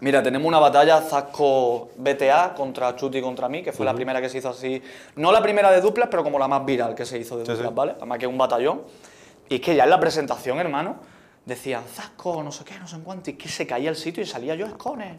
Mira, 0.00 0.22
tenemos 0.22 0.48
una 0.48 0.58
batalla 0.58 1.00
Zasco 1.00 1.90
BTA 1.96 2.54
contra 2.54 2.96
Chuti 2.96 3.20
contra 3.20 3.48
mí, 3.48 3.62
que 3.62 3.70
fue 3.72 3.84
la 3.86 3.94
primera 3.94 4.20
que 4.20 4.28
se 4.28 4.38
hizo 4.38 4.48
así. 4.48 4.82
No 5.16 5.30
la 5.30 5.42
primera 5.42 5.70
de 5.70 5.80
duplas, 5.80 6.08
pero 6.10 6.22
como 6.24 6.38
la 6.38 6.48
más 6.48 6.64
viral 6.64 6.94
que 6.94 7.04
se 7.04 7.18
hizo 7.18 7.36
de 7.36 7.44
Sí, 7.44 7.52
duplas, 7.52 7.68
sí. 7.68 7.74
¿vale? 7.74 7.92
Además 7.98 8.18
que 8.18 8.24
es 8.26 8.30
un 8.32 8.38
batallón. 8.38 8.82
Y 9.48 9.56
es 9.56 9.60
que 9.60 9.76
ya 9.76 9.84
en 9.84 9.90
la 9.90 10.00
presentación, 10.00 10.58
hermano, 10.58 10.96
decían 11.44 11.84
Zasco, 11.84 12.42
no 12.42 12.50
sé 12.50 12.64
qué, 12.64 12.78
no 12.78 12.88
sé 12.88 12.98
cuánto, 13.04 13.30
y 13.30 13.34
que 13.34 13.48
se 13.48 13.66
caía 13.66 13.90
el 13.90 13.96
sitio 13.96 14.22
y 14.22 14.26
salía 14.26 14.54
yo 14.54 14.66
escones. 14.66 15.18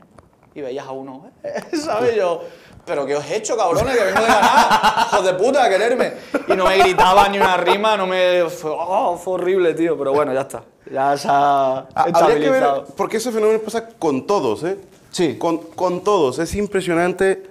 Y 0.56 0.62
veías 0.62 0.86
a 0.88 0.92
uno, 0.92 1.32
¿eh? 1.44 1.62
¿sabes? 1.78 2.16
Yo, 2.16 2.42
¿pero 2.86 3.06
qué 3.06 3.16
os 3.16 3.26
he 3.30 3.38
hecho, 3.38 3.56
cabrones? 3.58 3.96
Que 3.96 4.04
vengo 4.04 4.20
de 4.22 4.28
ganar, 4.28 5.08
hijos 5.08 5.26
de 5.26 5.34
puta, 5.36 5.64
a 5.66 5.70
quererme. 5.70 6.14
Y 6.48 6.54
no 6.54 6.66
me 6.66 6.78
gritaba 6.78 7.28
ni 7.30 7.38
una 7.38 7.58
rima, 7.58 7.98
no 7.98 8.08
me. 8.08 8.50
Fue, 8.50 8.72
oh, 8.74 9.18
fue 9.18 9.34
horrible, 9.36 9.74
tío. 9.74 9.98
Pero 9.98 10.14
bueno, 10.14 10.34
ya 10.34 10.42
está. 10.42 10.64
Ya 10.92 11.18
se 11.18 11.28
ha 11.30 11.80
Habría 11.96 12.40
que 12.40 12.50
ver, 12.50 12.66
porque 12.98 13.18
ese 13.18 13.32
fenómeno 13.32 13.60
pasa 13.60 13.88
con 13.88 14.26
todos, 14.28 14.64
¿eh? 14.64 14.78
Sí. 15.12 15.38
Con, 15.38 15.58
con 15.60 16.04
todos. 16.04 16.40
Es 16.40 16.56
impresionante. 16.56 17.44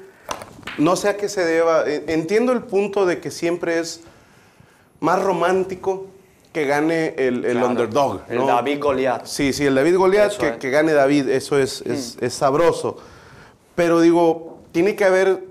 No 0.79 0.97
sé 0.97 1.09
a 1.09 1.17
qué 1.17 1.29
se 1.29 1.45
deba. 1.45 1.85
Eh, 1.87 2.05
Entiendo 2.09 2.53
el 2.53 2.63
punto 2.63 3.07
de 3.07 3.21
que 3.21 3.31
siempre 3.31 3.79
es 3.79 4.01
más 5.01 5.23
romántico 5.23 6.07
que 6.53 6.67
gane 6.67 7.15
el, 7.17 7.45
el 7.45 7.53
Claro. 7.53 7.69
underdog. 7.69 8.21
El 8.29 8.39
¿no? 8.39 8.47
David 8.47 8.81
Goliat. 8.83 9.25
Sí, 9.27 9.53
sí, 9.53 9.67
el 9.67 9.75
David 9.75 9.97
Goliat, 9.97 10.33
Eso 10.33 10.41
que, 10.41 10.49
es. 10.49 10.57
Mm. 10.57 10.59
que 10.59 10.71
gane 10.71 10.93
David, 10.93 11.29
eso 11.29 11.59
es, 11.59 11.83
es, 11.83 12.19
es 12.21 12.35
sabroso. 12.35 12.97
Pero 13.77 14.01
digo, 14.01 14.50
tiene 14.73 14.97
que 14.97 15.05
haber 15.05 15.45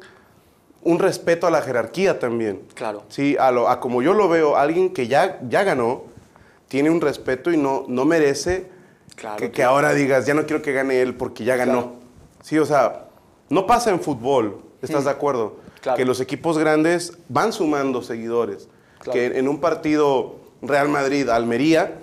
un 0.81 0.99
respeto 0.99 1.47
a 1.47 1.51
la 1.51 1.61
jerarquía 1.61 2.19
también. 2.19 2.61
Claro. 2.73 3.03
Sí, 3.09 3.35
a, 3.39 3.51
lo, 3.51 3.69
a 3.69 3.79
como 3.79 4.01
yo 4.01 4.13
lo 4.13 4.29
veo, 4.29 4.57
alguien 4.57 4.93
que 4.93 5.07
ya, 5.07 5.39
ya 5.47 5.63
ganó, 5.63 6.03
tiene 6.67 6.89
un 6.89 7.01
respeto 7.01 7.51
y 7.51 7.57
no, 7.57 7.85
no 7.87 8.05
merece 8.05 8.69
Claro, 9.15 9.51
que, 9.51 9.63
ahora 9.63 9.93
digas, 9.93 10.25
ya 10.25 10.33
no 10.33 10.45
quiero 10.45 10.61
que 10.61 10.71
gane 10.71 11.01
él 11.01 11.13
porque 11.13 11.43
ya 11.43 11.57
ganó. 11.57 11.71
Claro. 11.71 11.93
Sí, 12.41 12.57
o 12.57 12.65
sea, 12.65 13.07
no 13.49 13.67
pasa 13.67 13.89
en 13.89 13.99
fútbol, 13.99 14.61
¿estás 14.81 15.03
de 15.03 15.09
acuerdo? 15.09 15.57
Mm. 15.85 15.95
Que 15.95 16.05
los 16.05 16.21
equipos 16.21 16.57
grandes 16.57 17.17
van 17.27 17.51
sumando 17.51 18.01
seguidores. 18.01 18.69
Que 19.11 19.37
en 19.37 19.47
un 19.47 19.59
partido 19.59 20.35
Real 20.61 20.87
Madrid-Almería, 20.87 21.99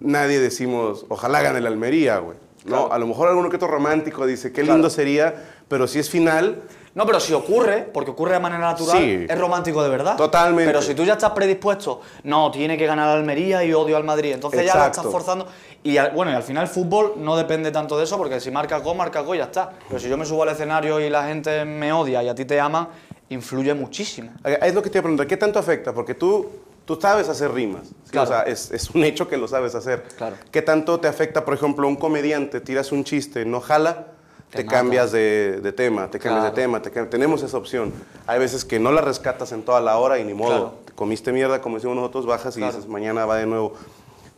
nadie 0.00 0.40
decimos, 0.40 1.06
ojalá 1.08 1.42
gane 1.42 1.58
el 1.58 1.66
Almería, 1.66 2.18
güey. 2.18 2.38
No, 2.64 2.92
a 2.92 2.98
lo 2.98 3.06
mejor 3.06 3.28
alguno 3.28 3.48
que 3.48 3.56
otro 3.56 3.68
romántico 3.68 4.24
dice, 4.26 4.52
qué 4.52 4.62
lindo 4.62 4.88
sería, 4.88 5.61
pero 5.72 5.86
si 5.88 5.98
es 5.98 6.10
final, 6.10 6.60
No, 6.94 7.06
pero 7.06 7.18
si 7.20 7.32
ocurre, 7.32 7.88
porque 7.90 8.10
ocurre 8.10 8.34
de 8.34 8.40
manera 8.40 8.60
natural, 8.60 8.98
Sí. 8.98 9.24
es 9.26 9.38
romántico 9.38 9.82
de 9.82 9.88
verdad. 9.88 10.14
Totalmente. 10.14 10.66
Pero 10.66 10.82
si 10.82 10.94
tú 10.94 11.04
ya 11.06 11.14
estás 11.14 11.30
predispuesto, 11.30 12.02
no, 12.24 12.50
tiene 12.50 12.76
que 12.76 12.84
ganar 12.84 13.08
Almería 13.16 13.64
y 13.64 13.72
odio 13.72 13.96
al 13.96 14.04
Madrid, 14.04 14.32
entonces 14.34 14.60
ya 14.60 14.72
Exacto. 14.72 15.00
estás 15.00 15.10
forzando. 15.10 15.46
Y 15.82 15.96
al- 15.96 16.10
bueno, 16.10 16.30
y 16.32 16.34
al 16.34 16.42
final 16.42 16.64
el 16.64 16.68
fútbol 16.68 17.14
no 17.16 17.34
depende 17.34 17.70
tanto 17.70 17.96
de 17.96 18.04
eso, 18.04 18.18
porque 18.18 18.40
si 18.40 18.50
marcas 18.50 18.82
gol, 18.82 18.94
marcas 18.98 19.24
gol 19.24 19.36
y 19.36 19.38
ya 19.38 19.46
está. 19.46 19.70
Pero 19.88 19.98
si 19.98 20.06
yo 20.10 20.18
me 20.18 20.26
subo 20.26 20.42
al 20.42 20.50
escenario 20.50 21.00
y 21.00 21.08
la 21.08 21.24
gente 21.24 21.64
me 21.64 21.90
odia 21.94 22.22
y 22.22 22.28
a 22.28 22.34
ti 22.34 22.44
te 22.44 22.60
ama, 22.60 22.90
influye 23.30 23.72
muchísimo. 23.72 24.30
Eh, 24.44 24.58
Es 24.60 24.74
lo 24.74 24.82
que 24.82 24.90
te 24.90 24.98
iba 24.98 25.00
a 25.00 25.04
preguntar, 25.04 25.26
¿qué 25.26 25.38
tanto 25.38 25.58
afecta? 25.58 25.94
Porque 25.94 26.12
tú, 26.12 26.46
tú 26.84 26.98
sabes 27.00 27.26
hacer 27.30 27.52
rimas. 27.52 27.86
¿sí? 27.88 28.10
Claro. 28.10 28.28
O 28.28 28.32
sea, 28.34 28.42
es, 28.42 28.70
es 28.70 28.90
un 28.90 29.02
hecho 29.04 29.26
que 29.26 29.38
lo 29.38 29.48
sabes 29.48 29.74
hacer. 29.74 30.02
Claro. 30.18 30.36
¿Qué 30.50 30.60
tanto 30.60 31.00
te 31.00 31.08
afecta, 31.08 31.42
por 31.42 31.54
ejemplo, 31.54 31.88
un 31.88 31.96
comediante, 31.96 32.60
tiras 32.60 32.92
un 32.92 33.02
chiste, 33.02 33.46
no 33.46 33.62
jala, 33.62 34.08
Te 34.52 34.66
cambias 34.66 35.12
de, 35.12 35.60
de 35.62 35.72
tema, 35.72 36.10
te 36.10 36.18
cambias 36.18 36.42
Claro. 36.42 36.54
de 36.54 36.62
tema, 36.62 36.82
te 36.82 36.90
tenemos 37.06 37.42
esa 37.42 37.56
opción. 37.56 37.90
Hay 38.26 38.38
veces 38.38 38.66
que 38.66 38.78
no 38.78 38.92
la 38.92 39.00
rescatas 39.00 39.50
en 39.52 39.62
toda 39.62 39.80
la 39.80 39.96
hora 39.96 40.18
y 40.18 40.24
ni 40.24 40.34
modo. 40.34 40.50
Claro. 40.50 40.74
Te 40.84 40.92
comiste 40.92 41.32
mierda, 41.32 41.62
como 41.62 41.76
decimos 41.76 41.96
nosotros, 41.96 42.26
bajas 42.26 42.54
y 42.56 42.60
Claro. 42.60 42.74
dices, 42.74 42.88
mañana 42.88 43.24
va 43.24 43.36
de 43.38 43.46
nuevo. 43.46 43.72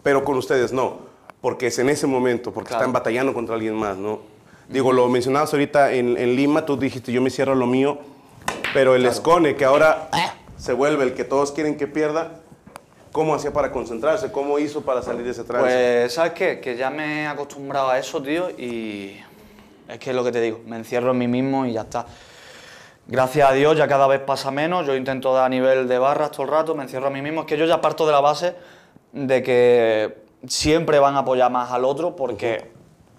Pero 0.05 0.23
con 0.25 0.37
ustedes 0.37 0.73
no, 0.73 0.99
porque 1.41 1.67
es 1.67 1.79
en 1.81 1.89
ese 1.89 2.07
momento, 2.07 2.53
porque 2.53 2.73
están 2.73 2.93
batallando 2.93 3.35
contra 3.35 3.57
alguien 3.57 3.75
más, 3.75 3.97
¿no? 3.97 4.21
Digo, 4.69 4.93
lo 4.93 5.09
mencionabas 5.09 5.53
ahorita 5.53 5.93
en, 5.93 6.17
en 6.17 6.37
Lima, 6.37 6.65
tú 6.65 6.77
dijiste, 6.77 7.11
yo 7.11 7.21
me 7.21 7.29
cierro 7.31 7.55
lo 7.57 7.67
mío, 7.67 7.99
pero 8.73 8.95
el. 8.95 9.05
Escone, 9.07 9.57
que 9.57 9.65
ahora 9.65 10.09
se 10.57 10.73
vuelve 10.75 11.03
el 11.05 11.15
que 11.15 11.25
todos 11.25 11.51
quieren 11.53 11.77
que 11.77 11.87
pierda, 11.87 12.41
¿Cómo 13.13 13.33
hacía 13.33 13.53
para 13.53 13.71
concentrarse? 13.71 14.33
¿Cómo 14.33 14.59
hizo 14.59 14.81
para 14.83 15.01
salir 15.01 15.23
de 15.25 15.31
ese 15.31 15.45
trance? 15.45 15.65
Pues, 15.69 16.13
¿sabes 16.15 16.33
qué? 16.33 16.59
Que 16.59 16.77
ya 16.77 16.91
me 16.91 17.23
he 17.23 17.27
acostumbrado 17.29 17.89
a 17.89 17.97
eso, 17.97 18.21
tío, 18.21 18.51
y 18.51 19.17
es 19.89 19.99
que 19.99 20.11
es 20.11 20.17
lo 20.17 20.25
que 20.25 20.33
te 20.33 20.41
digo, 20.41 20.61
me 20.67 20.77
encierro 20.77 21.13
en 21.13 21.19
mí 21.19 21.29
mismo 21.29 21.67
y 21.67 21.73
ya 21.73 21.83
está. 21.83 22.07
Gracias 23.07 23.51
a 23.51 23.53
Dios 23.53 23.77
ya 23.77 23.87
cada 23.87 24.07
vez 24.07 24.21
pasa 24.21 24.51
menos, 24.51 24.87
yo 24.87 24.95
intento 24.95 25.35
dar 25.35 25.45
a 25.45 25.49
nivel 25.49 25.87
de 25.89 25.99
barras 25.99 26.31
todo 26.31 26.45
el 26.45 26.49
rato, 26.49 26.75
me 26.75 26.85
encierro 26.85 27.09
a 27.09 27.11
mí 27.11 27.21
mismo, 27.21 27.43
es 27.43 27.47
que 27.47 27.59
yo 27.59 27.67
ya 27.67 27.81
parto 27.81 28.07
de 28.07 28.13
la 28.13 28.21
base 28.21 28.55
de 29.13 29.43
que 29.43 30.25
siempre 30.47 30.99
van 30.99 31.15
a 31.17 31.21
apoyar 31.21 31.51
más 31.51 31.71
al 31.71 31.85
otro 31.85 32.17
porque 32.17 32.71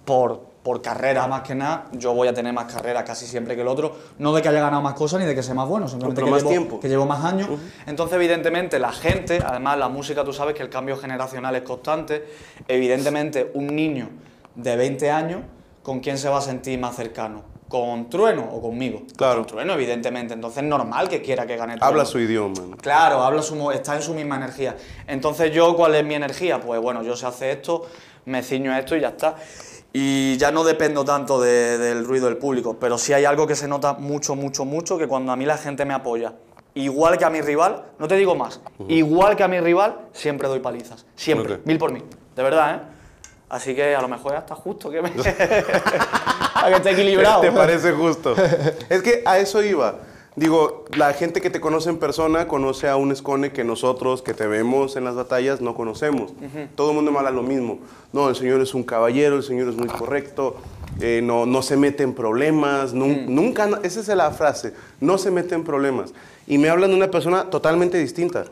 por, 0.03 0.55
por 0.63 0.81
carrera 0.81 1.27
más 1.27 1.43
que 1.43 1.53
nada, 1.53 1.85
yo 1.91 2.13
voy 2.13 2.27
a 2.27 2.33
tener 2.33 2.51
más 2.51 2.71
carrera 2.71 3.03
casi 3.03 3.27
siempre 3.27 3.55
que 3.55 3.61
el 3.61 3.67
otro, 3.67 3.95
no 4.17 4.33
de 4.33 4.41
que 4.41 4.49
haya 4.49 4.61
ganado 4.61 4.81
más 4.81 4.95
cosas 4.95 5.19
ni 5.19 5.27
de 5.27 5.35
que 5.35 5.43
sea 5.43 5.53
más 5.53 5.67
bueno, 5.67 5.87
simplemente 5.87 6.23
que, 6.23 6.31
más 6.31 6.39
llevo, 6.39 6.49
tiempo. 6.49 6.79
que 6.79 6.89
llevo 6.89 7.05
más 7.05 7.23
años. 7.23 7.49
Entonces, 7.85 8.15
evidentemente, 8.15 8.79
la 8.79 8.91
gente, 8.91 9.39
además 9.45 9.77
la 9.77 9.89
música, 9.89 10.23
tú 10.23 10.33
sabes 10.33 10.55
que 10.55 10.63
el 10.63 10.69
cambio 10.69 10.97
generacional 10.97 11.55
es 11.55 11.61
constante, 11.61 12.25
evidentemente 12.67 13.51
un 13.53 13.67
niño 13.67 14.09
de 14.55 14.75
20 14.75 15.11
años, 15.11 15.41
¿con 15.85 15.99
quién 15.99 16.17
se 16.17 16.27
va 16.27 16.39
a 16.39 16.41
sentir 16.41 16.79
más 16.79 16.95
cercano? 16.95 17.43
¿Con 17.69 18.09
Trueno 18.09 18.43
o 18.51 18.59
conmigo? 18.61 19.03
Claro. 19.15 19.35
Con 19.41 19.45
Trueno, 19.47 19.73
evidentemente. 19.73 20.33
Entonces 20.33 20.63
es 20.63 20.67
normal 20.69 21.07
que 21.07 21.21
quiera 21.21 21.45
que 21.45 21.55
gane 21.55 21.73
Trueno. 21.75 21.85
Habla 21.85 22.05
su 22.05 22.19
idioma. 22.19 22.55
Claro, 22.81 23.21
habla 23.21 23.41
su, 23.43 23.69
está 23.71 23.95
en 23.95 24.01
su 24.01 24.13
misma 24.15 24.35
energía. 24.37 24.75
Entonces, 25.07 25.51
¿yo 25.53 25.75
cuál 25.75 25.93
es 25.93 26.03
mi 26.03 26.15
energía? 26.15 26.59
Pues 26.59 26.81
bueno, 26.81 27.03
yo 27.03 27.15
sé 27.15 27.27
hacer 27.27 27.57
esto, 27.57 27.85
me 28.25 28.41
ciño 28.41 28.71
a 28.71 28.79
esto 28.79 28.95
y 28.95 29.01
ya 29.01 29.09
está. 29.09 29.35
Y 29.93 30.35
ya 30.37 30.51
no 30.51 30.63
dependo 30.63 31.05
tanto 31.05 31.39
de- 31.39 31.77
del 31.77 32.03
ruido 32.03 32.25
del 32.25 32.37
público, 32.37 32.77
pero 32.79 32.97
sí 32.97 33.13
hay 33.13 33.25
algo 33.25 33.45
que 33.47 33.55
se 33.55 33.67
nota 33.67 33.93
mucho, 33.93 34.35
mucho, 34.35 34.65
mucho, 34.65 34.97
que 34.97 35.07
cuando 35.07 35.31
a 35.31 35.35
mí 35.35 35.45
la 35.45 35.57
gente 35.57 35.85
me 35.85 35.93
apoya, 35.93 36.33
igual 36.73 37.17
que 37.17 37.23
a 37.25 37.29
mi 37.29 37.39
rival, 37.41 37.85
no 37.97 38.07
te 38.07 38.15
digo 38.15 38.35
más, 38.35 38.59
igual 38.89 39.35
que 39.37 39.43
a 39.43 39.47
mi 39.47 39.59
rival, 39.61 39.97
siempre 40.11 40.47
doy 40.49 40.59
palizas. 40.59 41.05
Siempre, 41.15 41.59
mil 41.63 41.77
por 41.77 41.93
mil. 41.93 42.03
De 42.35 42.43
verdad, 42.43 42.75
¿eh? 42.75 42.94
Así 43.49 43.75
que 43.75 43.95
a 43.95 44.01
lo 44.01 44.07
mejor 44.07 44.33
es 44.33 44.39
hasta 44.39 44.55
justo 44.55 44.89
que 44.89 45.01
me... 45.01 45.09
para 46.53 46.69
que 46.69 46.75
esté 46.75 46.91
equilibrado. 46.91 47.41
¿Te 47.41 47.51
parece 47.51 47.91
justo? 47.91 48.35
es 48.89 49.01
que 49.01 49.21
a 49.25 49.37
eso 49.39 49.61
iba. 49.63 49.95
Digo, 50.35 50.83
la 50.97 51.13
gente 51.13 51.39
que 51.39 51.49
te 51.49 51.61
conoce 51.61 51.89
en 51.89 51.97
persona 51.97 52.45
conoce 52.47 52.89
a 52.89 52.97
un 52.97 53.13
escone 53.13 53.53
que 53.53 53.63
nosotros, 53.63 54.21
que 54.21 54.33
te 54.33 54.47
vemos 54.47 54.97
en 54.97 55.05
las 55.05 55.15
batallas, 55.15 55.61
no 55.61 55.75
conocemos. 55.75 56.33
Todo 56.75 56.89
el 56.89 56.95
mundo 56.95 57.11
me 57.11 57.19
habla 57.19 57.31
lo 57.31 57.41
mismo. 57.43 57.79
No, 58.11 58.27
el 58.27 58.35
señor 58.35 58.59
es 58.59 58.73
un 58.73 58.83
caballero, 58.83 59.37
el 59.37 59.43
señor 59.43 59.69
es 59.69 59.75
muy 59.77 59.87
correcto, 59.87 60.57
eh, 60.99 61.21
no, 61.23 61.45
no 61.45 61.61
se 61.61 61.77
mete 61.77 62.03
en 62.03 62.13
problemas, 62.13 62.93
nun- 62.93 63.27
nunca, 63.27 63.69
esa 63.83 64.01
es 64.01 64.07
la 64.09 64.31
frase, 64.31 64.73
no 64.99 65.17
se 65.17 65.31
mete 65.31 65.55
en 65.55 65.63
problemas. 65.63 66.13
Y 66.47 66.57
me 66.57 66.67
hablan 66.69 66.89
de 66.89 66.97
una 66.97 67.09
persona 67.11 67.49
totalmente 67.49 67.97
distinta. 67.97 68.43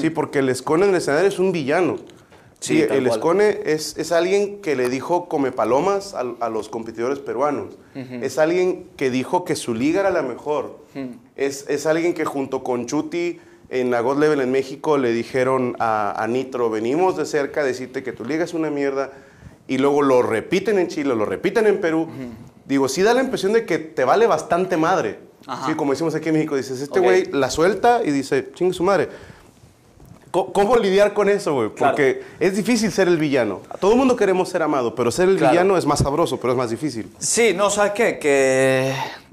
Sí, 0.00 0.08
porque 0.10 0.38
el 0.40 0.48
escone 0.48 0.84
en 0.84 0.90
el 0.90 0.96
escenario 0.96 1.28
es 1.28 1.38
un 1.38 1.52
villano. 1.52 1.98
Sí, 2.60 2.80
el. 2.82 3.06
Escone 3.06 3.60
es, 3.64 3.96
es 3.98 4.12
alguien 4.12 4.60
que 4.60 4.76
le 4.76 4.88
dijo 4.88 5.28
come 5.28 5.52
palomas 5.52 6.14
a, 6.14 6.24
a 6.40 6.48
los 6.48 6.68
competidores 6.68 7.18
peruanos. 7.18 7.78
Es 7.94 8.38
alguien 8.38 8.88
que 8.96 9.10
dijo 9.10 9.44
que 9.44 9.56
su 9.56 9.74
liga 9.74 10.00
era 10.00 10.10
la 10.10 10.22
mejor. 10.22 10.78
es, 11.36 11.66
es 11.68 11.86
alguien 11.86 12.14
que 12.14 12.24
junto 12.24 12.62
con 12.64 12.86
Chuti 12.86 13.38
en 13.68 13.90
la 13.90 14.00
God 14.00 14.18
Level 14.18 14.40
en 14.40 14.50
México 14.52 14.96
le 14.96 15.12
dijeron 15.12 15.76
a, 15.78 16.22
a 16.22 16.26
Nitro, 16.28 16.70
venimos 16.70 17.16
de 17.16 17.26
cerca 17.26 17.62
a 17.62 17.64
decirte 17.64 18.02
que 18.02 18.12
tu 18.12 18.24
liga 18.24 18.44
es 18.44 18.54
una 18.54 18.70
mierda. 18.70 19.12
Y 19.68 19.78
luego 19.78 20.00
lo 20.02 20.22
repiten 20.22 20.78
en 20.78 20.86
Chile, 20.88 21.14
lo 21.16 21.24
repiten 21.26 21.66
en 21.66 21.80
Perú. 21.80 22.08
Digo, 22.66 22.88
sí 22.88 23.02
da 23.02 23.14
la 23.14 23.22
impresión 23.22 23.52
de 23.52 23.66
que 23.66 23.78
te 23.78 24.04
vale 24.04 24.26
bastante 24.26 24.76
madre. 24.76 25.18
Sí, 25.66 25.74
como 25.74 25.92
decimos 25.92 26.14
aquí 26.14 26.28
en 26.28 26.34
México, 26.34 26.56
dices, 26.56 26.80
este 26.80 26.98
güey 27.00 27.26
la 27.32 27.50
suelta 27.50 28.00
y 28.04 28.10
dice, 28.10 28.50
chingue 28.54 28.72
su 28.74 28.82
madre. 28.82 29.08
¿Cómo, 30.44 30.76
lidiar 30.76 31.12
con 31.12 31.28
eso, 31.28 31.54
güey? 31.54 31.70
Claro. 31.70 31.92
Porque 31.94 32.22
es 32.40 32.56
difícil 32.56 32.90
ser 32.92 33.08
el 33.08 33.16
villano. 33.16 33.62
Todo 33.80 33.92
el 33.92 33.98
mundo 33.98 34.16
queremos 34.16 34.48
ser 34.48 34.62
amado, 34.62 34.94
pero 34.94 35.10
ser 35.10 35.28
el 35.28 35.36
Claro. 35.38 35.52
villano 35.52 35.76
es 35.78 35.86
más 35.86 36.00
sabroso, 36.00 36.38
pero 36.40 36.52
es 36.52 36.56
más 36.58 36.70
difícil. 36.70 37.10
Sí, 37.18 37.52
no, 37.54 37.70
¿sabes 37.70 37.92
qué? 37.92 38.18
Que 38.18 38.90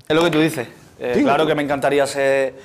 es 0.08 0.16
lo 0.16 0.24
que 0.24 0.32
tú 0.32 0.40
dices. 0.40 0.68
Eh, 1.00 1.14
Sí. 1.16 1.24
claro 1.24 1.46
que 1.46 1.56
me 1.56 1.64
encantaría 1.64 2.06
ser... 2.08 2.56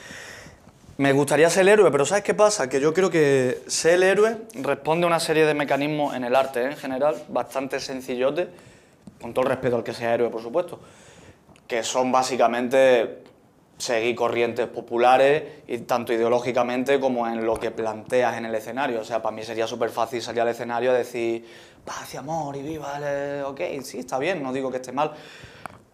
Me 0.99 1.13
gustaría 1.13 1.49
ser 1.49 1.63
el 1.63 1.69
héroe, 1.69 1.91
pero 1.93 2.05
¿sabes 2.05 2.25
qué 2.25 2.35
pasa? 2.35 2.69
Que 2.69 2.81
yo 2.81 2.93
creo 2.93 3.09
que 3.09 3.61
ser 3.69 3.95
el 3.95 4.03
héroe 4.03 4.37
responde 4.55 5.05
a 5.05 5.07
una 5.07 5.21
serie 5.21 5.47
de 5.47 5.55
mecanismos 5.55 6.15
en 6.17 6.25
el 6.25 6.35
arte 6.35 6.61
¿eh? 6.63 6.71
en 6.73 6.77
general, 6.77 7.15
bastante 7.29 7.79
sencillotes, 7.79 8.49
con 9.21 9.33
todo 9.33 9.45
el 9.45 9.51
respeto 9.51 9.77
al 9.77 9.85
que 9.85 9.95
sea 9.95 10.13
héroe, 10.15 10.29
por 10.29 10.43
supuesto, 10.43 10.81
que 11.69 11.85
son 11.85 12.11
básicamente 12.11 13.19
seguir 13.79 14.17
corrientes 14.17 14.67
populares, 14.67 15.43
y 15.67 15.79
tanto 15.79 16.13
ideológicamente 16.13 16.99
como 17.01 17.27
en 17.27 17.47
lo 17.47 17.57
que 17.57 17.71
planteas 17.71 18.37
en 18.37 18.45
el 18.45 18.55
escenario. 18.55 19.01
O 19.01 19.05
sea, 19.05 19.23
para 19.23 19.35
mí 19.35 19.43
sería 19.43 19.67
súper 19.67 19.91
fácil 19.91 20.21
salir 20.21 20.43
al 20.43 20.49
escenario 20.49 20.93
y 20.93 20.97
decir 20.97 21.45
paz 21.85 22.13
y 22.13 22.17
amor 22.17 22.57
y 22.57 22.63
viva, 22.63 22.99
el... 22.99 23.45
ok, 23.45 23.61
sí, 23.83 24.01
está 24.01 24.19
bien, 24.19 24.43
no 24.43 24.53
digo 24.53 24.71
que 24.71 24.77
esté 24.77 24.93
mal. 24.93 25.13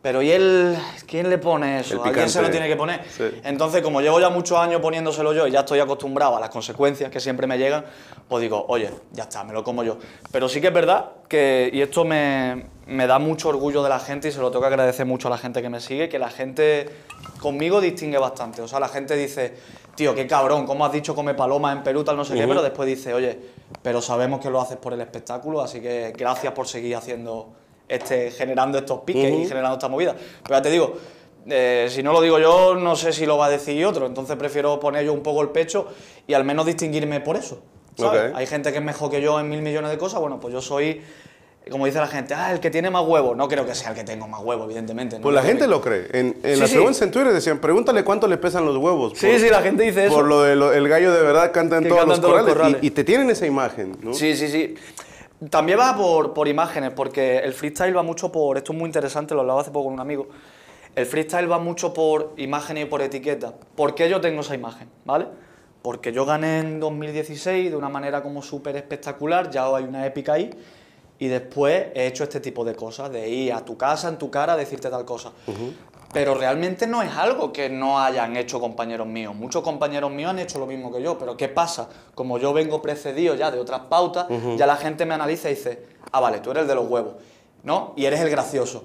Pero 0.05 0.20
¿y 0.20 0.30
él? 0.30 0.76
¿Quién 1.07 1.30
le 1.30 1.39
pone 1.39 1.80
eso? 1.80 1.95
El 1.95 2.09
¿Alguien 2.11 2.28
se 2.28 2.43
lo 2.43 2.51
tiene 2.51 2.68
que 2.68 2.76
poner? 2.76 3.03
Sí. 3.09 3.24
Entonces, 3.43 3.80
como 3.80 4.03
llevo 4.03 4.20
ya 4.20 4.28
muchos 4.28 4.59
años 4.59 4.82
poniéndoselo 4.82 5.32
yo 5.32 5.47
y 5.47 5.51
ya 5.51 5.61
estoy 5.61 5.80
acostumbrado 5.80 6.37
a 6.37 6.41
las 6.41 6.51
consecuencias 6.51 7.11
que 7.11 7.20
siempre 7.20 7.47
me 7.47 7.57
llegan, 7.57 7.87
pues 8.28 8.43
digo, 8.43 8.66
oye, 8.68 8.91
ya 9.12 9.22
está, 9.22 9.45
me 9.45 9.55
lo 9.55 9.64
como 9.64 9.82
yo. 9.82 9.97
Pero 10.30 10.47
sí 10.47 10.61
que 10.61 10.66
es 10.66 10.74
verdad 10.74 11.12
que, 11.26 11.70
y 11.72 11.80
esto 11.80 12.05
me, 12.05 12.66
me 12.87 13.07
da 13.07 13.18
mucho 13.18 13.49
orgullo 13.49 13.82
de 13.82 13.89
la 13.89 13.99
gente 13.99 14.28
y 14.28 14.32
se 14.32 14.41
lo 14.41 14.51
tengo 14.51 14.62
que 14.62 14.68
agradecer 14.68 15.07
mucho 15.07 15.28
a 15.28 15.30
la 15.30 15.39
gente 15.39 15.62
que 15.62 15.70
me 15.70 15.80
sigue, 15.80 16.09
que 16.09 16.18
la 16.18 16.30
gente 16.30 16.89
conmigo 17.41 17.80
distingue 17.80 18.18
bastante. 18.18 18.62
O 18.62 18.68
sea, 18.68 18.80
la 18.80 18.89
gente 18.89 19.16
dice, 19.16 19.55
tío, 19.95 20.14
qué 20.14 20.26
cabrón, 20.26 20.66
¿cómo 20.66 20.85
has 20.85 20.93
dicho 20.93 21.14
come 21.14 21.35
paloma 21.35 21.72
en 21.72 21.82
Perú, 21.82 22.05
tal 22.05 22.16
no 22.16 22.24
sé 22.24 22.35
qué? 22.35 22.47
Pero 22.47 22.62
después 22.62 22.87
dice, 22.87 23.14
oye, 23.14 23.39
pero 23.82 24.01
sabemos 24.01 24.41
que 24.41 24.51
lo 24.51 24.61
haces 24.61 24.76
por 24.76 24.93
el 24.93 25.01
espectáculo, 25.01 25.61
así 25.61 25.80
que 25.80 26.12
gracias 26.16 26.53
por 26.53 26.68
seguir 26.68 26.97
haciendo 26.97 27.53
este, 27.89 28.30
generando 28.30 28.78
estos 28.78 29.01
piques 29.01 29.32
y 29.32 29.47
generando 29.47 29.74
esta 29.74 29.89
movida. 29.89 30.14
Pero 30.43 30.59
ya 30.59 30.62
te 30.62 30.70
digo, 30.70 30.95
eh, 31.47 31.89
si 31.91 32.03
no 32.03 32.12
lo 32.12 32.20
digo 32.20 32.39
yo, 32.39 32.74
no 32.74 32.97
sé 32.97 33.12
si 33.12 33.26
lo 33.26 33.37
va 33.37 33.47
a 33.47 33.51
decir 33.51 33.85
otro, 33.85 34.07
entonces 34.07 34.37
prefiero 34.37 34.80
poner 34.80 35.05
yo 35.05 35.12
un 35.12 35.22
poco 35.22 35.43
el 35.43 35.51
pecho 35.51 35.89
y 36.26 36.35
al 36.35 36.45
menos 36.45 36.66
distinguirme 36.66 37.20
por 37.20 37.37
eso. 37.37 37.61
¿sabes? 37.97 38.32
Hay 38.35 38.47
gente 38.47 38.72
que 38.72 38.78
es 38.78 38.85
mejor 38.85 39.11
que 39.11 39.20
yo 39.20 39.39
en 39.39 39.49
mil 39.49 39.62
millones 39.62 39.91
de 39.91 39.99
cosas, 39.99 40.20
bueno, 40.20 40.41
pues 40.41 40.53
yo 40.53 40.61
soy, 40.61 41.03
como 41.71 41.87
dice 41.87 41.99
la 41.99 42.07
gente, 42.07 42.35
ah, 42.35 42.53
el 42.53 42.61
que 42.61 42.71
tiene 42.71 42.91
más 42.91 43.05
huevos. 43.07 43.37
No 43.37 43.49
creo 43.49 43.65
que 43.65 43.75
sea 43.75 43.91
el 43.91 43.95
que 43.95 44.05
tengo 44.05 44.29
más 44.29 44.41
huevos, 44.43 44.67
evidentemente. 44.67 45.17
¿no? 45.17 45.23
Pues 45.23 45.35
la 45.35 45.43
gente 45.43 45.67
lo 45.67 45.81
cree. 45.81 46.09
En, 46.12 46.37
en 46.43 46.55
Sí, 46.55 46.61
las 46.61 46.69
sí. 46.71 46.75
preguntas 46.77 47.03
en 47.03 47.11
Twitter 47.11 47.33
decían, 47.33 47.59
pregúntale 47.59 48.05
cuánto 48.05 48.27
le 48.29 48.37
pesan 48.37 48.65
los 48.67 48.77
huevos. 48.77 49.15
Sí, 49.17 49.27
por- 49.27 49.39
sí, 49.39 49.49
la 49.49 49.62
gente 49.62 49.83
dice 49.85 50.07
eso. 50.07 50.15
Por 50.15 50.27
lo 50.27 50.43
de 50.43 50.57
lo- 50.57 50.73
el 50.73 50.87
gallo 50.89 51.12
de 51.12 51.23
verdad 51.23 51.53
canta 51.53 51.79
en 51.79 51.85
Que 51.85 51.89
todos 51.89 52.07
los 52.07 52.21
todos 52.21 52.33
los 52.35 52.41
corrales. 52.43 52.55
corrales. 52.55 52.83
Y, 52.83 52.87
y 52.89 52.91
te 52.91 53.05
tienen 53.05 53.31
esa 53.31 53.47
imagen, 53.47 53.97
¿no? 54.03 54.12
Sí, 54.15 54.37
sí, 54.37 54.49
sí. 54.49 54.75
También 55.51 55.79
va 55.79 55.97
por, 55.97 56.33
por 56.35 56.49
imágenes, 56.49 56.91
porque 56.95 57.39
el 57.39 57.53
freestyle 57.53 57.97
va 57.97 58.03
mucho 58.03 58.31
por. 58.31 58.57
Esto 58.57 58.73
es 58.73 58.79
muy 58.79 58.87
interesante, 58.87 59.35
lo 59.35 59.41
hablaba 59.41 59.61
hace 59.62 59.71
poco 59.71 59.87
con 59.87 59.95
un 59.95 60.01
amigo. 60.01 60.29
El 60.95 61.07
freestyle 61.07 61.51
va 61.51 61.59
mucho 61.59 61.93
por 61.93 62.35
imágenes 62.37 62.85
y 62.85 62.87
por 62.87 63.03
etiqueta. 63.03 63.53
¿Por 63.75 63.95
qué 63.95 64.09
yo 64.09 64.21
tengo 64.21 64.43
esa 64.43 64.55
imagen? 64.55 64.89
¿Vale? 65.05 65.27
Porque 65.83 66.12
yo 66.12 66.25
gané 66.25 66.61
en 66.61 66.79
2016 66.81 67.71
de 67.71 67.77
una 67.77 67.89
manera 67.89 68.23
como 68.23 68.43
súper 68.43 68.77
espectacular, 68.77 69.51
ya 69.51 69.67
hay 69.75 69.85
una 69.85 70.07
épica 70.07 70.35
ahí, 70.35 70.51
y 71.25 71.29
después 71.29 71.87
he 71.95 72.07
hecho 72.07 72.22
este 72.22 72.39
tipo 72.39 72.66
de 72.66 72.75
cosas, 72.75 73.11
de 73.11 73.27
ir 73.31 73.55
a 73.55 73.64
tu 73.64 73.79
casa, 73.79 74.11
en 74.11 74.18
tu 74.18 74.31
cara, 74.31 74.53
a 74.53 74.57
decirte 74.59 74.91
tal 74.91 75.07
cosa. 75.07 75.33
Pero 76.12 76.35
realmente 76.35 76.87
no 76.87 77.01
es 77.01 77.11
algo 77.16 77.51
que 77.51 77.70
no 77.70 77.99
hayan 77.99 78.37
hecho 78.37 78.61
compañeros 78.61 79.07
míos. 79.07 79.35
Muchos 79.35 79.62
compañeros 79.62 80.11
míos 80.11 80.29
han 80.31 80.39
hecho 80.39 80.59
lo 80.59 80.66
mismo 80.66 80.93
que 80.93 81.01
yo, 81.01 81.16
pero 81.16 81.35
¿qué 81.35 81.49
pasa? 81.49 81.89
Como 82.14 82.37
yo 82.37 82.53
vengo 82.53 82.83
precedido 82.83 83.35
ya 83.37 83.51
de 83.51 83.59
otras 83.59 83.81
pautas, 83.89 84.27
ya 84.59 84.66
la 84.66 84.77
gente 84.77 85.07
me 85.07 85.14
analiza 85.14 85.49
y 85.51 85.55
dice, 85.55 85.87
ah, 86.12 86.20
vale, 86.20 86.41
tú 86.41 86.51
eres 86.51 86.62
el 86.64 86.68
de 86.68 86.75
los 86.75 86.91
huevos, 86.91 87.14
¿no? 87.62 87.95
Y 87.97 88.05
eres 88.05 88.20
el 88.20 88.29
gracioso. 88.29 88.85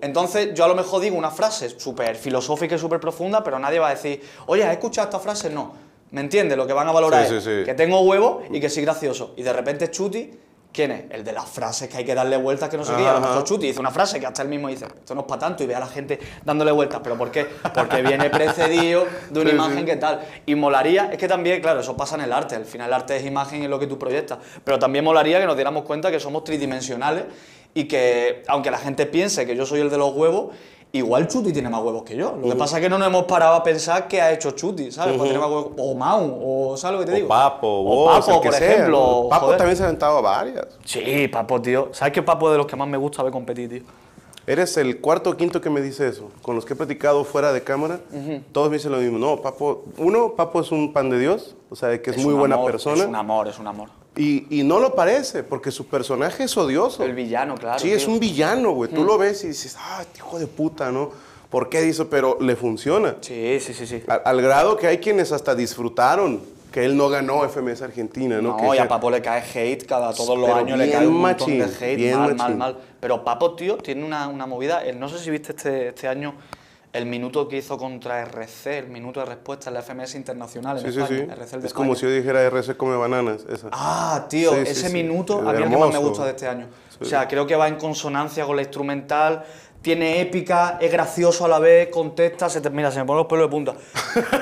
Entonces 0.00 0.52
yo 0.54 0.64
a 0.64 0.68
lo 0.68 0.74
mejor 0.74 1.00
digo 1.00 1.16
una 1.16 1.30
frase 1.30 1.78
súper 1.78 2.16
filosófica 2.16 2.74
y 2.74 2.78
súper 2.80 2.98
profunda, 2.98 3.44
pero 3.44 3.60
nadie 3.60 3.78
va 3.78 3.86
a 3.86 3.94
decir, 3.94 4.20
oye, 4.46 4.64
¿has 4.64 4.72
escuchado 4.72 5.06
esta 5.06 5.20
frase? 5.20 5.48
No. 5.48 5.74
¿Me 6.10 6.22
entiendes? 6.22 6.58
Lo 6.58 6.66
que 6.66 6.72
van 6.72 6.88
a 6.88 6.92
valorar 6.92 7.24
Sí, 7.24 7.36
es 7.36 7.44
sí, 7.44 7.50
sí. 7.60 7.64
que 7.64 7.74
tengo 7.74 8.00
huevos 8.00 8.42
y 8.50 8.58
que 8.60 8.68
soy 8.68 8.82
gracioso. 8.82 9.34
Y 9.36 9.42
de 9.42 9.52
repente 9.52 9.90
Chuti, 9.90 10.32
¿quién 10.72 10.90
es? 10.92 11.04
El 11.10 11.24
de 11.24 11.32
las 11.32 11.46
frases 11.48 11.88
que 11.88 11.96
hay 11.96 12.04
que 12.04 12.14
darle 12.14 12.36
vueltas 12.36 12.68
que 12.68 12.76
no 12.76 12.84
sé 12.84 12.94
qué. 12.96 13.02
Y 13.02 13.06
A 13.06 13.14
lo 13.14 13.20
mejor 13.20 13.44
Chuti 13.44 13.66
dice 13.66 13.80
una 13.80 13.90
frase 13.90 14.20
que 14.20 14.26
hasta 14.26 14.42
él 14.42 14.48
mismo 14.48 14.68
dice, 14.68 14.84
esto 14.86 15.14
no 15.14 15.22
es 15.22 15.26
para 15.26 15.40
tanto, 15.40 15.64
y 15.64 15.66
ve 15.66 15.74
a 15.74 15.80
la 15.80 15.86
gente 15.86 16.18
dándole 16.44 16.70
vueltas. 16.72 17.00
¿Pero 17.02 17.16
por 17.16 17.30
qué? 17.30 17.46
Porque 17.74 18.02
viene 18.02 18.30
precedido 18.30 19.06
de 19.30 19.40
una 19.40 19.50
Sí, 19.50 19.56
imagen 19.56 19.78
sí. 19.80 19.84
que 19.84 19.96
tal. 19.96 20.20
Y 20.46 20.54
molaría, 20.54 21.10
es 21.12 21.18
que 21.18 21.26
también, 21.28 21.60
claro, 21.60 21.80
eso 21.80 21.96
pasa 21.96 22.14
en 22.14 22.22
el 22.22 22.32
arte. 22.32 22.54
Al 22.54 22.64
final 22.64 22.88
el 22.88 22.94
arte 22.94 23.16
es 23.16 23.24
imagen 23.24 23.62
y 23.62 23.64
es 23.64 23.70
lo 23.70 23.78
que 23.78 23.86
tú 23.86 23.98
proyectas. 23.98 24.38
Pero 24.64 24.78
también 24.78 25.04
molaría 25.04 25.40
que 25.40 25.46
nos 25.46 25.56
diéramos 25.56 25.84
cuenta 25.84 26.10
que 26.10 26.20
somos 26.20 26.44
tridimensionales 26.44 27.24
y 27.74 27.84
que, 27.84 28.42
aunque 28.48 28.70
la 28.70 28.78
gente 28.78 29.06
piense 29.06 29.46
que 29.46 29.56
yo 29.56 29.66
soy 29.66 29.80
el 29.80 29.90
de 29.90 29.98
los 29.98 30.12
huevos, 30.14 30.54
Igual 30.90 31.28
Chuti 31.28 31.52
tiene 31.52 31.68
más 31.68 31.82
huevos 31.82 32.02
que 32.02 32.16
yo. 32.16 32.34
Lo 32.40 32.48
que 32.48 32.56
pasa 32.56 32.78
es 32.78 32.82
que 32.82 32.88
no 32.88 32.96
nos 32.98 33.08
hemos 33.08 33.24
parado 33.24 33.54
a 33.56 33.62
pensar 33.62 34.08
qué 34.08 34.22
ha 34.22 34.32
hecho 34.32 34.52
Chuti, 34.52 34.90
¿sabes? 34.90 35.16
Pues 35.18 35.24
tiene 35.30 35.38
más 35.38 35.48
huevos- 35.50 35.72
O 35.76 35.94
Mau, 35.94 36.40
o 36.72 36.76
¿sabes 36.78 36.98
lo 36.98 37.04
que 37.04 37.06
te 37.06 37.12
O 37.12 37.16
digo? 37.16 37.28
Papo, 37.28 37.66
o 37.68 37.84
vos, 37.84 38.18
Papo, 38.26 38.36
el 38.36 38.40
que 38.40 38.48
por 38.48 38.58
sea, 38.58 38.72
ejemplo. 38.74 39.26
Papo 39.28 39.44
joder. 39.46 39.58
también 39.58 39.76
se 39.76 39.82
ha 39.82 39.86
aventado 39.86 40.18
a 40.18 40.20
varias. 40.22 40.66
Sí, 40.84 41.28
Papo, 41.28 41.60
tío. 41.60 41.88
¿Sabes 41.92 42.14
qué 42.14 42.22
Papo 42.22 42.48
es 42.48 42.52
de 42.52 42.58
los 42.58 42.66
que 42.66 42.76
más 42.76 42.88
me 42.88 42.96
gusta 42.96 43.22
ver 43.22 43.32
competir, 43.32 43.68
tío? 43.68 43.82
Eres 44.46 44.78
el 44.78 44.98
cuarto 45.02 45.28
o 45.28 45.36
quinto 45.36 45.60
que 45.60 45.68
me 45.68 45.82
dice 45.82 46.08
eso. 46.08 46.30
Con 46.40 46.54
los 46.56 46.64
que 46.64 46.72
he 46.72 46.76
platicado 46.76 47.22
fuera 47.22 47.52
de 47.52 47.62
cámara, 47.62 48.00
todos 48.52 48.70
me 48.70 48.78
dicen 48.78 48.90
lo 48.92 48.96
mismo. 48.96 49.18
No, 49.18 49.42
Papo, 49.42 49.84
uno, 49.98 50.32
Papo 50.36 50.62
es 50.62 50.72
un 50.72 50.94
pan 50.94 51.10
de 51.10 51.18
Dios, 51.18 51.54
o 51.68 51.76
sea, 51.76 52.00
que 52.00 52.12
es, 52.12 52.16
muy 52.16 52.32
buena 52.32 52.54
amor, 52.54 52.70
persona. 52.70 53.02
Es 53.02 53.08
un 53.08 53.14
amor, 53.14 53.46
es 53.48 53.58
un 53.58 53.66
amor. 53.66 53.90
Y, 54.18 54.46
y 54.50 54.64
no 54.64 54.80
lo 54.80 54.94
parece, 54.94 55.44
porque 55.44 55.70
su 55.70 55.86
personaje 55.86 56.44
es 56.44 56.56
odioso. 56.56 57.04
El 57.04 57.14
villano, 57.14 57.54
claro. 57.54 57.78
Sí, 57.78 57.92
es 57.92 58.06
un 58.08 58.18
villano, 58.18 58.72
güey. 58.72 58.90
Tú 58.90 59.04
lo 59.04 59.16
ves 59.16 59.44
y 59.44 59.48
dices, 59.48 59.76
ah, 59.78 60.00
este 60.02 60.18
hijo 60.18 60.38
de 60.38 60.48
puta, 60.48 60.90
¿no? 60.90 61.10
¿Por 61.48 61.68
qué 61.68 61.80
dice? 61.82 62.04
Pero 62.04 62.36
le 62.40 62.56
funciona. 62.56 63.14
Sí, 63.20 63.58
sí, 63.60 63.72
sí, 63.72 63.86
sí. 63.86 64.02
Al, 64.08 64.20
al 64.24 64.42
grado 64.42 64.76
que 64.76 64.88
hay 64.88 64.98
quienes 64.98 65.30
hasta 65.32 65.54
disfrutaron 65.54 66.40
que 66.72 66.84
él 66.84 66.96
no 66.96 67.08
ganó 67.08 67.48
FMS 67.48 67.80
Argentina, 67.82 68.40
¿no? 68.42 68.50
No, 68.50 68.56
Que 68.56 68.76
y 68.76 68.78
a 68.78 68.88
Papo 68.88 69.10
le 69.10 69.22
cae 69.22 69.42
hate 69.54 69.86
cada 69.86 70.12
todos 70.12 70.36
los 70.36 70.46
Pero 70.46 70.58
años, 70.58 70.78
le 70.78 70.90
cae 70.90 71.06
un 71.06 71.14
montón 71.14 71.58
machín, 71.58 71.58
de 71.58 71.64
hate, 71.86 71.96
bien 71.96 72.18
mal, 72.18 72.28
mal, 72.28 72.36
machín. 72.36 72.58
mal. 72.58 72.76
Pero 73.00 73.24
Papo, 73.24 73.54
tío, 73.54 73.78
tiene 73.78 74.04
una, 74.04 74.28
una 74.28 74.46
movida. 74.46 74.82
no 74.94 75.08
sé 75.08 75.18
si 75.18 75.30
viste 75.30 75.52
este, 75.52 75.88
este 75.88 76.08
año 76.08 76.34
el 76.98 77.06
minuto 77.06 77.48
que 77.48 77.56
hizo 77.58 77.78
contra 77.78 78.20
RC, 78.20 78.78
el 78.78 78.88
minuto 78.88 79.20
de 79.20 79.26
respuesta 79.26 79.70
en 79.70 79.74
la 79.74 79.82
FMS 79.82 80.14
Internacional 80.16 80.78
en 80.78 80.84
Sí, 80.84 80.92
sí, 80.92 81.00
España. 81.00 81.24
sí. 81.24 81.30
RC 81.40 81.54
el 81.56 81.62
de 81.62 81.66
Es 81.68 81.72
como 81.74 81.94
si 81.94 82.02
yo 82.02 82.10
dijera 82.12 82.42
RC 82.42 82.76
come 82.76 82.96
bananas, 82.96 83.46
esa. 83.48 83.68
Ah, 83.72 84.26
tío, 84.28 84.50
Sí, 84.50 84.56
sí, 84.66 84.72
ese 84.72 84.88
sí. 84.88 84.92
minuto 84.92 85.38
a 85.38 85.42
mí 85.42 85.48
es 85.50 85.64
el 85.64 85.70
que 85.70 85.76
más 85.76 85.92
me 85.92 85.98
gusta 85.98 86.24
de 86.24 86.30
este 86.30 86.46
año. 86.46 86.66
O 87.00 87.04
sea, 87.04 87.26
creo 87.28 87.46
que 87.46 87.56
va 87.56 87.68
en 87.68 87.76
consonancia 87.76 88.44
con 88.44 88.56
la 88.56 88.62
instrumental, 88.62 89.44
tiene 89.80 90.20
épica, 90.20 90.76
es 90.80 90.90
gracioso 90.90 91.44
a 91.44 91.48
la 91.48 91.60
vez, 91.60 91.88
contesta, 91.88 92.48
se 92.50 92.60
te, 92.60 92.68
mira, 92.70 92.90
se 92.90 92.98
me 92.98 93.04
ponen 93.06 93.18
los 93.18 93.26
pelos 93.28 93.46
de 93.46 93.50
punta. 93.50 93.74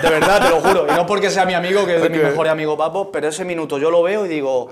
De 0.02 0.08
verdad, 0.10 0.42
te 0.42 0.48
lo 0.50 0.60
juro. 0.62 0.86
Y 0.90 0.96
no 0.96 1.04
porque 1.06 1.28
sea 1.30 1.44
mi 1.44 1.52
amigo, 1.54 1.84
que 1.84 1.96
es 1.96 2.02
de 2.02 2.08
mis 2.08 2.22
mejores 2.22 2.50
amigos 2.52 2.76
Papo, 2.78 3.12
pero 3.12 3.28
ese 3.28 3.44
minuto 3.44 3.76
yo 3.78 3.90
lo 3.90 4.02
veo 4.02 4.24
y 4.24 4.28
digo, 4.30 4.70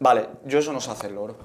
vale, 0.00 0.26
yo 0.46 0.58
eso 0.58 0.72
no 0.72 0.80
sé 0.80 0.90
hacerlo, 0.90 1.24
bro. 1.24 1.36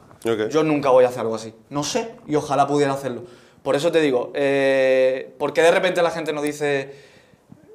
Yo 0.50 0.64
nunca 0.64 0.90
voy 0.92 1.04
a 1.04 1.10
hacer 1.10 1.20
algo 1.22 1.36
así. 1.36 1.54
No 1.70 1.84
sé, 1.84 2.16
y 2.28 2.36
ojalá 2.36 2.66
pudiera 2.68 2.94
hacerlo. 2.94 3.24
Por 3.64 3.76
eso 3.76 3.92
te 3.92 4.02
digo, 4.02 4.32
eh, 4.34 5.34
¿por 5.38 5.54
qué 5.54 5.62
de 5.62 5.72
repente 5.72 6.02
la 6.02 6.10
gente 6.12 6.34
nos 6.34 6.44
dice, 6.44 6.94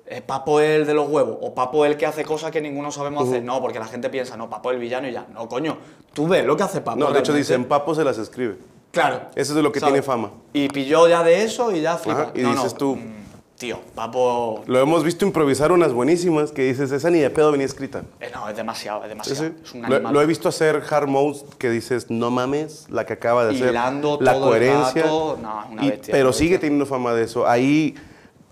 eh, 0.06 0.20
Papo 0.20 0.60
el 0.60 0.84
de 0.86 0.94
los 0.94 1.08
huevos, 1.08 1.38
o 1.40 1.54
Papo 1.54 1.84
el 1.84 1.96
que 1.96 2.06
hace 2.06 2.24
cosas 2.24 2.50
que 2.50 2.60
ninguno 2.60 2.90
sabemos 2.90 3.28
hacer? 3.28 3.42
No, 3.42 3.60
porque 3.60 3.78
la 3.78 3.86
gente 3.86 4.10
piensa, 4.10 4.36
no, 4.36 4.50
Papo 4.50 4.70
el 4.72 4.78
villano 4.78 5.08
y 5.08 5.12
ya. 5.12 5.26
No, 5.32 5.48
coño, 5.48 5.78
tú 6.12 6.26
ves 6.26 6.44
lo 6.44 6.56
que 6.56 6.64
hace 6.64 6.80
Papo. 6.80 6.98
no, 6.98 7.12
de 7.12 7.20
hecho 7.20 7.32
dicen, 7.32 7.64
Papo 7.66 7.94
se 7.94 8.02
las 8.04 8.18
escribe. 8.18 8.56
Claro. 8.90 9.20
Eso 9.34 9.52
es 9.52 9.56
de 9.56 9.62
lo 9.62 9.70
que 9.72 9.80
tiene 9.80 10.00
fama. 10.02 10.32
Y 10.54 10.68
pilló 10.68 11.06
ya 11.06 11.22
de 11.22 11.42
eso 11.44 11.70
y 11.70 11.82
ya 11.82 11.98
flipa. 11.98 12.22
Ajá, 12.22 12.32
y 12.34 12.40
No, 12.42 12.50
dices 12.52 12.72
no, 12.72 12.78
tú- 12.78 12.96
mm, 12.96 13.25
Tío, 13.58 13.78
Papo. 13.94 14.62
Lo 14.66 14.78
hemos 14.80 15.02
visto 15.02 15.24
improvisar 15.24 15.72
unas 15.72 15.94
buenísimas 15.94 16.52
que 16.52 16.62
dices, 16.64 16.92
esa 16.92 17.08
ni 17.08 17.20
de 17.20 17.30
pedo 17.30 17.50
venía 17.52 17.64
escrita. 17.66 18.02
eh, 18.20 18.30
no, 18.34 18.46
es 18.50 18.54
demasiado, 18.56 18.98
es 19.00 19.04
Sí, 19.04 19.08
demasiado. 19.08 19.44
sí. 19.48 19.54
Es 19.64 19.72
un 19.74 19.82
Lo, 19.88 20.12
lo 20.12 20.20
he 20.20 20.26
visto 20.26 20.50
hacer 20.50 20.82
hard 20.90 21.08
modes 21.08 21.44
que 21.56 21.70
dices, 21.70 22.10
no 22.10 22.30
mames, 22.30 22.84
la 22.90 23.06
que 23.06 23.14
acaba 23.14 23.46
de 23.46 23.54
hacer. 23.54 23.70
Hilando 23.70 24.18
la 24.20 24.34
todo 24.34 24.44
el 24.54 24.60
coherencia. 24.60 25.02
rato. 25.04 25.38
No, 25.40 25.62
es 25.64 25.70
una 25.70 25.84
Y- 25.86 25.90
bestia, 25.90 26.12
pero 26.12 26.28
una 26.28 26.32
sigue 26.36 26.50
bestia. 26.50 26.60
teniendo 26.66 26.84
fama 26.84 27.14
de 27.14 27.22
eso. 27.24 27.46
Ahí 27.46 27.94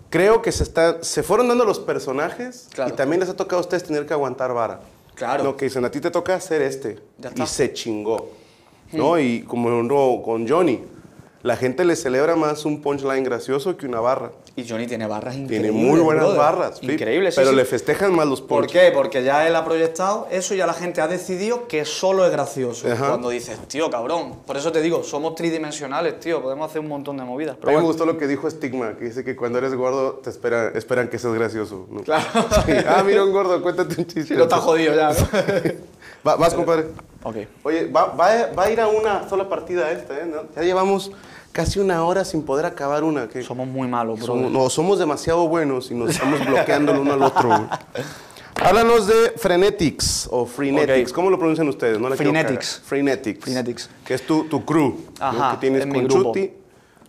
creo 0.09 0.41
que 0.41 0.51
se 0.51 0.63
está, 0.63 1.03
se 1.03 1.21
fueron 1.21 1.49
dando 1.49 1.65
los 1.65 1.77
personajes 1.79 2.67
Claro. 2.73 2.91
y 2.91 2.95
también 2.95 3.19
les 3.19 3.29
ha 3.29 3.35
tocado 3.35 3.59
a 3.59 3.61
ustedes 3.61 3.83
tener 3.83 4.07
que 4.07 4.13
aguantar 4.13 4.53
vara. 4.55 4.79
Claro. 5.13 5.43
No, 5.43 5.55
que 5.55 5.65
dicen, 5.65 5.85
a 5.85 5.91
ti 5.91 5.99
te 6.01 6.09
toca 6.09 6.33
hacer 6.33 6.63
este. 6.63 6.95
Ya 7.19 7.29
y 7.29 7.33
está. 7.33 7.45
se 7.45 7.73
chingó. 7.73 8.31
¿No? 8.91 9.19
Y 9.19 9.41
como 9.43 9.69
no, 9.69 10.21
con 10.23 10.47
Johnny, 10.47 10.81
la 11.45 11.55
gente 11.57 11.85
le 11.85 11.95
celebra 11.95 12.35
más 12.35 12.65
un 12.65 12.81
punchline 12.81 13.23
gracioso 13.23 13.77
que 13.77 13.85
una 13.85 13.99
barra. 13.99 14.31
Y 14.55 14.67
Johnny 14.67 14.87
tiene 14.87 15.05
barras 15.05 15.35
Tiene 15.35 15.67
increíbles. 15.67 15.73
muy 15.73 15.99
buenas 15.99 16.23
brother. 16.23 16.39
barras. 16.39 16.79
Increíbles, 16.81 17.35
sí, 17.35 17.39
Pero 17.39 17.51
sí. 17.51 17.55
le 17.55 17.65
festejan 17.65 18.15
más 18.15 18.25
los 18.25 18.41
¿Por 18.41 18.61
punches. 18.63 18.81
qué? 18.81 18.91
Porque 18.91 19.23
ya 19.23 19.45
él 19.47 19.55
ha 19.55 19.63
proyectado 19.63 20.27
eso 20.31 20.55
y 20.55 20.57
ya 20.57 20.65
la 20.65 20.73
gente 20.73 21.01
ha 21.01 21.07
decidido 21.07 21.67
que 21.67 21.85
solo 21.85 22.25
es 22.25 22.31
gracioso. 22.31 22.91
Ajá. 22.91 23.09
Cuando 23.09 23.29
dices, 23.29 23.59
tío, 23.67 23.91
cabrón. 23.91 24.37
Por 24.47 24.57
eso 24.57 24.71
te 24.71 24.81
digo, 24.81 25.03
somos 25.03 25.35
tridimensionales, 25.35 26.19
tío. 26.19 26.41
Podemos 26.41 26.67
hacer 26.67 26.81
un 26.81 26.87
montón 26.87 27.17
de 27.17 27.23
movidas. 27.25 27.57
A 27.57 27.59
Pero 27.59 27.67
mí 27.67 27.75
me 27.75 27.81
bueno, 27.81 27.87
gustó 27.89 28.05
lo 28.07 28.17
que 28.17 28.25
dijo 28.27 28.49
Stigma, 28.49 28.97
que 28.97 29.05
dice 29.05 29.23
que 29.23 29.35
cuando 29.35 29.59
eres 29.59 29.75
gordo 29.75 30.13
te 30.23 30.31
espera, 30.31 30.69
esperan 30.69 31.09
que 31.09 31.19
seas 31.19 31.33
gracioso. 31.35 31.85
¿no? 31.91 32.01
Claro. 32.01 32.23
Sí. 32.65 32.71
Ah, 32.87 33.03
mira 33.05 33.23
un 33.23 33.31
gordo, 33.31 33.61
cuéntate 33.61 34.01
un 34.01 34.07
chiste. 34.07 34.33
no 34.33 34.43
está 34.43 34.57
jodido 34.57 34.95
ya, 34.95 35.09
¿no? 35.11 35.15
Va- 36.27 36.37
vas, 36.37 36.55
compadre. 36.55 36.85
ok. 37.21 37.35
Oye, 37.61 37.85
va, 37.91 38.05
va- 38.07 38.47
va 38.57 38.63
a 38.63 38.71
ir 38.71 38.81
a 38.81 38.87
una 38.87 39.29
sola 39.29 39.47
partida 39.47 39.91
esta, 39.91 40.15
¿eh? 40.17 40.25
¿No? 40.25 40.41
Ya 40.55 40.63
llevamos 40.63 41.11
casi 41.55 41.79
una 41.79 42.03
hora 42.03 42.25
sin 42.25 42.43
poder 42.43 42.65
acabar 42.65 43.05
una. 43.05 43.29
que 43.29 43.41
Somos 43.41 43.65
muy 43.65 43.87
malos, 43.87 44.17
bro. 44.19 44.27
somos, 44.27 44.51
no, 44.51 44.69
somos 44.69 44.99
demasiado 44.99 45.47
buenos 45.47 45.89
y 45.89 45.93
nos 45.93 46.09
estamos 46.09 46.45
bloqueando 46.45 46.91
el 46.91 46.99
uno 46.99 47.13
al 47.13 47.23
otro. 47.23 47.69
Háblanos 48.61 49.07
de 49.07 49.33
Frenetics 49.37 50.27
o 50.31 50.45
Frenetics. 50.45 51.13
¿Cómo 51.13 51.29
lo 51.29 51.37
pronuncian 51.37 51.67
ustedes? 51.69 51.97
No 51.97 52.09
Frenetics. 52.11 52.81
Frenetics. 52.83 53.43
Frenetics. 53.43 53.89
Que 54.05 54.15
es 54.15 54.25
tu, 54.25 54.45
tu 54.49 54.65
crew. 54.65 54.97
¿no? 55.19 55.25
Ajá, 55.25 55.51
Que 55.51 55.61
tienes 55.61 55.85
con. 55.85 56.07
Chuti. 56.07 56.51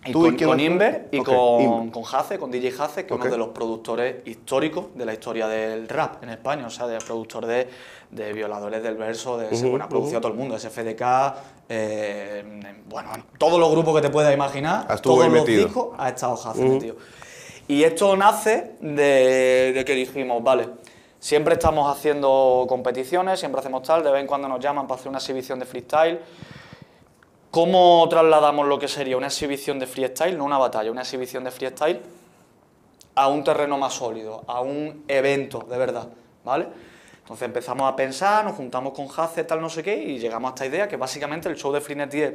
Y 0.06 0.12
tú 0.12 0.22
con, 0.36 0.48
más? 0.48 0.60
Inver 0.60 1.08
y 1.10 1.22
con, 1.22 1.90
con 1.90 2.02
Jace, 2.02 2.38
con 2.38 2.50
DJ 2.50 2.70
Jace, 2.72 3.06
que 3.06 3.14
es 3.14 3.20
uno 3.20 3.30
de 3.30 3.38
los 3.38 3.48
productores 3.48 4.26
históricos 4.26 4.86
de 4.94 5.04
la 5.04 5.12
historia 5.12 5.48
del 5.48 5.88
rap 5.88 6.22
en 6.22 6.30
España, 6.30 6.66
o 6.66 6.70
sea, 6.70 6.86
de 6.86 6.98
productor 6.98 7.46
de, 7.46 7.68
de 8.10 8.32
Violadores 8.32 8.82
del 8.82 8.96
Verso, 8.96 9.38
de 9.38 9.54
según 9.56 9.82
ha 9.82 9.88
producido 9.88 10.18
a 10.18 10.20
todo 10.20 10.32
el 10.32 10.38
mundo, 10.38 10.58
SFDK, 10.58 11.02
eh, 11.68 12.44
bueno, 12.88 13.10
todos 13.38 13.58
los 13.58 13.70
grupos 13.70 13.96
que 13.96 14.02
te 14.02 14.10
puedas 14.10 14.32
imaginar, 14.32 15.00
todos 15.00 15.24
los 15.24 15.32
metido. 15.32 15.64
discos 15.64 15.88
ha 15.98 16.08
estado 16.08 16.36
Jace 16.36 16.62
metido. 16.62 16.96
Y 17.68 17.82
esto 17.82 18.16
nace 18.16 18.76
de, 18.80 19.72
de 19.74 19.84
que 19.84 19.94
dijimos, 19.94 20.42
vale, 20.42 20.68
siempre 21.18 21.54
estamos 21.54 21.90
haciendo 21.90 22.64
competiciones, 22.68 23.40
siempre 23.40 23.60
hacemos 23.60 23.82
tal, 23.82 24.04
de 24.04 24.10
vez 24.12 24.20
en 24.20 24.26
cuando 24.28 24.46
nos 24.48 24.60
llaman 24.60 24.86
para 24.86 25.00
hacer 25.00 25.08
una 25.08 25.18
exhibición 25.18 25.58
de 25.58 25.66
freestyle. 25.66 26.20
¿Cómo 27.50 28.06
trasladamos 28.08 28.66
lo 28.66 28.78
que 28.78 28.88
sería 28.88 29.16
una 29.16 29.28
exhibición 29.28 29.78
de 29.78 29.86
freestyle, 29.86 30.36
no 30.36 30.44
una 30.44 30.58
batalla, 30.58 30.90
una 30.90 31.02
exhibición 31.02 31.44
de 31.44 31.50
freestyle, 31.50 32.00
a 33.14 33.28
un 33.28 33.42
terreno 33.42 33.78
más 33.78 33.94
sólido, 33.94 34.44
a 34.46 34.60
un 34.60 35.04
evento 35.08 35.66
de 35.68 35.78
verdad, 35.78 36.08
¿vale? 36.44 36.68
Entonces 37.18 37.46
empezamos 37.46 37.90
a 37.90 37.96
pensar, 37.96 38.44
nos 38.44 38.54
juntamos 38.54 38.92
con 38.92 39.08
Hace, 39.16 39.42
tal, 39.44 39.60
no 39.60 39.70
sé 39.70 39.82
qué, 39.82 39.96
y 39.96 40.18
llegamos 40.18 40.50
a 40.50 40.54
esta 40.54 40.66
idea 40.66 40.86
que 40.86 40.96
básicamente 40.96 41.48
el 41.48 41.56
show 41.56 41.72
de 41.72 41.80
Freenet 41.80 42.14
es 42.14 42.34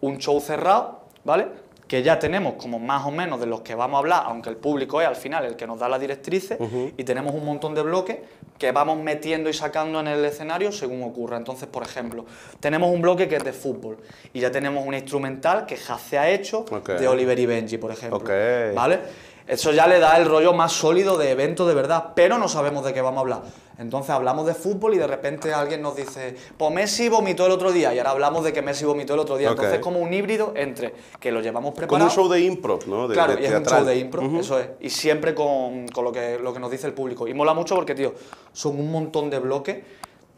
un 0.00 0.18
show 0.18 0.40
cerrado, 0.40 1.00
¿vale? 1.24 1.46
Que 1.88 2.02
ya 2.02 2.18
tenemos 2.18 2.54
como 2.54 2.78
más 2.78 3.06
o 3.06 3.10
menos 3.10 3.38
de 3.38 3.46
los 3.46 3.60
que 3.60 3.74
vamos 3.74 3.96
a 3.96 3.98
hablar, 3.98 4.22
aunque 4.26 4.50
el 4.50 4.56
público 4.56 5.00
es 5.00 5.06
al 5.06 5.14
final 5.14 5.44
el 5.44 5.54
que 5.54 5.66
nos 5.66 5.78
da 5.78 5.88
las 5.88 6.00
directrices, 6.00 6.58
y 6.96 7.04
tenemos 7.04 7.34
un 7.34 7.44
montón 7.44 7.74
de 7.74 7.82
bloques 7.82 8.18
que 8.58 8.72
vamos 8.72 8.98
metiendo 8.98 9.50
y 9.50 9.52
sacando 9.52 10.00
en 10.00 10.08
el 10.08 10.24
escenario 10.24 10.72
según 10.72 11.02
ocurra. 11.02 11.36
Entonces, 11.36 11.68
por 11.68 11.82
ejemplo, 11.82 12.24
tenemos 12.58 12.90
un 12.90 13.02
bloque 13.02 13.28
que 13.28 13.36
es 13.36 13.44
de 13.44 13.52
fútbol, 13.52 13.98
y 14.32 14.40
ya 14.40 14.50
tenemos 14.50 14.84
una 14.84 14.98
instrumental 14.98 15.66
que 15.66 15.76
Hace 15.88 16.18
ha 16.18 16.28
hecho 16.28 16.64
de 16.98 17.06
Oliver 17.06 17.38
y 17.38 17.46
Benji, 17.46 17.78
por 17.78 17.92
ejemplo. 17.92 18.18
Ok. 18.18 18.30
¿Vale? 18.74 18.98
Eso 19.46 19.70
ya 19.72 19.86
le 19.86 20.00
da 20.00 20.16
el 20.16 20.26
rollo 20.26 20.52
más 20.52 20.72
sólido 20.72 21.16
de 21.16 21.30
evento 21.30 21.66
de 21.66 21.74
verdad, 21.74 22.12
pero 22.16 22.36
no 22.36 22.48
sabemos 22.48 22.84
de 22.84 22.92
qué 22.92 23.00
vamos 23.00 23.18
a 23.18 23.20
hablar. 23.20 23.42
Entonces 23.78 24.10
hablamos 24.10 24.46
de 24.46 24.54
fútbol 24.54 24.94
y 24.94 24.98
de 24.98 25.06
repente 25.06 25.52
alguien 25.52 25.82
nos 25.82 25.94
dice, 25.94 26.34
pues 26.56 26.72
Messi 26.72 27.08
vomitó 27.08 27.44
el 27.46 27.52
otro 27.52 27.70
día 27.70 27.94
y 27.94 27.98
ahora 27.98 28.10
hablamos 28.12 28.42
de 28.42 28.52
que 28.52 28.62
Messi 28.62 28.84
vomitó 28.86 29.14
el 29.14 29.20
otro 29.20 29.36
día. 29.36 29.50
Ok. 29.50 29.58
Entonces 29.58 29.80
como 29.80 30.00
un 30.00 30.12
híbrido 30.12 30.52
entre 30.56 30.94
que 31.20 31.30
lo 31.30 31.40
llevamos 31.40 31.70
Como 31.72 31.76
preparado. 31.76 32.06
un 32.08 32.10
show 32.10 32.28
de 32.28 32.40
improv, 32.40 32.86
¿no? 32.88 33.06
De, 33.06 33.14
claro, 33.14 33.36
de 33.36 33.42
y 33.42 33.44
es 33.44 33.52
un 33.52 33.64
show 33.66 33.84
de 33.84 33.96
impro, 33.98 34.22
Ujú. 34.22 34.40
eso 34.40 34.58
es. 34.58 34.68
Y 34.80 34.90
siempre 34.90 35.34
con, 35.34 35.86
con 35.88 36.04
lo, 36.04 36.10
que, 36.12 36.38
lo 36.38 36.52
que 36.54 36.58
nos 36.58 36.70
dice 36.70 36.86
el 36.86 36.94
público. 36.94 37.28
Y 37.28 37.34
mola 37.34 37.52
mucho 37.54 37.74
porque, 37.74 37.94
tío, 37.94 38.14
son 38.52 38.80
un 38.80 38.90
montón 38.90 39.28
de 39.30 39.38
bloques, 39.38 39.76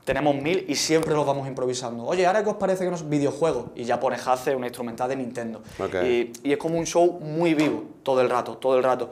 tenemos 0.08 0.34
mil 0.34 0.64
y 0.66 0.74
siempre 0.74 1.12
los 1.12 1.26
vamos 1.26 1.46
improvisando. 1.46 2.06
Oye, 2.06 2.24
¿ahora 2.26 2.42
qué 2.42 2.48
os 2.48 2.56
parece 2.56 2.82
que 2.82 2.90
nos 2.90 3.06
videojuegos? 3.10 3.66
Y 3.76 3.84
ya 3.84 4.00
pones 4.00 4.26
Hace, 4.26 4.56
una 4.56 4.66
instrumental 4.66 5.06
de 5.10 5.16
Nintendo. 5.16 5.60
Ok. 5.78 5.96
Y, 6.02 6.32
y 6.44 6.52
es 6.52 6.56
como 6.56 6.78
un 6.78 6.86
show 6.86 7.20
muy 7.20 7.52
vivo, 7.52 7.84
todo 8.02 8.22
el 8.22 8.30
rato, 8.30 8.56
todo 8.56 8.78
el 8.78 8.82
rato. 8.82 9.10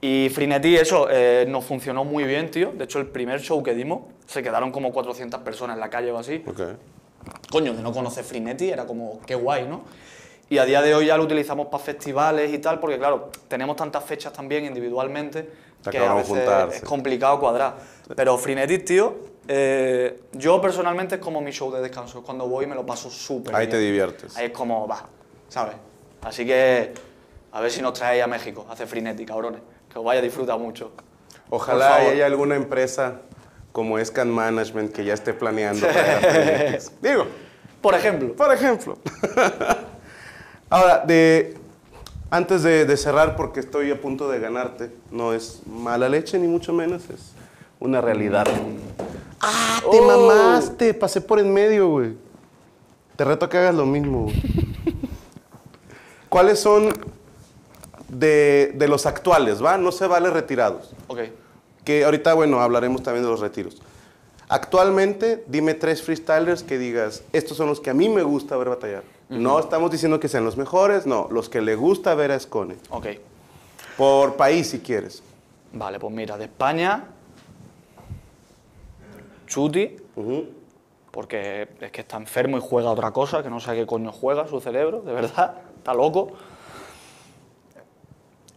Y 0.00 0.28
Frineti, 0.32 0.76
eso, 0.76 1.08
eh, 1.10 1.46
nos 1.48 1.64
funcionó 1.64 2.04
muy 2.04 2.22
bien, 2.22 2.48
tío. 2.48 2.70
De 2.70 2.84
hecho, 2.84 3.00
el 3.00 3.08
primer 3.08 3.40
show 3.40 3.60
que 3.60 3.74
dimos, 3.74 4.02
se 4.24 4.40
quedaron 4.40 4.70
como 4.70 4.92
400 4.92 5.40
personas 5.40 5.74
en 5.74 5.80
la 5.80 5.90
calle 5.90 6.12
o 6.12 6.18
así 6.18 6.44
Ok. 6.46 6.60
coño, 7.50 7.74
de 7.74 7.82
no 7.82 7.92
conocer 7.92 8.22
Frinetti, 8.22 8.70
era 8.70 8.86
como, 8.86 9.18
qué 9.26 9.34
guay, 9.34 9.66
¿no? 9.66 9.82
Y 10.48 10.58
a 10.58 10.64
día 10.64 10.80
de 10.80 10.94
hoy 10.94 11.06
ya 11.06 11.16
lo 11.16 11.24
utilizamos 11.24 11.66
para 11.66 11.82
festivales 11.82 12.54
y 12.54 12.58
tal, 12.58 12.78
porque 12.78 12.98
claro, 12.98 13.30
tenemos 13.48 13.74
tantas 13.74 14.04
fechas 14.04 14.32
también 14.32 14.64
individualmente 14.64 15.50
Está 15.90 15.98
que 15.98 15.98
a 16.06 16.14
veces 16.14 16.28
juntarse. 16.28 16.76
es 16.78 16.82
complicado 16.82 17.38
cuadrar. 17.40 17.76
Pero 18.14 18.38
Frinetti, 18.38 18.78
tío, 18.78 19.14
eh, 19.48 20.22
yo 20.32 20.60
personalmente 20.60 21.16
es 21.16 21.20
como 21.20 21.40
mi 21.40 21.52
show 21.52 21.72
de 21.72 21.80
descanso. 21.80 22.22
Cuando 22.22 22.48
voy 22.48 22.66
me 22.66 22.74
lo 22.74 22.84
paso 22.84 23.10
súper 23.10 23.54
Ahí 23.54 23.66
bien. 23.66 23.70
te 23.70 23.78
diviertes. 23.78 24.36
Ahí 24.36 24.46
es 24.46 24.52
como, 24.52 24.86
va, 24.86 25.06
¿sabes? 25.48 25.76
Así 26.22 26.44
que 26.44 26.92
a 27.52 27.60
ver 27.60 27.70
si 27.70 27.80
nos 27.80 27.92
traéis 27.94 28.22
a 28.22 28.26
México, 28.26 28.66
a 28.68 28.72
hacer 28.72 28.86
Frinetti, 28.86 29.24
cabrones. 29.24 29.60
Que 29.92 29.98
os 29.98 30.04
vaya 30.04 30.20
a 30.20 30.22
disfrutar 30.22 30.58
mucho. 30.58 30.92
Ojalá 31.48 31.96
haya 31.96 32.26
alguna 32.26 32.56
empresa 32.56 33.20
como 33.72 34.02
Scan 34.04 34.30
Management 34.30 34.92
que 34.92 35.04
ya 35.04 35.14
esté 35.14 35.32
planeando. 35.34 35.86
Digo, 37.00 37.26
Por 37.80 37.94
ejemplo, 37.94 38.34
por 38.34 38.52
ejemplo. 38.52 38.98
Ahora, 40.70 40.98
de, 41.06 41.56
antes 42.30 42.62
de, 42.62 42.84
de 42.86 42.96
cerrar, 42.96 43.36
porque 43.36 43.60
estoy 43.60 43.90
a 43.90 44.00
punto 44.00 44.28
de 44.28 44.40
ganarte, 44.40 44.90
no 45.10 45.32
es 45.32 45.60
mala 45.66 46.08
leche 46.08 46.38
ni 46.38 46.48
mucho 46.48 46.72
menos, 46.72 47.02
es 47.10 47.32
una 47.80 48.00
realidad. 48.00 48.46
¡Ah, 49.40 49.80
te 49.90 49.98
Oh. 50.00 50.02
mamaste! 50.06 50.94
Pasé 50.94 51.20
por 51.20 51.38
en 51.38 51.52
medio, 51.52 51.88
güey. 51.88 52.14
Te 53.16 53.24
reto 53.24 53.48
que 53.48 53.58
hagas 53.58 53.74
lo 53.74 53.86
mismo, 53.86 54.24
güey. 54.24 54.42
¿cuáles 56.28 56.58
son 56.60 56.88
de, 58.08 58.72
de 58.74 58.88
los 58.88 59.06
actuales, 59.06 59.64
va? 59.64 59.78
No 59.78 59.92
se 59.92 60.06
vale 60.06 60.30
retirados. 60.30 60.92
Ok. 61.06 61.20
Que 61.84 62.04
ahorita, 62.04 62.34
bueno, 62.34 62.60
hablaremos 62.60 63.02
también 63.02 63.24
de 63.24 63.30
los 63.30 63.40
retiros. 63.40 63.80
Actualmente, 64.48 65.44
dime 65.48 65.74
tres 65.74 66.02
freestylers 66.02 66.62
que 66.62 66.78
digas, 66.78 67.22
estos 67.32 67.56
son 67.56 67.68
los 67.68 67.80
que 67.80 67.90
a 67.90 67.94
mí 67.94 68.08
me 68.08 68.22
gusta 68.22 68.56
ver 68.56 68.68
batallar. 68.68 69.02
No 69.28 69.58
estamos 69.58 69.90
diciendo 69.90 70.20
que 70.20 70.28
sean 70.28 70.44
los 70.44 70.56
mejores, 70.56 71.06
no, 71.06 71.28
los 71.30 71.48
que 71.48 71.60
le 71.60 71.74
gusta 71.74 72.14
ver 72.14 72.30
a 72.30 72.36
Escone. 72.36 72.76
Ok. 72.90 73.06
Por 73.96 74.36
país, 74.36 74.70
si 74.70 74.78
quieres. 74.80 75.22
Vale, 75.72 75.98
pues 75.98 76.12
mira, 76.12 76.38
de 76.38 76.44
España, 76.44 77.04
Chuti, 79.46 79.96
porque 81.10 81.68
es 81.80 81.90
que 81.90 82.02
está 82.02 82.16
enfermo 82.16 82.56
y 82.56 82.60
juega 82.60 82.90
otra 82.90 83.10
cosa, 83.10 83.42
que 83.42 83.50
no 83.50 83.58
sé 83.58 83.74
qué 83.74 83.86
coño 83.86 84.12
juega 84.12 84.46
su 84.46 84.60
cerebro, 84.60 85.00
de 85.00 85.12
verdad, 85.12 85.54
está 85.76 85.92
loco. 85.92 86.32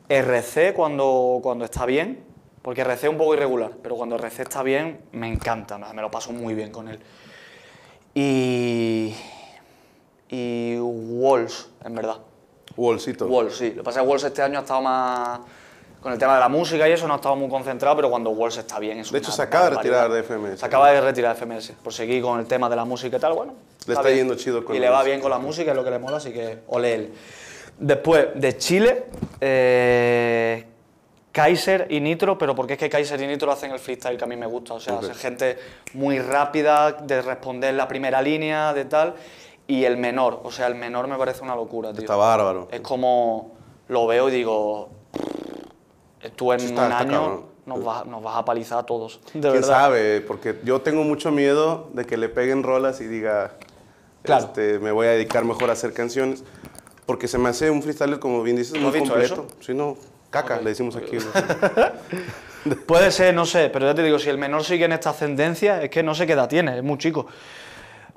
RC 0.07 0.73
cuando, 0.73 1.39
cuando 1.41 1.65
está 1.65 1.85
bien, 1.85 2.23
porque 2.61 2.81
RC 2.81 3.07
es 3.07 3.11
un 3.11 3.17
poco 3.17 3.33
irregular, 3.33 3.71
pero 3.81 3.95
cuando 3.95 4.17
RC 4.17 4.43
está 4.43 4.61
bien, 4.61 5.01
me 5.13 5.27
encanta, 5.27 5.77
me 5.77 5.91
me 5.93 6.01
lo 6.01 6.11
paso 6.11 6.31
muy 6.31 6.53
bien 6.53 6.71
con 6.71 6.89
él. 6.89 6.99
Y. 8.13 9.15
Y 10.30 10.77
Walls, 10.80 11.68
en 11.84 11.95
verdad. 11.95 12.18
Wallcito. 12.77 13.26
Walls, 13.27 13.56
sí. 13.57 13.69
Lo 13.72 13.77
que 13.77 13.84
pasa 13.84 13.99
es 13.99 14.03
que 14.06 14.10
Walls 14.10 14.23
este 14.23 14.41
año 14.41 14.60
ha 14.60 14.61
estado 14.61 14.81
más. 14.81 15.39
Con 16.01 16.14
el 16.14 16.18
tema 16.18 16.35
de 16.35 16.39
la 16.39 16.47
música 16.47 16.88
y 16.88 16.93
eso 16.93 17.06
no 17.10 17.15
ha 17.15 17.18
estado 17.18 17.35
muy 17.35 17.49
concentrado, 17.49 17.93
pero 17.97 18.10
cuando 18.10 18.30
Walls 18.30 18.56
está 18.56 18.80
bien 18.80 18.99
es 18.99 19.11
De 19.11 19.18
hecho, 19.18 19.34
se 19.34 19.41
acaba 19.41 19.69
de 19.69 19.76
retirar 19.76 20.10
de 20.10 20.23
FMS. 20.23 20.60
Se 20.61 20.65
acaba 20.65 20.91
de 20.91 21.01
retirar 21.01 21.35
de 21.35 21.45
FMS, 21.45 21.73
por 21.84 21.91
seguir 21.91 22.22
con 22.22 22.39
el 22.39 22.45
tema 22.45 22.69
de 22.69 22.77
la 22.77 22.85
música 22.85 23.18
y 23.18 23.19
tal, 23.19 23.34
bueno. 23.34 23.53
Le 23.85 23.95
está 23.95 24.10
yendo 24.10 24.35
chido 24.35 24.64
con 24.64 24.73
Y 24.73 24.80
le 24.80 24.88
va 24.88 25.03
bien 25.03 25.19
con 25.19 25.30
la 25.30 25.39
música, 25.39 25.72
es 25.72 25.76
lo 25.76 25.84
que 25.84 25.91
le 25.91 25.99
mola, 25.99 26.15
así 26.15 26.31
que 26.31 26.60
ole 26.68 26.95
él. 26.95 27.14
Después, 27.80 28.27
de 28.35 28.57
Chile, 28.57 29.07
eh, 29.41 30.65
Kaiser 31.34 31.88
y 31.89 31.99
Nitro, 31.99 32.38
pero 32.38 32.56
porque 32.56 32.73
es 32.73 32.80
que 32.80 32.89
Kaiser 32.89 33.22
y 33.22 33.27
Nitro 33.27 33.51
hacen 33.51 33.72
el 33.72 33.80
freestyle 33.80 34.18
que 34.18 34.23
a 34.23 34.27
mí 34.27 34.38
me 34.38 34.45
gusta, 34.45 34.76
o 34.76 34.80
sea, 34.80 34.95
Ok. 34.95 35.03
es 35.11 35.18
gente 35.18 35.57
muy 35.95 36.19
rápida, 36.19 36.93
de 36.93 37.22
responder 37.22 37.73
la 37.73 37.89
primera 37.89 38.22
línea, 38.22 38.73
de 38.73 38.85
tal, 38.85 39.15
y 39.69 39.85
el 39.85 39.97
menor, 39.97 40.41
o 40.43 40.51
sea, 40.51 40.65
el 40.67 40.73
menor 40.75 41.07
me 41.07 41.15
parece 41.15 41.43
una 41.43 41.55
locura, 41.55 41.91
tío. 41.91 42.01
Está 42.01 42.15
bárbaro. 42.15 42.67
Es 42.71 42.81
como 42.81 43.51
lo 43.87 44.07
veo 44.07 44.27
y 44.27 44.31
digo, 44.31 44.89
tú 46.35 46.51
en 46.51 46.59
está- 46.61 46.85
un 46.87 46.91
está 46.91 46.99
año 46.99 47.11
cabrón. 47.21 47.45
nos 47.67 47.83
vas, 47.85 48.05
nos 48.07 48.23
vas 48.23 48.35
a 48.37 48.43
palizar 48.45 48.79
a 48.79 48.83
todos. 48.83 49.21
De 49.33 49.39
¿Quién 49.39 49.53
verdad. 49.53 49.67
sabe? 49.67 50.21
Porque 50.21 50.59
yo 50.63 50.81
tengo 50.81 51.03
mucho 51.03 51.31
miedo 51.31 51.89
de 51.93 52.03
que 52.05 52.17
le 52.17 52.29
peguen 52.29 52.63
rolas 52.63 52.99
y 52.99 53.05
diga, 53.07 53.53
Claro. 54.23 54.45
este, 54.45 54.79
me 54.79 54.91
voy 54.91 55.05
a 55.07 55.11
dedicar 55.11 55.45
mejor 55.45 55.69
a 55.69 55.73
hacer 55.73 55.93
canciones. 55.93 56.43
Porque 57.05 57.27
se 57.27 57.37
me 57.37 57.49
hace 57.49 57.69
un 57.69 57.81
freestyler, 57.83 58.19
como 58.19 58.41
bien 58.43 58.57
dices, 58.57 58.73
¿No 58.79 58.89
muy 58.89 58.99
completo. 58.99 59.23
eso? 59.23 59.47
Sí, 59.61 59.73
no, 59.75 59.97
caca, 60.31 60.55
Ok. 60.55 60.61
le 60.63 60.69
decimos 60.71 60.95
aquí. 60.95 61.17
Puede 62.87 63.11
ser, 63.11 63.33
no 63.33 63.45
sé, 63.45 63.69
pero 63.69 63.85
ya 63.85 63.95
te 63.95 64.03
digo, 64.03 64.19
si 64.19 64.29
el 64.29 64.37
menor 64.37 64.63
sigue 64.63 64.85
en 64.85 64.91
esta 64.91 65.11
ascendencia, 65.11 65.81
es 65.81 65.89
que 65.89 66.03
no 66.03 66.13
sé 66.13 66.27
qué 66.27 66.33
edad 66.33 66.49
tiene, 66.49 66.77
es 66.77 66.83
muy 66.83 66.97
chico. 66.97 67.27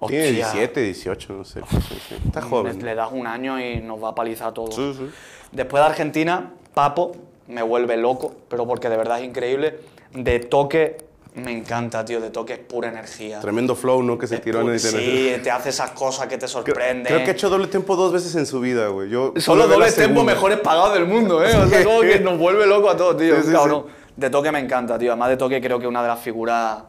Tiene 0.09 0.27
Hostia, 0.29 0.53
17, 0.53 0.81
18, 0.83 1.33
no 1.33 1.45
sé. 1.45 1.61
Sí, 1.71 1.99
sí. 2.09 2.17
Está 2.27 2.43
joven. 2.43 2.85
Le 2.85 2.95
das 2.95 3.11
un 3.13 3.27
año 3.27 3.61
y 3.61 3.81
nos 3.81 4.03
va 4.03 4.11
a 4.11 4.15
palizar 4.15 4.49
a 4.49 4.53
todos. 4.55 4.75
Sí, 4.75 4.95
sí. 4.97 5.11
Después 5.53 5.83
de 5.83 5.87
Argentina, 5.89 6.51
Papo 6.75 7.13
me 7.49 7.63
vuelve 7.63 7.97
loco, 7.97 8.35
pero 8.49 8.67
porque 8.67 8.89
de 8.89 8.97
verdad 8.97 9.21
es 9.21 9.27
increíble. 9.27 9.79
De 10.15 10.41
toque, 10.41 10.97
me 11.35 11.53
encanta, 11.53 12.05
tío, 12.05 12.21
de 12.21 12.31
toque 12.31 12.55
es 12.55 12.59
pura 12.59 12.89
energía. 12.89 13.41
Tremendo 13.41 13.75
flow, 13.75 14.03
¿no? 14.03 14.19
Que 14.19 14.27
se 14.27 14.37
Es 14.37 14.41
tiró 14.43 14.61
en 14.63 14.71
el 14.71 14.81
Sí, 14.81 15.33
te 15.43 15.51
hace 15.51 15.71
esas 15.71 15.91
cosas 15.93 16.27
que 16.27 16.37
te 16.37 16.47
Creo, 16.47 16.49
sorprenden. 16.49 17.07
creo 17.07 17.25
que 17.25 17.31
ha 17.31 17.33
hecho 17.35 17.49
doble 17.49 17.67
tempo 17.69 17.97
dos 17.97 18.13
veces 18.13 18.35
en 18.35 18.47
su 18.47 18.61
vida, 18.61 18.89
güey. 18.89 19.09
Yo 19.09 19.33
Son 19.37 19.59
los 19.59 19.69
dobles 19.69 19.97
mejores 20.25 20.59
pagados 20.61 20.95
del 20.95 21.07
mundo, 21.07 21.45
¿eh? 21.45 21.57
O 21.57 21.67
sea, 21.67 21.85
como 21.85 22.01
que 22.01 22.21
nos 22.21 22.39
vuelve 22.39 22.67
loco 22.67 22.91
a 22.91 22.97
todos, 22.97 23.17
tío. 23.17 23.43
Sí, 23.43 23.53
cabrón. 23.53 23.87
De 24.17 24.29
toque 24.29 24.53
me 24.53 24.59
encanta, 24.59 24.99
tío. 24.99 25.13
Además 25.13 25.31
de 25.31 25.37
toque 25.39 25.61
creo 25.61 25.79
que 25.79 25.87
una 25.87 26.03
de 26.03 26.09
las 26.09 26.21
figuras 26.21 26.83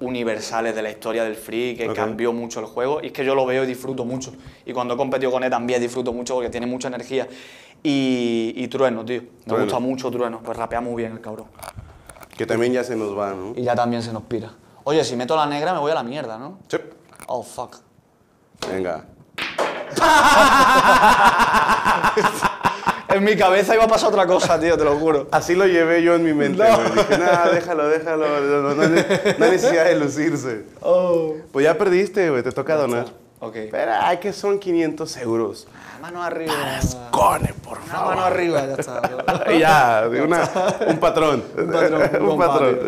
universales 0.00 0.74
de 0.74 0.82
la 0.82 0.90
historia 0.90 1.24
del 1.24 1.36
free, 1.36 1.76
que 1.76 1.92
cambió 1.92 2.32
mucho 2.32 2.60
el 2.60 2.66
juego. 2.66 3.00
Y 3.02 3.08
es 3.08 3.12
que 3.12 3.24
yo 3.24 3.34
lo 3.34 3.46
veo 3.46 3.64
y 3.64 3.66
disfruto 3.66 4.04
mucho. 4.04 4.32
Y 4.64 4.72
cuando 4.72 4.94
he 4.94 4.96
competido 4.96 5.30
con 5.30 5.44
él 5.44 5.50
también 5.50 5.80
disfruto 5.80 6.12
mucho 6.12 6.34
porque 6.34 6.50
tiene 6.50 6.66
mucha 6.66 6.88
energía. 6.88 7.28
Y, 7.82 8.52
y 8.56 8.68
Trueno, 8.68 9.04
tío. 9.04 9.22
Me 9.22 9.28
Trueno. 9.46 9.64
gusta 9.64 9.78
mucho 9.78 10.10
Trueno. 10.10 10.40
Pues 10.42 10.56
rapea 10.56 10.80
muy 10.80 10.96
bien 11.02 11.12
el 11.12 11.20
cabrón. 11.20 11.46
Que 12.36 12.46
también 12.46 12.72
ya 12.72 12.84
se 12.84 12.96
nos 12.96 13.16
va, 13.16 13.32
¿no? 13.34 13.52
Y 13.54 13.62
ya 13.62 13.74
también 13.74 14.02
se 14.02 14.12
nos 14.12 14.22
pira. 14.22 14.50
Oye, 14.84 15.04
si 15.04 15.16
meto 15.16 15.36
la 15.36 15.46
negra 15.46 15.74
me 15.74 15.80
voy 15.80 15.92
a 15.92 15.94
la 15.94 16.02
mierda, 16.02 16.38
¿no? 16.38 16.58
Sí. 16.68 16.78
Oh, 17.26 17.42
fuck. 17.42 17.76
Venga. 18.70 19.04
En 23.12 23.24
mi 23.24 23.36
cabeza 23.36 23.74
iba 23.74 23.84
a 23.84 23.88
pasar 23.88 24.10
otra 24.10 24.26
cosa, 24.26 24.58
tío, 24.60 24.76
te 24.76 24.84
lo 24.84 24.96
juro. 24.96 25.26
Así 25.32 25.54
lo 25.54 25.66
llevé 25.66 26.02
yo 26.02 26.14
en 26.14 26.24
mi 26.24 26.32
mente, 26.32 26.62
No. 26.62 26.78
Dije, 26.78 27.18
nada, 27.18 27.50
déjalo, 27.50 27.88
déjalo. 27.88 28.26
No, 28.40 28.62
no, 28.62 28.74
no, 28.74 28.74
no 28.74 29.44
hay 29.44 29.50
necesidad 29.50 29.84
de 29.86 29.96
lucirse. 29.96 30.64
Oh. 30.80 31.34
Pues 31.52 31.64
ya 31.64 31.76
perdiste, 31.76 32.30
güey. 32.30 32.42
Te 32.42 32.52
toca 32.52 32.76
donar. 32.76 33.06
Ok. 33.40 33.56
Pero, 33.70 33.92
ay, 34.00 34.18
que 34.18 34.32
son 34.32 34.58
500 34.58 35.16
euros. 35.18 35.66
Mano 36.00 36.22
arriba. 36.22 36.52
Cone, 37.10 37.52
por 37.64 37.78
Una 37.78 37.86
favor. 37.86 38.14
mano 38.14 38.26
arriba, 38.26 38.66
ya 38.66 38.74
está. 38.74 39.02
Ya, 39.58 40.08
de 40.08 40.22
una, 40.22 40.48
un 40.86 40.98
patrón. 40.98 41.42
Un 41.56 41.70
patrón, 41.72 42.22
un 42.30 42.38
patrón. 42.38 42.78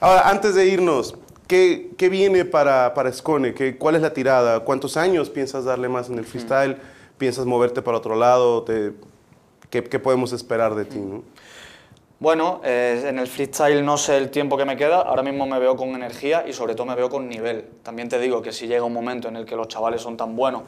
Ahora, 0.00 0.28
antes 0.28 0.54
de 0.54 0.66
irnos, 0.66 1.14
¿qué, 1.46 1.90
qué 1.98 2.08
viene 2.08 2.44
para, 2.44 2.94
para 2.94 3.12
Scone? 3.12 3.52
¿Qué, 3.54 3.76
¿Cuál 3.76 3.96
es 3.96 4.02
la 4.02 4.12
tirada? 4.12 4.60
¿Cuántos 4.60 4.96
años 4.96 5.28
piensas 5.28 5.64
darle 5.64 5.88
más 5.88 6.08
en 6.08 6.18
el 6.18 6.24
freestyle? 6.24 6.76
¿Piensas 7.18 7.44
moverte 7.44 7.82
para 7.82 7.98
otro 7.98 8.16
lado? 8.16 8.62
Te- 8.62 8.92
¿qué, 9.70 9.84
qué 9.84 9.98
podemos 9.98 10.32
esperar 10.32 10.74
de 10.74 10.84
ti? 10.84 10.98
¿no? 10.98 11.22
Bueno, 12.20 12.60
eh, 12.64 13.06
en 13.06 13.18
el 13.18 13.26
freestyle 13.26 13.82
no 13.82 13.96
sé 13.96 14.18
el 14.18 14.30
tiempo 14.30 14.58
que 14.58 14.66
me 14.66 14.76
queda, 14.76 15.00
ahora 15.00 15.22
mismo 15.22 15.46
me 15.46 15.58
veo 15.58 15.74
con 15.74 15.88
energía 15.94 16.46
y 16.46 16.52
sobre 16.52 16.74
todo 16.74 16.84
me 16.84 16.94
veo 16.94 17.08
con 17.08 17.26
nivel. 17.26 17.64
También 17.82 18.10
te 18.10 18.18
digo 18.18 18.42
que 18.42 18.52
si 18.52 18.66
llega 18.66 18.84
un 18.84 18.92
momento 18.92 19.28
en 19.28 19.36
el 19.36 19.46
que 19.46 19.56
los 19.56 19.68
chavales 19.68 20.02
son 20.02 20.18
tan 20.18 20.36
buenos, 20.36 20.64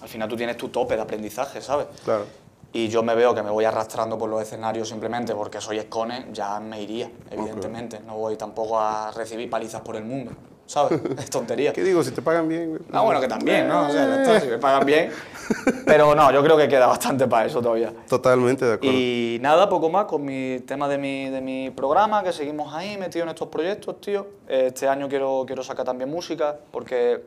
al 0.00 0.08
final 0.08 0.26
tú 0.26 0.36
tienes 0.36 0.56
tu 0.56 0.70
tope 0.70 0.96
de 0.96 1.02
aprendizaje, 1.02 1.60
¿sabes? 1.60 1.88
Claro. 2.02 2.24
Y 2.72 2.88
yo 2.88 3.02
me 3.02 3.14
veo 3.14 3.34
que 3.34 3.42
me 3.42 3.50
voy 3.50 3.66
arrastrando 3.66 4.16
por 4.16 4.30
los 4.30 4.40
escenarios 4.40 4.88
simplemente 4.88 5.34
porque 5.34 5.60
soy 5.60 5.76
escone, 5.76 6.28
ya 6.32 6.58
me 6.60 6.80
iría, 6.80 7.10
evidentemente. 7.30 8.00
No 8.00 8.16
voy 8.16 8.36
tampoco 8.36 8.80
a 8.80 9.10
recibir 9.10 9.50
palizas 9.50 9.82
por 9.82 9.96
el 9.96 10.04
mundo, 10.04 10.32
¿sabes? 10.66 11.00
Es 11.18 11.30
tontería. 11.30 11.72
¿Qué 11.72 11.82
digo? 11.82 12.02
Si 12.02 12.10
te 12.10 12.22
pagan 12.22 12.48
bien. 12.48 12.78
Ah, 12.92 13.00
bueno, 13.00 13.20
que 13.20 13.28
también, 13.28 13.68
¿no? 13.68 13.88
O 13.88 13.90
sea, 13.90 14.06
ya 14.06 14.22
está, 14.22 14.40
si 14.40 14.48
me 14.48 14.58
pagan 14.58 14.86
bien. 14.86 15.10
Pero 15.86 16.14
no, 16.14 16.32
yo 16.32 16.42
creo 16.42 16.56
que 16.56 16.68
queda 16.68 16.86
bastante 16.86 17.26
para 17.26 17.46
eso 17.46 17.60
todavía. 17.60 17.92
Totalmente 18.08 18.64
de 18.64 18.74
acuerdo. 18.74 18.96
Y 18.96 19.38
nada, 19.40 19.68
poco 19.68 19.90
más 19.90 20.06
con 20.06 20.24
mi 20.24 20.60
tema 20.60 20.88
de 20.88 20.98
mi, 20.98 21.28
de 21.28 21.40
mi 21.40 21.70
programa, 21.70 22.22
que 22.22 22.32
seguimos 22.32 22.72
ahí 22.74 22.96
metidos 22.96 23.24
en 23.24 23.30
estos 23.30 23.48
proyectos, 23.48 24.00
tío. 24.00 24.26
Este 24.48 24.88
año 24.88 25.08
quiero, 25.08 25.44
quiero 25.46 25.62
sacar 25.62 25.84
también 25.84 26.10
música, 26.10 26.56
porque 26.70 27.22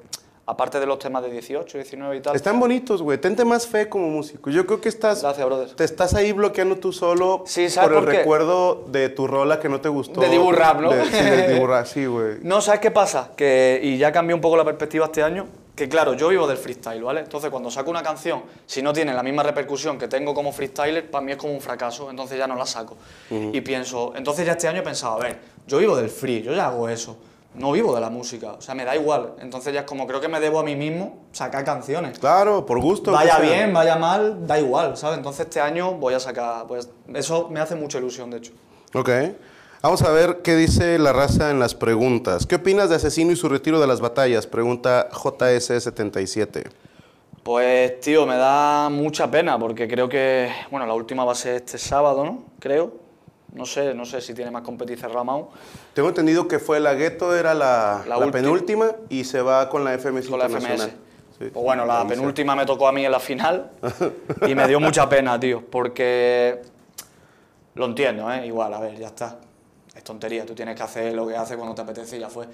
aparte 0.50 0.80
de 0.80 0.86
los 0.86 0.98
temas 0.98 1.22
de 1.24 1.30
18, 1.30 1.78
19 1.78 2.16
y 2.16 2.22
tal. 2.22 2.36
Están 2.36 2.58
bonitos, 2.60 3.02
güey. 3.02 3.18
Tente 3.18 3.44
más 3.44 3.68
fe 3.68 3.90
como 3.90 4.08
músico. 4.10 4.50
Yo 4.50 4.66
creo 4.66 4.80
que 4.80 4.88
estás... 4.88 5.22
Gracias, 5.22 5.46
brother. 5.46 5.70
Te 5.76 5.84
estás 5.84 6.14
ahí 6.14 6.32
bloqueando 6.32 6.78
tú 6.78 6.94
solo 6.94 7.44
Sí, 7.46 7.70
¿sabes 7.70 7.90
por 7.90 7.98
el 7.98 8.04
por 8.06 8.12
qué? 8.14 8.20
recuerdo 8.20 8.86
de 8.88 9.10
tu 9.10 9.28
rola 9.28 9.60
que 9.60 9.68
no 9.68 9.82
te 9.82 9.90
gustó. 9.90 10.22
De 10.22 10.30
Dibu 10.30 10.54
Rap, 10.54 10.80
¿no? 10.80 10.90
De- 10.92 11.04
sí, 11.06 11.12
de 11.12 11.54
Dibu 11.54 11.68
Rap, 11.68 11.86
sí, 11.94 12.06
güey. 12.06 12.38
No, 12.44 12.62
¿sabes 12.62 12.80
qué 12.80 12.92
pasa? 12.92 13.32
Que, 13.36 13.80
y 13.84 13.98
ya 13.98 14.12
cambió 14.14 14.36
un 14.38 14.42
poco 14.42 14.56
la 14.56 14.64
perspectiva 14.64 15.06
este 15.08 15.22
año, 15.22 15.48
que 15.76 15.90
claro, 15.90 16.14
yo 16.14 16.30
vivo 16.30 16.48
del 16.48 16.58
freestyle, 16.58 17.04
¿vale? 17.04 17.20
Entonces 17.20 17.50
cuando 17.52 17.70
saco 17.70 17.92
una 17.92 18.02
canción, 18.02 18.42
si 18.66 18.82
no 18.82 18.94
tiene 18.94 19.14
la 19.14 19.22
misma 19.24 19.44
repercusión 19.44 19.98
que 20.00 20.08
tengo 20.08 20.34
como 20.34 20.54
freestyler, 20.54 21.12
para 21.12 21.24
mí 21.26 21.34
es 21.34 21.38
como 21.38 21.54
un 21.54 21.62
fracaso, 21.62 22.10
entonces 22.10 22.38
ya 22.38 22.48
no 22.48 22.56
la 22.56 22.66
saco. 22.66 22.96
Y 23.30 23.60
pienso, 23.62 24.14
entonces 24.16 24.46
ya 24.46 24.54
este 24.54 24.70
año 24.70 24.80
he 24.80 24.84
pensado, 24.84 25.16
a 25.16 25.20
ver, 25.20 25.38
yo 25.68 25.78
vivo 25.80 25.98
del 25.98 26.10
free, 26.10 26.42
yo 26.42 26.54
ya 26.54 26.68
hago 26.68 26.88
eso, 26.90 27.18
no 27.58 27.72
vivo 27.72 27.94
de 27.94 28.02
la 28.02 28.10
música, 28.10 28.54
o 28.54 28.62
sea, 28.62 28.76
me 28.76 28.86
da 28.86 28.96
igual. 28.96 29.34
Entonces 29.40 29.74
ya 29.74 29.82
es 29.82 29.86
como, 29.86 30.08
creo 30.08 30.22
que 30.22 30.28
me 30.28 30.40
debo 30.40 30.60
a 30.60 30.64
mí 30.64 30.76
mismo 30.76 31.26
sacar 31.32 31.64
canciones. 31.64 32.20
Claro, 32.20 32.66
por 32.66 32.80
gusto. 32.80 33.12
Vaya 33.12 33.38
sea. 33.38 33.40
bien, 33.40 33.74
vaya 33.74 33.96
mal, 33.96 34.46
da 34.46 34.60
igual, 34.60 34.96
¿sabes? 34.96 35.18
Entonces 35.18 35.48
este 35.48 35.60
año 35.60 35.94
voy 35.94 36.14
a 36.14 36.20
sacar, 36.20 36.68
pues 36.68 36.90
eso 37.14 37.50
me 37.50 37.60
hace 37.60 37.76
mucha 37.76 37.98
ilusión, 37.98 38.30
de 38.30 38.38
hecho. 38.38 38.54
Ok. 38.94 39.10
Vamos 39.82 40.02
a 40.02 40.12
ver 40.12 40.42
qué 40.44 40.56
dice 40.56 40.98
la 40.98 41.14
raza 41.14 41.52
en 41.52 41.60
las 41.60 41.76
preguntas. 41.76 42.46
¿Qué 42.46 42.56
opinas 42.56 42.90
de 42.90 42.96
Asesino 42.96 43.32
y 43.32 43.36
su 43.36 43.48
retiro 43.48 43.80
de 43.80 43.88
las 43.88 44.02
batallas? 44.02 44.48
Pregunta 44.48 45.10
JS77. 45.12 46.70
Pues, 47.44 48.00
tío, 48.02 48.26
me 48.26 48.36
da 48.36 48.90
mucha 48.90 49.32
pena 49.32 49.58
porque 49.58 49.88
creo 49.88 50.10
que, 50.10 50.52
bueno, 50.72 50.86
la 50.86 50.94
última 50.94 51.24
va 51.24 51.32
a 51.32 51.36
ser 51.36 51.56
este 51.56 51.78
sábado, 51.78 52.26
¿no? 52.26 52.44
Creo. 52.60 53.07
No 53.54 53.66
sé, 53.66 53.94
no 53.94 54.06
sé 54.06 54.22
si 54.22 54.34
tiene 54.34 54.52
más 54.52 54.62
competición 54.62 55.12
Ramón. 55.14 55.48
Tengo 55.94 56.10
entendido 56.10 56.48
que 56.48 56.60
fue 56.60 56.80
la 56.80 56.94
Gueto, 56.94 57.36
era 57.36 57.54
la, 57.54 58.04
La 58.08 58.10
la 58.10 58.18
última. 58.18 58.32
penúltima 58.32 58.92
y 59.10 59.24
se 59.24 59.42
va 59.42 59.70
con 59.70 59.84
la 59.84 59.98
FMS 59.98 60.28
Con 60.28 60.40
la 60.40 60.46
Internacional. 60.46 60.90
FMS. 60.90 61.08
Sí. 61.40 61.50
Pues 61.54 61.64
bueno, 61.64 61.86
la 61.86 62.06
penúltima 62.08 62.56
me 62.56 62.66
tocó 62.66 62.88
a 62.88 62.92
mí 62.92 63.06
en 63.06 63.12
la 63.12 63.20
final 63.20 63.72
y 64.48 64.56
me 64.56 64.68
dio 64.68 64.80
mucha 64.80 65.08
pena, 65.08 65.40
tío, 65.40 65.64
porque 65.70 66.62
lo 67.76 67.86
entiendo, 67.86 68.32
¿eh? 68.32 68.46
Igual, 68.48 68.74
a 68.74 68.80
ver, 68.80 68.98
ya 68.98 69.08
está. 69.08 69.38
Es 69.96 70.04
tontería, 70.04 70.46
tú 70.46 70.54
tienes 70.56 70.76
que 70.76 70.84
hacer 70.84 71.14
lo 71.14 71.28
que 71.28 71.36
haces 71.36 71.56
cuando 71.56 71.74
te 71.76 71.82
apetece 71.82 72.18
y 72.18 72.20
ya 72.20 72.30
fue. 72.30 72.48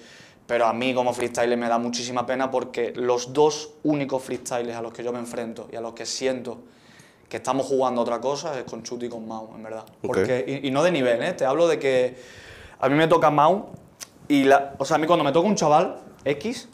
Pero 0.46 0.66
a 0.66 0.74
mí 0.74 0.94
como 0.94 1.14
freestyler 1.14 1.58
me 1.58 1.70
da 1.70 1.78
muchísima 1.78 2.26
pena 2.26 2.52
porque 2.52 2.92
los 2.96 3.32
dos 3.34 3.72
únicos 3.84 4.22
freestylers 4.24 4.76
a 4.78 4.82
los 4.82 4.94
que 4.94 5.02
yo 5.04 5.12
me 5.14 5.20
enfrento 5.20 5.70
y 5.72 5.76
a 5.78 5.82
los 5.82 5.94
que 5.94 6.06
siento 6.06 6.60
que 7.34 7.38
estamos 7.38 7.66
jugando 7.66 8.00
otra 8.00 8.22
cosa 8.22 8.60
es 8.60 8.64
con 8.64 8.84
Chuti 8.84 9.08
y 9.08 9.10
con 9.10 9.28
Mau, 9.28 9.50
en 9.56 9.64
verdad. 9.64 9.84
Porque, 10.04 10.62
y, 10.64 10.70
no 10.70 10.84
de 10.84 10.92
nivel, 10.92 11.24
¿eh? 11.24 11.34
Te 11.34 11.46
hablo 11.46 11.68
de 11.68 11.80
que 11.80 12.16
a 12.78 12.88
mí 12.88 12.94
me 12.94 13.08
toca 13.08 13.32
Mau 13.32 13.70
y, 14.28 14.44
la, 14.44 14.76
o 14.78 14.86
sea, 14.86 14.98
a 14.98 15.00
mí 15.00 15.08
cuando 15.08 15.26
me 15.26 15.32
toca 15.32 15.48
un 15.48 15.56
chaval 15.56 15.98
X, 16.26 16.70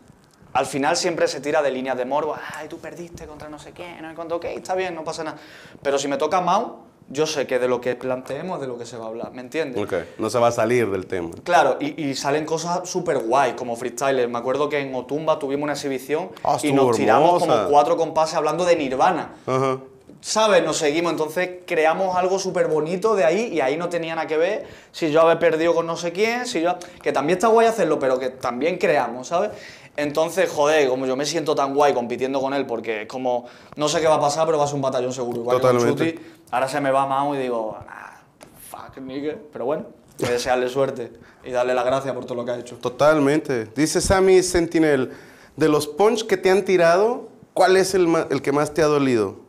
al 0.51 0.65
final 0.65 0.97
siempre 0.97 1.29
se 1.29 1.39
tira 1.39 1.61
de 1.61 1.71
líneas 1.71 1.97
de 1.97 2.03
morbo, 2.03 2.35
ay, 2.57 2.67
tú 2.67 2.77
perdiste 2.77 3.25
contra 3.25 3.47
no 3.47 3.57
sé 3.57 3.71
quién, 3.71 4.01
no 4.01 4.13
cuánto, 4.15 4.35
ok, 4.35 4.43
está 4.47 4.75
bien, 4.75 4.95
no 4.95 5.05
pasa 5.05 5.23
nada. 5.23 5.37
Pero 5.81 5.97
si 5.97 6.09
me 6.09 6.17
toca 6.17 6.41
Mau, 6.41 6.79
yo 7.07 7.25
sé 7.25 7.47
que 7.47 7.57
de 7.57 7.69
lo 7.69 7.79
que 7.79 7.95
planteemos, 7.95 8.59
de 8.59 8.67
lo 8.67 8.77
que 8.77 8.85
se 8.85 8.97
va 8.97 9.05
a 9.05 9.07
hablar, 9.07 9.31
¿me 9.31 9.39
entiendes? 9.39 9.81
Ok, 9.81 9.93
no 10.17 10.29
se 10.29 10.39
va 10.39 10.49
a 10.49 10.51
salir 10.51 10.91
del 10.91 11.07
tema. 11.07 11.29
Claro, 11.41 11.77
y, 11.79 12.13
salen 12.15 12.45
cosas 12.45 12.89
súper 12.89 13.19
guay, 13.19 13.53
como 13.53 13.77
freestyler. 13.77 14.27
Me 14.27 14.39
acuerdo 14.39 14.67
que 14.67 14.79
en 14.79 14.93
Otumba 14.93 15.39
tuvimos 15.39 15.63
una 15.63 15.73
exhibición 15.73 16.31
ah, 16.43 16.57
y 16.61 16.73
nos 16.73 16.97
tiramos 16.97 17.39
como 17.39 17.69
cuatro 17.69 17.95
compases 17.95 18.35
hablando 18.35 18.65
de 18.65 18.75
Nirvana. 18.75 19.35
Ajá. 19.47 19.79
¿Sabes? 20.21 20.63
Nos 20.63 20.77
seguimos, 20.77 21.11
entonces 21.11 21.49
creamos 21.65 22.15
algo 22.15 22.39
súper 22.39 22.67
bonito 22.67 23.15
de 23.15 23.25
ahí 23.25 23.53
y 23.53 23.61
ahí 23.61 23.77
no 23.77 23.89
tenía 23.89 24.15
nada 24.15 24.27
que 24.27 24.37
ver 24.37 24.67
si 24.91 25.11
yo 25.11 25.21
había 25.21 25.39
perdido 25.39 25.73
con 25.73 25.85
no 25.87 25.95
sé 25.95 26.11
quién, 26.11 26.45
si 26.45 26.61
yo... 26.61 26.75
Que 27.01 27.11
también 27.11 27.37
está 27.37 27.47
guay 27.47 27.67
hacerlo, 27.67 27.99
pero 27.99 28.19
que 28.19 28.29
también 28.29 28.77
creamos, 28.77 29.27
¿sabes? 29.27 29.51
Entonces, 29.95 30.49
joder, 30.49 30.87
como 30.87 31.05
yo 31.05 31.15
me 31.15 31.25
siento 31.25 31.55
tan 31.55 31.73
guay 31.73 31.93
compitiendo 31.93 32.39
con 32.39 32.53
él, 32.53 32.65
porque 32.65 33.01
es 33.01 33.07
como, 33.07 33.45
no 33.75 33.89
sé 33.89 33.99
qué 33.99 34.07
va 34.07 34.15
a 34.15 34.19
pasar, 34.21 34.45
pero 34.45 34.57
va 34.57 34.63
a 34.63 34.67
ser 34.67 34.75
un 34.75 34.81
batallón 34.81 35.13
seguro. 35.13 35.41
Igual 35.41 35.59
Totalmente. 35.59 36.15
Que 36.15 36.21
ahora 36.51 36.69
se 36.69 36.79
me 36.79 36.91
va 36.91 37.05
Mao 37.05 37.35
y 37.35 37.39
digo, 37.39 37.77
nah, 37.85 38.21
fuck, 38.69 38.97
nigga. 38.99 39.35
Pero 39.51 39.65
bueno, 39.65 39.87
voy 40.19 40.29
a 40.29 40.31
desearle 40.31 40.69
suerte 40.69 41.11
y 41.43 41.51
darle 41.51 41.73
la 41.73 41.83
gracia 41.83 42.13
por 42.13 42.23
todo 42.23 42.35
lo 42.35 42.45
que 42.45 42.51
ha 42.51 42.57
hecho. 42.57 42.77
Totalmente. 42.77 43.65
Dice 43.75 43.99
Sammy 43.99 44.41
Sentinel, 44.41 45.11
de 45.57 45.67
los 45.67 45.87
punch 45.87 46.25
que 46.25 46.37
te 46.37 46.49
han 46.49 46.63
tirado, 46.63 47.27
¿cuál 47.53 47.75
es 47.75 47.93
el, 47.93 48.07
el 48.29 48.41
que 48.41 48.53
más 48.53 48.73
te 48.73 48.81
ha 48.81 48.87
dolido? 48.87 49.48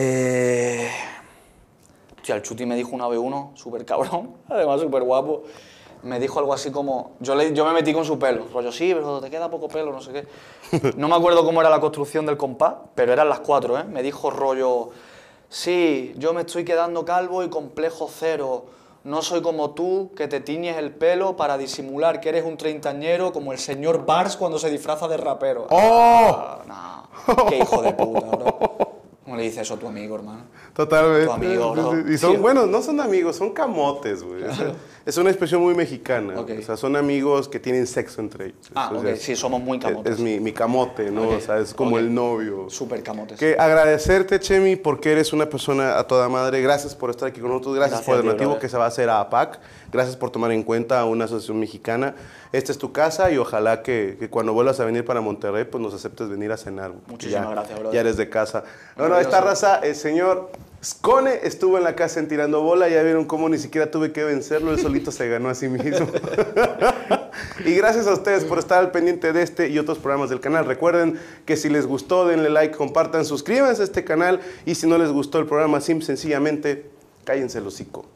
Eh... 0.00 0.88
el 2.28 2.42
Chuti 2.42 2.64
me 2.66 2.76
dijo 2.76 2.90
una 2.92 3.08
B1, 3.08 3.56
súper 3.56 3.84
cabrón, 3.84 4.34
además 4.48 4.80
súper 4.80 5.02
guapo. 5.02 5.42
Me 6.04 6.20
dijo 6.20 6.38
algo 6.38 6.54
así 6.54 6.70
como, 6.70 7.16
yo, 7.18 7.34
le, 7.34 7.52
yo 7.52 7.64
me 7.64 7.72
metí 7.72 7.92
con 7.92 8.04
su 8.04 8.16
pelo, 8.16 8.46
rollo, 8.52 8.70
sí, 8.70 8.94
pero 8.94 9.20
te 9.20 9.28
queda 9.28 9.50
poco 9.50 9.66
pelo, 9.66 9.90
no 9.90 10.00
sé 10.00 10.12
qué. 10.12 10.92
No 10.96 11.08
me 11.08 11.16
acuerdo 11.16 11.44
cómo 11.44 11.60
era 11.60 11.68
la 11.68 11.80
construcción 11.80 12.24
del 12.26 12.36
compás, 12.36 12.74
pero 12.94 13.12
eran 13.12 13.28
las 13.28 13.40
cuatro, 13.40 13.76
¿eh? 13.76 13.82
Me 13.82 14.04
dijo 14.04 14.30
rollo, 14.30 14.90
sí, 15.48 16.14
yo 16.16 16.32
me 16.32 16.42
estoy 16.42 16.64
quedando 16.64 17.04
calvo 17.04 17.42
y 17.42 17.48
complejo 17.48 18.08
cero. 18.08 18.66
No 19.02 19.22
soy 19.22 19.42
como 19.42 19.70
tú, 19.70 20.12
que 20.14 20.28
te 20.28 20.38
tiñes 20.38 20.76
el 20.76 20.92
pelo 20.92 21.34
para 21.34 21.58
disimular 21.58 22.20
que 22.20 22.28
eres 22.28 22.44
un 22.44 22.56
treintañero 22.56 23.32
como 23.32 23.52
el 23.52 23.58
señor 23.58 24.06
Bars 24.06 24.36
cuando 24.36 24.60
se 24.60 24.70
disfraza 24.70 25.08
de 25.08 25.16
rapero. 25.16 25.66
¡Oh! 25.70 26.58
Ah, 26.68 27.08
¡Qué 27.48 27.58
hijo 27.58 27.82
de 27.82 27.92
puta, 27.94 28.26
bro! 28.26 28.58
¿Cómo 29.28 29.36
le 29.36 29.42
dices 29.42 29.60
eso 29.60 29.74
a 29.74 29.78
tu 29.78 29.86
amigo, 29.86 30.16
hermano? 30.16 30.40
Totalmente. 30.72 31.26
Tu 31.26 31.32
amigo, 31.32 31.76
¿no? 31.76 32.10
Y 32.10 32.16
son, 32.16 32.40
bueno, 32.40 32.64
no 32.64 32.80
son 32.80 32.98
amigos, 32.98 33.36
son 33.36 33.50
camotes, 33.50 34.22
güey. 34.22 34.42
Es 35.08 35.16
una 35.16 35.30
expresión 35.30 35.62
muy 35.62 35.74
mexicana. 35.74 36.38
O 36.38 36.62
sea, 36.62 36.76
son 36.76 36.94
amigos 36.94 37.48
que 37.48 37.58
tienen 37.58 37.86
sexo 37.86 38.20
entre 38.20 38.48
ellos. 38.48 38.70
Ah, 38.74 38.92
ok. 38.94 39.14
Sí, 39.16 39.36
somos 39.36 39.58
muy 39.58 39.78
camotes. 39.78 40.12
Es, 40.12 40.20
mi, 40.20 40.38
mi, 40.38 40.52
camote, 40.52 41.10
¿no? 41.10 41.30
O 41.30 41.40
sea, 41.40 41.60
es 41.60 41.72
como 41.72 41.98
el 41.98 42.12
novio. 42.12 42.68
Súper 42.68 43.02
camotes. 43.02 43.38
Que 43.38 43.56
agradecerte, 43.58 44.38
Chemi, 44.38 44.76
porque 44.76 45.12
eres 45.12 45.32
una 45.32 45.48
persona 45.48 45.98
a 45.98 46.06
toda 46.06 46.28
madre. 46.28 46.60
Gracias 46.60 46.94
por 46.94 47.08
estar 47.08 47.26
aquí 47.26 47.40
con 47.40 47.48
nosotros. 47.48 47.74
Gracias, 47.74 48.02
por 48.02 48.16
el 48.16 48.22
donativo 48.26 48.58
que 48.58 48.68
se 48.68 48.76
va 48.76 48.84
a 48.84 48.88
hacer 48.88 49.08
a 49.08 49.20
APAC. 49.20 49.60
Gracias 49.90 50.14
por 50.14 50.28
tomar 50.28 50.52
en 50.52 50.62
cuenta 50.62 51.00
a 51.00 51.06
una 51.06 51.24
asociación 51.24 51.58
mexicana. 51.58 52.14
Esta 52.52 52.70
es 52.70 52.76
tu 52.76 52.92
casa 52.92 53.30
y 53.30 53.38
ojalá 53.38 53.82
que, 53.82 54.18
que, 54.20 54.28
cuando 54.28 54.52
vuelvas 54.52 54.78
a 54.78 54.84
venir 54.84 55.06
para 55.06 55.22
Monterrey, 55.22 55.64
pues 55.64 55.82
nos 55.82 55.94
aceptes 55.94 56.28
venir 56.28 56.52
a 56.52 56.58
cenar. 56.58 56.92
Muchísimas 57.06 57.50
gracias, 57.50 57.80
bro. 57.80 57.94
Ya 57.94 58.00
eres 58.00 58.18
de 58.18 58.28
casa. 58.28 58.62
Bueno, 58.94 59.18
esta 59.18 59.40
raza, 59.40 59.76
el 59.78 59.94
señor 59.94 60.50
Scone 60.82 61.40
estuvo 61.42 61.76
en 61.76 61.82
la 61.82 61.96
casa 61.96 62.20
en 62.20 62.28
tirando 62.28 62.62
bola, 62.62 62.88
ya 62.88 63.02
vieron 63.02 63.24
cómo 63.24 63.48
ni 63.48 63.58
siquiera 63.58 63.90
tuve 63.90 64.12
que 64.12 64.22
vencerlo, 64.22 64.72
él 64.72 64.78
solito 64.78 65.10
se 65.10 65.28
ganó 65.28 65.48
a 65.48 65.54
sí 65.56 65.68
mismo. 65.68 66.06
y 67.64 67.74
gracias 67.74 68.06
a 68.06 68.12
ustedes 68.12 68.44
por 68.44 68.60
estar 68.60 68.78
al 68.78 68.92
pendiente 68.92 69.32
de 69.32 69.42
este 69.42 69.68
y 69.68 69.78
otros 69.80 69.98
programas 69.98 70.30
del 70.30 70.38
canal. 70.38 70.66
Recuerden 70.66 71.18
que 71.44 71.56
si 71.56 71.68
les 71.68 71.84
gustó, 71.84 72.28
denle 72.28 72.48
like, 72.48 72.76
compartan, 72.76 73.24
suscríbanse 73.24 73.82
a 73.82 73.84
este 73.86 74.04
canal 74.04 74.40
y 74.66 74.76
si 74.76 74.86
no 74.86 74.98
les 74.98 75.10
gustó 75.10 75.40
el 75.40 75.46
programa, 75.46 75.80
sim 75.80 76.00
sencillamente 76.00 76.88
cállense 77.24 77.58
el 77.58 77.66
hocico. 77.66 78.06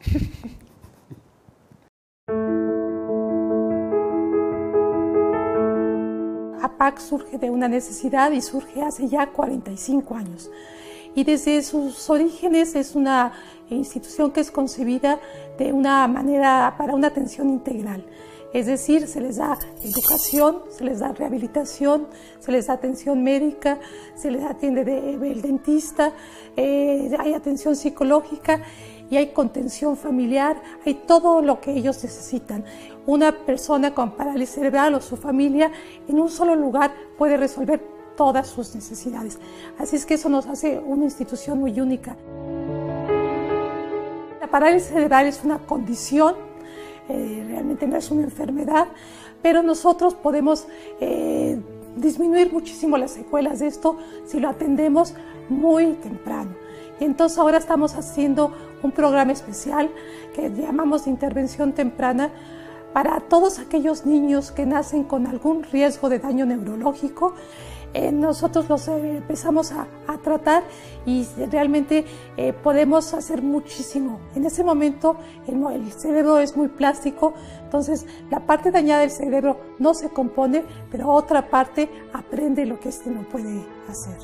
APAC 6.61 6.99
surge 6.99 7.37
de 7.37 7.49
una 7.49 7.67
necesidad 7.67 8.31
y 8.31 8.41
surge 8.41 8.81
hace 8.81 9.09
ya 9.09 9.27
45 9.27 10.15
años. 10.15 10.49
Y 11.15 11.23
desde 11.23 11.61
sus 11.61 12.09
orígenes 12.09 12.75
es 12.75 12.95
una 12.95 13.33
institución 13.69 14.31
que 14.31 14.41
es 14.41 14.51
concebida 14.51 15.19
de 15.57 15.71
una 15.71 16.07
manera 16.07 16.75
para 16.77 16.95
una 16.95 17.07
atención 17.07 17.49
integral. 17.49 18.05
Es 18.53 18.67
decir, 18.67 19.07
se 19.07 19.19
les 19.19 19.37
da 19.37 19.57
educación, 19.83 20.59
se 20.69 20.83
les 20.83 20.99
da 20.99 21.11
rehabilitación, 21.11 22.07
se 22.39 22.51
les 22.51 22.67
da 22.67 22.73
atención 22.73 23.23
médica, 23.23 23.79
se 24.15 24.29
les 24.29 24.43
atiende 24.45 24.83
de, 24.85 25.15
el 25.15 25.41
dentista, 25.41 26.13
eh, 26.55 27.15
hay 27.17 27.33
atención 27.33 27.75
psicológica 27.75 28.61
y 29.09 29.17
hay 29.17 29.27
contención 29.27 29.97
familiar, 29.97 30.61
hay 30.85 30.93
todo 30.93 31.41
lo 31.41 31.61
que 31.61 31.71
ellos 31.71 32.03
necesitan. 32.03 32.63
Una 33.07 33.31
persona 33.31 33.93
con 33.93 34.11
parálisis 34.11 34.55
cerebral 34.55 34.93
o 34.93 35.01
su 35.01 35.17
familia 35.17 35.71
en 36.07 36.19
un 36.19 36.29
solo 36.29 36.55
lugar 36.55 36.93
puede 37.17 37.37
resolver 37.37 37.92
todas 38.15 38.47
sus 38.47 38.75
necesidades. 38.75 39.39
Así 39.77 39.95
es 39.95 40.05
que 40.05 40.15
eso 40.15 40.29
nos 40.29 40.47
hace 40.47 40.79
una 40.79 41.05
institución 41.05 41.59
muy 41.59 41.79
única. 41.79 42.15
La 44.39 44.47
parálisis 44.49 44.89
cerebral 44.89 45.27
es 45.27 45.43
una 45.43 45.59
condición, 45.59 46.35
eh, 47.09 47.45
realmente 47.47 47.87
no 47.87 47.97
es 47.97 48.11
una 48.11 48.23
enfermedad, 48.23 48.87
pero 49.41 49.61
nosotros 49.61 50.13
podemos 50.15 50.67
eh, 50.99 51.59
disminuir 51.95 52.51
muchísimo 52.51 52.97
las 52.97 53.11
secuelas 53.11 53.59
de 53.59 53.67
esto 53.67 53.97
si 54.25 54.39
lo 54.39 54.49
atendemos 54.49 55.13
muy 55.49 55.93
temprano. 55.93 56.51
Y 56.99 57.05
entonces 57.05 57.37
ahora 57.37 57.57
estamos 57.57 57.95
haciendo 57.95 58.51
un 58.81 58.91
programa 58.91 59.31
especial 59.31 59.89
que 60.35 60.49
llamamos 60.49 61.05
de 61.05 61.11
intervención 61.11 61.73
temprana 61.73 62.31
para 62.93 63.19
todos 63.19 63.59
aquellos 63.59 64.05
niños 64.05 64.51
que 64.51 64.65
nacen 64.65 65.03
con 65.03 65.25
algún 65.27 65.63
riesgo 65.63 66.09
de 66.09 66.19
daño 66.19 66.45
neurológico. 66.45 67.33
Eh, 67.93 68.11
nosotros 68.11 68.67
los 68.69 68.87
eh, 68.87 69.17
empezamos 69.17 69.71
a, 69.71 69.87
tratar 70.23 70.63
y 71.05 71.25
realmente 71.51 72.05
eh, 72.37 72.53
podemos 72.53 73.13
hacer 73.13 73.41
muchísimo. 73.41 74.19
En 74.35 74.45
ese 74.45 74.63
momento 74.63 75.17
el, 75.47 75.91
cerebro 75.91 76.37
es 76.37 76.55
muy 76.55 76.69
plástico, 76.69 77.33
entonces 77.63 78.05
la 78.29 78.39
parte 78.45 78.71
dañada 78.71 79.01
del 79.01 79.11
cerebro 79.11 79.57
no 79.79 79.93
se 79.93 80.09
compone, 80.09 80.63
pero 80.91 81.09
otra 81.09 81.49
parte 81.49 81.89
aprende 82.13 82.65
lo 82.65 82.79
que 82.79 82.89
este 82.89 83.09
no 83.09 83.23
puede 83.23 83.65
hacer. 83.89 84.17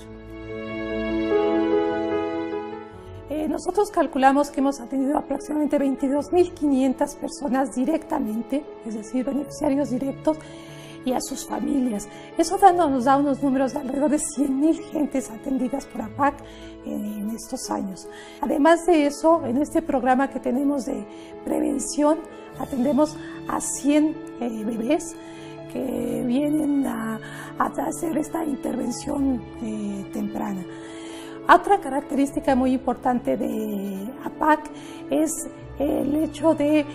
Nosotros 3.50 3.92
calculamos 3.92 4.52
que 4.52 4.62
hemos 4.62 4.80
atendido 4.80 5.18
aproximadamente 5.18 5.78
22.500 5.80 7.16
personas 7.18 7.76
directamente, 7.76 8.64
es 8.86 8.94
decir, 8.94 9.26
beneficiarios 9.26 9.90
directos, 9.90 10.38
y 11.06 11.14
a 11.14 11.22
sus 11.22 11.46
familias. 11.46 12.08
Eso 12.38 12.58
nos 12.74 13.06
da 13.06 13.18
unos 13.18 13.42
números 13.42 13.74
de 13.74 13.80
alrededor 13.80 14.12
de 14.12 14.18
100.000 14.18 14.92
gentes 14.92 15.30
atendidas 15.30 15.86
por 15.86 16.02
APAC 16.02 16.36
en, 16.86 17.30
estos 17.30 17.70
años. 17.70 18.08
Además 18.42 18.86
de 18.86 19.06
eso, 19.06 19.46
en 19.46 19.58
este 19.62 19.82
programa 19.82 20.30
que 20.30 20.40
tenemos 20.40 20.86
de 20.86 21.06
prevención, 21.46 22.20
atendemos 22.60 23.16
a 23.48 23.62
100 23.62 24.16
eh, 24.42 24.64
bebés 24.66 25.16
que 25.72 26.24
vienen 26.26 26.86
a, 26.86 27.20
hacer 27.60 28.18
esta 28.18 28.44
intervención 28.44 29.42
eh, 29.62 30.10
temprana. 30.14 30.64
Otra 31.52 31.80
característica 31.80 32.54
muy 32.54 32.74
importante 32.74 33.36
de 33.36 34.08
APAC 34.24 34.70
es 35.10 35.48
el 35.80 36.16
hecho 36.18 36.54
de 36.54 36.82
eh, 36.82 36.86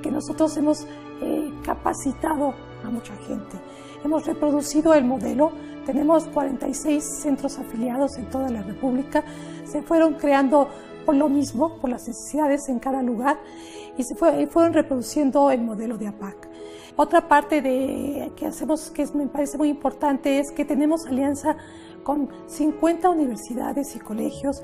que 0.00 0.10
nosotros 0.12 0.56
hemos 0.56 0.86
eh, 1.20 1.52
capacitado 1.64 2.54
a 2.84 2.90
mucha 2.90 3.16
gente. 3.26 3.56
Hemos 4.04 4.24
reproducido 4.24 4.94
el 4.94 5.04
modelo, 5.04 5.50
tenemos 5.84 6.26
46 6.28 7.02
centros 7.22 7.58
afiliados 7.58 8.16
en 8.16 8.26
toda 8.26 8.50
la 8.50 8.62
República, 8.62 9.24
se 9.64 9.82
fueron 9.82 10.14
creando 10.14 10.68
por 11.04 11.16
lo 11.16 11.28
mismo, 11.28 11.78
por 11.78 11.90
las 11.90 12.06
necesidades 12.06 12.68
en 12.68 12.78
cada 12.78 13.02
lugar, 13.02 13.38
y 13.98 14.04
se 14.04 14.14
fueron 14.14 14.74
reproduciendo 14.74 15.50
el 15.50 15.62
modelo 15.62 15.98
de 15.98 16.06
APAC. 16.06 16.48
Otra 16.96 17.26
parte 17.26 17.60
de, 17.60 18.30
que 18.36 18.46
hacemos 18.46 18.92
que 18.92 19.04
me 19.14 19.26
parece 19.26 19.58
muy 19.58 19.70
importante 19.70 20.38
es 20.38 20.52
que 20.52 20.64
tenemos 20.64 21.04
alianza 21.06 21.56
con 22.04 22.28
50 22.46 23.10
universidades 23.10 23.96
y 23.96 23.98
colegios 23.98 24.62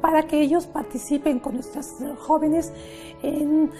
para 0.00 0.24
que 0.26 0.40
ellos 0.40 0.66
participen 0.66 1.38
con 1.38 1.54
nuestros 1.54 1.86
jóvenes 2.18 2.72
en, 3.22 3.70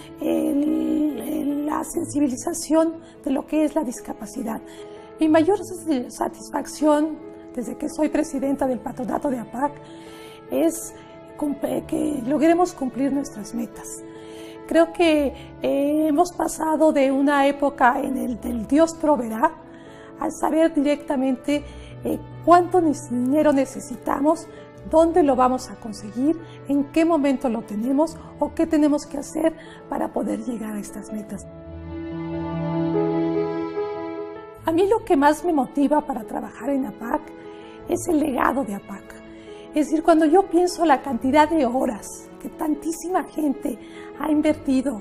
la 1.67 1.83
sensibilización 1.85 2.95
de 3.25 3.31
lo 3.31 3.47
que 3.47 3.65
es 3.65 3.75
la 3.75 3.83
discapacidad. 3.85 4.61
Mi 5.21 5.29
mayor 5.29 5.59
satisfacción 6.09 7.19
desde 7.55 7.77
que 7.77 7.89
soy 7.89 8.09
presidenta 8.09 8.67
del 8.67 8.79
patronato 8.79 9.31
de 9.31 9.39
APAC 9.39 9.73
es 10.51 10.95
que 11.87 12.23
logremos 12.27 12.73
cumplir 12.73 13.13
nuestras 13.13 13.55
metas. 13.55 14.03
Creo 14.67 14.93
que 14.93 15.33
eh, 15.63 16.07
hemos 16.09 16.33
pasado 16.33 16.93
de 16.93 17.11
una 17.11 17.47
época 17.47 18.01
en 18.03 18.19
el 18.19 18.41
del 18.41 18.67
Dios 18.67 18.95
proveerá 18.95 19.53
a 20.21 20.31
saber 20.31 20.75
directamente 20.75 21.65
eh, 22.05 22.19
cuánto 22.45 22.81
dinero 22.81 23.53
necesitamos, 23.53 24.47
dónde 24.91 25.23
lo 25.23 25.37
vamos 25.37 25.70
a 25.70 25.77
conseguir, 25.77 26.39
en 26.69 26.85
qué 26.93 27.05
momento 27.05 27.49
lo 27.49 27.62
tenemos 27.62 28.16
o 28.39 28.55
qué 28.55 28.66
tenemos 28.66 29.07
que 29.07 29.19
hacer 29.19 29.55
para 29.89 30.12
poder 30.12 30.45
llegar 30.45 30.77
a 30.77 30.81
estas 30.81 31.12
metas. 31.12 31.47
A 34.65 34.73
mí 34.73 34.87
lo 34.87 35.05
que 35.05 35.16
más 35.16 35.45
me 35.45 35.53
motiva 35.53 36.03
para 36.03 36.25
trabajar 36.25 36.70
en 36.70 36.87
APAC 36.87 37.23
es 37.89 38.07
el 38.09 38.20
legado 38.20 38.65
de 38.65 38.75
APAC. 38.75 39.15
Es 39.75 39.87
decir, 39.87 40.03
cuando 40.03 40.27
yo 40.27 40.43
pienso 40.49 40.85
la 40.85 41.03
cantidad 41.03 41.49
de 41.49 41.66
horas 41.66 42.29
que 42.41 42.49
tantísima 42.51 43.25
gente 43.25 43.79
ha 44.19 44.31
invertido, 44.31 45.01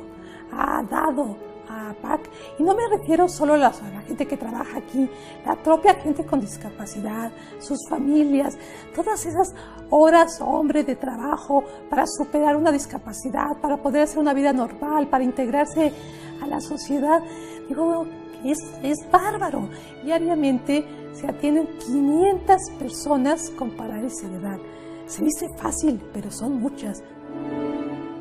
ha 0.52 0.84
dado 0.84 1.38
a 1.78 2.20
y 2.58 2.64
no 2.64 2.76
me 2.76 2.88
refiero 2.98 3.28
solo 3.28 3.54
a 3.54 3.58
la, 3.58 3.72
gente 4.08 4.26
que 4.26 4.38
trabaja 4.38 4.78
aquí, 4.78 5.10
la 5.45 5.56
propia 5.56 5.95
gente 5.95 6.26
con 6.26 6.40
discapacidad, 6.40 7.32
sus 7.60 7.80
familias, 7.90 8.58
todas 8.95 9.26
esas 9.26 9.54
horas, 9.90 10.41
hombre, 10.41 10.84
de 10.84 10.95
trabajo 10.95 11.64
para 11.90 12.06
superar 12.06 12.56
una 12.56 12.72
discapacidad, 12.72 13.58
para 13.62 13.78
poder 13.78 14.04
hacer 14.04 14.20
una 14.20 14.34
vida 14.34 14.54
normal, 14.54 15.08
para 15.08 15.24
integrarse 15.24 15.94
a 16.41 16.48
la 16.48 16.60
sociedad. 16.60 17.22
Digo, 17.68 18.06
es, 18.44 18.60
es 18.84 19.10
bárbaro. 19.12 19.70
Diariamente 20.04 20.86
se 21.14 21.28
atienden 21.28 21.68
500 21.80 22.58
personas 22.80 23.49
con 23.52 23.72
parálisis 23.72 24.24
edad. 24.24 24.60
Se 25.06 25.24
dice 25.24 25.48
fácil, 25.58 26.02
pero 26.14 26.32
son 26.32 26.60
muchas. 26.60 27.04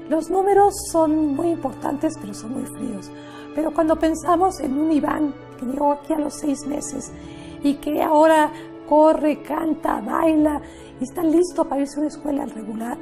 Los 0.08 0.30
números 0.30 0.74
son 0.92 1.34
muy 1.34 1.48
importantes, 1.48 2.14
pero 2.20 2.32
son 2.32 2.52
muy 2.52 2.64
fríos. 2.66 3.10
Pero 3.56 3.72
cuando 3.72 3.96
pensamos 3.96 4.60
en 4.60 4.78
un 4.78 4.92
Iván 4.92 5.34
que 5.58 5.64
llegó 5.64 5.92
aquí 5.92 6.12
a 6.12 6.18
los 6.18 6.34
seis 6.34 6.66
meses 6.66 7.10
y 7.64 7.74
que 7.76 8.02
ahora 8.02 8.52
corre, 8.86 9.42
canta, 9.42 10.02
baila 10.02 10.60
y 11.00 11.04
está 11.04 11.22
listo 11.22 11.64
para 11.64 11.80
irse 11.80 11.96
a 11.96 12.00
una 12.00 12.08
escuela 12.08 12.44
regular, 12.44 12.98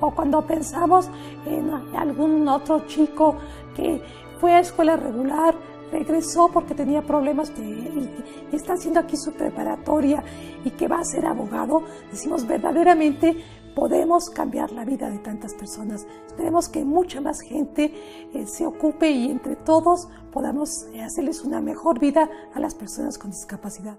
o 0.00 0.10
cuando 0.10 0.44
pensamos 0.44 1.08
en 1.46 1.70
algún 1.96 2.48
otro 2.48 2.84
chico 2.86 3.36
que 3.76 4.02
fue 4.40 4.52
a 4.52 4.58
escuela 4.58 4.96
regular, 4.96 5.54
regresó 5.92 6.48
porque 6.52 6.74
tenía 6.74 7.02
problemas 7.02 7.52
y, 7.56 8.10
está 8.52 8.72
haciendo 8.72 8.98
aquí 8.98 9.16
su 9.16 9.32
preparatoria 9.32 10.24
y 10.64 10.70
que 10.70 10.88
va 10.88 10.98
a 10.98 11.04
ser 11.04 11.26
abogado, 11.26 11.84
decimos 12.10 12.46
verdaderamente 12.46 13.36
podemos 13.74 14.30
cambiar 14.30 14.72
la 14.72 14.84
vida 14.84 15.10
de 15.10 15.18
tantas 15.18 15.54
personas. 15.54 16.06
Esperemos 16.26 16.68
que 16.68 16.84
mucha 16.84 17.20
más 17.20 17.40
gente 17.40 17.94
eh, 18.32 18.46
se 18.46 18.66
ocupe 18.66 19.10
y 19.10 19.30
entre 19.30 19.56
todos 19.56 20.08
podamos 20.30 20.86
eh, 20.92 21.02
hacerles 21.02 21.42
una 21.42 21.60
mejor 21.60 21.98
vida 21.98 22.28
a 22.54 22.60
las 22.60 22.74
personas 22.74 23.18
con 23.18 23.30
discapacidad. 23.30 23.98